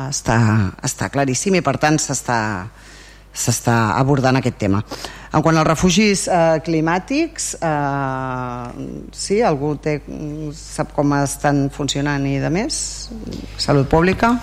està, 0.08 0.38
està 0.86 1.10
claríssim 1.10 1.58
i 1.58 1.64
per 1.64 1.76
tant 1.82 1.98
s'està 1.98 2.38
s'està 3.38 3.74
abordant 3.98 4.38
aquest 4.38 4.56
tema 4.58 4.80
en 4.82 5.42
quant 5.44 5.58
als 5.60 5.68
refugis 5.68 6.24
eh, 6.32 6.58
climàtics 6.64 7.50
eh, 7.60 8.86
sí, 9.12 9.40
algú 9.44 9.74
té, 9.82 9.98
sap 10.56 10.94
com 10.96 11.12
estan 11.18 11.66
funcionant 11.74 12.24
i 12.26 12.38
de 12.42 12.50
més? 12.54 12.80
Salut 13.60 13.90
pública? 13.90 14.36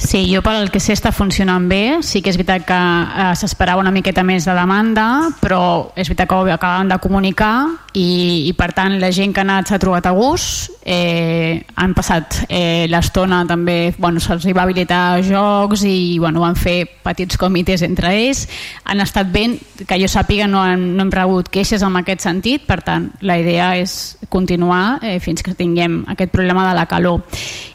Sí, 0.00 0.24
jo 0.32 0.40
pel 0.40 0.70
que 0.72 0.80
sé 0.80 0.94
està 0.96 1.12
funcionant 1.12 1.66
bé. 1.68 2.00
Sí 2.02 2.22
que 2.24 2.32
és 2.32 2.38
veritat 2.40 2.64
que 2.66 2.76
eh, 2.76 3.32
s'esperava 3.36 3.82
una 3.84 3.92
miqueta 3.92 4.24
més 4.24 4.46
de 4.48 4.54
demanda, 4.56 5.28
però 5.42 5.92
és 5.92 6.08
veritat 6.08 6.30
que 6.30 6.38
ho 6.38 6.48
acabem 6.50 6.88
de 6.88 6.96
comunicar 7.04 7.52
i, 7.92 8.48
i 8.48 8.52
per 8.56 8.70
tant 8.74 8.96
la 9.02 9.10
gent 9.12 9.34
que 9.34 9.42
ha 9.42 9.44
anat 9.44 9.68
s'ha 9.68 9.78
trobat 9.82 10.08
a 10.08 10.14
gust. 10.16 10.72
Eh, 10.80 11.60
han 11.76 11.92
passat 11.94 12.40
eh, 12.48 12.88
l'estona 12.88 13.42
també 13.46 13.92
bueno, 13.98 14.22
se'ls 14.24 14.48
va 14.56 14.64
habilitar 14.64 15.20
jocs 15.26 15.84
i 15.84 16.18
bueno, 16.18 16.40
van 16.40 16.56
fer 16.56 16.78
petits 17.04 17.36
comitès 17.38 17.84
entre 17.84 18.14
ells. 18.16 18.46
Han 18.88 19.04
estat 19.04 19.28
ben, 19.30 19.58
que 19.84 20.00
jo 20.00 20.08
sàpiga 20.08 20.48
no, 20.48 20.64
han, 20.64 20.94
no 20.96 21.04
hem 21.04 21.12
rebut 21.12 21.52
queixes 21.52 21.84
en 21.84 22.00
aquest 22.00 22.24
sentit. 22.24 22.64
Per 22.66 22.80
tant 22.86 23.10
la 23.20 23.36
idea 23.38 23.74
és 23.76 24.16
continuar 24.32 24.98
eh, 25.04 25.18
fins 25.20 25.44
que 25.44 25.54
tinguem 25.54 26.06
aquest 26.08 26.32
problema 26.32 26.64
de 26.70 26.78
la 26.80 26.88
calor 26.88 27.20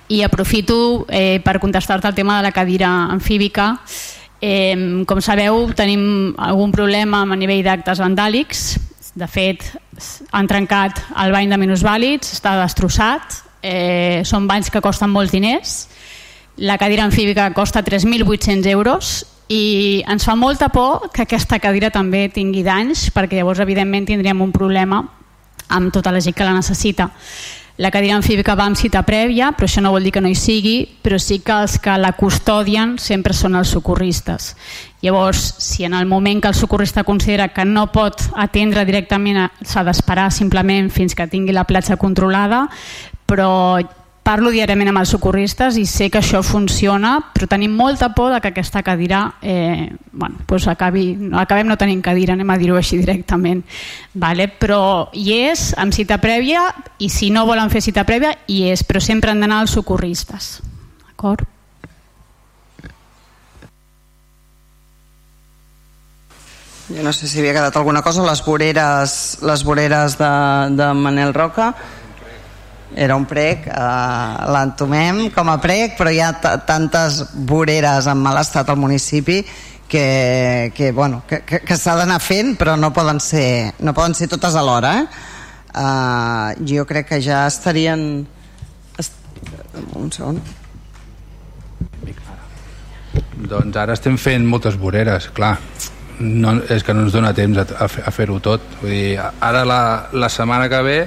i 0.08 0.22
aprofito 0.24 1.06
eh, 1.10 1.42
per 1.44 1.60
contestar-te 1.60 2.08
el 2.08 2.16
tema 2.16 2.38
de 2.38 2.44
la 2.44 2.52
cadira 2.52 2.90
amfíbica. 3.12 3.80
Eh, 4.42 5.04
com 5.08 5.22
sabeu 5.22 5.72
tenim 5.74 6.36
algun 6.38 6.74
problema 6.76 7.24
a 7.24 7.38
nivell 7.40 7.64
d'actes 7.66 8.02
vandàlics. 8.04 8.66
De 9.16 9.28
fet 9.28 9.64
han 10.36 10.48
trencat 10.48 11.00
el 11.24 11.32
bany 11.32 11.50
de 11.50 11.58
minusvàlids, 11.58 12.36
està 12.36 12.58
destrossat, 12.60 13.42
eh, 13.64 14.22
són 14.28 14.48
banys 14.48 14.70
que 14.70 14.84
costen 14.84 15.10
molts 15.10 15.32
diners, 15.32 15.88
la 16.58 16.78
cadira 16.78 17.04
amfíbica 17.04 17.52
costa 17.54 17.84
3.800 17.84 18.66
euros 18.72 19.26
i 19.52 20.04
ens 20.08 20.24
fa 20.24 20.36
molta 20.36 20.70
por 20.70 21.10
que 21.12 21.26
aquesta 21.26 21.60
cadira 21.60 21.92
també 21.92 22.30
tingui 22.34 22.64
danys 22.64 23.10
perquè 23.14 23.42
llavors 23.42 23.60
evidentment 23.60 24.08
tindríem 24.08 24.42
un 24.42 24.54
problema 24.56 25.04
amb 25.68 25.92
tota 25.92 26.14
la 26.14 26.22
gent 26.22 26.36
que 26.36 26.48
la 26.48 26.56
necessita. 26.56 27.10
La 27.78 27.92
cadira 27.92 28.16
amfíbica 28.16 28.54
va 28.56 28.70
amb 28.70 28.80
cita 28.80 29.02
prèvia, 29.04 29.50
però 29.52 29.68
això 29.68 29.82
no 29.84 29.92
vol 29.92 30.06
dir 30.08 30.14
que 30.16 30.22
no 30.24 30.30
hi 30.32 30.38
sigui, 30.40 30.78
però 31.04 31.18
sí 31.20 31.42
que 31.44 31.58
els 31.66 31.76
que 31.84 31.98
la 32.00 32.14
custodien 32.16 32.94
sempre 33.04 33.36
són 33.36 33.58
els 33.60 33.74
socorristes. 33.76 34.54
Llavors, 35.04 35.42
si 35.60 35.84
en 35.84 35.94
el 35.94 36.08
moment 36.08 36.40
que 36.42 36.48
el 36.48 36.56
socorrista 36.56 37.04
considera 37.04 37.50
que 37.52 37.66
no 37.68 37.90
pot 37.92 38.24
atendre 38.32 38.86
directament, 38.88 39.42
s'ha 39.62 39.84
d'esperar 39.84 40.30
simplement 40.32 40.88
fins 40.90 41.14
que 41.14 41.28
tingui 41.28 41.52
la 41.52 41.68
platja 41.68 42.00
controlada, 42.00 42.64
però 43.28 43.76
parlo 44.26 44.50
diàriament 44.50 44.90
amb 44.90 45.04
els 45.04 45.12
socorristes 45.14 45.78
i 45.78 45.86
sé 45.86 46.08
que 46.10 46.18
això 46.18 46.42
funciona, 46.44 47.20
però 47.34 47.46
tenim 47.52 47.76
molta 47.78 48.10
por 48.18 48.34
de 48.34 48.40
que 48.42 48.50
aquesta 48.50 48.82
cadira 48.84 49.36
eh, 49.42 49.92
bueno, 50.12 50.42
pues 50.50 50.66
acabi, 50.68 51.06
acabem 51.38 51.68
no 51.70 51.78
tenint 51.78 52.02
cadira, 52.02 52.34
anem 52.34 52.50
a 52.50 52.58
dir-ho 52.58 52.78
així 52.80 52.98
directament. 52.98 53.62
Vale? 54.14 54.48
Però 54.50 55.12
hi 55.14 55.28
és, 55.52 55.68
amb 55.78 55.94
cita 55.94 56.18
prèvia, 56.18 56.72
i 56.98 57.10
si 57.14 57.30
no 57.30 57.46
volen 57.46 57.70
fer 57.70 57.84
cita 57.86 58.06
prèvia, 58.08 58.34
hi 58.50 58.64
és, 58.72 58.82
però 58.84 59.04
sempre 59.04 59.30
han 59.30 59.44
d'anar 59.46 59.62
els 59.62 59.76
socorristes. 59.78 60.56
D'acord? 61.06 61.46
Jo 66.86 67.02
no 67.06 67.14
sé 67.14 67.28
si 67.30 67.40
havia 67.42 67.54
quedat 67.54 67.78
alguna 67.78 68.02
cosa, 68.06 68.26
les 68.26 68.42
voreres, 68.46 69.38
les 69.46 69.64
voreres 69.66 70.18
de, 70.18 70.34
de 70.78 70.90
Manel 70.98 71.34
Roca 71.34 71.72
era 72.94 73.16
un 73.16 73.26
prec, 73.26 73.68
eh, 73.68 74.50
l'entomem 74.54 75.30
com 75.34 75.50
a 75.50 75.58
prec, 75.62 75.96
però 75.98 76.12
hi 76.12 76.22
ha 76.22 76.32
tantes 76.68 77.24
voreres 77.48 78.08
en 78.12 78.22
mal 78.22 78.38
estat 78.40 78.70
al 78.70 78.78
municipi 78.78 79.40
que, 79.88 80.72
que, 80.76 80.92
bueno, 80.92 81.24
que, 81.28 81.42
que, 81.46 81.62
que 81.66 81.78
s'ha 81.78 81.96
d'anar 81.98 82.20
fent, 82.22 82.56
però 82.60 82.76
no 82.78 82.92
poden 82.94 83.20
ser, 83.20 83.74
no 83.80 83.94
poden 83.94 84.16
ser 84.18 84.30
totes 84.32 84.56
alhora. 84.56 84.96
Eh? 85.00 85.08
Uh, 85.76 86.66
jo 86.66 86.86
crec 86.88 87.10
que 87.10 87.22
ja 87.22 87.46
estarien... 87.48 88.26
Est... 88.98 89.14
Un 90.00 90.12
segon. 90.12 90.40
Doncs 93.36 93.78
ara 93.78 93.94
estem 93.94 94.16
fent 94.18 94.46
moltes 94.48 94.78
voreres, 94.80 95.30
clar. 95.36 95.58
No, 96.16 96.54
és 96.72 96.84
que 96.88 96.94
no 96.96 97.04
ens 97.04 97.14
dona 97.14 97.34
temps 97.36 97.60
a, 97.60 97.66
a 97.86 98.12
fer-ho 98.16 98.40
tot. 98.40 98.64
Vull 98.80 98.94
dir, 98.94 99.20
ara 99.20 99.66
la, 99.68 99.80
la 100.16 100.30
setmana 100.32 100.70
que 100.72 100.82
ve 100.86 101.00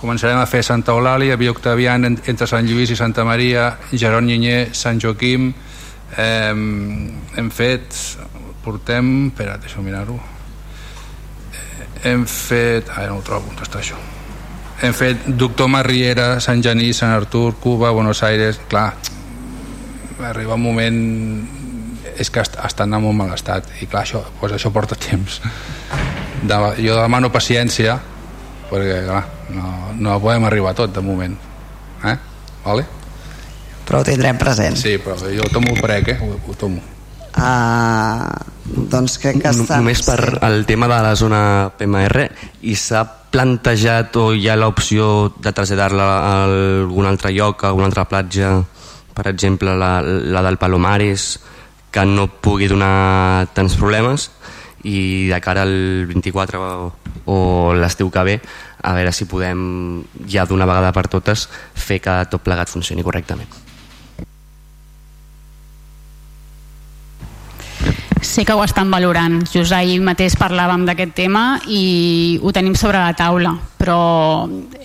començarem 0.00 0.38
a 0.38 0.46
fer 0.46 0.62
Santa 0.66 0.92
Eulàlia, 0.92 1.36
Via 1.40 1.52
Octavian 1.54 2.04
entre 2.06 2.46
Sant 2.46 2.68
Lluís 2.68 2.92
i 2.92 2.96
Santa 2.98 3.24
Maria, 3.24 3.70
Geron 3.92 4.26
Nyenyer, 4.28 4.70
Sant 4.76 5.00
Joaquim. 5.02 5.52
Eh, 6.16 6.54
hem 7.36 7.50
fet 7.50 7.96
portem, 8.66 9.28
espera, 9.28 9.56
deixa 9.62 9.82
mirar-ho. 9.82 10.18
Hem 12.06 12.26
fet 12.26 12.90
ara 12.90 13.10
no 13.10 13.20
ho 13.20 13.24
trobo, 13.26 13.52
on 13.52 13.62
està 13.62 13.80
això? 13.80 13.98
Hem 14.82 14.92
fet 14.92 15.28
Doctor 15.38 15.70
Marriera, 15.72 16.40
Sant 16.44 16.62
Genís, 16.62 16.98
Sant 17.00 17.14
Artur, 17.14 17.54
Cuba, 17.62 17.92
Buenos 17.94 18.22
Aires 18.26 18.58
clar, 18.68 18.90
arriba 20.26 20.58
un 20.58 20.62
moment 20.62 20.98
és 22.16 22.30
que 22.32 22.42
estan 22.42 22.94
en 22.96 23.02
molt 23.04 23.16
mal 23.16 23.32
estat 23.34 23.68
i 23.80 23.86
clar, 23.86 24.02
això, 24.04 24.22
doncs 24.40 24.56
això 24.58 24.72
porta 24.72 24.98
temps. 24.98 25.40
De, 26.42 26.58
jo 26.82 26.96
demano 26.98 27.32
paciència 27.32 27.96
perquè 28.70 29.00
clar, 29.06 29.24
no, 29.54 29.72
no 30.00 30.18
podem 30.22 30.46
arribar 30.48 30.74
tot 30.78 30.94
de 30.94 31.02
moment 31.04 31.36
eh? 32.04 32.16
vale? 32.64 32.86
però 33.86 34.02
ho 34.02 34.06
tindrem 34.06 34.38
present 34.40 34.78
sí, 34.78 34.96
però 35.02 35.16
jo 35.30 35.46
tomo 35.52 35.74
el 35.74 35.80
prec 35.82 36.14
eh? 36.14 36.18
ho, 36.20 36.34
ho 36.34 36.56
tomo 36.58 36.82
uh, 37.36 38.26
doncs 38.66 39.18
crec 39.22 39.40
que 39.42 39.52
està... 39.52 39.78
només 39.78 40.02
per 40.06 40.20
el 40.46 40.64
tema 40.68 40.90
de 40.90 41.00
la 41.04 41.14
zona 41.18 41.40
PMR 41.78 42.26
i 42.66 42.76
s'ha 42.78 43.04
plantejat 43.36 44.16
o 44.18 44.30
hi 44.34 44.48
ha 44.48 44.56
l'opció 44.58 45.32
de 45.42 45.52
traslladar-la 45.52 46.06
a 46.16 46.30
algun 46.46 47.06
altre 47.08 47.34
lloc, 47.36 47.64
a 47.64 47.72
alguna 47.72 47.90
altra 47.90 48.06
platja 48.08 48.56
per 49.16 49.28
exemple 49.30 49.76
la, 49.76 50.00
la 50.02 50.42
del 50.44 50.58
Palomares 50.60 51.36
que 51.92 52.04
no 52.04 52.28
pugui 52.28 52.68
donar 52.68 53.46
tants 53.56 53.76
problemes 53.80 54.30
i 54.84 55.28
de 55.30 55.40
cara 55.40 55.64
al 55.64 56.06
24 56.08 57.05
o, 57.26 57.74
l'estiu 57.74 58.10
que 58.10 58.24
ve 58.24 58.40
a 58.86 58.94
veure 58.94 59.12
si 59.12 59.26
podem 59.26 60.02
ja 60.30 60.46
d'una 60.46 60.66
vegada 60.66 60.92
per 60.94 61.08
totes 61.10 61.48
fer 61.74 62.00
que 62.00 62.18
tot 62.30 62.42
plegat 62.42 62.70
funcioni 62.70 63.02
correctament. 63.02 63.50
Sé 68.26 68.44
que 68.44 68.52
ho 68.52 68.62
estan 68.64 68.90
valorant. 68.90 69.42
Just 69.46 69.72
ahir 69.72 70.00
mateix 70.02 70.34
parlàvem 70.38 70.86
d'aquest 70.88 71.14
tema 71.14 71.60
i 71.70 72.38
ho 72.42 72.52
tenim 72.52 72.74
sobre 72.74 72.98
la 72.98 73.14
taula, 73.16 73.52
però 73.78 73.98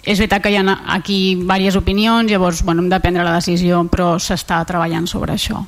és 0.04 0.18
veritat 0.18 0.44
que 0.44 0.52
hi 0.52 0.60
ha 0.60 0.78
aquí 0.96 1.36
diverses 1.40 1.80
opinions, 1.80 2.30
llavors 2.32 2.62
bueno, 2.64 2.84
hem 2.84 2.90
de 2.90 3.00
prendre 3.00 3.26
la 3.26 3.38
decisió, 3.38 3.84
però 3.90 4.16
s'està 4.20 4.62
treballant 4.68 5.08
sobre 5.08 5.34
això. 5.34 5.64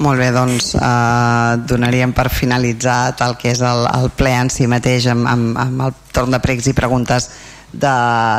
Molt 0.00 0.16
bé, 0.16 0.30
doncs 0.32 0.72
eh, 0.80 1.56
donaríem 1.68 2.14
per 2.16 2.30
finalitzat 2.32 3.20
el 3.26 3.34
que 3.36 3.50
és 3.52 3.60
el, 3.60 3.84
el 3.84 4.08
ple 4.16 4.32
en 4.32 4.48
si 4.48 4.64
mateix 4.70 5.10
amb, 5.12 5.28
amb, 5.28 5.58
amb 5.60 5.82
el 5.88 5.96
torn 6.16 6.32
de 6.32 6.40
pregs 6.40 6.70
i 6.70 6.76
preguntes 6.76 7.28
de, 7.72 7.96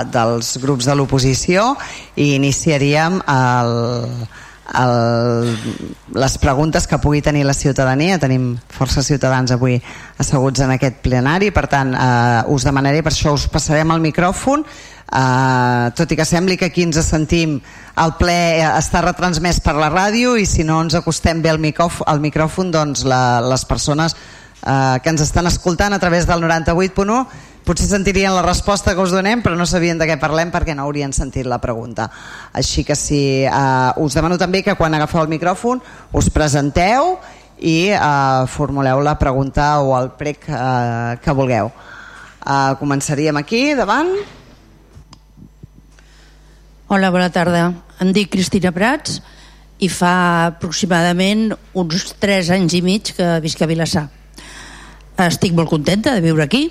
dels 0.09 0.55
grups 0.63 0.89
de 0.89 0.95
l'oposició 0.97 1.75
i 2.17 2.31
iniciaríem 2.39 3.19
el, 3.29 3.75
el, 4.81 5.53
les 6.23 6.37
preguntes 6.41 6.89
que 6.89 6.97
pugui 7.03 7.21
tenir 7.21 7.45
la 7.45 7.53
ciutadania. 7.53 8.17
Tenim 8.17 8.55
força 8.73 9.05
ciutadans 9.05 9.53
avui 9.53 9.77
asseguts 10.17 10.65
en 10.65 10.73
aquest 10.73 10.97
plenari, 11.05 11.51
per 11.53 11.67
tant 11.69 11.93
eh, 11.93 12.41
us 12.49 12.65
demanaré, 12.65 13.05
per 13.05 13.13
això 13.13 13.35
us 13.37 13.45
passarem 13.53 13.93
el 13.93 14.01
micròfon 14.01 14.65
Uh, 15.11 15.91
tot 15.91 16.07
i 16.13 16.15
que 16.15 16.23
sembli 16.23 16.55
que 16.55 16.69
aquí 16.69 16.85
ens 16.87 16.95
sentim 17.03 17.57
el 17.99 18.13
ple 18.15 18.63
està 18.63 19.01
retransmès 19.03 19.57
per 19.59 19.73
la 19.75 19.89
ràdio 19.91 20.37
i 20.39 20.45
si 20.47 20.63
no 20.63 20.77
ens 20.79 20.95
acostem 20.95 21.41
bé 21.43 21.51
al 21.51 21.59
micròfon, 21.59 22.07
al 22.07 22.21
micròfon 22.23 22.71
doncs 22.71 23.03
la, 23.03 23.41
les 23.43 23.67
persones 23.67 24.15
uh, 24.15 25.03
que 25.03 25.11
ens 25.11 25.25
estan 25.27 25.51
escoltant 25.51 25.91
a 25.91 25.99
través 25.99 26.29
del 26.31 26.39
98.1 26.47 27.19
potser 27.67 27.89
sentirien 27.91 28.31
la 28.31 28.45
resposta 28.47 28.95
que 28.95 29.03
us 29.03 29.11
donem 29.11 29.43
però 29.43 29.59
no 29.59 29.67
sabien 29.67 29.99
de 29.99 30.07
què 30.07 30.15
parlem 30.15 30.47
perquè 30.47 30.79
no 30.79 30.87
haurien 30.87 31.11
sentit 31.11 31.43
la 31.43 31.59
pregunta. 31.59 32.07
Així 32.55 32.87
que 32.87 32.95
si 32.95 33.43
uh, 33.43 33.91
us 33.99 34.15
demano 34.15 34.39
també 34.39 34.63
que 34.63 34.79
quan 34.79 34.95
agafeu 34.95 35.25
el 35.25 35.33
micròfon 35.35 35.83
us 36.15 36.31
presenteu 36.31 37.17
i 37.59 37.91
uh, 37.91 38.47
formuleu 38.47 39.03
la 39.03 39.19
pregunta 39.19 39.73
o 39.83 39.91
el 39.99 40.13
prec 40.15 40.47
uh, 40.47 41.17
que 41.19 41.35
vulgueu. 41.35 41.67
Uh, 42.41 42.79
començaríem 42.79 43.35
aquí 43.43 43.73
davant 43.75 44.39
Hola, 46.91 47.07
bona 47.07 47.29
tarda. 47.31 47.69
Em 48.03 48.09
dic 48.11 48.33
Cristina 48.33 48.73
Prats 48.75 49.21
i 49.79 49.87
fa 49.87 50.49
aproximadament 50.49 51.53
uns 51.79 52.09
3 52.19 52.49
anys 52.57 52.75
i 52.75 52.81
mig 52.83 53.13
que 53.15 53.29
visc 53.39 53.63
a 53.63 53.69
Vilassar. 53.69 54.03
Estic 55.23 55.55
molt 55.55 55.71
contenta 55.71 56.11
de 56.11 56.25
viure 56.25 56.43
aquí, 56.43 56.65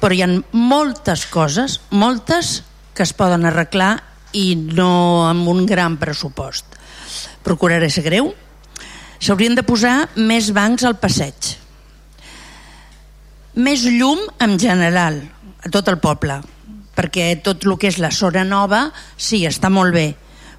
però 0.00 0.16
hi 0.16 0.24
ha 0.24 0.30
moltes 0.56 1.26
coses, 1.28 1.82
moltes, 1.90 2.62
que 2.96 3.04
es 3.04 3.12
poden 3.12 3.44
arreglar 3.44 3.92
i 4.32 4.56
no 4.56 5.28
amb 5.28 5.52
un 5.52 5.66
gran 5.68 6.00
pressupost. 6.00 6.80
Procuraré 7.44 7.92
ser 7.92 8.08
greu. 8.08 8.32
S'haurien 9.20 9.52
de 9.52 9.68
posar 9.68 9.98
més 10.16 10.48
bancs 10.56 10.88
al 10.88 10.96
passeig. 10.96 11.56
Més 13.60 13.84
llum 13.84 14.30
en 14.40 14.56
general, 14.56 15.26
a 15.60 15.68
tot 15.68 15.92
el 15.92 16.00
poble 16.00 16.40
perquè 16.98 17.36
tot 17.46 17.62
el 17.62 17.76
que 17.78 17.92
és 17.92 18.00
la 18.02 18.10
zona 18.10 18.42
nova 18.42 18.88
sí, 19.14 19.44
està 19.46 19.70
molt 19.70 19.94
bé, 19.94 20.08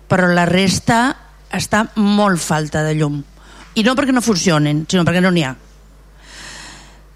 però 0.08 0.32
la 0.32 0.48
resta 0.48 1.02
està 1.52 1.90
molt 2.00 2.40
falta 2.40 2.86
de 2.86 2.96
llum. 2.96 3.20
I 3.76 3.84
no 3.84 3.96
perquè 3.98 4.16
no 4.16 4.24
funcionen, 4.24 4.86
sinó 4.90 5.04
perquè 5.08 5.22
no 5.24 5.34
n'hi 5.36 5.44
ha. 5.44 5.56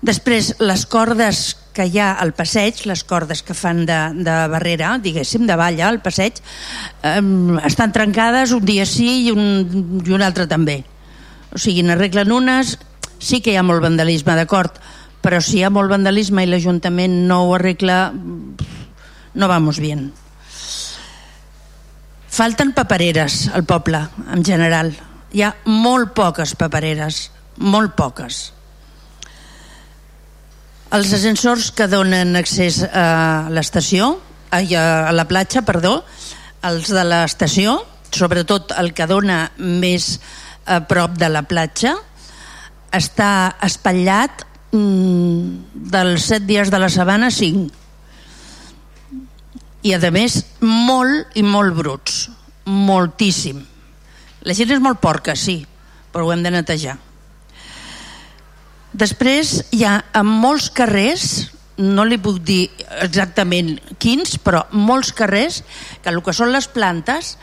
Després, 0.03 0.57
les 0.59 0.83
cordes 0.91 1.53
que 1.73 1.85
hi 1.87 1.97
ha 2.03 2.11
al 2.19 2.33
passeig, 2.35 2.83
les 2.89 3.05
cordes 3.07 3.41
que 3.47 3.55
fan 3.55 3.85
de, 3.87 3.99
de 4.19 4.33
barrera, 4.51 4.97
diguéssim, 5.01 5.47
de 5.47 5.55
valla 5.57 5.87
al 5.87 6.01
passeig, 6.03 6.41
eh, 7.07 7.21
estan 7.63 7.95
trencades 7.95 8.51
un 8.51 8.65
dia 8.67 8.85
sí 8.85 9.29
i 9.29 9.31
un, 9.31 10.03
i 10.03 10.11
un 10.13 10.25
altre 10.25 10.45
també. 10.51 10.81
O 11.55 11.61
sigui, 11.61 11.85
n'arreglen 11.87 12.35
unes, 12.35 12.75
sí 13.23 13.39
que 13.39 13.53
hi 13.53 13.57
ha 13.57 13.63
molt 13.63 13.85
vandalisme, 13.85 14.35
d'acord, 14.35 14.75
però 15.23 15.39
si 15.39 15.61
hi 15.61 15.63
ha 15.63 15.71
molt 15.71 15.89
vandalisme 15.93 16.43
i 16.43 16.51
l'Ajuntament 16.51 17.21
no 17.29 17.45
ho 17.47 17.55
arregla, 17.55 18.11
no 19.33 19.47
vamos 19.47 19.79
bien. 19.79 20.11
Falten 22.33 22.73
papereres 22.73 23.47
al 23.53 23.63
poble, 23.63 24.01
en 24.33 24.43
general. 24.45 24.95
Hi 25.33 25.45
ha 25.45 25.53
molt 25.69 26.13
poques 26.17 26.55
papereres, 26.57 27.29
molt 27.57 27.93
poques 27.97 28.53
els 30.93 31.09
ascensors 31.15 31.71
que 31.73 31.87
donen 31.89 32.35
accés 32.37 32.83
a 32.85 33.49
l'estació, 33.49 34.13
a 34.53 35.13
la 35.15 35.25
platja, 35.25 35.63
perdó, 35.65 36.03
els 36.69 36.91
de 36.93 37.03
l'estació, 37.07 37.79
sobretot 38.13 38.75
el 38.77 38.91
que 38.93 39.07
dona 39.09 39.47
més 39.57 40.19
a 40.69 40.83
prop 40.85 41.17
de 41.17 41.31
la 41.33 41.41
platja, 41.49 41.95
està 42.93 43.55
espatllat 43.65 44.45
mm, 44.69 45.87
dels 45.95 46.29
set 46.29 46.45
dies 46.45 46.69
de 46.69 46.81
la 46.83 46.91
sabana, 46.93 47.31
cinc. 47.33 47.73
I 49.83 49.91
a 49.97 50.11
més, 50.15 50.39
molt 50.63 51.35
i 51.35 51.43
molt 51.43 51.75
bruts. 51.75 52.27
Moltíssim. 52.65 53.59
La 54.47 54.55
gent 54.55 54.71
és 54.71 54.83
molt 54.83 55.01
porca, 55.03 55.35
sí, 55.35 55.57
però 56.11 56.23
ho 56.27 56.31
hem 56.31 56.43
de 56.43 56.51
netejar. 56.53 56.95
Després 58.93 59.57
hi 59.73 59.81
ha 59.83 59.97
en 60.15 60.29
molts 60.29 60.69
carrers, 60.71 61.49
no 61.81 62.05
li 62.05 62.19
puc 62.21 62.37
dir 62.45 62.67
exactament 63.01 63.73
quins, 63.99 64.37
però 64.37 64.61
molts 64.71 65.11
carrers 65.17 65.63
que 66.03 66.11
el 66.13 66.21
que 66.23 66.35
són 66.37 66.53
les 66.53 66.67
plantes 66.69 67.33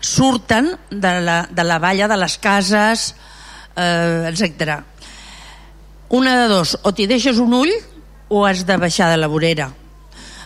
surten 0.00 0.70
de 0.88 1.12
la, 1.26 1.40
de 1.50 1.66
la 1.66 1.80
valla 1.82 2.08
de 2.08 2.20
les 2.20 2.38
cases, 2.38 3.10
eh, 3.74 4.30
etc. 4.30 4.78
Una 6.16 6.38
de 6.42 6.48
dos, 6.48 6.78
o 6.80 6.94
t'hi 6.94 7.10
deixes 7.10 7.42
un 7.42 7.58
ull 7.58 7.74
o 8.30 8.46
has 8.46 8.64
de 8.64 8.78
baixar 8.78 9.10
de 9.10 9.18
la 9.18 9.28
vorera. 9.28 9.72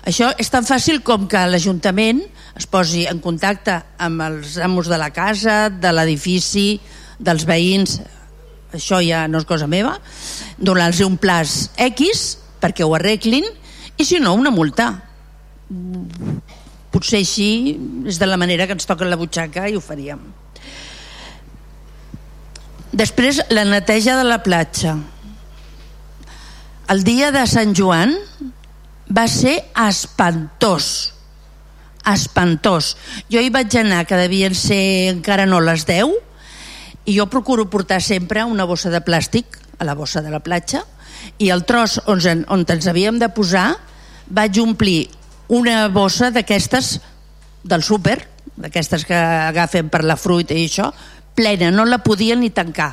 Això 0.05 0.29
és 0.37 0.51
tan 0.53 0.67
fàcil 0.69 1.01
com 1.01 1.25
que 1.31 1.41
l'Ajuntament 1.49 2.21
es 2.59 2.67
posi 2.69 3.07
en 3.09 3.23
contacte 3.25 3.79
amb 4.05 4.21
els 4.27 4.59
amos 4.61 4.91
de 4.93 4.99
la 5.01 5.09
casa, 5.17 5.71
de 5.73 5.93
l'edifici, 5.97 6.77
dels 7.19 7.47
veïns, 7.49 7.99
això 8.75 8.99
ja 9.01 9.25
no 9.31 9.41
és 9.41 9.49
cosa 9.49 9.69
meva, 9.71 9.97
donar-los 10.59 11.01
un 11.07 11.17
plaç 11.21 11.71
X 11.89 12.25
perquè 12.61 12.85
ho 12.85 12.93
arreglin 12.97 13.47
i 13.97 14.05
si 14.05 14.21
no 14.21 14.35
una 14.37 14.53
multa. 14.53 14.91
Potser 16.93 17.23
així 17.23 17.49
és 18.11 18.21
de 18.21 18.29
la 18.29 18.39
manera 18.41 18.67
que 18.67 18.77
ens 18.77 18.87
toca 18.87 19.09
la 19.09 19.19
butxaca 19.19 19.69
i 19.71 19.79
ho 19.79 19.83
faríem. 19.83 20.21
Després 22.95 23.41
la 23.51 23.65
neteja 23.67 24.19
de 24.21 24.27
la 24.27 24.43
platja. 24.45 24.99
El 26.93 27.01
dia 27.03 27.33
de 27.35 27.43
Sant 27.51 27.73
Joan 27.75 28.13
va 29.09 29.27
ser 29.29 29.59
espantós. 29.87 31.13
Espantós. 32.05 32.95
Jo 33.33 33.41
hi 33.41 33.51
vaig 33.53 33.75
anar 33.81 34.05
que 34.09 34.19
devien 34.19 34.55
ser 34.55 35.11
encara 35.13 35.47
no 35.49 35.61
les 35.65 35.87
10 35.89 36.13
i 37.05 37.17
jo 37.17 37.29
procuro 37.33 37.69
portar 37.71 38.01
sempre 38.03 38.45
una 38.45 38.67
bossa 38.69 38.93
de 38.93 39.01
plàstic 39.05 39.61
a 39.79 39.85
la 39.85 39.97
bossa 39.97 40.23
de 40.23 40.33
la 40.33 40.41
platja 40.41 40.85
i 41.39 41.51
el 41.51 41.65
tros 41.65 41.99
on, 42.07 42.21
on 42.49 42.65
ens 42.69 42.87
havíem 42.89 43.19
de 43.21 43.29
posar 43.33 43.75
vaig 44.29 44.61
omplir 44.61 45.09
una 45.49 45.89
bossa 45.89 46.31
d'aquestes 46.33 46.99
del 47.65 47.83
súper, 47.85 48.19
d'aquestes 48.57 49.05
que 49.09 49.17
agafen 49.17 49.89
per 49.93 50.05
la 50.05 50.17
fruita 50.21 50.55
i 50.57 50.67
això, 50.69 50.91
plena, 51.35 51.71
no 51.73 51.85
la 51.85 52.03
podia 52.05 52.37
ni 52.37 52.51
tancar. 52.51 52.93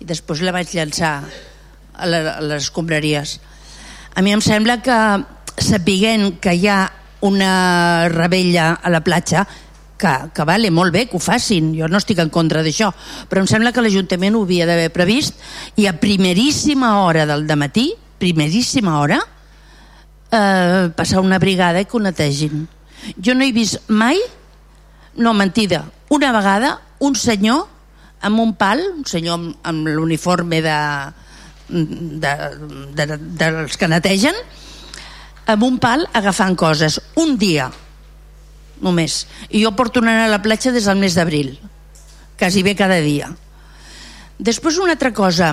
I 0.00 0.06
després 0.06 0.42
la 0.42 0.54
vaig 0.54 0.70
llançar 0.74 1.12
a, 1.20 2.06
a 2.06 2.06
les 2.06 2.66
escombraries. 2.66 3.38
A 4.14 4.22
mi 4.22 4.34
em 4.34 4.42
sembla 4.42 4.80
que 4.82 4.96
sapiguent 5.64 6.38
que 6.42 6.54
hi 6.56 6.68
ha 6.68 6.80
una 7.26 8.08
rebella 8.08 8.72
a 8.82 8.90
la 8.90 9.02
platja 9.04 9.46
que, 10.00 10.12
que 10.32 10.44
vale, 10.48 10.70
molt 10.72 10.94
bé 10.94 11.04
que 11.06 11.18
ho 11.18 11.22
facin, 11.22 11.74
jo 11.76 11.88
no 11.88 12.00
estic 12.00 12.22
en 12.22 12.32
contra 12.32 12.64
d'això, 12.64 12.88
però 13.28 13.44
em 13.44 13.48
sembla 13.50 13.72
que 13.76 13.84
l'Ajuntament 13.84 14.38
ho 14.38 14.44
havia 14.46 14.66
d'haver 14.68 14.88
previst 14.94 15.36
i 15.76 15.86
a 15.86 15.94
primeríssima 16.00 16.96
hora 17.04 17.26
del 17.28 17.44
matí, 17.60 17.90
primeríssima 18.18 18.98
hora, 19.00 19.20
eh, 20.32 20.88
passar 20.96 21.20
una 21.20 21.38
brigada 21.38 21.80
i 21.80 21.88
que 21.88 21.98
ho 21.98 22.00
netegin. 22.00 22.66
Jo 23.20 23.34
no 23.34 23.44
he 23.44 23.52
vist 23.52 23.84
mai, 23.88 24.18
no, 25.16 25.34
mentida, 25.34 25.84
una 26.08 26.32
vegada 26.32 26.78
un 27.00 27.16
senyor 27.16 27.66
amb 28.20 28.40
un 28.40 28.54
pal, 28.56 28.82
un 28.96 29.06
senyor 29.08 29.38
amb, 29.38 29.52
amb 29.64 29.88
l'uniforme 29.88 30.60
de, 30.64 30.78
de, 31.68 32.32
de, 32.96 33.06
de, 33.06 33.20
dels 33.40 33.76
que 33.80 33.88
netegen, 33.88 34.36
amb 35.50 35.66
un 35.66 35.78
pal 35.82 36.06
agafant 36.16 36.56
coses. 36.58 36.98
Un 37.20 37.36
dia, 37.40 37.70
només. 38.82 39.24
I 39.50 39.64
jo 39.64 39.74
porto 39.76 40.02
anant 40.02 40.24
a 40.24 40.30
la 40.30 40.42
platja 40.42 40.72
des 40.74 40.86
del 40.88 41.00
mes 41.00 41.16
d'abril, 41.18 41.56
quasi 42.38 42.64
bé 42.66 42.76
cada 42.78 43.00
dia. 43.04 43.30
Després 44.40 44.80
una 44.80 44.96
altra 44.96 45.12
cosa, 45.12 45.52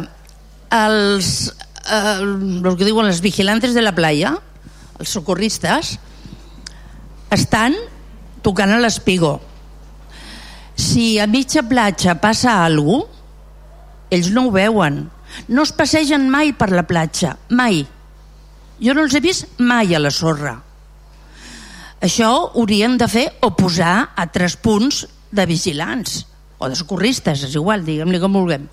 els, 0.71 1.51
eh, 1.83 2.15
el 2.21 2.77
que 2.77 2.87
diuen 2.87 3.09
els 3.09 3.21
vigilantes 3.21 3.73
de 3.75 3.83
la 3.83 3.95
playa, 3.95 4.37
els 4.99 5.11
socorristes, 5.11 5.97
estan 7.33 7.75
tocant 8.41 8.71
a 8.71 8.79
l'espigo. 8.79 9.37
Si 10.77 11.17
a 11.19 11.27
mitja 11.27 11.65
platja 11.67 12.19
passa 12.21 12.63
alguna 12.63 13.03
cosa, 13.03 13.15
ells 14.09 14.31
no 14.31 14.47
ho 14.47 14.51
veuen. 14.51 15.07
No 15.51 15.63
es 15.67 15.73
passegen 15.75 16.29
mai 16.31 16.53
per 16.55 16.69
la 16.71 16.85
platja, 16.87 17.35
mai. 17.49 17.83
Jo 18.83 18.93
no 18.93 19.03
els 19.05 19.15
he 19.17 19.23
vist 19.23 19.59
mai 19.59 19.95
a 19.95 20.01
la 20.01 20.13
sorra 20.13 20.57
això 21.97 22.29
haurien 22.53 22.97
de 22.97 23.07
fer 23.09 23.25
o 23.41 23.49
posar 23.57 24.11
a 24.13 24.27
tres 24.29 24.55
punts 24.61 25.05
de 25.33 25.45
vigilants 25.49 26.25
o 26.61 26.69
de 26.69 26.77
socorristes, 26.77 27.43
és 27.45 27.55
igual, 27.57 27.83
diguem-li 27.85 28.19
com 28.21 28.37
vulguem. 28.37 28.67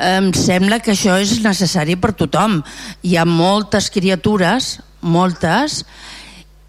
Em 0.00 0.30
sembla 0.36 0.80
que 0.84 0.92
això 0.92 1.16
és 1.20 1.40
necessari 1.44 1.96
per 2.00 2.12
tothom. 2.16 2.60
Hi 3.04 3.16
ha 3.16 3.24
moltes 3.28 3.90
criatures, 3.92 4.78
moltes, 5.00 5.84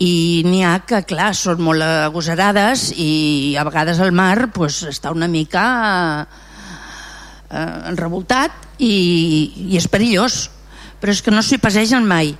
i 0.02 0.42
n'hi 0.48 0.64
ha 0.66 0.80
que, 0.88 1.04
clar, 1.08 1.34
són 1.38 1.62
molt 1.64 1.84
agosarades 1.84 2.90
i 2.96 3.56
a 3.60 3.68
vegades 3.68 4.00
el 4.02 4.16
mar 4.16 4.50
pues, 4.56 4.82
està 4.88 5.12
una 5.14 5.28
mica 5.32 5.66
eh, 7.52 7.92
revoltat 8.00 8.80
i, 8.80 8.96
i 9.68 9.78
és 9.78 9.88
perillós, 9.92 10.48
però 11.02 11.12
és 11.12 11.22
que 11.26 11.34
no 11.34 11.42
s'hi 11.42 11.58
passegen 11.60 12.06
mai. 12.08 12.36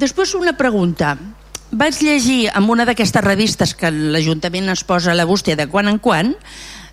Després 0.00 0.36
una 0.38 0.54
pregunta 0.56 1.16
vaig 1.74 1.98
llegir 2.06 2.46
en 2.54 2.70
una 2.70 2.86
d'aquestes 2.86 3.24
revistes 3.24 3.74
que 3.74 3.90
l'Ajuntament 3.90 4.70
es 4.70 4.84
posa 4.86 5.10
a 5.12 5.18
la 5.18 5.26
bústia 5.26 5.58
de 5.58 5.66
quan 5.66 5.90
en 5.90 5.98
quan, 5.98 6.34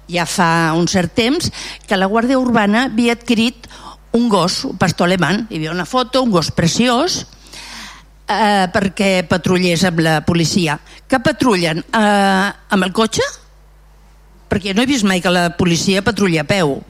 ja 0.10 0.26
fa 0.26 0.73
un 0.76 0.89
cert 0.89 1.14
temps, 1.15 1.52
que 1.88 1.99
la 1.99 2.10
Guàrdia 2.10 2.39
Urbana 2.41 2.88
havia 2.89 3.14
adquirit 3.14 3.69
un 4.18 4.27
gos, 4.30 4.65
un 4.65 4.77
pastor 4.81 5.07
alemany. 5.07 5.45
Hi 5.49 5.60
havia 5.60 5.76
una 5.76 5.85
foto, 5.85 6.23
un 6.26 6.34
gos 6.34 6.52
preciós, 6.52 7.22
eh, 8.27 8.68
perquè 8.73 9.23
patrullés 9.30 9.85
amb 9.88 10.02
la 10.03 10.19
policia. 10.26 10.80
Que 11.07 11.19
patrullen? 11.19 11.80
Eh, 11.80 12.48
amb 12.69 12.84
el 12.84 12.91
cotxe? 12.91 13.23
Perquè 14.49 14.76
no 14.76 14.84
he 14.84 14.89
vist 14.89 15.07
mai 15.07 15.22
que 15.22 15.31
la 15.31 15.52
policia 15.56 16.03
patrulli 16.03 16.41
a 16.41 16.48
peu. 16.48 16.81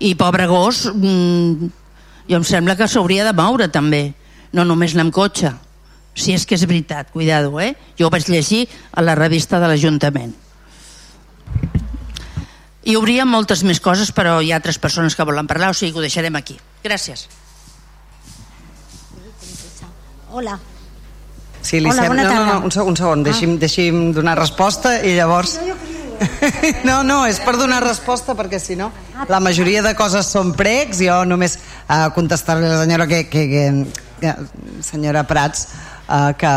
I 0.00 0.14
pobre 0.14 0.46
gos, 0.46 0.84
mm, 0.94 1.70
jo 2.28 2.36
em 2.36 2.44
sembla 2.44 2.76
que 2.76 2.86
s'hauria 2.88 3.24
de 3.26 3.32
moure 3.34 3.68
també 3.72 4.12
no 4.52 4.64
només 4.64 4.94
anar 4.94 5.08
amb 5.08 5.14
cotxe 5.16 5.54
si 6.18 6.32
és 6.34 6.44
que 6.46 6.56
és 6.58 6.64
veritat, 6.66 7.10
cuidado 7.14 7.60
eh? 7.60 7.74
jo 7.98 8.06
ho 8.08 8.10
vaig 8.10 8.26
llegir 8.28 8.66
a 8.92 9.02
la 9.02 9.14
revista 9.14 9.60
de 9.62 9.68
l'Ajuntament 9.70 10.34
hi 12.84 12.94
hauria 12.96 13.26
moltes 13.28 13.62
més 13.64 13.80
coses 13.80 14.12
però 14.14 14.38
hi 14.42 14.52
ha 14.52 14.58
altres 14.60 14.78
persones 14.78 15.16
que 15.16 15.26
volen 15.28 15.46
parlar 15.46 15.70
o 15.70 15.76
sigui 15.76 15.92
que 15.92 16.00
ho 16.02 16.06
deixarem 16.06 16.36
aquí, 16.36 16.58
gràcies 16.84 17.28
Hola 20.30 20.58
Sí, 21.68 21.80
li 21.80 21.90
Hola, 21.90 22.04
bona 22.08 22.22
no, 22.22 22.28
no, 22.28 22.34
tarda. 22.34 22.52
no, 22.52 22.64
un 22.64 22.72
segon, 22.72 22.88
un 22.94 22.96
segon. 22.96 23.22
Deixi'm, 23.26 23.54
Ah. 23.56 23.58
deixi'm 23.60 23.96
donar 24.14 24.38
resposta 24.38 24.92
i 25.04 25.16
llavors... 25.16 25.58
No, 25.66 25.74
no, 26.88 27.20
és 27.26 27.38
per 27.44 27.56
donar 27.58 27.82
resposta 27.84 28.34
perquè 28.38 28.60
si 28.62 28.76
no 28.78 28.90
la 29.28 29.40
majoria 29.42 29.82
de 29.82 29.94
coses 29.98 30.30
són 30.30 30.52
pregs. 30.58 31.02
Jo 31.04 31.22
només 31.28 31.58
uh, 31.58 32.08
contestar-li 32.14 32.66
a 32.66 32.74
la 32.74 32.82
senyora 32.82 33.08
que, 33.10 33.24
que, 33.30 33.46
que, 34.20 34.34
senyora 34.86 35.24
Prats 35.28 35.66
uh, 36.08 36.32
que 36.38 36.52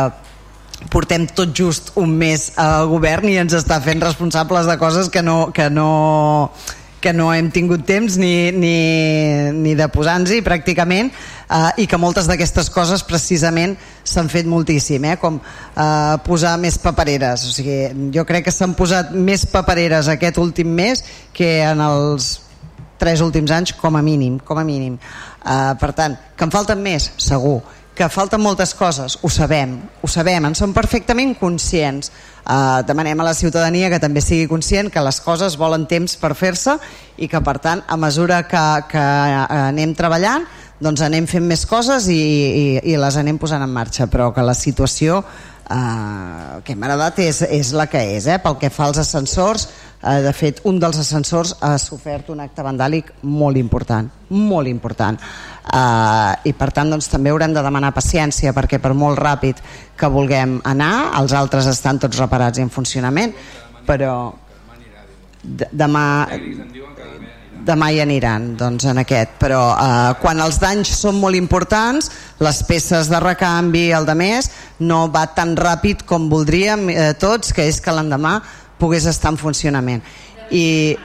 portem 0.90 1.28
tot 1.30 1.54
just 1.58 1.92
un 2.02 2.14
mes 2.18 2.52
al 2.60 2.88
govern 2.90 3.30
i 3.30 3.38
ens 3.42 3.54
està 3.54 3.78
fent 3.84 4.02
responsables 4.02 4.70
de 4.70 4.78
coses 4.82 5.12
que 5.14 5.22
no, 5.22 5.52
que 5.54 5.70
no, 5.70 6.52
que 7.02 7.12
no 7.14 7.32
hem 7.34 7.50
tingut 7.52 7.84
temps 7.88 8.16
ni, 8.22 8.52
ni, 8.54 8.76
ni 9.58 9.74
de 9.76 9.88
posar-nos-hi 9.92 10.44
pràcticament 10.46 11.10
eh, 11.10 11.82
i 11.84 11.88
que 11.90 12.00
moltes 12.00 12.30
d'aquestes 12.30 12.70
coses 12.74 13.04
precisament 13.08 13.74
s'han 14.08 14.30
fet 14.32 14.48
moltíssim, 14.50 15.10
eh, 15.10 15.18
com 15.20 15.42
eh, 15.42 16.14
posar 16.28 16.54
més 16.62 16.78
papereres. 16.82 17.48
O 17.50 17.56
sigui, 17.56 17.82
jo 18.14 18.26
crec 18.30 18.48
que 18.48 18.56
s'han 18.56 18.78
posat 18.78 19.12
més 19.18 19.48
papereres 19.50 20.12
aquest 20.14 20.40
últim 20.42 20.72
mes 20.78 21.04
que 21.34 21.58
en 21.66 21.82
els 21.90 22.38
tres 23.02 23.26
últims 23.26 23.52
anys 23.52 23.74
com 23.74 23.98
a 23.98 24.06
mínim, 24.06 24.38
com 24.46 24.62
a 24.62 24.66
mínim. 24.68 25.00
Eh, 25.42 25.74
per 25.82 25.92
tant, 25.98 26.18
que 26.38 26.46
en 26.46 26.54
falten 26.54 26.86
més, 26.86 27.10
segur 27.18 27.60
que 28.02 28.10
falten 28.10 28.42
moltes 28.42 28.72
coses, 28.74 29.20
ho 29.22 29.30
sabem, 29.30 29.76
ho 30.02 30.08
sabem, 30.10 30.48
en 30.48 30.56
som 30.58 30.72
perfectament 30.74 31.36
conscients. 31.38 32.10
Uh, 32.42 32.82
demanem 32.88 33.20
a 33.22 33.28
la 33.28 33.36
ciutadania 33.38 33.92
que 33.94 34.00
també 34.02 34.24
sigui 34.26 34.48
conscient 34.50 34.90
que 34.90 35.04
les 35.06 35.20
coses 35.22 35.54
volen 35.62 35.86
temps 35.86 36.16
per 36.18 36.32
fer-se 36.34 36.74
i 37.22 37.30
que 37.30 37.44
per 37.46 37.60
tant 37.62 37.84
a 37.86 38.00
mesura 38.02 38.42
que, 38.50 38.64
que 38.90 39.04
anem 39.70 39.94
treballant 39.94 40.48
doncs 40.82 41.04
anem 41.06 41.28
fent 41.30 41.46
més 41.46 41.68
coses 41.70 42.08
i, 42.10 42.18
i, 42.18 42.66
i 42.90 42.98
les 42.98 43.20
anem 43.22 43.38
posant 43.38 43.62
en 43.62 43.70
marxa 43.70 44.10
però 44.10 44.32
que 44.34 44.42
la 44.42 44.58
situació 44.58 45.22
uh, 45.22 46.58
que 46.66 46.74
m'ha 46.74 46.90
agradat 46.90 47.22
és, 47.22 47.44
és 47.46 47.72
la 47.78 47.86
que 47.86 48.02
és 48.18 48.26
eh? 48.26 48.40
pel 48.42 48.58
que 48.58 48.74
fa 48.74 48.90
als 48.90 49.04
ascensors 49.04 49.68
uh, 50.02 50.18
de 50.26 50.34
fet 50.34 50.66
un 50.66 50.82
dels 50.82 50.98
ascensors 51.06 51.54
ha 51.62 51.76
sofert 51.78 52.34
un 52.34 52.42
acte 52.42 52.66
vandàlic 52.66 53.14
molt 53.22 53.62
important 53.62 54.10
molt 54.34 54.74
important 54.74 55.22
Uh, 55.62 56.34
i 56.50 56.56
per 56.58 56.72
tant 56.74 56.90
doncs, 56.90 57.06
també 57.12 57.30
haurem 57.30 57.54
de 57.54 57.62
demanar 57.62 57.92
paciència 57.94 58.50
perquè 58.52 58.80
per 58.82 58.96
molt 58.98 59.20
ràpid 59.22 59.60
que 59.96 60.10
vulguem 60.10 60.58
anar 60.66 61.12
els 61.20 61.36
altres 61.38 61.68
estan 61.70 62.00
tots 62.02 62.18
reparats 62.18 62.58
i 62.58 62.66
en 62.66 62.72
funcionament 62.74 63.36
però 63.86 64.34
demà 65.46 66.06
demà 67.66 67.92
hi 67.94 68.00
aniran 68.02 68.56
doncs, 68.58 68.88
en 68.90 69.02
aquest. 69.04 69.36
Però 69.42 69.60
uh, 69.74 70.14
quan 70.22 70.42
els 70.42 70.58
danys 70.62 70.92
són 70.98 71.20
molt 71.22 71.38
importants 71.38 72.10
les 72.42 72.64
peces 72.68 73.10
de 73.12 73.20
recanvi 73.22 73.90
el 73.96 74.08
de 74.10 74.16
més 74.18 74.50
no 74.82 75.04
va 75.14 75.28
tan 75.36 75.54
ràpid 75.58 76.02
com 76.10 76.30
voldríem 76.32 76.90
eh, 76.90 77.12
tots 77.22 77.54
que 77.54 77.68
és 77.70 77.78
que 77.82 77.94
l'endemà 77.94 78.40
pogués 78.82 79.06
estar 79.06 79.30
en 79.36 79.38
funcionament. 79.38 80.02
I 80.50 80.98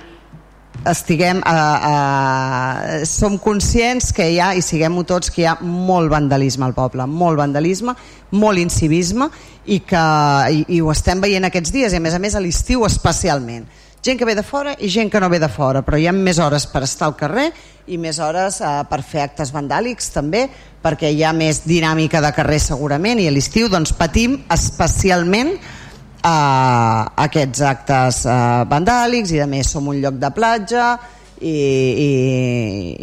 estiguem 0.87 1.41
a, 1.45 1.57
a, 1.91 3.05
som 3.09 3.39
conscients 3.43 4.13
que 4.15 4.29
hi 4.33 4.39
ha, 4.43 4.53
i 4.55 4.63
siguem-ho 4.65 5.07
tots, 5.09 5.31
que 5.33 5.43
hi 5.43 5.49
ha 5.49 5.57
molt 5.63 6.13
vandalisme 6.13 6.67
al 6.67 6.75
poble, 6.77 7.07
molt 7.07 7.41
vandalisme, 7.41 7.97
molt 8.37 8.61
incivisme 8.61 9.31
i 9.67 9.81
que 9.87 10.05
i, 10.53 10.63
i 10.77 10.83
ho 10.83 10.93
estem 10.93 11.23
veient 11.23 11.49
aquests 11.49 11.75
dies 11.75 11.95
i 11.95 12.01
a 12.01 12.03
més 12.03 12.15
a 12.15 12.23
més 12.23 12.37
a 12.37 12.43
l'estiu 12.43 12.87
especialment. 12.87 13.67
Gent 14.07 14.21
que 14.21 14.27
ve 14.29 14.37
de 14.39 14.45
fora 14.47 14.77
i 14.79 14.89
gent 14.93 15.09
que 15.11 15.19
no 15.19 15.31
ve 15.33 15.41
de 15.43 15.49
fora 15.51 15.81
però 15.83 15.99
hi 15.99 16.07
ha 16.07 16.13
més 16.15 16.39
hores 16.39 16.69
per 16.71 16.85
estar 16.87 17.09
al 17.09 17.17
carrer 17.19 17.49
i 17.91 17.99
més 17.99 18.21
hores 18.23 18.61
eh, 18.61 18.75
per 18.91 19.01
fer 19.03 19.25
actes 19.25 19.51
vandàlics 19.55 20.13
també 20.15 20.45
perquè 20.83 21.11
hi 21.11 21.25
ha 21.27 21.33
més 21.35 21.65
dinàmica 21.67 22.21
de 22.23 22.31
carrer 22.37 22.61
segurament 22.63 23.19
i 23.19 23.27
a 23.27 23.33
l'estiu 23.35 23.67
doncs 23.73 23.97
patim 23.99 24.39
especialment 24.55 25.57
eh, 26.27 27.03
aquests 27.27 27.63
actes 27.67 28.25
eh, 28.27 28.65
vandàlics 28.71 29.33
i 29.35 29.43
a 29.43 29.49
més 29.51 29.71
som 29.71 29.87
un 29.89 30.01
lloc 30.03 30.19
de 30.23 30.31
platja 30.35 30.97
i, 31.37 31.53
i, 31.53 32.11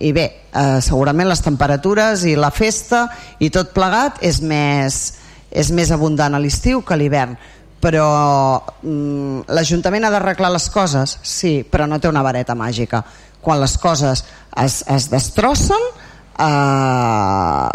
i 0.09 0.11
bé, 0.15 0.25
eh, 0.49 0.79
segurament 0.81 1.29
les 1.29 1.43
temperatures 1.45 2.25
i 2.29 2.35
la 2.39 2.51
festa 2.53 3.05
i 3.39 3.51
tot 3.53 3.73
plegat 3.75 4.21
és 4.25 4.41
més, 4.41 5.01
és 5.51 5.71
més 5.71 5.91
abundant 5.93 6.33
a 6.33 6.41
l'estiu 6.41 6.81
que 6.81 6.95
a 6.95 6.99
l'hivern. 6.99 7.35
Però 7.83 8.07
mm, 8.81 9.51
l'Ajuntament 9.51 10.07
ha 10.07 10.13
d'arreglar 10.13 10.53
les 10.55 10.69
coses 10.71 11.17
sí, 11.21 11.61
però 11.67 11.87
no 11.87 11.99
té 11.99 12.07
una 12.09 12.23
vareta 12.23 12.55
màgica. 12.55 13.03
Quan 13.43 13.59
les 13.59 13.75
coses 13.77 14.23
es, 14.55 14.81
es 14.87 15.09
destrossen 15.11 15.89
eh, 16.39 17.67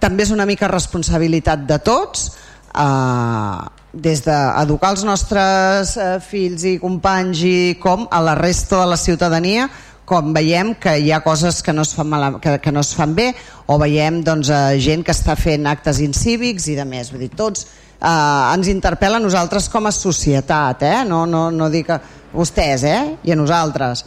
també 0.00 0.24
és 0.24 0.32
una 0.32 0.48
mica 0.48 0.68
responsabilitat 0.72 1.68
de 1.68 1.78
tots 1.84 2.30
eh, 2.72 3.73
des 3.94 4.24
d'educar 4.26 4.90
els 4.94 5.04
nostres 5.06 5.94
eh, 5.96 6.18
fills 6.24 6.64
i 6.66 6.76
companys 6.82 7.42
i 7.46 7.56
com 7.80 8.08
a 8.10 8.20
la 8.24 8.34
resta 8.34 8.80
de 8.82 8.88
la 8.90 8.98
ciutadania 8.98 9.68
com 10.04 10.34
veiem 10.36 10.74
que 10.76 10.96
hi 11.00 11.12
ha 11.14 11.22
coses 11.24 11.62
que 11.62 11.72
no 11.72 11.84
es 11.86 11.94
fan, 11.96 12.10
mal, 12.10 12.40
que, 12.40 12.58
que 12.60 12.72
no 12.72 12.82
es 12.84 12.92
fan 12.96 13.14
bé 13.14 13.30
o 13.66 13.78
veiem 13.80 14.20
doncs, 14.26 14.50
eh, 14.50 14.80
gent 14.82 15.04
que 15.06 15.14
està 15.14 15.36
fent 15.38 15.68
actes 15.70 16.02
incívics 16.04 16.68
i 16.68 16.76
de 16.76 16.84
més, 16.84 17.12
vull 17.12 17.22
dir, 17.24 17.30
tots 17.36 17.64
eh, 17.64 18.10
ens 18.10 18.68
interpel·la 18.72 19.22
a 19.22 19.24
nosaltres 19.24 19.70
com 19.72 19.86
a 19.86 19.94
societat, 19.94 20.84
eh? 20.84 20.98
no, 21.08 21.24
no, 21.30 21.46
no 21.54 21.70
dic 21.72 21.94
a 21.94 22.00
vostès 22.34 22.84
eh? 22.84 23.00
i 23.24 23.32
a 23.32 23.38
nosaltres 23.38 24.04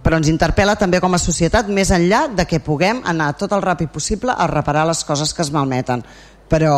però 0.00 0.16
ens 0.16 0.30
interpel·la 0.32 0.78
també 0.80 1.00
com 1.00 1.12
a 1.12 1.20
societat 1.20 1.68
més 1.68 1.90
enllà 1.92 2.26
de 2.32 2.46
que 2.48 2.62
puguem 2.64 3.02
anar 3.08 3.34
tot 3.36 3.52
el 3.52 3.64
ràpid 3.64 3.90
possible 3.92 4.32
a 4.32 4.46
reparar 4.48 4.86
les 4.88 5.02
coses 5.04 5.34
que 5.34 5.44
es 5.44 5.52
malmeten 5.52 6.04
però 6.50 6.76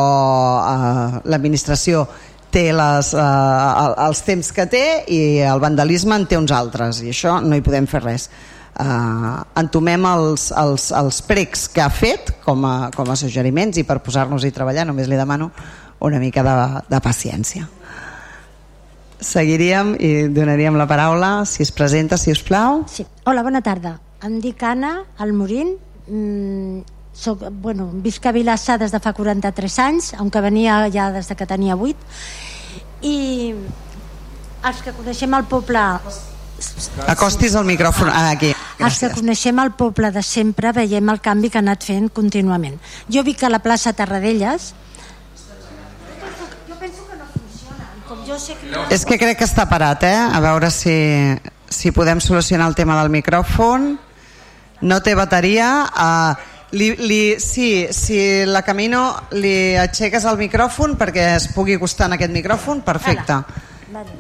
eh, 0.61 1.21
l'administració 1.33 2.07
té 2.53 2.69
les, 2.77 3.13
eh, 3.17 3.93
els 4.07 4.23
temps 4.27 4.53
que 4.55 4.67
té 4.71 4.87
i 5.13 5.21
el 5.49 5.61
vandalisme 5.63 6.17
en 6.19 6.27
té 6.29 6.39
uns 6.39 6.53
altres 6.55 7.03
i 7.03 7.13
això 7.13 7.41
no 7.43 7.57
hi 7.57 7.65
podem 7.65 7.89
fer 7.91 8.03
res. 8.05 8.29
Eh, 8.73 9.35
entomem 9.61 10.07
els, 10.09 10.51
els, 10.57 10.91
els 10.97 11.21
precs 11.29 11.67
que 11.73 11.83
ha 11.85 11.91
fet 11.93 12.35
com 12.45 12.65
a, 12.69 12.77
com 12.95 13.11
a 13.11 13.17
suggeriments 13.17 13.81
i 13.81 13.87
per 13.89 14.01
posar-nos-hi 14.05 14.53
a 14.53 14.59
treballar 14.61 14.87
només 14.89 15.11
li 15.11 15.19
demano 15.19 15.51
una 16.03 16.19
mica 16.19 16.45
de, 16.45 16.57
de 16.91 17.01
paciència. 17.01 17.69
Seguiríem 19.23 19.95
i 20.03 20.13
donaríem 20.35 20.75
la 20.75 20.89
paraula 20.91 21.45
si 21.47 21.63
es 21.63 21.71
presenta, 21.71 22.19
si 22.19 22.33
us 22.35 22.43
plau. 22.43 22.83
Sí. 22.91 23.07
Hola, 23.25 23.45
bona 23.47 23.63
tarda. 23.63 23.99
Em 24.27 24.41
dic 24.43 24.63
Anna 24.67 24.97
Almorín. 25.23 25.77
Mm, 26.09 26.83
soc, 27.15 27.45
bueno, 27.63 27.91
visc 27.93 28.25
a 28.27 28.33
Vilassar 28.33 28.79
des 28.81 28.93
de 28.93 29.01
fa 29.01 29.13
43 29.13 29.79
anys, 29.85 30.13
aunque 30.19 30.41
venia 30.41 30.83
ja 30.93 31.11
des 31.13 31.29
de 31.29 31.37
que 31.37 31.47
tenia 31.47 31.77
8, 31.77 31.97
i 33.03 33.55
els 34.63 34.83
que 34.83 34.95
coneixem 34.97 35.35
el 35.35 35.49
poble... 35.51 35.81
Acostis 37.11 37.57
el 37.59 37.67
micròfon 37.67 38.09
ah, 38.09 38.31
aquí. 38.31 38.53
Gràcies. 38.53 38.85
Els 38.87 38.99
que 39.01 39.09
coneixem 39.19 39.59
el 39.59 39.73
poble 39.75 40.13
de 40.15 40.23
sempre 40.23 40.71
veiem 40.73 41.11
el 41.11 41.19
canvi 41.21 41.51
que 41.51 41.59
ha 41.59 41.65
anat 41.65 41.83
fent 41.89 42.07
contínuament. 42.15 42.79
Jo 43.11 43.25
vic 43.27 43.43
a 43.43 43.51
la 43.51 43.59
plaça 43.65 43.93
Tarradellas, 43.99 44.71
jo 46.69 46.79
penso 46.79 47.03
que 47.09 47.19
no 47.19 47.27
funciona. 47.35 47.89
Com 48.09 48.23
jo 48.29 48.39
sé 48.39 48.57
que 48.61 48.71
no... 48.71 48.87
És 48.95 49.05
que 49.09 49.19
crec 49.19 49.43
que 49.43 49.49
està 49.49 49.67
parat, 49.71 50.07
eh? 50.07 50.15
A 50.15 50.39
veure 50.45 50.71
si, 50.71 50.95
si 51.69 51.91
podem 51.91 52.23
solucionar 52.23 52.71
el 52.71 52.79
tema 52.79 53.01
del 53.03 53.11
micròfon. 53.11 53.93
No 54.83 54.99
té 55.03 55.15
bateria. 55.19 55.69
Uh, 55.91 56.52
li, 56.73 56.89
li, 56.97 57.21
sí, 57.41 57.87
si 57.93 58.45
la 58.49 58.63
Camino 58.67 59.05
li 59.37 59.77
aixeques 59.77 60.25
el 60.29 60.41
micròfon 60.41 60.97
perquè 61.01 61.35
es 61.37 61.49
pugui 61.55 61.77
acostar 61.77 62.09
en 62.11 62.17
aquest 62.19 62.33
micròfon, 62.35 62.83
perfecte. 62.87 63.43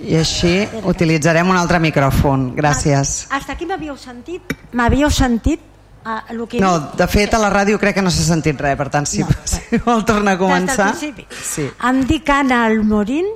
I 0.04 0.18
així 0.20 0.52
utilitzarem 0.84 1.48
un 1.48 1.56
altre 1.56 1.80
micròfon. 1.80 2.50
Gràcies. 2.56 3.22
Hasta 3.32 3.56
aquí 3.56 3.66
m'havíeu 3.68 3.96
sentit? 3.96 4.52
M'havíeu 4.76 5.10
sentit? 5.10 5.68
El 6.02 6.42
que... 6.50 6.58
No, 6.60 6.74
de 6.98 7.06
fet 7.06 7.32
a 7.34 7.38
la 7.38 7.48
ràdio 7.52 7.78
crec 7.78 7.96
que 8.00 8.02
no 8.02 8.10
s'ha 8.10 8.24
sentit 8.26 8.58
res, 8.60 8.74
per 8.76 8.88
tant 8.90 9.06
si, 9.06 9.22
no, 9.22 9.36
si 9.52 9.78
vol 9.84 10.04
tornar 10.04 10.34
a 10.36 10.40
començar... 10.40 10.90
Sí. 10.98 11.68
Em 11.88 12.02
dic 12.08 12.28
Anna 12.34 12.64
Almorín, 12.66 13.30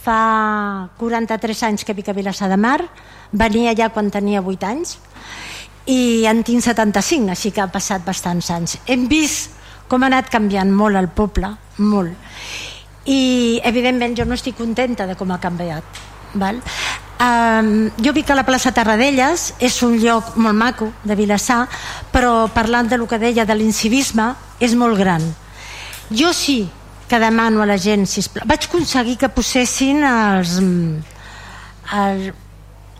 fa 0.00 0.88
43 1.02 1.64
anys 1.68 1.84
que 1.84 1.96
vic 1.98 2.08
a 2.08 2.16
Vilassar 2.16 2.48
de 2.48 2.56
Mar, 2.56 2.78
venia 3.32 3.74
allà 3.74 3.90
quan 3.92 4.08
tenia 4.14 4.40
8 4.40 4.70
anys, 4.70 4.96
i 5.90 6.26
en 6.30 6.44
tinc 6.46 6.62
75, 6.62 7.32
així 7.34 7.50
que 7.54 7.62
ha 7.64 7.70
passat 7.72 8.04
bastants 8.06 8.50
anys. 8.54 8.78
Hem 8.86 9.08
vist 9.10 9.56
com 9.90 10.04
ha 10.04 10.10
anat 10.10 10.30
canviant 10.30 10.70
molt 10.70 10.98
el 11.00 11.10
poble, 11.10 11.50
molt. 11.82 12.14
I, 13.10 13.58
evidentment, 13.66 14.14
jo 14.14 14.26
no 14.28 14.36
estic 14.38 14.58
contenta 14.60 15.08
de 15.08 15.16
com 15.18 15.32
ha 15.34 15.40
canviat. 15.42 16.02
Val? 16.38 16.60
Um, 17.20 17.90
jo 18.00 18.12
vic 18.16 18.30
a 18.30 18.36
la 18.38 18.46
plaça 18.46 18.70
Tarradellas, 18.72 19.50
és 19.58 19.80
un 19.82 19.98
lloc 20.00 20.36
molt 20.40 20.56
maco 20.56 20.92
de 21.04 21.16
Vilassar, 21.18 21.64
però 22.12 22.46
parlant 22.54 22.88
de 22.88 22.96
lo 23.00 23.08
que 23.10 23.18
deia 23.18 23.44
de 23.44 23.56
l'incivisme, 23.58 24.30
és 24.62 24.76
molt 24.78 24.96
gran. 25.00 25.24
Jo 26.10 26.30
sí 26.36 26.62
que 27.10 27.18
demano 27.18 27.64
a 27.64 27.66
la 27.66 27.76
gent, 27.82 28.06
sisplau, 28.06 28.46
vaig 28.46 28.68
aconseguir 28.68 29.16
que 29.18 29.32
posessin 29.34 30.04
els, 30.06 30.54
els 31.98 32.30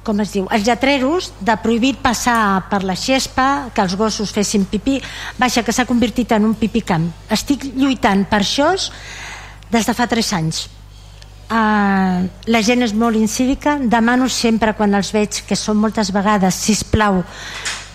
com 0.05 0.21
es 0.23 0.33
diu, 0.33 0.47
els 0.53 0.65
lletreros 0.65 1.31
de 1.45 1.57
prohibit 1.61 2.01
passar 2.01 2.65
per 2.71 2.83
la 2.89 2.97
xespa, 2.97 3.71
que 3.75 3.83
els 3.85 3.97
gossos 4.01 4.33
fessin 4.33 4.65
pipí, 4.71 4.99
baixa 5.39 5.65
que 5.67 5.75
s'ha 5.77 5.89
convertit 5.89 6.33
en 6.33 6.47
un 6.49 6.55
pipicamp. 6.57 7.11
Estic 7.31 7.69
lluitant 7.77 8.25
per 8.31 8.41
això 8.41 8.73
des 9.71 9.87
de 9.87 9.95
fa 9.95 10.07
3 10.11 10.33
anys. 10.39 10.69
Uh, 11.51 12.31
la 12.47 12.63
gent 12.63 12.87
és 12.87 12.95
molt 12.95 13.19
incívica, 13.19 13.75
demano 13.83 14.29
sempre 14.31 14.73
quan 14.79 14.95
els 14.95 15.11
veig, 15.13 15.43
que 15.47 15.59
són 15.59 15.81
moltes 15.83 16.13
vegades, 16.15 16.55
si 16.55 16.79
plau 16.93 17.25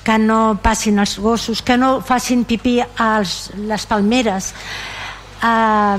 que 0.05 0.19
no 0.21 0.59
passin 0.61 0.99
els 1.01 1.15
gossos, 1.17 1.63
que 1.65 1.79
no 1.81 1.97
facin 2.05 2.43
pipí 2.45 2.77
a 2.83 3.09
les 3.23 3.87
palmeres. 3.89 4.51
Uh, 5.41 5.97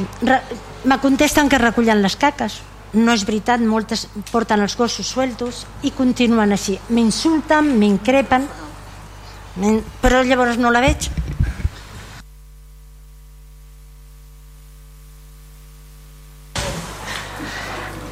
me 0.87 1.01
contesten 1.03 1.49
que 1.51 1.59
recullen 1.59 2.05
les 2.05 2.15
caques 2.15 2.61
no 2.95 3.13
és 3.13 3.25
veritat, 3.27 3.61
moltes 3.61 4.07
porten 4.31 4.63
els 4.63 4.77
gossos 4.79 5.09
sueltos 5.09 5.65
i 5.83 5.91
continuen 5.91 6.53
així. 6.55 6.79
M'insulten, 6.89 7.75
m'increpen, 7.81 8.47
però 10.03 10.23
llavors 10.23 10.59
no 10.61 10.71
la 10.71 10.85
veig. 10.85 11.11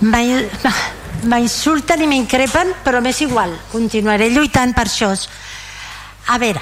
M'insulten 1.30 2.02
i 2.04 2.08
m'increpen, 2.10 2.74
però 2.84 3.00
m'és 3.00 3.20
igual, 3.24 3.54
continuaré 3.72 4.28
lluitant 4.32 4.74
per 4.76 4.84
això. 4.90 5.12
A 6.28 6.36
veure, 6.40 6.60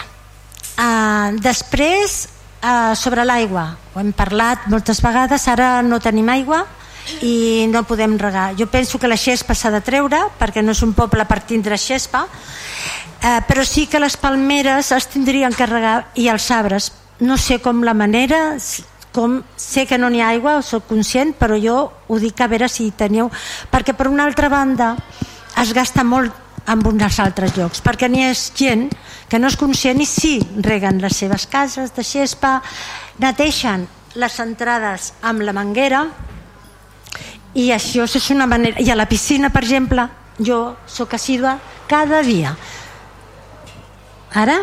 uh, 0.77 1.35
després 1.43 2.29
uh, 2.63 2.95
sobre 2.99 3.25
l'aigua, 3.27 3.65
ho 3.95 4.01
hem 4.03 4.13
parlat 4.15 4.69
moltes 4.71 5.03
vegades, 5.03 5.49
ara 5.51 5.83
no 5.83 5.99
tenim 6.03 6.29
aigua, 6.31 6.63
i 7.23 7.67
no 7.71 7.85
podem 7.85 8.17
regar. 8.19 8.53
Jo 8.59 8.67
penso 8.71 8.99
que 8.99 9.11
la 9.11 9.19
xespa 9.19 9.55
s'ha 9.55 9.73
de 9.75 9.83
treure 9.85 10.21
perquè 10.39 10.63
no 10.63 10.73
és 10.73 10.83
un 10.83 10.95
poble 10.95 11.27
per 11.27 11.43
tindre 11.47 11.79
xespa, 11.79 12.27
eh, 13.23 13.41
però 13.49 13.65
sí 13.67 13.87
que 13.87 14.01
les 14.01 14.17
palmeres 14.17 14.93
es 14.93 15.09
tindrien 15.11 15.55
que 15.55 15.67
regar 15.67 16.13
i 16.15 16.29
els 16.29 16.51
arbres. 16.51 16.93
No 17.21 17.37
sé 17.37 17.61
com 17.63 17.83
la 17.85 17.95
manera, 17.95 18.57
com 19.13 19.43
sé 19.57 19.87
que 19.87 19.99
no 19.99 20.11
n'hi 20.11 20.23
ha 20.23 20.33
aigua, 20.33 20.61
sóc 20.63 20.89
conscient, 20.89 21.35
però 21.39 21.59
jo 21.61 21.93
ho 22.09 22.19
dic 22.19 22.41
a 22.41 22.49
veure 22.51 22.69
si 22.69 22.91
teniu... 22.91 23.31
Perquè 23.71 23.95
per 23.95 24.09
una 24.09 24.25
altra 24.25 24.49
banda 24.49 24.97
es 25.61 25.73
gasta 25.77 26.03
molt 26.03 26.33
en 26.67 26.83
uns 26.87 27.19
altres 27.21 27.57
llocs, 27.57 27.83
perquè 27.83 28.09
n'hi 28.09 28.25
ha 28.25 28.33
gent 28.35 28.89
que 29.29 29.39
no 29.39 29.49
és 29.51 29.59
conscient 29.59 30.01
i 30.01 30.07
sí 30.07 30.37
reguen 30.63 31.01
les 31.03 31.17
seves 31.17 31.47
cases 31.51 31.95
de 31.95 32.05
xespa, 32.07 32.61
neteixen 33.19 33.87
les 34.15 34.39
entrades 34.41 35.13
amb 35.23 35.43
la 35.43 35.55
manguera, 35.57 36.07
i 37.55 37.71
això 37.73 38.07
és 38.09 38.31
una 38.33 38.47
manera 38.49 38.81
i 38.81 38.91
a 38.91 38.97
la 38.97 39.09
piscina 39.09 39.51
per 39.53 39.63
exemple 39.65 40.09
jo 40.39 40.77
sóc 40.87 41.15
assídua 41.15 41.59
cada 41.89 42.23
dia 42.23 42.57
ara? 44.33 44.63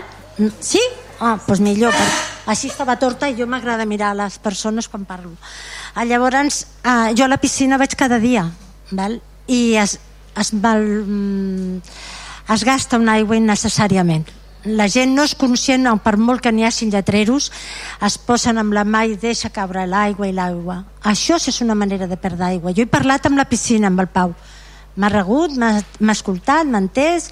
sí? 0.60 0.82
ah, 1.20 1.38
doncs 1.46 1.62
millor 1.62 1.94
així 2.50 2.72
estava 2.72 2.98
torta 2.98 3.30
i 3.30 3.38
jo 3.38 3.46
m'agrada 3.46 3.86
mirar 3.86 4.16
les 4.18 4.40
persones 4.42 4.90
quan 4.90 5.06
parlo 5.06 5.36
ah, 5.94 6.06
llavors 6.06 6.66
ah, 6.84 7.12
jo 7.14 7.26
a 7.26 7.32
la 7.32 7.38
piscina 7.38 7.78
vaig 7.78 7.94
cada 7.96 8.18
dia 8.20 8.48
val? 8.92 9.20
i 9.48 9.76
es, 9.78 10.00
es, 10.38 10.52
val, 10.54 10.82
mm, 10.82 11.82
es 12.54 12.66
gasta 12.66 12.98
una 12.98 13.20
aigua 13.20 13.38
innecessàriament 13.38 14.39
la 14.65 14.88
gent 14.91 15.14
no 15.15 15.23
és 15.23 15.36
conscient, 15.40 15.88
per 16.03 16.18
molt 16.19 16.44
que 16.44 16.52
n'hi 16.52 16.65
hagi 16.68 16.90
lletreros, 16.91 17.49
es 18.06 18.18
posen 18.18 18.60
amb 18.60 18.76
la 18.76 18.84
mà 18.84 19.06
i 19.07 19.15
deixa 19.15 19.52
caure 19.56 19.86
l'aigua 19.88 20.27
i 20.27 20.36
l'aigua. 20.36 20.81
Això 21.03 21.40
és 21.40 21.61
una 21.61 21.76
manera 21.76 22.07
de 22.07 22.18
perdre 22.18 22.45
aigua. 22.45 22.73
Jo 22.76 22.84
he 22.84 22.91
parlat 22.91 23.26
amb 23.26 23.40
la 23.40 23.48
piscina, 23.48 23.88
amb 23.88 24.03
el 24.03 24.07
Pau. 24.11 24.34
M'ha 24.99 25.10
regut, 25.10 25.56
m'ha 25.56 26.11
escoltat, 26.11 26.68
m'ha 26.68 26.81
entès, 26.84 27.30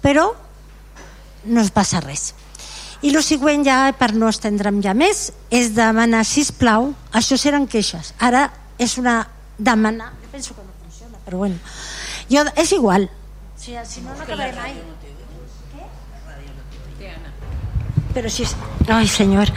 però 0.00 0.30
no 1.44 1.60
es 1.60 1.70
passa 1.70 2.00
res. 2.00 2.32
I 3.02 3.12
el 3.14 3.22
següent 3.24 3.64
ja, 3.64 3.92
per 3.96 4.12
no 4.14 4.28
estendre'm 4.28 4.80
ja 4.84 4.94
més, 4.96 5.30
és 5.50 5.74
demanar, 5.76 6.24
si 6.24 6.44
plau, 6.56 6.92
això 7.12 7.36
seran 7.36 7.68
queixes. 7.68 8.14
Ara 8.18 8.50
és 8.78 8.96
una 9.00 9.22
demanar, 9.58 10.12
jo 10.22 10.28
penso 10.32 10.54
que 10.54 10.64
no 10.64 10.72
funciona, 10.84 11.18
però 11.24 11.44
bueno. 11.44 11.56
Jo, 12.30 12.44
és 12.56 12.72
igual, 12.72 13.08
si, 13.60 13.74
si 13.84 14.00
no, 14.00 14.14
no 14.14 14.22
acabaré 14.22 14.52
mai. 14.56 14.74
Però 18.14 18.30
si... 18.30 18.46
Ai, 18.88 19.06
senyor. 19.08 19.50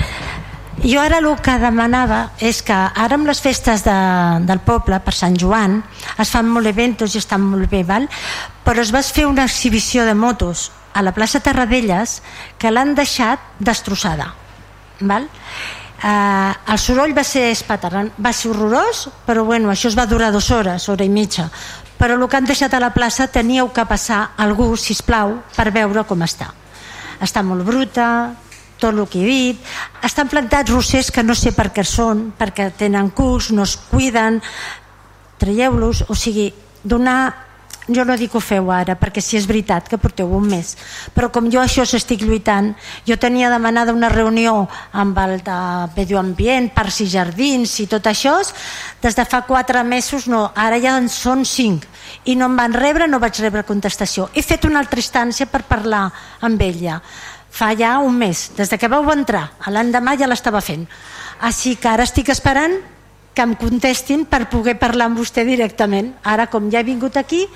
Jo 0.84 1.00
ara 1.00 1.20
el 1.22 1.28
que 1.40 1.54
demanava 1.62 2.34
és 2.44 2.64
que 2.66 2.76
ara 2.76 3.16
amb 3.16 3.30
les 3.30 3.40
festes 3.40 3.86
de, 3.86 3.94
del 4.44 4.60
poble 4.66 4.98
per 5.06 5.14
Sant 5.16 5.36
Joan 5.40 5.78
es 6.20 6.32
fan 6.34 6.50
molt 6.50 6.68
eventos 6.68 7.14
i 7.14 7.22
estan 7.22 7.44
molt 7.46 7.70
bé, 7.72 7.84
val? 7.88 8.10
però 8.66 8.82
es 8.82 8.92
va 8.92 9.04
fer 9.06 9.28
una 9.30 9.46
exhibició 9.46 10.04
de 10.04 10.16
motos 10.18 10.72
a 10.94 11.04
la 11.06 11.14
plaça 11.14 11.40
Terradelles 11.40 12.22
que 12.58 12.72
l'han 12.72 12.96
deixat 12.98 13.40
destrossada. 13.60 14.34
Val? 15.00 15.30
Eh, 16.04 16.52
el 16.74 16.82
soroll 16.82 17.16
va 17.16 17.24
ser 17.24 17.46
espaterrant, 17.52 18.10
va 18.20 18.34
ser 18.34 18.52
horrorós, 18.52 19.08
però 19.28 19.46
bueno, 19.46 19.72
això 19.72 19.88
es 19.88 19.98
va 19.98 20.10
durar 20.10 20.34
dues 20.34 20.50
hores, 20.52 20.90
hora 20.90 21.06
i 21.06 21.10
mitja. 21.10 21.48
Però 22.02 22.18
el 22.18 22.28
que 22.28 22.42
han 22.42 22.50
deixat 22.50 22.74
a 22.74 22.82
la 22.84 22.92
plaça 22.92 23.30
teníeu 23.32 23.72
que 23.72 23.88
passar 23.88 24.34
algú, 24.38 24.74
si 24.76 24.98
plau, 25.06 25.40
per 25.56 25.72
veure 25.72 26.04
com 26.10 26.28
està 26.28 26.52
està 27.22 27.44
molt 27.46 27.66
bruta, 27.68 28.34
tot 28.80 28.94
el 28.96 29.08
que 29.08 29.22
he 29.22 29.28
dit. 29.28 29.72
Estan 30.04 30.30
plantats 30.32 30.72
rossers 30.72 31.12
que 31.12 31.24
no 31.24 31.36
sé 31.38 31.54
per 31.56 31.70
què 31.76 31.86
són, 31.88 32.32
perquè 32.38 32.72
tenen 32.78 33.12
cucs, 33.16 33.52
no 33.52 33.64
es 33.68 33.78
cuiden, 33.92 34.42
traieu-los, 35.40 36.06
o 36.10 36.16
sigui, 36.16 36.52
donar 36.84 37.53
jo 37.88 38.06
no 38.06 38.16
dic 38.18 38.32
que 38.32 38.38
ho 38.40 38.44
feu 38.44 38.70
ara, 38.72 38.96
perquè 39.00 39.22
si 39.22 39.38
és 39.38 39.48
veritat 39.50 39.90
que 39.90 40.00
porteu 40.00 40.32
un 40.36 40.48
mes, 40.48 40.76
però 41.16 41.30
com 41.34 41.50
jo 41.52 41.62
això 41.62 41.86
s'estic 41.88 42.24
lluitant, 42.24 42.72
jo 43.08 43.18
tenia 43.20 43.52
demanada 43.52 43.94
una 43.96 44.10
reunió 44.10 44.68
amb 44.92 45.18
el 45.26 45.40
de 45.44 45.58
Medio 45.98 46.20
Ambient, 46.22 46.72
Parcs 46.74 47.02
i 47.04 47.10
Jardins 47.12 47.76
i 47.84 47.88
tot 47.92 48.08
això, 48.08 48.38
des 49.04 49.16
de 49.16 49.26
fa 49.26 49.44
quatre 49.48 49.84
mesos 49.84 50.28
no, 50.32 50.46
ara 50.56 50.80
ja 50.80 50.96
en 50.98 51.10
són 51.12 51.44
cinc, 51.46 51.86
i 52.26 52.38
no 52.40 52.48
em 52.48 52.58
van 52.58 52.74
rebre, 52.74 53.08
no 53.08 53.20
vaig 53.20 53.40
rebre 53.44 53.66
contestació. 53.68 54.30
He 54.34 54.44
fet 54.44 54.66
una 54.66 54.80
altra 54.80 55.02
instància 55.02 55.50
per 55.50 55.66
parlar 55.68 56.08
amb 56.42 56.62
ella, 56.62 57.02
fa 57.54 57.74
ja 57.78 58.00
un 58.00 58.16
mes, 58.18 58.50
des 58.58 58.72
de 58.72 58.80
que 58.80 58.90
vau 58.90 59.06
entrar, 59.12 59.52
l'endemà 59.68 60.16
ja 60.18 60.30
l'estava 60.30 60.62
fent. 60.62 60.88
Així 61.44 61.76
que 61.76 61.92
ara 61.92 62.08
estic 62.08 62.32
esperant 62.34 62.80
que 63.34 63.42
em 63.42 63.56
contestin 63.58 64.26
per 64.30 64.48
poder 64.50 64.78
parlar 64.80 65.10
amb 65.10 65.18
vostè 65.20 65.46
directament. 65.48 66.14
Ara, 66.24 66.48
com 66.48 66.70
ja 66.72 66.80
he 66.82 66.88
vingut 66.88 67.18
aquí, 67.18 67.48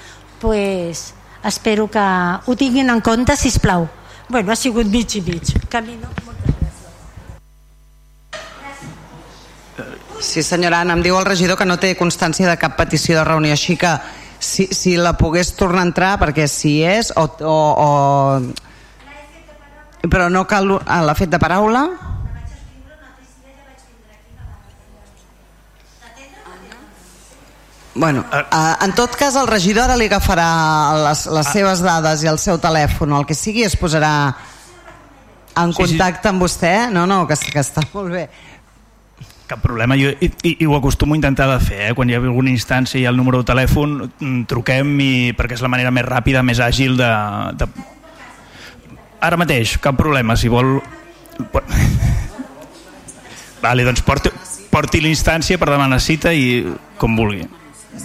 pues, 0.41 1.13
espero 1.45 1.87
que 1.89 2.01
ho 2.45 2.55
tinguin 2.55 2.89
en 2.89 3.01
compte, 3.01 3.35
si 3.37 3.51
plau. 3.59 3.87
Bueno, 4.29 4.51
ha 4.51 4.55
sigut 4.55 4.85
mig 4.85 5.15
i 5.15 5.21
mig. 5.21 5.53
Camino. 5.69 6.07
Sí, 10.19 10.41
senyora 10.41 10.81
Anna, 10.81 10.93
em 10.97 11.03
diu 11.05 11.17
el 11.19 11.25
regidor 11.25 11.57
que 11.57 11.65
no 11.65 11.77
té 11.77 11.95
constància 11.95 12.49
de 12.49 12.57
cap 12.57 12.75
petició 12.75 13.19
de 13.19 13.23
reunió, 13.23 13.53
així 13.53 13.77
que 13.77 13.91
si, 14.39 14.65
si 14.73 14.97
la 14.97 15.13
pogués 15.17 15.53
tornar 15.55 15.83
a 15.83 15.87
entrar, 15.91 16.19
perquè 16.19 16.47
si 16.49 16.81
és, 16.83 17.13
o, 17.15 17.23
o, 17.45 17.55
o... 17.85 17.87
però 20.09 20.29
no 20.33 20.45
cal 20.49 20.67
l'ha 20.81 21.15
fet 21.17 21.29
de 21.29 21.39
paraula? 21.39 22.16
Bueno, 27.97 28.21
uh, 28.29 28.75
en 28.85 28.91
tot 28.93 29.15
cas 29.17 29.33
el 29.39 29.47
regidor 29.49 29.87
ara 29.87 29.95
li 29.97 30.05
agafarà 30.05 30.49
les, 31.01 31.23
les 31.33 31.47
ah. 31.47 31.53
seves 31.55 31.81
dades 31.81 32.21
i 32.21 32.29
el 32.29 32.37
seu 32.37 32.59
telèfon 32.61 33.15
el 33.17 33.25
que 33.25 33.33
sigui 33.33 33.63
es 33.65 33.73
posarà 33.79 34.11
en 35.57 35.73
contacte 35.73 36.21
sí, 36.21 36.27
sí. 36.27 36.29
amb 36.29 36.45
vostè 36.45 36.73
no, 36.93 37.07
no, 37.09 37.23
que, 37.25 37.39
que 37.49 37.63
està 37.63 37.81
molt 37.95 38.13
bé 38.13 38.27
cap 39.47 39.61
problema, 39.63 39.95
jo, 39.97 40.11
i, 40.11 40.27
i, 40.43 40.51
i 40.59 40.65
ho 40.67 40.75
acostumo 40.75 41.15
a 41.15 41.17
intentar 41.17 41.47
de 41.49 41.59
fer, 41.63 41.79
eh? 41.87 41.93
quan 41.95 42.09
hi 42.09 42.17
ha 42.17 42.19
alguna 42.19 42.51
instància 42.51 42.99
i 42.99 43.05
el 43.07 43.15
número 43.15 43.39
de 43.41 43.47
telèfon, 43.47 43.93
mm, 44.19 44.41
truquem 44.51 44.89
i, 44.99 45.11
perquè 45.37 45.55
és 45.55 45.63
la 45.63 45.71
manera 45.71 45.91
més 45.95 46.05
ràpida, 46.05 46.43
més 46.43 46.59
àgil 46.59 46.97
de, 46.99 47.07
de... 47.55 47.67
Ara 49.23 49.39
mateix, 49.39 49.77
cap 49.81 49.95
problema, 49.97 50.35
si 50.35 50.51
vol... 50.51 50.81
Vale, 53.63 53.87
doncs 53.87 54.03
porti, 54.05 54.29
porti 54.69 54.99
l'instància 55.01 55.57
per 55.57 55.71
demanar 55.71 56.01
cita 56.03 56.35
i 56.35 56.59
com 56.99 57.15
vulgui. 57.15 57.47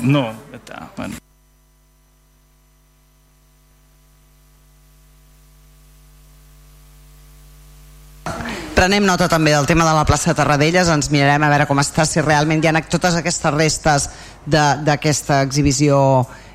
No, 0.00 0.30
està, 0.54 0.88
bueno. 0.96 1.18
Prenem 8.72 9.04
nota 9.06 9.28
també 9.30 9.52
del 9.52 9.66
tema 9.68 9.84
de 9.86 9.92
la 9.94 10.06
plaça 10.08 10.32
de 10.32 10.38
Tarradellas, 10.40 10.88
ens 10.90 11.10
mirarem 11.12 11.44
a 11.44 11.50
veure 11.52 11.66
com 11.68 11.78
està, 11.78 12.06
si 12.08 12.22
realment 12.24 12.64
hi 12.64 12.70
ha 12.70 12.80
totes 12.90 13.14
aquestes 13.18 13.54
restes 13.54 14.08
d'aquesta 14.46 15.42
exhibició 15.44 15.98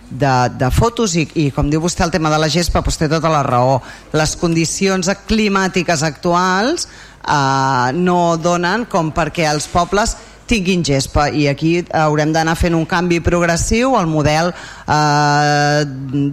de, 0.09 0.49
de 0.59 0.69
fotos 0.71 1.15
i, 1.15 1.27
i 1.35 1.49
com 1.55 1.69
diu 1.69 1.81
vostè 1.83 2.03
el 2.05 2.11
tema 2.11 2.31
de 2.31 2.39
la 2.39 2.49
gespa 2.51 2.81
doncs 2.81 2.99
té 2.99 3.09
tota 3.11 3.31
la 3.31 3.43
raó 3.43 3.81
les 4.15 4.35
condicions 4.39 5.09
climàtiques 5.27 6.03
actuals 6.03 6.87
eh, 6.87 7.91
no 7.93 8.37
donen 8.39 8.85
com 8.91 9.11
perquè 9.11 9.47
els 9.51 9.67
pobles 9.71 10.15
tinguin 10.47 10.83
gespa. 10.87 11.27
I 11.29 11.47
aquí 11.51 11.73
haurem 11.93 12.33
d'anar 12.33 12.55
fent 12.59 12.75
un 12.77 12.85
canvi 12.89 13.19
progressiu 13.23 13.95
al 13.99 14.07
model 14.09 14.53
eh, 14.53 15.85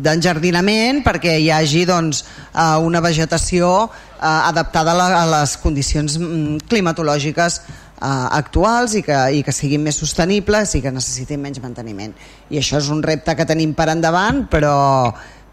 d'enjardinament 0.06 1.02
perquè 1.04 1.36
hi 1.42 1.50
hagi 1.52 1.84
doncs, 1.90 2.24
eh, 2.54 2.76
una 2.82 3.02
vegetació 3.04 3.70
eh, 3.84 4.26
adaptada 4.26 4.94
a, 4.94 5.24
les 5.38 5.56
condicions 5.62 6.18
mm, 6.18 6.66
climatològiques 6.70 7.60
eh, 7.60 8.26
actuals 8.40 8.96
i 8.98 9.04
que, 9.06 9.20
i 9.38 9.42
que 9.44 9.54
siguin 9.54 9.84
més 9.84 9.98
sostenibles 10.00 10.74
i 10.78 10.82
que 10.84 10.94
necessitin 10.94 11.42
menys 11.42 11.62
manteniment. 11.62 12.14
I 12.50 12.60
això 12.62 12.80
és 12.82 12.90
un 12.94 13.02
repte 13.02 13.34
que 13.36 13.48
tenim 13.48 13.74
per 13.74 13.90
endavant 13.92 14.44
però 14.50 14.74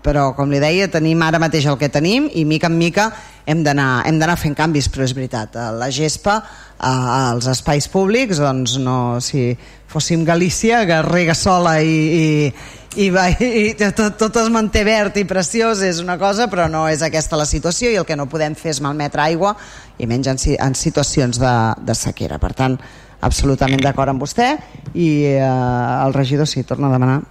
però 0.03 0.32
com 0.36 0.52
li 0.52 0.60
deia 0.61 0.90
tenim 0.91 1.22
ara 1.22 1.40
mateix 1.41 1.68
el 1.69 1.78
que 1.80 1.90
tenim 1.90 2.30
i 2.34 2.45
mica 2.45 2.69
en 2.69 2.78
mica 2.78 3.11
hem 3.45 3.64
d'anar 3.64 4.38
fent 4.38 4.56
canvis 4.57 4.90
però 4.91 5.06
és 5.06 5.14
veritat, 5.18 5.56
eh, 5.56 5.69
la 5.78 5.90
gespa 5.91 6.41
als 6.82 7.48
espais 7.52 7.88
públics 7.91 8.41
doncs 8.41 8.78
no, 8.82 9.19
si 9.22 9.52
fóssim 9.91 10.23
Galícia 10.26 10.86
que 10.88 11.02
rega 11.06 11.36
sola 11.36 11.76
i, 11.82 12.48
i, 12.48 12.52
i, 12.98 13.10
i 13.10 13.65
tot, 13.78 14.15
tot 14.18 14.40
es 14.41 14.49
manté 14.53 14.86
verd 14.88 15.19
i 15.19 15.26
preciós 15.28 15.84
és 15.86 15.99
una 16.02 16.18
cosa 16.22 16.48
però 16.52 16.69
no 16.72 16.88
és 16.90 17.03
aquesta 17.06 17.40
la 17.40 17.45
situació 17.49 17.91
i 17.91 17.99
el 17.99 18.07
que 18.07 18.18
no 18.18 18.30
podem 18.32 18.56
fer 18.56 18.73
és 18.73 18.82
malmetre 18.82 19.22
aigua 19.26 19.53
i 19.99 20.07
menys 20.10 20.32
en, 20.32 20.41
en 20.57 20.76
situacions 20.76 21.38
de, 21.41 21.56
de 21.86 21.95
sequera. 21.98 22.40
Per 22.41 22.53
tant 22.57 22.80
absolutament 23.22 23.84
d'acord 23.84 24.10
amb 24.10 24.23
vostè 24.23 24.56
i 24.95 25.11
eh, 25.36 25.44
el 25.44 26.15
regidor 26.18 26.49
sí, 26.49 26.64
torna 26.65 26.90
a 26.90 26.95
demanar 26.95 27.22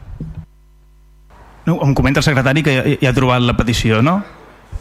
no, 1.71 1.79
em 1.87 1.95
comenta 1.95 2.21
el 2.21 2.27
secretari 2.27 2.65
que 2.67 2.75
ja, 2.75 2.85
ja 2.99 3.13
ha 3.13 3.17
trobat 3.17 3.45
la 3.47 3.55
petició, 3.59 4.03
no? 4.03 4.19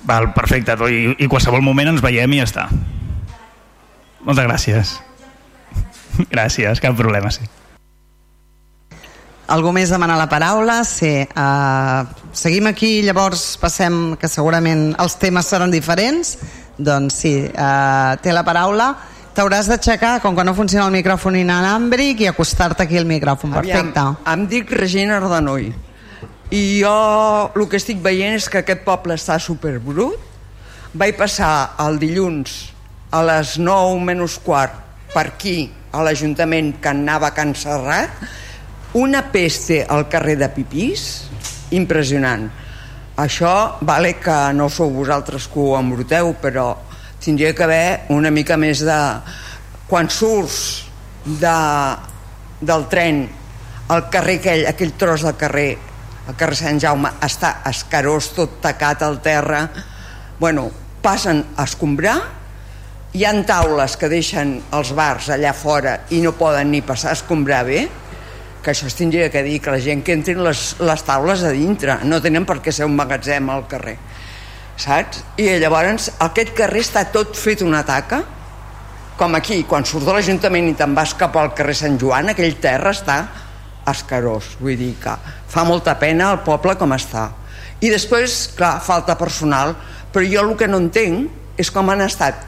Val, 0.09 0.31
perfecte, 0.33 0.73
i, 0.89 1.13
i 1.21 1.29
qualsevol 1.29 1.61
moment 1.61 1.93
ens 1.93 2.01
veiem 2.01 2.33
i 2.33 2.41
ja 2.41 2.47
està. 2.49 2.65
Moltes 4.25 4.47
gràcies. 4.47 4.97
Gràcies, 6.33 6.81
cap 6.83 6.97
problema, 6.99 7.31
sí. 7.31 7.45
Algú 9.49 9.71
més 9.73 9.89
demana 9.89 10.17
la 10.19 10.27
paraula? 10.29 10.81
Sí. 10.85 11.23
Uh, 11.33 12.05
seguim 12.37 12.67
aquí, 12.69 12.99
llavors 13.05 13.55
passem, 13.61 14.17
que 14.19 14.29
segurament 14.29 14.91
els 15.01 15.15
temes 15.21 15.49
seran 15.49 15.73
diferents. 15.73 16.35
Doncs 16.77 17.21
sí, 17.23 17.33
uh, 17.49 18.13
té 18.21 18.35
la 18.35 18.45
paraula. 18.45 18.91
T'hauràs 19.33 19.69
d'aixecar, 19.71 20.19
com 20.21 20.35
que 20.37 20.45
no 20.45 20.53
funciona 20.57 20.85
el 20.89 20.95
micròfon 20.99 21.39
inalàmbric, 21.39 22.25
i 22.25 22.29
acostar-te 22.29 22.85
aquí 22.85 22.99
al 22.99 23.09
micròfon. 23.09 23.55
Perfecte. 23.57 24.03
Aviam, 24.03 24.19
em 24.33 24.49
dic 24.51 24.73
Regina 24.75 25.17
Ardenoi 25.17 25.71
i 26.49 26.81
jo 26.81 26.91
el 27.53 27.67
que 27.69 27.77
estic 27.77 27.99
veient 28.01 28.39
és 28.39 28.47
que 28.49 28.63
aquest 28.63 28.81
poble 28.85 29.13
està 29.19 29.37
superbrut. 29.41 30.17
Vaig 30.97 31.17
passar 31.19 31.75
el 31.83 31.99
dilluns 32.01 32.55
a 33.13 33.21
les 33.25 33.57
9 33.61 33.99
menys 34.05 34.39
quart 34.41 34.73
per 35.13 35.27
aquí, 35.27 35.69
a 35.93 36.01
l'Ajuntament 36.05 36.75
que 36.81 36.89
anava 36.89 37.29
a 37.29 37.35
Can 37.37 37.53
Serrat, 37.57 38.23
una 38.97 39.23
peste 39.29 39.83
al 39.85 40.07
carrer 40.09 40.35
de 40.41 40.49
Pipís, 40.53 41.03
impressionant. 41.77 42.47
Això 43.19 43.53
vale 43.85 44.15
que 44.17 44.37
no 44.57 44.69
sou 44.73 44.89
vosaltres 44.93 45.45
que 45.51 45.59
ho 45.61 45.75
embruteu, 45.77 46.33
però 46.41 46.71
tindria 47.21 47.53
que 47.53 47.65
haver 47.65 48.09
una 48.15 48.31
mica 48.31 48.57
més 48.57 48.81
de... 48.85 48.99
Quan 49.89 50.05
surts 50.13 50.85
de, 51.25 51.53
del 52.61 52.83
tren 52.89 53.23
al 53.89 54.03
carrer 54.13 54.35
aquell, 54.37 54.67
aquell 54.69 54.93
tros 55.01 55.23
del 55.25 55.37
carrer, 55.37 55.71
el 56.29 56.37
carrer 56.37 56.57
Sant 56.59 56.79
Jaume, 56.81 57.11
està 57.25 57.59
escarós, 57.69 58.31
tot 58.37 58.59
tacat 58.61 59.01
al 59.05 59.17
terra, 59.25 59.63
bueno, 60.39 60.67
passen 61.01 61.41
a 61.57 61.65
escombrar, 61.65 62.19
hi 63.17 63.25
han 63.25 63.41
taules 63.49 63.95
que 63.97 64.09
deixen 64.11 64.59
els 64.77 64.93
bars 64.93 65.31
allà 65.33 65.55
fora 65.57 65.95
i 66.13 66.21
no 66.21 66.35
poden 66.37 66.69
ni 66.69 66.83
passar 66.85 67.15
a 67.15 67.17
escombrar 67.17 67.63
bé, 67.65 67.87
que 68.61 68.73
això 68.73 68.85
es 68.85 68.95
tindria 68.95 69.31
que 69.33 69.41
dir, 69.41 69.57
que 69.63 69.73
la 69.73 69.81
gent 69.81 70.03
que 70.05 70.13
entrin 70.13 70.43
les, 70.45 70.75
les 70.83 71.03
taules 71.07 71.41
a 71.41 71.53
dintre, 71.55 71.97
no 72.05 72.21
tenen 72.21 72.45
per 72.45 72.59
què 72.61 72.75
ser 72.75 72.85
un 72.85 72.97
magatzem 72.99 73.49
al 73.49 73.65
carrer 73.71 73.97
saps? 74.79 75.23
I 75.39 75.57
llavors 75.59 76.09
aquest 76.23 76.53
carrer 76.57 76.83
està 76.85 77.05
tot 77.11 77.35
fet 77.37 77.63
una 77.65 77.83
taca, 77.87 78.21
com 79.19 79.35
aquí, 79.35 79.63
quan 79.67 79.83
surt 79.83 80.07
de 80.07 80.15
l'Ajuntament 80.15 80.69
i 80.69 80.75
te'n 80.79 80.95
vas 80.95 81.13
cap 81.19 81.35
al 81.35 81.51
carrer 81.55 81.75
Sant 81.75 81.97
Joan, 81.99 82.31
aquell 82.31 82.55
terra 82.63 82.93
està 82.95 83.19
escarós, 83.91 84.55
vull 84.59 84.77
dir 84.79 84.93
que 85.01 85.15
fa 85.49 85.65
molta 85.67 85.95
pena 85.99 86.31
el 86.33 86.43
poble 86.45 86.75
com 86.79 86.93
està. 86.95 87.29
I 87.79 87.91
després, 87.91 88.49
clar, 88.57 88.77
falta 88.83 89.15
personal, 89.17 89.75
però 90.13 90.25
jo 90.27 90.43
el 90.45 90.55
que 90.59 90.67
no 90.67 90.81
entenc 90.83 91.59
és 91.59 91.71
com 91.71 91.91
han 91.91 92.03
estat 92.03 92.47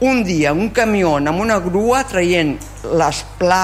un 0.00 0.22
dia 0.22 0.52
un 0.54 0.70
camió 0.70 1.16
amb 1.18 1.40
una 1.42 1.58
grua 1.58 2.04
traient 2.06 2.54
les 2.84 3.22
pla, 3.38 3.62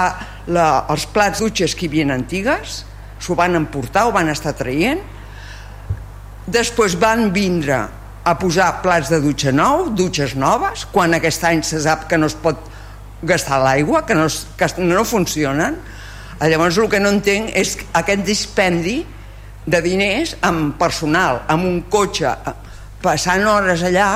la, 0.50 0.84
els 0.90 1.06
plats 1.06 1.42
dutxes 1.44 1.76
que 1.78 1.86
hi 1.86 1.90
havia 1.92 2.14
antigues, 2.14 2.82
s'ho 3.22 3.36
van 3.38 3.54
emportar, 3.54 4.08
ho 4.08 4.14
van 4.14 4.32
estar 4.32 4.54
traient, 4.58 5.00
després 6.46 6.98
van 6.98 7.30
vindre 7.32 7.78
a 8.24 8.34
posar 8.40 8.80
plats 8.82 9.12
de 9.12 9.20
dutxa 9.22 9.52
nou, 9.52 9.90
dutxes 9.94 10.34
noves, 10.34 10.86
quan 10.90 11.14
aquest 11.14 11.44
any 11.44 11.62
se 11.62 11.80
sap 11.84 12.08
que 12.10 12.18
no 12.18 12.26
es 12.26 12.34
pot 12.34 12.70
gastar 13.22 13.60
l'aigua, 13.62 14.02
que, 14.04 14.16
no, 14.16 14.26
que 14.58 14.68
no 14.80 15.04
funcionen. 15.04 15.76
Llavors 16.40 16.78
el 16.78 16.88
que 16.90 17.00
no 17.00 17.12
entenc 17.14 17.52
és 17.54 17.76
aquest 17.94 18.24
dispendi 18.26 18.98
de 19.64 19.80
diners 19.84 20.34
amb 20.44 20.74
personal, 20.80 21.42
amb 21.48 21.64
un 21.68 21.82
cotxe, 21.90 22.32
passant 23.04 23.46
hores 23.48 23.84
allà, 23.86 24.08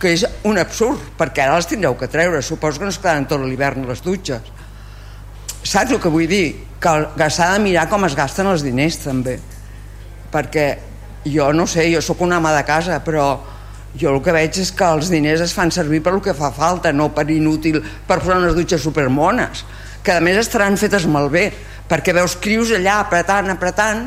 que 0.00 0.14
és 0.16 0.24
un 0.48 0.56
absurd, 0.58 1.02
perquè 1.18 1.44
ara 1.44 1.58
les 1.58 1.68
tindreu 1.68 1.96
que 1.98 2.08
treure, 2.08 2.40
suposo 2.42 2.80
que 2.80 2.88
no 2.88 2.94
es 2.94 2.98
quedaran 2.98 3.28
tot 3.28 3.42
l'hivern 3.44 3.84
les 3.88 4.00
dutxes. 4.00 4.46
Saps 5.60 5.92
el 5.92 6.00
que 6.00 6.12
vull 6.12 6.28
dir? 6.30 6.46
Que, 6.80 6.92
que 7.12 7.28
s'ha 7.28 7.50
de 7.52 7.60
mirar 7.60 7.84
com 7.90 8.06
es 8.08 8.16
gasten 8.16 8.48
els 8.48 8.64
diners 8.64 9.02
també, 9.02 9.36
perquè 10.32 10.66
jo 11.28 11.50
no 11.52 11.66
sé, 11.68 11.90
jo 11.92 12.00
sóc 12.00 12.22
una 12.24 12.38
ama 12.40 12.54
de 12.56 12.64
casa, 12.64 13.02
però 13.04 13.34
jo 14.00 14.14
el 14.14 14.22
que 14.24 14.32
veig 14.32 14.56
és 14.62 14.70
que 14.72 14.86
els 14.86 15.10
diners 15.12 15.42
es 15.44 15.52
fan 15.52 15.72
servir 15.74 16.00
per 16.00 16.14
el 16.14 16.22
que 16.24 16.32
fa 16.36 16.48
falta, 16.54 16.94
no 16.96 17.10
per 17.12 17.26
inútil, 17.28 17.82
per 18.06 18.22
posar 18.22 18.38
unes 18.40 18.56
dutxes 18.56 18.80
supermones, 18.80 19.66
que 20.04 20.16
a 20.16 20.24
més 20.24 20.38
estaran 20.40 20.78
fetes 20.80 21.06
malbé, 21.06 21.50
perquè 21.90 22.14
veus 22.16 22.36
crius 22.40 22.72
allà 22.76 23.00
apretant, 23.02 23.50
apretant, 23.52 24.06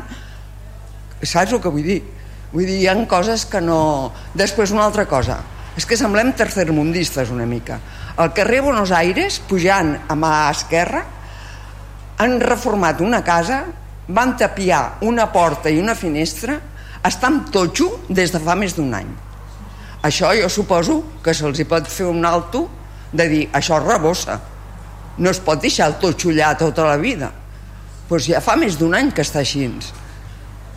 saps 1.24 1.54
el 1.54 1.62
que 1.64 1.72
vull 1.72 1.86
dir? 1.86 2.02
Vull 2.54 2.68
dir, 2.68 2.80
hi 2.84 2.88
ha 2.88 2.96
coses 3.10 3.46
que 3.50 3.62
no... 3.62 4.12
Després 4.38 4.74
una 4.76 4.86
altra 4.86 5.06
cosa, 5.10 5.40
és 5.78 5.86
que 5.90 5.98
semblem 5.98 6.34
tercermundistes 6.38 7.32
una 7.34 7.48
mica. 7.50 7.80
Al 8.18 8.34
carrer 8.34 8.62
Buenos 8.62 8.92
Aires, 8.94 9.40
pujant 9.50 9.96
a 10.08 10.18
mà 10.18 10.34
esquerra, 10.52 11.02
han 12.22 12.38
reformat 12.42 13.02
una 13.02 13.24
casa, 13.26 13.64
van 14.08 14.36
tapiar 14.38 15.00
una 15.08 15.32
porta 15.34 15.72
i 15.72 15.80
una 15.82 15.96
finestra 15.96 16.60
està 17.04 17.28
amb 17.28 17.50
totxo 17.52 17.90
des 18.08 18.32
de 18.32 18.40
fa 18.40 18.56
més 18.56 18.76
d'un 18.78 18.94
any. 18.96 19.10
Això 20.04 20.34
jo 20.36 20.50
suposo 20.52 21.00
que 21.24 21.34
se'ls 21.36 21.60
hi 21.60 21.66
pot 21.68 21.88
fer 21.88 22.08
un 22.12 22.26
alto 22.28 22.68
de 23.14 23.28
dir, 23.32 23.44
això 23.56 23.80
rebossa. 23.82 24.40
No 25.18 25.30
es 25.30 25.42
pot 25.44 25.62
deixar 25.62 25.92
el 25.92 26.00
totxo 26.02 26.32
allà 26.34 26.54
tota 26.58 26.88
la 26.88 26.98
vida. 26.98 27.32
Doncs 28.10 28.30
ja 28.30 28.42
fa 28.42 28.56
més 28.60 28.78
d'un 28.80 28.96
any 28.96 29.12
que 29.14 29.22
està 29.26 29.42
així. 29.42 29.68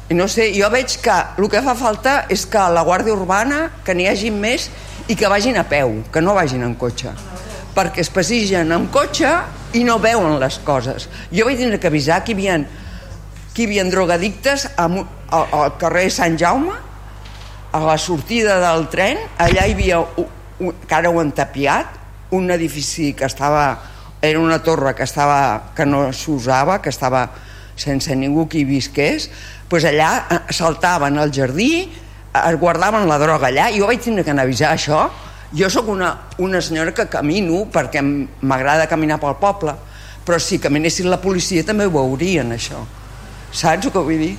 I 0.08 0.14
no 0.14 0.28
sé, 0.30 0.52
jo 0.54 0.68
veig 0.70 0.98
que 1.02 1.16
el 1.38 1.48
que 1.50 1.62
fa 1.64 1.74
falta 1.74 2.18
és 2.30 2.46
que 2.46 2.68
la 2.72 2.84
Guàrdia 2.86 3.16
Urbana, 3.16 3.70
que 3.84 3.94
n'hi 3.94 4.06
hagi 4.06 4.30
més 4.30 4.70
i 5.08 5.16
que 5.16 5.28
vagin 5.28 5.58
a 5.58 5.66
peu, 5.66 6.02
que 6.12 6.22
no 6.22 6.36
vagin 6.36 6.62
en 6.62 6.76
cotxe 6.78 7.14
perquè 7.76 8.00
es 8.00 8.10
passigen 8.10 8.72
amb 8.72 8.88
cotxe 8.92 9.30
i 9.76 9.84
no 9.84 9.98
veuen 10.00 10.38
les 10.40 10.56
coses. 10.64 11.10
Jo 11.28 11.44
vaig 11.44 11.60
tenir 11.60 11.78
que 11.80 11.90
avisar 11.90 12.22
que 12.24 12.32
hi 12.32 12.36
havia, 12.38 12.56
que 13.52 13.62
hi 13.62 13.66
havia 13.68 13.84
drogadictes 13.92 14.64
al, 14.80 15.02
al 15.28 15.74
carrer 15.80 16.08
Sant 16.12 16.38
Jaume, 16.40 16.72
a 17.76 17.82
la 17.84 17.98
sortida 18.00 18.56
del 18.62 18.86
tren, 18.88 19.20
allà 19.36 19.66
hi 19.66 19.74
havia, 19.76 20.00
un, 20.00 20.30
un, 20.64 20.78
que 20.88 20.96
ara 20.96 21.12
ho 21.12 21.20
han 21.20 21.34
tapiat, 21.36 21.98
un 22.36 22.48
edifici 22.54 23.12
que 23.16 23.28
estava, 23.28 23.66
era 24.28 24.40
una 24.40 24.62
torre 24.62 24.94
que, 24.94 25.04
estava, 25.04 25.72
que 25.76 25.86
no 25.86 26.10
s'usava, 26.12 26.80
que 26.82 26.90
estava 26.90 27.28
sense 27.76 28.14
ningú 28.16 28.46
que 28.48 28.60
hi 28.60 28.66
visqués, 28.68 29.28
pues 29.68 29.84
allà 29.84 30.10
eh, 30.30 30.40
saltaven 30.54 31.18
al 31.20 31.32
jardí, 31.34 31.86
es 32.36 32.58
guardaven 32.60 33.08
la 33.08 33.18
droga 33.20 33.50
allà, 33.50 33.70
i 33.70 33.80
jo 33.80 33.88
vaig 33.88 34.02
tenir 34.02 34.24
que 34.24 34.34
avisar 34.34 34.72
això, 34.74 35.06
jo 35.56 35.70
sóc 35.70 35.88
una, 35.88 36.12
una 36.42 36.60
senyora 36.60 36.92
que 36.94 37.06
camino 37.08 37.64
perquè 37.72 38.02
m'agrada 38.02 38.88
caminar 38.90 39.20
pel 39.22 39.36
poble, 39.40 39.76
però 40.26 40.40
si 40.42 40.58
caminessin 40.58 41.10
la 41.10 41.20
policia 41.22 41.64
també 41.64 41.86
ho 41.86 41.94
veurien, 41.94 42.50
això. 42.52 42.82
Saps 43.52 43.86
el 43.86 43.92
que 43.92 44.02
vull 44.02 44.18
dir? 44.20 44.34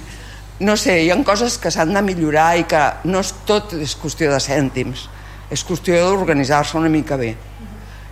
No 0.59 0.75
sé, 0.75 0.97
hi 1.05 1.11
ha 1.13 1.17
coses 1.23 1.57
que 1.61 1.71
s'han 1.71 1.93
de 1.93 2.01
millorar 2.01 2.57
i 2.57 2.65
que 2.69 2.81
no 3.05 3.21
és 3.23 3.31
tot 3.45 3.75
és 3.77 3.93
qüestió 3.95 4.31
de 4.33 4.39
cèntims, 4.41 5.07
és 5.53 5.63
qüestió 5.63 5.95
d'organitzar-se 6.01 6.77
una 6.77 6.89
mica 6.89 7.15
bé. 7.15 7.35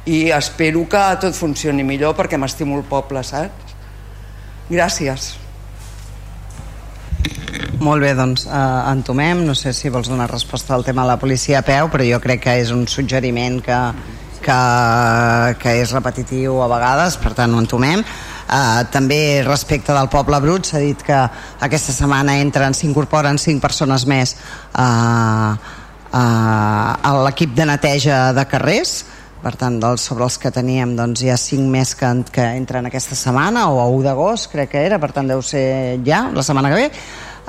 I 0.06 0.30
espero 0.30 0.84
que 0.90 1.02
tot 1.22 1.34
funcioni 1.34 1.84
millor 1.84 2.14
perquè 2.18 2.38
m'estimo 2.38 2.78
el 2.78 2.86
poble, 2.86 3.24
saps? 3.26 3.74
Gràcies. 4.70 5.32
Molt 7.82 8.02
bé, 8.02 8.12
doncs 8.18 8.46
eh, 8.46 8.92
entomem. 8.92 9.42
No 9.48 9.56
sé 9.58 9.74
si 9.74 9.90
vols 9.90 10.10
donar 10.10 10.30
resposta 10.30 10.76
al 10.76 10.86
tema 10.86 11.04
de 11.04 11.14
la 11.14 11.18
policia 11.22 11.60
a 11.60 11.66
peu, 11.66 11.90
però 11.90 12.06
jo 12.06 12.22
crec 12.22 12.44
que 12.46 12.56
és 12.62 12.72
un 12.74 12.86
suggeriment 12.88 13.60
que, 13.66 13.80
que, 14.46 14.60
que 15.62 15.76
és 15.82 15.94
repetitiu 15.94 16.62
a 16.62 16.70
vegades, 16.70 17.18
per 17.22 17.34
tant 17.38 17.54
ho 17.54 17.62
entomem. 17.64 18.06
Uh, 18.46 18.86
també 18.94 19.42
respecte 19.42 19.90
del 19.90 20.10
poble 20.14 20.38
brut 20.38 20.68
s'ha 20.70 20.78
dit 20.78 21.00
que 21.02 21.18
aquesta 21.66 21.96
setmana 21.96 22.36
entren 22.38 22.78
s'incorporen 22.78 23.40
cinc 23.42 23.58
persones 23.64 24.06
més 24.06 24.36
uh, 24.78 25.56
uh, 26.14 26.92
a 26.94 27.14
l'equip 27.26 27.56
de 27.58 27.66
neteja 27.66 28.20
de 28.38 28.46
carrers 28.46 29.00
per 29.46 29.54
tant 29.62 29.78
dels, 29.82 30.02
sobre 30.02 30.26
els 30.26 30.40
que 30.42 30.50
teníem 30.50 30.96
doncs 30.98 31.22
hi 31.22 31.30
ha 31.30 31.38
cinc 31.38 31.70
més 31.70 31.94
que, 31.98 32.10
que 32.34 32.50
entren 32.58 32.90
aquesta 32.90 33.18
setmana 33.20 33.68
o 33.70 33.78
a 33.84 33.86
1 33.94 34.04
d'agost 34.10 34.50
crec 34.56 34.74
que 34.74 34.84
era, 34.90 34.98
per 34.98 35.12
tant 35.14 35.30
deu 35.30 35.46
ser 35.46 36.02
ja 36.08 36.26
la 36.34 36.44
setmana 36.46 36.74
que 36.74 36.82
ve 36.82 36.90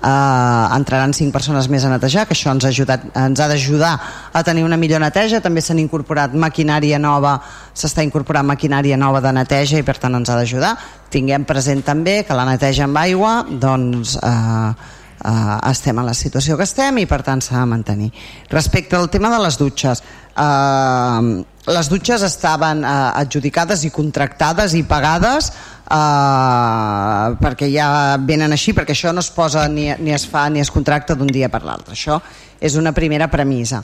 eh, 0.03 0.77
entraran 0.77 1.15
cinc 1.17 1.33
persones 1.33 1.69
més 1.73 1.85
a 1.85 1.93
netejar, 1.93 2.27
que 2.27 2.37
això 2.37 2.53
ens 2.55 2.67
ha, 2.67 2.73
ajudat, 2.75 3.07
ens 3.17 3.41
ha 3.41 3.49
d'ajudar 3.51 3.95
a 4.33 4.43
tenir 4.47 4.65
una 4.67 4.79
millor 4.81 5.01
neteja, 5.03 5.41
també 5.45 5.63
s'han 5.65 5.81
incorporat 5.83 6.35
maquinària 6.35 7.01
nova, 7.03 7.37
s'està 7.75 8.05
incorporant 8.07 8.47
maquinària 8.49 8.99
nova 9.01 9.23
de 9.25 9.33
neteja 9.37 9.81
i 9.81 9.87
per 9.87 9.97
tant 10.03 10.19
ens 10.19 10.31
ha 10.31 10.39
d'ajudar. 10.39 10.75
Tinguem 11.13 11.47
present 11.49 11.83
també 11.87 12.23
que 12.27 12.37
la 12.37 12.47
neteja 12.49 12.87
amb 12.87 13.01
aigua 13.01 13.39
doncs, 13.49 14.17
eh, 14.21 14.71
eh, 15.25 15.59
estem 15.73 15.99
en 15.99 16.09
la 16.13 16.15
situació 16.15 16.57
que 16.57 16.69
estem 16.69 17.03
i 17.03 17.09
per 17.09 17.23
tant 17.27 17.43
s'ha 17.43 17.61
de 17.63 17.67
mantenir. 17.73 18.13
Respecte 18.53 18.97
al 18.97 19.11
tema 19.11 19.33
de 19.33 19.43
les 19.43 19.59
dutxes, 19.59 20.03
eh, 20.37 21.45
les 21.67 21.89
dutxes 21.91 22.23
estaven 22.23 22.85
eh, 22.85 22.91
adjudicades 23.23 23.85
i 23.87 23.91
contractades 23.91 24.75
i 24.79 24.85
pagades 24.87 25.51
eh, 25.51 27.37
perquè 27.43 27.71
ja 27.73 27.89
venen 28.23 28.55
així, 28.55 28.75
perquè 28.77 28.95
això 28.95 29.13
no 29.15 29.25
es 29.25 29.31
posa 29.35 29.67
ni, 29.69 29.89
ni 29.99 30.15
es 30.15 30.27
fa 30.31 30.47
ni 30.51 30.63
es 30.63 30.71
contracta 30.71 31.17
d'un 31.19 31.31
dia 31.31 31.51
per 31.51 31.65
l'altre. 31.67 31.97
Això 31.97 32.21
és 32.61 32.77
una 32.79 32.95
primera 32.95 33.29
premissa. 33.33 33.83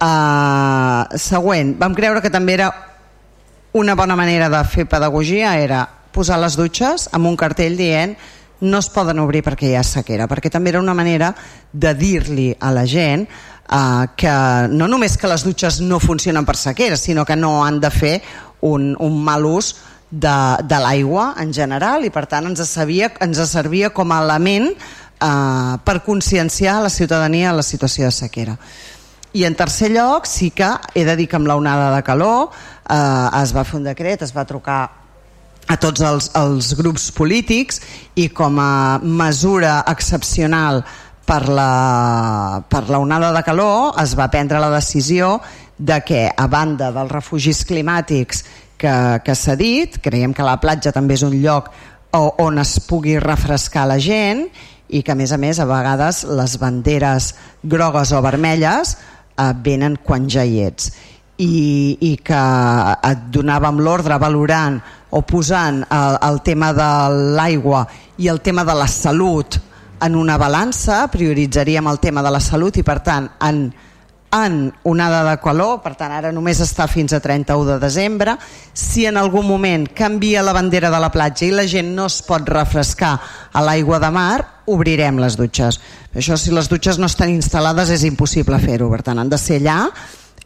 Eh, 0.00 1.18
següent, 1.20 1.76
vam 1.80 1.94
creure 1.94 2.24
que 2.24 2.32
també 2.32 2.56
era 2.56 2.70
una 3.72 3.94
bona 3.94 4.16
manera 4.16 4.48
de 4.50 4.64
fer 4.66 4.88
pedagogia 4.90 5.54
era 5.60 5.84
posar 6.10 6.40
les 6.42 6.56
dutxes 6.58 7.06
amb 7.14 7.28
un 7.30 7.36
cartell 7.38 7.76
dient 7.78 8.16
no 8.60 8.80
es 8.82 8.88
poden 8.92 9.20
obrir 9.22 9.44
perquè 9.46 9.70
hi 9.70 9.76
ha 9.78 9.84
sequera, 9.86 10.26
perquè 10.28 10.50
també 10.52 10.72
era 10.74 10.82
una 10.82 10.94
manera 10.96 11.30
de 11.72 11.94
dir-li 11.96 12.50
a 12.58 12.72
la 12.74 12.84
gent 12.84 13.28
eh, 13.70 14.06
que 14.16 14.34
no 14.70 14.88
només 14.88 15.16
que 15.16 15.30
les 15.30 15.44
dutxes 15.46 15.80
no 15.80 16.00
funcionen 16.02 16.46
per 16.46 16.56
sequera, 16.58 16.96
sinó 16.96 17.24
que 17.24 17.36
no 17.36 17.64
han 17.64 17.80
de 17.80 17.90
fer 17.90 18.16
un, 18.60 18.96
un 18.98 19.22
mal 19.24 19.46
ús 19.46 19.74
de, 20.10 20.36
de 20.66 20.78
l'aigua 20.82 21.34
en 21.38 21.54
general 21.54 22.04
i 22.04 22.10
per 22.10 22.26
tant 22.26 22.50
ens, 22.50 22.62
sabia, 22.68 23.12
ens 23.22 23.40
servia 23.50 23.92
com 23.94 24.10
a 24.12 24.20
element 24.24 24.70
eh, 24.72 25.74
per 25.84 26.00
conscienciar 26.06 26.80
la 26.82 26.90
ciutadania 26.90 27.50
en 27.50 27.60
la 27.60 27.66
situació 27.66 28.08
de 28.08 28.14
sequera. 28.14 28.56
I 29.32 29.44
en 29.46 29.54
tercer 29.54 29.92
lloc 29.94 30.26
sí 30.26 30.50
que 30.50 30.72
he 30.94 31.04
de 31.06 31.14
dir 31.16 31.28
que 31.30 31.38
amb 31.38 31.46
l'onada 31.46 31.92
de 31.94 32.02
calor 32.02 32.50
eh, 32.50 33.42
es 33.42 33.54
va 33.54 33.64
fer 33.64 33.78
un 33.78 33.86
decret, 33.86 34.26
es 34.26 34.34
va 34.34 34.44
trucar 34.44 34.80
a 35.70 35.76
tots 35.78 36.02
els, 36.02 36.32
els 36.34 36.72
grups 36.74 37.10
polítics 37.14 37.78
i 38.18 38.26
com 38.34 38.58
a 38.58 38.98
mesura 38.98 39.84
excepcional 39.86 40.82
per 41.30 41.46
la, 41.48 42.64
per 42.66 42.88
la 42.90 42.98
onada 42.98 43.30
de 43.30 43.42
calor 43.46 43.94
es 44.02 44.16
va 44.18 44.26
prendre 44.32 44.58
la 44.58 44.70
decisió 44.72 45.36
de 45.78 46.00
que 46.02 46.24
a 46.26 46.46
banda 46.50 46.88
dels 46.90 47.12
refugis 47.12 47.62
climàtics 47.68 48.42
que, 48.80 48.94
que 49.22 49.36
s'ha 49.38 49.54
dit, 49.54 50.00
creiem 50.02 50.34
que 50.34 50.46
la 50.46 50.58
platja 50.58 50.90
també 50.90 51.14
és 51.14 51.22
un 51.22 51.36
lloc 51.38 51.70
on 52.18 52.58
es 52.58 52.74
pugui 52.88 53.14
refrescar 53.22 53.86
la 53.86 54.00
gent 54.02 54.42
i 54.90 55.04
que 55.06 55.14
a 55.14 55.18
més 55.20 55.30
a 55.30 55.38
més 55.38 55.62
a 55.62 55.68
vegades 55.70 56.24
les 56.26 56.58
banderes 56.58 57.30
grogues 57.62 58.10
o 58.10 58.24
vermelles 58.26 58.96
eh, 58.96 59.52
venen 59.62 60.00
quan 60.02 60.26
ja 60.26 60.42
hi 60.42 60.64
ets. 60.66 60.90
I, 61.38 61.96
i 62.10 62.16
que 62.26 62.42
et 63.06 63.26
donàvem 63.32 63.78
l'ordre 63.80 64.18
valorant 64.18 64.82
o 65.14 65.22
posant 65.22 65.84
el, 65.86 66.18
el 66.26 66.42
tema 66.42 66.74
de 66.74 66.92
l'aigua 67.38 67.86
i 68.18 68.28
el 68.28 68.42
tema 68.42 68.66
de 68.66 68.74
la 68.76 68.90
salut 68.90 69.62
en 70.00 70.16
una 70.16 70.38
balança, 70.40 71.04
prioritzaríem 71.12 71.86
el 71.90 72.00
tema 72.00 72.24
de 72.24 72.32
la 72.32 72.40
salut 72.40 72.80
i 72.80 72.86
per 72.86 73.00
tant 73.04 73.28
en 73.46 73.70
en 74.30 74.72
onada 74.84 75.24
de 75.28 75.38
calor, 75.42 75.80
per 75.82 75.96
tant 75.98 76.12
ara 76.14 76.30
només 76.32 76.60
està 76.62 76.86
fins 76.86 77.12
a 77.12 77.20
31 77.22 77.66
de 77.66 77.78
desembre, 77.82 78.36
si 78.72 79.04
en 79.06 79.18
algun 79.18 79.46
moment 79.46 79.88
canvia 79.96 80.44
la 80.46 80.54
bandera 80.54 80.90
de 80.90 81.00
la 81.02 81.10
platja 81.10 81.48
i 81.48 81.50
la 81.50 81.66
gent 81.66 81.90
no 81.96 82.06
es 82.06 82.20
pot 82.22 82.46
refrescar 82.48 83.16
a 83.52 83.64
l'aigua 83.64 83.98
de 83.98 84.10
mar, 84.14 84.38
obrirem 84.70 85.18
les 85.18 85.36
dutxes. 85.36 85.80
Això 86.14 86.38
si 86.38 86.54
les 86.54 86.70
dutxes 86.70 86.98
no 86.98 87.10
estan 87.10 87.34
instal·lades 87.34 87.90
és 87.90 88.06
impossible 88.06 88.58
fer-ho, 88.62 88.90
per 88.92 89.02
tant 89.02 89.18
han 89.18 89.30
de 89.30 89.38
ser 89.38 89.58
allà 89.58 89.80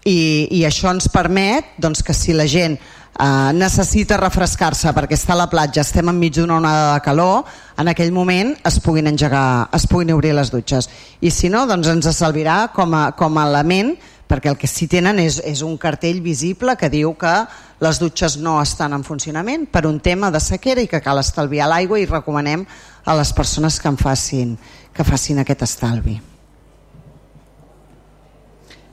i, 0.05 0.49
i 0.51 0.65
això 0.65 0.93
ens 0.93 1.11
permet 1.13 1.77
doncs, 1.81 2.03
que 2.05 2.17
si 2.17 2.33
la 2.33 2.49
gent 2.49 2.79
eh, 3.19 3.53
necessita 3.55 4.19
refrescar-se 4.20 4.93
perquè 4.97 5.19
està 5.19 5.35
a 5.35 5.43
la 5.43 5.51
platja, 5.51 5.85
estem 5.85 6.11
enmig 6.11 6.35
d'una 6.39 6.59
onada 6.61 6.95
de 6.95 7.05
calor, 7.05 7.45
en 7.78 7.91
aquell 7.91 8.12
moment 8.15 8.55
es 8.66 8.81
puguin 8.81 9.11
engegar, 9.11 9.69
es 9.74 9.86
puguin 9.91 10.15
obrir 10.15 10.35
les 10.35 10.51
dutxes. 10.53 10.91
I 11.20 11.31
si 11.31 11.51
no, 11.53 11.66
doncs 11.70 11.91
ens 11.93 12.11
servirà 12.16 12.69
com 12.74 12.95
a, 12.95 13.07
com 13.19 13.39
a 13.39 13.47
element 13.51 13.95
perquè 14.28 14.49
el 14.49 14.59
que 14.59 14.70
sí 14.70 14.89
tenen 14.89 15.20
és, 15.20 15.39
és 15.45 15.61
un 15.62 15.77
cartell 15.78 16.23
visible 16.24 16.77
que 16.81 16.91
diu 16.91 17.12
que 17.20 17.35
les 17.85 18.01
dutxes 18.01 18.39
no 18.41 18.57
estan 18.62 18.97
en 18.97 19.05
funcionament 19.05 19.66
per 19.70 19.85
un 19.86 20.01
tema 20.01 20.31
de 20.32 20.41
sequera 20.41 20.82
i 20.82 20.89
que 20.89 21.03
cal 21.05 21.20
estalviar 21.20 21.69
l'aigua 21.69 22.01
i 22.01 22.09
recomanem 22.09 22.65
a 23.05 23.19
les 23.19 23.35
persones 23.36 23.78
que 23.81 23.91
en 23.93 24.01
facin, 24.01 24.57
que 24.95 25.05
facin 25.05 25.43
aquest 25.45 25.69
estalvi 25.69 26.34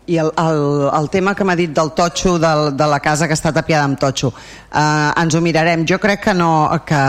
i 0.08 0.18
el, 0.18 0.32
el, 0.38 0.90
el 0.98 1.10
tema 1.14 1.34
que 1.38 1.46
m'ha 1.46 1.56
dit 1.56 1.72
del 1.76 1.92
totxo 1.98 2.38
del, 2.42 2.72
de 2.78 2.88
la 2.90 3.00
casa 3.00 3.28
que 3.30 3.38
està 3.38 3.52
tapiada 3.54 3.86
amb 3.86 4.00
totxo 4.02 4.32
eh, 4.34 5.22
ens 5.22 5.36
ho 5.36 5.42
mirarem. 5.46 5.86
Jo 5.88 6.00
crec 6.02 6.24
que 6.26 6.34
no, 6.34 6.70
que, 6.86 7.02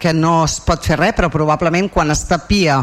que 0.00 0.12
no 0.16 0.36
es 0.44 0.58
pot 0.66 0.84
fer 0.84 0.98
res 1.00 1.14
però 1.16 1.30
probablement 1.32 1.90
quan 1.94 2.10
es 2.10 2.24
tapia 2.28 2.80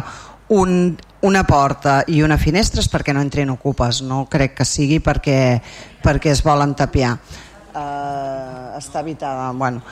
un, 0.55 0.95
una 1.27 1.43
porta 1.47 2.01
i 2.07 2.21
una 2.23 2.39
finestra 2.39 2.81
és 2.81 2.89
perquè 2.91 3.13
no 3.13 3.23
entrin 3.23 3.51
ocupes. 3.51 4.01
No 4.07 4.23
crec 4.31 4.55
que 4.61 4.67
sigui 4.67 5.01
perquè, 5.03 5.41
perquè 6.03 6.31
es 6.31 6.43
volen 6.45 6.75
tapiar. 6.77 7.17
Eh, 7.71 8.77
està 8.79 9.03
habitada 9.03 9.51
bueno, 9.51 9.83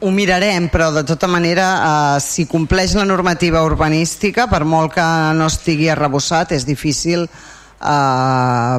ho 0.00 0.10
mirarem, 0.10 0.70
però 0.72 0.88
de 0.92 1.04
tota 1.04 1.28
manera 1.28 1.68
eh, 1.76 2.20
si 2.24 2.48
compleix 2.48 2.96
la 2.96 3.04
normativa 3.04 3.62
urbanística 3.64 4.48
per 4.48 4.64
molt 4.64 4.96
que 4.96 5.04
no 5.36 5.52
estigui 5.52 5.92
arrebossat 5.92 6.56
és 6.56 6.66
difícil 6.68 7.28
eh, 7.28 7.54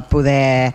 poder 0.10 0.74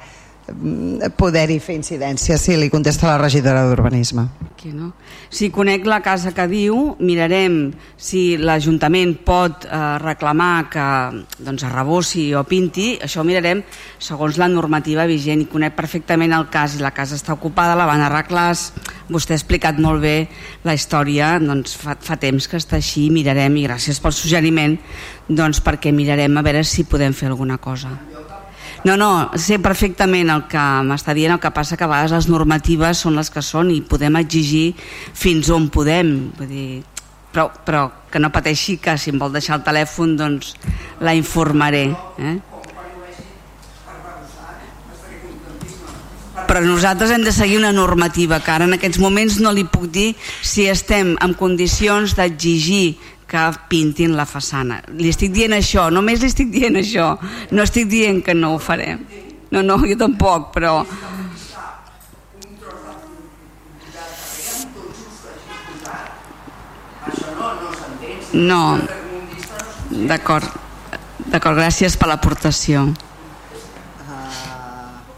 poder-hi 1.16 1.58
fer 1.62 1.76
incidència 1.78 2.36
si 2.36 2.56
li 2.58 2.68
contesta 2.70 3.06
la 3.06 3.18
regidora 3.20 3.62
d'Urbanisme. 3.68 4.26
No? 4.74 4.92
si 5.32 5.48
conec 5.50 5.86
la 5.90 5.98
casa 6.04 6.30
que 6.30 6.44
diu 6.46 6.92
mirarem 7.02 7.72
si 7.98 8.36
l'Ajuntament 8.38 9.16
pot 9.26 9.64
eh, 9.66 9.78
reclamar 9.98 10.68
que 10.70 10.84
doncs, 11.42 11.64
arrebossi 11.66 12.28
o 12.38 12.44
pinti. 12.46 12.92
Això 13.02 13.22
ho 13.22 13.26
mirarem 13.26 13.64
segons 13.98 14.38
la 14.38 14.46
normativa 14.52 15.08
vigent 15.10 15.42
i 15.42 15.48
conec 15.50 15.74
perfectament 15.74 16.36
el 16.36 16.46
cas 16.52 16.76
i 16.76 16.82
la 16.84 16.92
casa 16.94 17.18
està 17.18 17.34
ocupada, 17.34 17.74
la 17.74 17.88
van 17.90 18.04
arreglar. 18.06 18.52
Vostè 19.10 19.34
ha 19.34 19.40
explicat 19.40 19.82
molt 19.82 20.02
bé 20.04 20.16
la 20.62 20.76
història. 20.78 21.34
Doncs 21.42 21.74
fa, 21.80 21.96
fa 21.98 22.20
temps 22.20 22.46
que 22.46 22.60
està 22.60 22.78
així 22.78 23.08
mirarem 23.10 23.58
i 23.58 23.66
gràcies 23.66 23.98
pel 23.98 24.14
suggeriment 24.14 24.78
doncs 25.26 25.62
perquè 25.64 25.90
mirarem 25.90 26.38
a 26.38 26.46
veure 26.46 26.62
si 26.62 26.86
podem 26.86 27.16
fer 27.16 27.32
alguna 27.32 27.58
cosa 27.58 28.11
no, 28.84 28.96
no, 28.96 29.10
sé 29.38 29.58
perfectament 29.62 30.30
el 30.34 30.46
que 30.50 30.62
m'està 30.86 31.14
dient, 31.14 31.34
el 31.36 31.42
que 31.42 31.52
passa 31.54 31.78
que 31.78 31.86
a 31.86 31.90
vegades 31.90 32.14
les 32.16 32.28
normatives 32.32 33.04
són 33.04 33.18
les 33.20 33.30
que 33.30 33.42
són 33.44 33.70
i 33.70 33.80
podem 33.86 34.18
exigir 34.18 34.72
fins 34.78 35.50
on 35.54 35.68
podem. 35.72 36.14
Vull 36.38 36.50
dir, 36.50 36.70
però, 37.32 37.48
però 37.66 37.84
que 38.10 38.20
no 38.22 38.32
pateixi 38.34 38.78
que 38.82 38.96
si 38.98 39.12
em 39.12 39.20
vol 39.22 39.34
deixar 39.34 39.60
el 39.60 39.66
telèfon 39.66 40.16
doncs 40.18 40.56
la 41.00 41.14
informaré. 41.18 41.90
Eh? 42.18 42.38
però 46.52 46.60
nosaltres 46.64 47.08
hem 47.14 47.22
de 47.24 47.32
seguir 47.32 47.56
una 47.56 47.72
normativa 47.72 48.40
que 48.44 48.50
ara 48.52 48.66
en 48.68 48.74
aquests 48.76 48.98
moments 49.00 49.38
no 49.40 49.54
li 49.56 49.62
puc 49.64 49.86
dir 49.92 50.10
si 50.44 50.66
estem 50.68 51.14
en 51.24 51.32
condicions 51.38 52.12
d'exigir 52.18 52.98
que 53.32 53.42
pintin 53.68 54.12
la 54.16 54.26
façana. 54.28 54.82
Li 54.92 55.08
estic 55.08 55.32
dient 55.32 55.54
això, 55.56 55.88
només 55.94 56.20
li 56.20 56.28
estic 56.28 56.50
dient 56.52 56.76
això. 56.76 57.14
No 57.56 57.64
estic 57.64 57.88
dient 57.88 58.20
que 58.24 58.34
no 58.36 58.54
ho 58.54 58.58
farem. 58.60 59.00
No, 59.52 59.62
no, 59.64 59.78
jo 59.88 59.96
tampoc, 60.00 60.52
però... 60.52 60.82
No, 68.32 68.60
d'acord, 70.08 70.46
d'acord, 71.26 71.58
gràcies 71.58 71.98
per 72.00 72.08
l'aportació. 72.08 72.86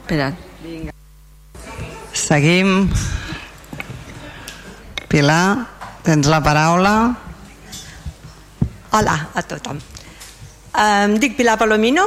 Espera. 0.00 0.32
Seguim. 2.24 2.88
Pilar, 5.06 5.46
tens 6.02 6.26
la 6.26 6.42
paraula. 6.42 6.96
Hola 8.94 9.30
a 9.34 9.42
tothom. 9.42 9.80
Em 10.78 11.16
dic 11.18 11.32
Pilar 11.34 11.56
Palomino, 11.58 12.04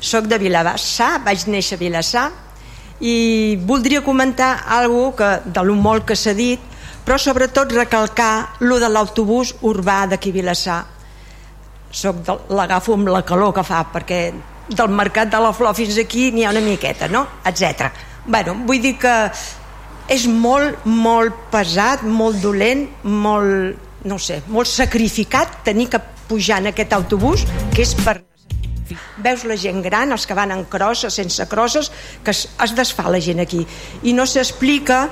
sóc 0.00 0.24
de 0.30 0.38
Vilassar, 0.40 1.18
vaig 1.26 1.42
néixer 1.52 1.76
a 1.76 1.80
Vilassar 1.82 2.22
i 3.04 3.58
voldria 3.68 4.00
comentar 4.00 4.62
algo 4.64 5.10
que, 5.18 5.28
de 5.44 5.64
lo 5.64 5.74
molt 5.76 6.06
que 6.08 6.16
s'ha 6.16 6.32
dit, 6.32 6.62
però 7.04 7.18
sobretot 7.20 7.74
recalcar 7.76 8.56
lo 8.64 8.78
de 8.80 8.88
l'autobús 8.88 9.52
urbà 9.60 10.06
d'aquí 10.08 10.32
Vilassar. 10.32 10.78
Soc 11.92 12.24
l'agafo 12.48 12.96
amb 12.96 13.12
la 13.12 13.20
calor 13.20 13.52
que 13.52 13.66
fa, 13.68 13.82
perquè 13.92 14.22
del 14.72 14.96
mercat 15.02 15.28
de 15.28 15.42
la 15.44 15.52
flor 15.52 15.76
fins 15.76 16.00
aquí 16.00 16.30
n'hi 16.32 16.48
ha 16.48 16.54
una 16.56 16.64
miqueta, 16.64 17.10
no? 17.12 17.26
etc. 17.44 17.92
Bueno, 18.24 18.56
vull 18.64 18.80
dir 18.80 18.96
que 19.04 19.14
és 20.08 20.24
molt, 20.32 20.80
molt 20.88 21.44
pesat, 21.52 22.08
molt 22.08 22.40
dolent, 22.40 22.88
molt 23.04 23.89
no 24.04 24.18
sé, 24.18 24.40
molt 24.48 24.68
sacrificat 24.70 25.60
tenir 25.66 25.88
que 25.92 26.00
pujant 26.28 26.70
aquest 26.70 26.92
autobús 26.96 27.44
que 27.74 27.84
és 27.84 27.94
per 28.00 28.20
veus 29.22 29.44
la 29.46 29.56
gent 29.60 29.82
gran, 29.84 30.10
els 30.10 30.26
que 30.26 30.34
van 30.34 30.50
en 30.50 30.64
crosses, 30.70 31.14
sense 31.14 31.44
crosses, 31.50 31.90
que 32.24 32.32
es, 32.34 32.46
es 32.64 32.74
desfà 32.74 33.06
la 33.10 33.20
gent 33.22 33.42
aquí. 33.42 33.62
I 34.02 34.14
no 34.16 34.26
s'explica 34.26 35.04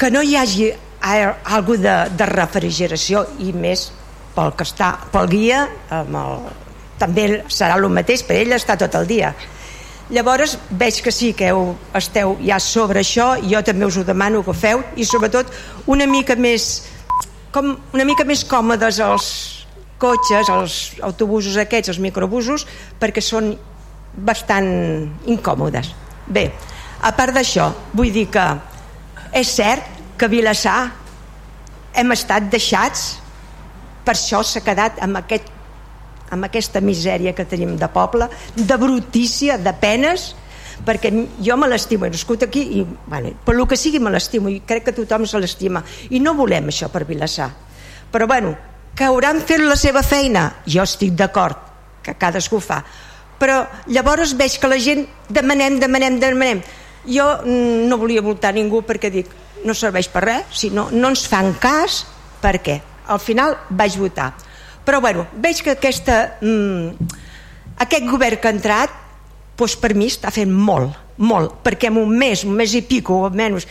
que 0.00 0.10
no 0.12 0.22
hi 0.22 0.36
hagi 0.36 0.70
algú 1.00 1.78
de, 1.80 1.94
de 2.16 2.26
refrigeració 2.28 3.24
i 3.40 3.54
més 3.56 3.88
pel 4.34 4.52
que 4.56 4.66
està 4.66 4.92
pel 5.12 5.30
guia 5.30 5.62
amb 5.92 6.18
el, 6.20 6.44
també 7.00 7.24
serà 7.48 7.78
el 7.78 7.88
mateix 7.92 8.22
per 8.26 8.36
ell 8.40 8.52
està 8.56 8.76
tot 8.80 8.94
el 9.00 9.08
dia 9.08 9.32
llavors 10.10 10.56
veig 10.70 11.00
que 11.04 11.12
sí 11.14 11.32
que 11.38 11.50
heu, 11.52 11.74
esteu 11.96 12.36
ja 12.44 12.58
sobre 12.60 13.00
això 13.00 13.32
jo 13.40 13.62
també 13.64 13.88
us 13.88 13.96
ho 13.96 14.04
demano 14.04 14.42
que 14.44 14.52
ho 14.52 14.56
feu 14.56 14.82
i 14.96 15.06
sobretot 15.08 15.52
una 15.86 16.06
mica 16.06 16.36
més 16.36 16.68
com 17.54 17.74
una 17.94 18.06
mica 18.06 18.26
més 18.26 18.44
còmodes 18.46 19.00
els 19.04 19.26
cotxes, 20.00 20.48
els 20.48 20.76
autobusos 21.04 21.58
aquests, 21.60 21.92
els 21.92 22.00
microbusos, 22.02 22.64
perquè 23.00 23.22
són 23.22 23.52
bastant 24.16 24.70
incòmodes. 25.30 25.92
Bé, 26.30 26.48
a 27.02 27.12
part 27.16 27.34
d'això, 27.36 27.70
vull 27.94 28.12
dir 28.14 28.26
que 28.32 28.46
és 29.36 29.54
cert 29.56 29.86
que 30.18 30.26
a 30.26 30.32
Vilassar 30.32 30.80
hem 32.00 32.14
estat 32.14 32.48
deixats, 32.52 33.06
per 34.04 34.14
això 34.16 34.42
s'ha 34.46 34.62
quedat 34.64 35.00
amb, 35.04 35.20
aquest, 35.20 35.48
amb 36.32 36.46
aquesta 36.46 36.80
misèria 36.80 37.34
que 37.36 37.46
tenim 37.48 37.76
de 37.78 37.88
poble, 37.92 38.30
de 38.56 38.78
brutícia, 38.80 39.58
de 39.58 39.74
penes, 39.80 40.30
perquè 40.86 41.12
jo 41.42 41.56
me 41.60 41.68
l'estimo, 41.68 42.06
he 42.06 42.12
nascut 42.12 42.44
aquí 42.46 42.62
i 42.80 42.84
bueno, 42.84 43.32
per 43.44 43.54
lo 43.56 43.66
que 43.68 43.76
sigui 43.76 44.00
me 44.00 44.10
l'estimo 44.10 44.48
i 44.48 44.60
crec 44.66 44.88
que 44.88 44.96
tothom 44.96 45.26
se 45.26 45.38
l'estima. 45.38 45.82
I 46.10 46.20
no 46.20 46.34
volem 46.34 46.70
això 46.72 46.90
per 46.92 47.04
Vilassar. 47.08 47.50
Però 48.10 48.26
bueno, 48.26 48.54
que 48.96 49.06
hauran 49.06 49.40
fet 49.46 49.62
la 49.62 49.76
seva 49.76 50.02
feina? 50.02 50.48
Jo 50.66 50.84
estic 50.84 51.14
d'acord 51.16 51.56
que 52.02 52.16
cadascú 52.18 52.60
fa. 52.60 52.82
Però 53.40 53.62
llavors 53.88 54.34
veig 54.36 54.58
que 54.60 54.68
la 54.68 54.80
gent 54.80 55.06
demanem, 55.28 55.78
demanem, 55.80 56.20
demanem. 56.20 56.62
Jo 57.06 57.30
mm, 57.44 57.88
no 57.88 58.00
volia 58.00 58.22
votar 58.22 58.52
ningú 58.54 58.82
perquè 58.84 59.12
dic 59.12 59.30
no 59.64 59.74
serveix 59.76 60.08
per 60.08 60.24
res 60.24 60.56
si 60.56 60.70
no, 60.72 60.88
no 60.92 61.12
ens 61.12 61.26
fan 61.28 61.52
cas 61.60 62.04
per 62.40 62.58
què? 62.64 62.80
al 63.10 63.20
final 63.20 63.58
vaig 63.68 63.98
votar. 63.98 64.32
Però 64.86 65.00
bueno, 65.00 65.26
veig 65.34 65.60
que 65.62 65.74
aquesta, 65.74 66.38
mm, 66.40 67.10
aquest 67.84 68.06
govern 68.08 68.40
que 68.40 68.48
ha 68.48 68.54
entrat 68.54 68.90
doncs 69.60 69.76
per 69.80 69.94
mi 69.94 70.08
està 70.10 70.32
fent 70.34 70.52
molt, 70.52 70.96
molt 71.20 71.60
perquè 71.64 71.90
en 71.90 72.00
un 72.00 72.12
mes, 72.16 72.44
un 72.48 72.56
mes 72.56 72.74
i 72.74 72.82
pico 72.86 73.22
o 73.26 73.30
menys 73.30 73.68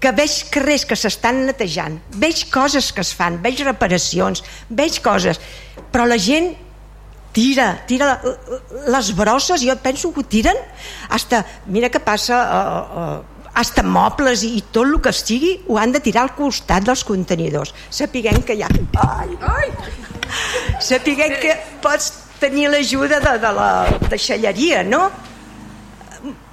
que 0.00 0.12
veig 0.12 0.34
carrers 0.52 0.84
que 0.86 0.96
s'estan 0.98 1.44
netejant, 1.48 1.96
veig 2.20 2.44
coses 2.52 2.92
que 2.92 3.02
es 3.02 3.12
fan, 3.16 3.40
veig 3.42 3.62
reparacions, 3.64 4.44
veig 4.68 5.00
coses, 5.02 5.40
però 5.90 6.04
la 6.06 6.18
gent 6.20 6.52
tira, 7.36 7.70
tira 7.88 8.18
les 8.92 9.12
brosses, 9.16 9.64
jo 9.64 9.76
penso 9.82 10.12
que 10.12 10.20
ho 10.20 10.28
tiren, 10.36 10.60
hasta, 11.08 11.44
mira 11.66 11.90
que 11.92 12.00
passa, 12.00 12.42
uh, 12.44 13.00
uh, 13.00 13.50
hasta 13.56 13.82
mobles 13.82 14.44
i, 14.44 14.52
i 14.60 14.62
tot 14.72 14.84
el 14.84 15.00
que 15.00 15.12
estigui 15.12 15.54
ho 15.66 15.80
han 15.80 15.92
de 15.96 16.02
tirar 16.04 16.26
al 16.26 16.34
costat 16.36 16.84
dels 16.84 17.04
contenidors. 17.08 17.72
Sapiguem 17.88 18.42
que 18.44 18.56
hi 18.56 18.64
ha... 18.64 18.70
Ai, 19.00 19.32
ai! 19.40 19.68
Sapiguem 20.84 21.38
que 21.40 21.56
pots 21.84 22.12
tenir 22.40 22.68
l'ajuda 22.72 23.20
de, 23.22 23.36
de 23.42 23.52
la 23.56 23.70
deixalleria, 24.10 24.82
no? 24.86 25.08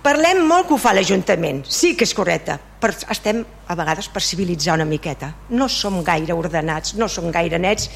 Parlem 0.03 0.41
molt 0.43 0.68
que 0.68 0.76
ho 0.76 0.81
fa 0.81 0.91
l'Ajuntament, 0.91 1.61
sí 1.72 1.93
que 1.95 2.03
és 2.03 2.11
correcte, 2.15 2.57
però 2.84 2.95
estem 3.14 3.39
a 3.72 3.77
vegades 3.80 4.10
per 4.11 4.22
civilitzar 4.22 4.76
una 4.76 4.88
miqueta. 4.88 5.31
No 5.55 5.69
som 5.72 6.01
gaire 6.03 6.35
ordenats, 6.35 6.97
no 6.99 7.07
som 7.07 7.31
gaire 7.31 7.60
nets 7.61 7.88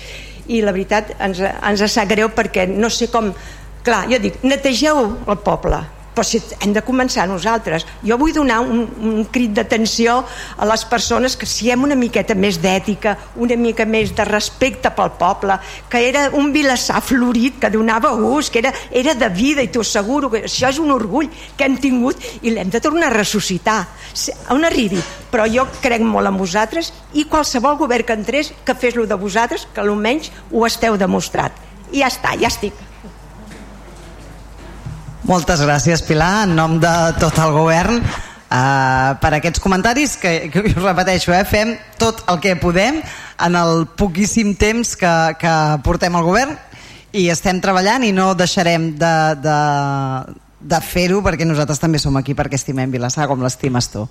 i 0.47 0.61
la 0.64 0.72
veritat 0.72 1.11
ens, 1.19 1.41
ens 1.43 1.84
sap 1.91 2.07
greu 2.14 2.31
perquè 2.35 2.68
no 2.72 2.89
sé 2.89 3.11
com... 3.11 3.34
Clar, 3.88 4.01
jo 4.11 4.18
dic, 4.19 4.41
netegeu 4.43 4.97
el 5.31 5.38
poble, 5.43 5.77
però 6.18 6.26
si 6.26 6.39
hem 6.64 6.72
de 6.73 6.81
començar 6.81 7.27
nosaltres. 7.30 7.85
Jo 8.02 8.18
vull 8.18 8.34
donar 8.34 8.57
un, 8.65 8.88
un 9.06 9.26
crit 9.30 9.52
d'atenció 9.53 10.23
a 10.57 10.65
les 10.65 10.84
persones 10.89 11.35
que 11.38 11.45
siguem 11.45 11.85
una 11.85 11.98
miqueta 11.99 12.34
més 12.34 12.57
d'ètica, 12.64 13.14
una 13.38 13.57
mica 13.60 13.85
més 13.85 14.15
de 14.18 14.26
respecte 14.26 14.89
pel 14.98 15.14
poble, 15.19 15.60
que 15.91 16.02
era 16.07 16.26
un 16.34 16.49
vilassar 16.56 17.03
florit, 17.06 17.60
que 17.61 17.69
donava 17.69 18.15
gust, 18.18 18.49
que 18.53 18.64
era, 18.64 18.73
era 18.89 19.14
de 19.14 19.30
vida, 19.30 19.61
i 19.61 19.69
t'ho 19.69 19.85
asseguro 19.85 20.31
que 20.34 20.41
això 20.48 20.73
és 20.73 20.81
un 20.81 20.95
orgull 20.95 21.30
que 21.30 21.69
hem 21.69 21.77
tingut 21.84 22.26
i 22.41 22.56
l'hem 22.56 22.73
de 22.73 22.81
tornar 22.81 23.11
a 23.11 23.18
ressuscitar, 23.19 23.84
on 24.56 24.65
arribi. 24.65 25.03
Però 25.30 25.45
jo 25.52 25.68
crec 25.84 26.02
molt 26.02 26.31
en 26.31 26.41
vosaltres 26.41 26.89
i 27.14 27.27
qualsevol 27.30 27.77
govern 27.77 28.10
que 28.10 28.18
entrés 28.18 28.53
que 28.65 28.73
fes-lo 28.73 29.06
de 29.06 29.22
vosaltres, 29.22 29.69
que 29.69 29.85
almenys 29.85 30.34
ho 30.49 30.65
esteu 30.65 30.98
demostrat. 30.98 31.53
I 31.94 32.02
ja 32.02 32.10
està, 32.10 32.34
ja 32.41 32.49
estic. 32.49 32.86
Moltes 35.27 35.59
gràcies, 35.59 35.99
Pilar, 36.07 36.45
en 36.45 36.53
nom 36.55 36.77
de 36.79 36.91
tot 37.19 37.35
el 37.43 37.49
govern 37.51 37.97
uh, 37.99 39.11
per 39.19 39.31
aquests 39.35 39.59
comentaris 39.59 40.13
que, 40.21 40.31
que 40.53 40.61
us 40.69 40.77
repeteixo, 40.79 41.33
eh, 41.35 41.43
fem 41.43 41.73
tot 41.99 42.21
el 42.31 42.39
que 42.39 42.53
podem 42.55 43.01
en 43.43 43.57
el 43.59 43.83
poquíssim 43.99 44.53
temps 44.55 44.95
que, 44.95 45.11
que 45.41 45.55
portem 45.83 46.15
al 46.15 46.23
govern 46.23 46.55
i 47.11 47.25
estem 47.33 47.59
treballant 47.59 48.05
i 48.07 48.13
no 48.15 48.29
deixarem 48.39 48.93
de, 48.95 49.13
de, 49.43 49.57
de 50.63 50.81
fer-ho 50.93 51.19
perquè 51.25 51.43
nosaltres 51.43 51.83
també 51.83 51.99
som 51.99 52.15
aquí 52.15 52.31
perquè 52.31 52.55
estimem 52.55 52.95
Vilassar 52.95 53.27
com 53.27 53.43
l'estimes 53.43 53.91
tu. 53.91 54.07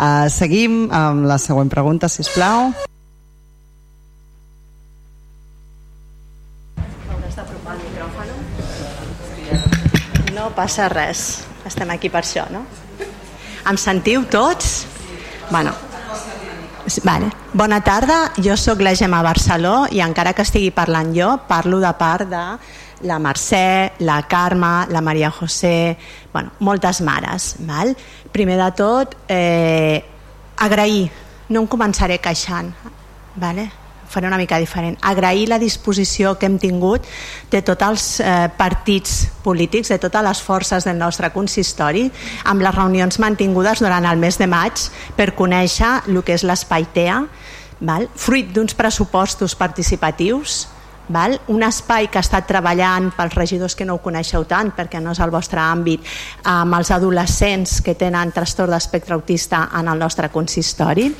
Uh, 0.00 0.24
seguim 0.32 0.88
amb 0.88 1.28
la 1.28 1.36
següent 1.36 1.68
pregunta, 1.68 2.08
si 2.08 2.24
us 2.24 2.32
plau. 2.32 2.72
No 10.34 10.43
passa 10.56 10.88
res, 10.92 11.44
estem 11.66 11.90
aquí 11.94 12.10
per 12.12 12.22
això, 12.24 12.46
no? 12.52 12.64
Em 13.64 13.80
sentiu 13.80 14.24
tots? 14.30 14.84
Bueno, 15.50 15.72
Vale. 17.02 17.30
Bona 17.52 17.80
tarda, 17.80 18.32
jo 18.36 18.56
sóc 18.60 18.82
la 18.84 18.92
Gemma 18.94 19.22
Barceló 19.24 19.86
i 19.90 20.02
encara 20.04 20.34
que 20.36 20.44
estigui 20.44 20.68
parlant 20.74 21.14
jo, 21.16 21.30
parlo 21.48 21.78
de 21.80 21.92
part 21.96 22.28
de 22.28 22.42
la 23.08 23.18
Mercè, 23.18 23.92
la 24.04 24.18
Carme, 24.28 24.86
la 24.92 25.00
Maria 25.00 25.30
José, 25.30 25.96
bueno, 26.32 26.52
moltes 26.60 27.00
mares. 27.00 27.54
Val? 27.64 27.94
Primer 28.32 28.58
de 28.60 28.70
tot, 28.76 29.16
eh, 29.28 30.04
agrair, 30.56 31.10
no 31.48 31.64
em 31.64 31.66
començaré 31.66 32.18
queixant, 32.20 32.72
vale? 33.36 33.70
Faré 34.14 34.30
una 34.30 34.38
mica 34.40 34.60
diferent. 34.62 34.96
Agrair 35.02 35.48
la 35.50 35.58
disposició 35.58 36.36
que 36.38 36.46
hem 36.46 36.58
tingut 36.62 37.06
de 37.50 37.62
tots 37.66 37.86
els 37.88 38.06
eh, 38.22 38.48
partits 38.56 39.24
polítics, 39.44 39.90
de 39.90 39.98
totes 40.02 40.24
les 40.24 40.42
forces 40.42 40.86
del 40.86 41.00
nostre 41.00 41.32
consistori, 41.34 42.06
amb 42.44 42.62
les 42.64 42.74
reunions 42.74 43.18
mantingudes 43.22 43.82
durant 43.82 44.06
el 44.06 44.22
mes 44.22 44.38
de 44.38 44.48
maig 44.50 44.86
per 45.18 45.32
conèixer 45.34 45.96
el 46.08 46.22
que 46.22 46.38
és 46.38 46.46
l'espai 46.46 46.86
TEA, 46.94 47.24
val? 47.84 48.08
fruit 48.14 48.54
d'uns 48.54 48.76
pressupostos 48.78 49.56
participatius 49.58 50.64
val? 51.08 51.38
un 51.48 51.62
espai 51.62 52.08
que 52.08 52.18
ha 52.18 52.24
estat 52.24 52.46
treballant 52.48 53.10
pels 53.16 53.34
regidors 53.34 53.74
que 53.76 53.84
no 53.84 53.96
ho 53.96 54.02
coneixeu 54.02 54.44
tant 54.48 54.72
perquè 54.76 55.00
no 55.02 55.12
és 55.12 55.20
el 55.20 55.32
vostre 55.32 55.60
àmbit 55.60 56.04
amb 56.50 56.78
els 56.78 56.90
adolescents 56.94 57.80
que 57.84 57.96
tenen 57.98 58.32
trastorn 58.32 58.72
d'espectre 58.74 59.14
autista 59.14 59.68
en 59.78 59.88
el 59.88 59.98
nostre 59.98 60.30
consistori 60.32 61.10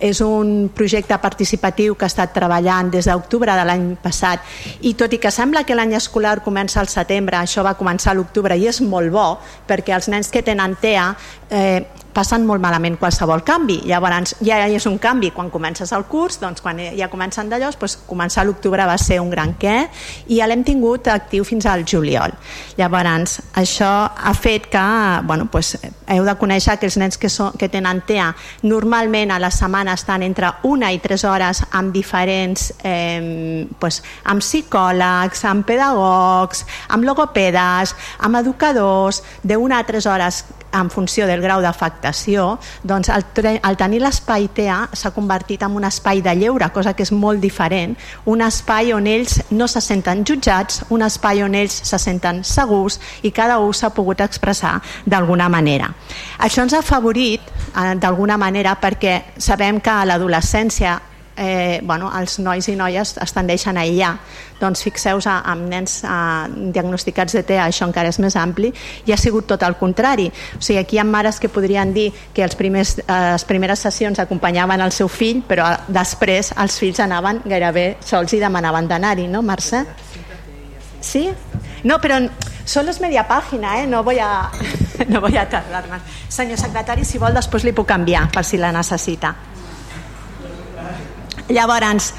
és 0.00 0.20
un 0.24 0.70
projecte 0.74 1.18
participatiu 1.18 1.94
que 1.94 2.06
ha 2.06 2.12
estat 2.12 2.34
treballant 2.36 2.90
des 2.90 3.08
d'octubre 3.10 3.52
de 3.54 3.66
l'any 3.66 3.90
passat 4.02 4.40
i 4.82 4.94
tot 4.94 5.12
i 5.12 5.18
que 5.18 5.32
sembla 5.34 5.64
que 5.64 5.76
l'any 5.76 5.96
escolar 5.98 6.40
comença 6.44 6.80
al 6.80 6.88
setembre 6.88 7.38
això 7.40 7.64
va 7.64 7.76
començar 7.78 8.12
a 8.12 8.18
l'octubre 8.18 8.56
i 8.56 8.68
és 8.68 8.80
molt 8.80 9.12
bo 9.12 9.28
perquè 9.68 9.94
els 9.96 10.08
nens 10.08 10.30
que 10.30 10.42
tenen 10.42 10.76
TEA 10.80 11.10
eh, 11.50 12.03
passen 12.14 12.46
molt 12.46 12.62
malament 12.62 12.96
qualsevol 13.00 13.42
canvi. 13.46 13.80
Llavors 13.88 14.36
ja 14.44 14.60
és 14.68 14.86
un 14.86 14.98
canvi 15.02 15.32
quan 15.34 15.50
comences 15.50 15.92
el 15.92 16.06
curs, 16.10 16.38
doncs 16.40 16.62
quan 16.64 16.80
ja 16.96 17.10
comencen 17.12 17.50
d'allò, 17.50 17.72
doncs 17.78 17.98
començar 18.06 18.46
l'octubre 18.46 18.86
va 18.86 18.96
ser 19.00 19.20
un 19.20 19.30
gran 19.32 19.56
què 19.60 19.76
i 20.28 20.38
ja 20.38 20.48
l'hem 20.48 20.64
tingut 20.64 21.08
actiu 21.12 21.44
fins 21.44 21.66
al 21.66 21.84
juliol. 21.84 22.34
Llavors 22.78 23.40
això 23.60 23.92
ha 24.14 24.34
fet 24.38 24.70
que 24.72 24.84
bueno, 25.26 25.48
doncs, 25.52 25.76
heu 26.08 26.24
de 26.24 26.34
conèixer 26.40 26.76
que 26.78 26.88
els 26.88 26.98
nens 27.00 27.18
que, 27.20 27.30
so, 27.32 27.50
que 27.58 27.68
tenen 27.72 28.02
TEA 28.06 28.30
normalment 28.66 29.32
a 29.32 29.38
la 29.42 29.50
setmana 29.54 29.94
estan 29.98 30.22
entre 30.26 30.50
una 30.68 30.92
i 30.92 31.00
tres 31.04 31.24
hores 31.24 31.62
amb 31.72 31.94
diferents 31.94 32.72
eh, 32.84 33.66
doncs, 33.80 34.02
amb 34.24 34.44
psicòlegs, 34.44 35.44
amb 35.48 35.66
pedagogs, 35.66 36.64
amb 36.88 37.08
logopedes, 37.08 37.94
amb 38.18 38.42
educadors, 38.42 39.22
d'una 39.42 39.80
a 39.80 39.88
tres 39.88 40.06
hores 40.06 40.44
en 40.74 40.90
funció 40.90 41.26
del 41.26 41.40
grau 41.40 41.62
d'afectació, 41.62 42.58
doncs 42.82 43.08
el, 43.14 43.24
el 43.54 43.76
tenir 43.78 44.00
l'espai 44.02 44.48
TEA 44.54 44.80
s'ha 44.92 45.12
convertit 45.14 45.62
en 45.62 45.76
un 45.78 45.86
espai 45.86 46.22
de 46.24 46.34
lleure, 46.34 46.68
cosa 46.74 46.94
que 46.98 47.06
és 47.06 47.12
molt 47.14 47.40
diferent, 47.40 47.94
un 48.26 48.42
espai 48.42 48.92
on 48.96 49.06
ells 49.06 49.38
no 49.54 49.68
se 49.70 49.80
senten 49.84 50.24
jutjats, 50.26 50.82
un 50.90 51.06
espai 51.06 51.44
on 51.46 51.54
ells 51.54 51.78
se 51.86 52.00
senten 52.02 52.42
segurs 52.44 52.98
i 53.22 53.30
cada 53.30 53.60
un 53.62 53.72
s'ha 53.74 53.94
pogut 53.94 54.20
expressar 54.24 54.80
d'alguna 55.06 55.48
manera. 55.48 55.93
Això 56.44 56.64
ens 56.64 56.74
ha 56.74 56.82
favorit 56.82 57.40
eh, 57.40 57.94
d'alguna 58.00 58.38
manera 58.40 58.76
perquè 58.80 59.20
sabem 59.38 59.80
que 59.80 59.90
a 59.90 60.04
l'adolescència 60.08 61.00
eh, 61.36 61.80
bueno, 61.82 62.10
els 62.14 62.38
nois 62.38 62.66
i 62.68 62.76
noies 62.78 63.16
es 63.22 63.34
tendeixen 63.34 63.76
a 63.76 63.84
aïllar. 63.84 64.12
Doncs 64.60 64.84
fixeu-vos 64.86 65.26
amb 65.30 65.66
nens 65.70 65.98
eh, 66.06 66.70
diagnosticats 66.74 67.36
de 67.38 67.42
TEA, 67.46 67.66
això 67.66 67.88
encara 67.88 68.12
és 68.12 68.20
més 68.22 68.36
ampli, 68.38 68.70
i 69.06 69.12
ha 69.12 69.18
sigut 69.20 69.48
tot 69.50 69.62
el 69.66 69.76
contrari. 69.80 70.28
O 70.30 70.62
sigui, 70.62 70.78
aquí 70.80 70.98
hi 70.98 71.02
ha 71.02 71.08
mares 71.08 71.40
que 71.42 71.50
podrien 71.52 71.92
dir 71.94 72.10
que 72.34 72.44
els 72.46 72.56
primers, 72.58 72.96
eh, 73.02 73.20
les 73.34 73.46
primeres 73.48 73.82
sessions 73.86 74.22
acompanyaven 74.22 74.84
el 74.84 74.94
seu 74.94 75.10
fill, 75.10 75.42
però 75.48 75.72
després 75.88 76.54
els 76.56 76.78
fills 76.80 77.02
anaven 77.02 77.42
gairebé 77.44 77.94
sols 78.04 78.34
i 78.34 78.42
demanaven 78.42 78.90
d'anar-hi, 78.90 79.28
no, 79.30 79.42
Mercè? 79.42 79.84
Sí? 79.84 80.13
No, 81.84 81.98
però 82.00 82.18
solo 82.64 82.90
es 82.90 83.00
media 83.00 83.26
pàgina, 83.28 83.78
eh? 83.82 83.86
No 83.86 84.02
voy 84.02 84.18
a, 84.18 84.50
no 85.08 85.20
voy 85.20 85.36
a 85.36 85.48
tardar 85.48 85.88
más. 85.88 86.02
Senyor 86.28 86.58
secretari, 86.58 87.04
si 87.04 87.20
vol, 87.20 87.34
després 87.36 87.64
li 87.64 87.74
puc 87.76 87.88
canviar, 87.88 88.28
per 88.32 88.44
si 88.44 88.60
la 88.60 88.72
necessita. 88.72 89.34
Llavors, 91.52 92.14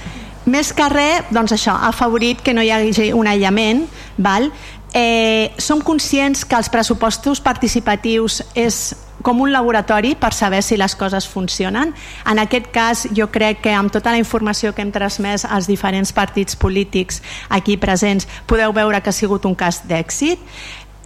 més 0.46 0.70
que 0.78 0.86
res, 0.94 1.32
doncs 1.34 1.56
això, 1.56 1.74
ha 1.74 1.90
afavorit 1.90 2.44
que 2.46 2.54
no 2.54 2.62
hi 2.62 2.70
hagi 2.70 3.10
un 3.18 3.26
aïllament, 3.28 3.88
val? 4.22 4.52
Eh, 4.98 5.52
som 5.60 5.82
conscients 5.84 6.46
que 6.48 6.56
els 6.56 6.70
pressupostos 6.72 7.42
participatius 7.44 8.40
és 8.56 8.96
com 9.26 9.42
un 9.44 9.52
laboratori 9.52 10.14
per 10.16 10.30
saber 10.32 10.62
si 10.64 10.78
les 10.80 10.96
coses 10.96 11.28
funcionen. 11.28 11.92
En 12.24 12.40
aquest 12.40 12.70
cas, 12.72 13.04
jo 13.12 13.28
crec 13.28 13.60
que 13.66 13.74
amb 13.76 13.92
tota 13.92 14.14
la 14.16 14.22
informació 14.22 14.72
que 14.72 14.86
hem 14.86 14.94
transmès 14.96 15.44
als 15.44 15.68
diferents 15.68 16.14
partits 16.16 16.56
polítics 16.56 17.20
aquí 17.50 17.76
presents, 17.76 18.24
podeu 18.48 18.72
veure 18.72 19.02
que 19.04 19.12
ha 19.12 19.18
sigut 19.20 19.44
un 19.44 19.56
cas 19.60 19.82
d'èxit. 19.84 20.40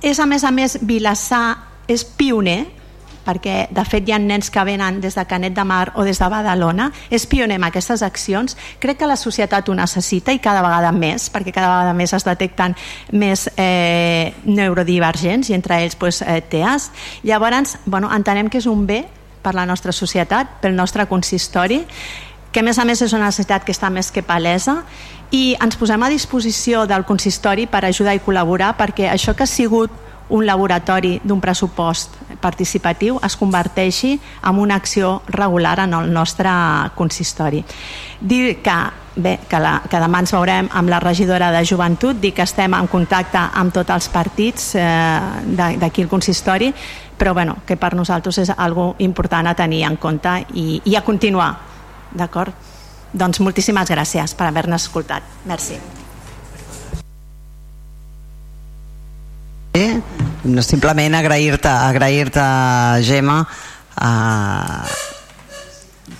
És, 0.05 0.19
a 0.19 0.27
més 0.29 0.45
a 0.45 0.51
més, 0.51 0.77
Vilassar 0.85 1.57
és 1.89 2.05
pioner 2.05 2.67
perquè 3.25 3.67
de 3.73 3.83
fet 3.85 4.07
hi 4.07 4.13
ha 4.15 4.19
nens 4.19 4.49
que 4.51 4.63
venen 4.65 4.99
des 5.01 5.15
de 5.15 5.25
Canet 5.29 5.55
de 5.55 5.65
Mar 5.67 5.91
o 5.95 6.05
des 6.07 6.19
de 6.19 6.29
Badalona, 6.29 6.89
és 7.09 7.25
pioner 7.29 7.59
en 7.59 7.67
aquestes 7.67 8.03
accions. 8.05 8.57
Crec 8.79 8.99
que 8.99 9.09
la 9.09 9.17
societat 9.19 9.69
ho 9.69 9.75
necessita 9.75 10.33
i 10.33 10.39
cada 10.39 10.63
vegada 10.65 10.91
més, 10.91 11.29
perquè 11.33 11.53
cada 11.53 11.69
vegada 11.73 11.93
més 11.93 12.13
es 12.13 12.25
detecten 12.25 12.75
més 13.11 13.47
eh, 13.55 14.33
neurodivergents 14.45 15.49
i 15.49 15.57
entre 15.57 15.81
ells 15.83 15.95
pues, 15.95 16.21
eh, 16.21 16.41
TEAs. 16.41 16.91
Llavors, 17.23 17.77
bueno, 17.85 18.09
entenem 18.13 18.49
que 18.49 18.59
és 18.59 18.67
un 18.69 18.85
bé 18.87 19.05
per 19.41 19.55
la 19.55 19.65
nostra 19.65 19.91
societat, 19.95 20.59
pel 20.61 20.75
nostre 20.75 21.05
consistori, 21.07 21.85
que 22.51 22.61
a 22.61 22.63
més 22.63 22.79
a 22.79 22.85
més 22.85 23.01
és 23.01 23.13
una 23.13 23.29
necessitat 23.29 23.63
que 23.65 23.73
està 23.75 23.91
més 23.93 24.09
que 24.11 24.23
palesa 24.25 24.81
i 25.31 25.53
ens 25.61 25.77
posem 25.77 26.01
a 26.01 26.09
disposició 26.09 26.85
del 26.89 27.05
consistori 27.05 27.67
per 27.69 27.83
ajudar 27.85 28.15
i 28.17 28.23
col·laborar 28.25 28.73
perquè 28.77 29.09
això 29.11 29.35
que 29.37 29.45
ha 29.45 29.49
sigut 29.49 29.93
un 30.30 30.45
laboratori 30.45 31.19
d'un 31.23 31.41
pressupost 31.41 32.15
participatiu 32.41 33.19
es 33.26 33.35
converteixi 33.38 34.14
en 34.45 34.60
una 34.60 34.76
acció 34.76 35.22
regular 35.27 35.80
en 35.80 35.93
el 35.93 36.14
nostre 36.14 36.49
consistori. 36.95 37.64
Dir 38.19 38.61
que, 38.64 38.77
bé, 39.15 39.39
que, 39.49 39.60
la, 39.60 39.80
que 39.89 39.99
demà 40.01 40.22
ens 40.23 40.34
veurem 40.35 40.69
amb 40.72 40.89
la 40.89 41.01
regidora 41.03 41.51
de 41.51 41.65
joventut, 41.65 42.19
dir 42.22 42.34
que 42.34 42.45
estem 42.45 42.73
en 42.77 42.88
contacte 42.88 43.41
amb 43.41 43.73
tots 43.73 43.95
els 43.95 44.10
partits 44.14 44.73
eh, 44.76 44.85
d'aquí 45.81 46.06
el 46.06 46.11
consistori, 46.11 46.73
però 47.19 47.34
bueno, 47.34 47.57
que 47.68 47.76
per 47.76 47.95
nosaltres 47.99 48.38
és 48.45 48.53
algo 48.56 48.93
important 48.99 49.49
a 49.49 49.56
tenir 49.56 49.84
en 49.89 49.97
compte 49.99 50.39
i, 50.53 50.81
i 50.85 50.95
a 50.95 51.03
continuar. 51.03 51.51
D'acord? 52.15 52.53
Doncs 53.11 53.41
moltíssimes 53.41 53.89
gràcies 53.89 54.38
per 54.38 54.47
haver-nos 54.47 54.85
escoltat. 54.88 55.26
Merci. 55.49 55.98
Eh? 59.80 60.01
simplement 60.61 61.15
agrair-te 61.15 61.69
agrair, 61.69 62.30
-te, 62.31 62.41
Gemma 63.03 63.47
eh, 64.01 64.84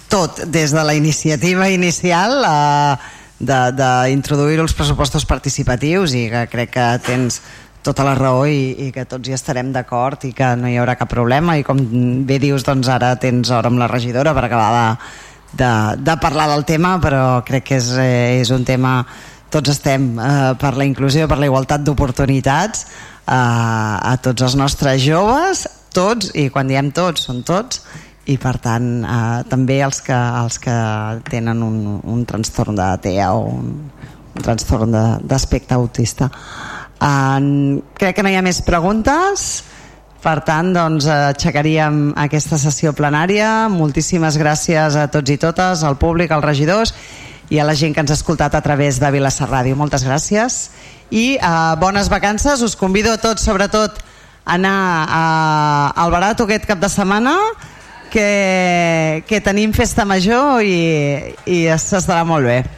tot 0.08 0.46
des 0.48 0.72
de 0.72 0.84
la 0.84 0.94
iniciativa 0.94 1.70
inicial 1.70 2.44
eh, 2.44 2.98
d'introduir 3.40 4.60
els 4.60 4.74
pressupostos 4.74 5.26
participatius 5.26 6.14
i 6.14 6.30
que 6.32 6.48
crec 6.52 6.72
que 6.72 6.88
tens 7.06 7.42
tota 7.84 8.04
la 8.04 8.16
raó 8.16 8.46
i, 8.48 8.76
i 8.88 8.92
que 8.92 9.06
tots 9.08 9.30
hi 9.30 9.36
estarem 9.36 9.72
d'acord 9.72 10.26
i 10.28 10.34
que 10.36 10.56
no 10.60 10.68
hi 10.68 10.76
haurà 10.78 10.98
cap 11.00 11.12
problema 11.12 11.56
i 11.58 11.64
com 11.64 11.80
bé 12.28 12.40
dius 12.40 12.66
doncs 12.68 12.90
ara 12.92 13.16
tens 13.16 13.52
hora 13.52 13.72
amb 13.72 13.80
la 13.80 13.88
regidora 13.88 14.34
per 14.36 14.44
acabar 14.46 14.72
de, 14.76 15.64
de, 15.64 15.72
de 16.04 16.18
parlar 16.20 16.50
del 16.52 16.66
tema 16.68 16.98
però 17.00 17.42
crec 17.48 17.70
que 17.72 17.80
és, 17.80 17.92
eh, 17.96 18.42
és 18.42 18.52
un 18.52 18.68
tema 18.68 19.06
tots 19.50 19.72
estem 19.72 20.12
eh, 20.20 20.52
per 20.60 20.76
la 20.78 20.86
inclusió, 20.86 21.28
per 21.28 21.40
la 21.40 21.48
igualtat 21.48 21.86
d'oportunitats 21.86 22.86
a, 23.30 23.42
a 24.12 24.14
tots 24.24 24.48
els 24.48 24.56
nostres 24.58 25.04
joves, 25.06 25.68
tots, 25.94 26.32
i 26.34 26.50
quan 26.54 26.70
diem 26.70 26.90
tots, 26.96 27.28
són 27.30 27.44
tots, 27.46 27.84
i 28.30 28.38
per 28.42 28.58
tant 28.62 28.90
eh, 29.04 29.42
també 29.50 29.80
els 29.86 30.02
que, 30.06 30.18
els 30.18 30.60
que 30.62 30.76
tenen 31.30 31.64
un, 31.66 31.80
un 32.04 32.26
trastorn 32.30 32.78
de 32.78 32.90
TEA 33.06 33.32
o 33.38 33.46
un, 33.54 33.72
un 34.36 34.46
trastorn 34.46 34.94
d'aspecte 35.26 35.78
autista. 35.78 36.30
Eh, 37.00 37.80
crec 38.02 38.18
que 38.18 38.26
no 38.26 38.34
hi 38.34 38.38
ha 38.38 38.46
més 38.46 38.62
preguntes, 38.66 39.50
per 40.20 40.42
tant, 40.44 40.74
doncs, 40.76 41.08
aixecaríem 41.08 42.10
aquesta 42.20 42.58
sessió 42.60 42.92
plenària. 42.92 43.70
Moltíssimes 43.72 44.36
gràcies 44.42 44.98
a 45.00 45.08
tots 45.08 45.32
i 45.32 45.38
totes, 45.40 45.86
al 45.88 45.96
públic, 46.02 46.34
als 46.36 46.44
regidors 46.46 46.94
i 47.50 47.58
a 47.58 47.66
la 47.66 47.74
gent 47.74 47.96
que 47.96 48.04
ens 48.04 48.12
ha 48.12 48.18
escoltat 48.20 48.54
a 48.54 48.62
través 48.62 49.00
de 49.02 49.10
Vilassar 49.16 49.48
Ràdio. 49.50 49.78
Moltes 49.80 50.04
gràcies 50.06 50.60
i 51.10 51.38
uh, 51.42 51.76
bones 51.80 52.10
vacances. 52.10 52.62
Us 52.62 52.76
convido 52.76 53.14
a 53.14 53.18
tots, 53.18 53.44
sobretot, 53.44 54.00
a 54.46 54.56
anar 54.56 55.06
a, 55.08 55.94
al 55.96 56.12
Barato 56.12 56.48
aquest 56.48 56.66
cap 56.66 56.80
de 56.82 56.90
setmana 56.90 57.36
que, 58.10 59.24
que 59.30 59.42
tenim 59.46 59.74
festa 59.74 60.06
major 60.06 60.64
i, 60.66 61.36
i 61.46 61.62
s'estarà 61.78 62.26
molt 62.26 62.50
bé. 62.50 62.60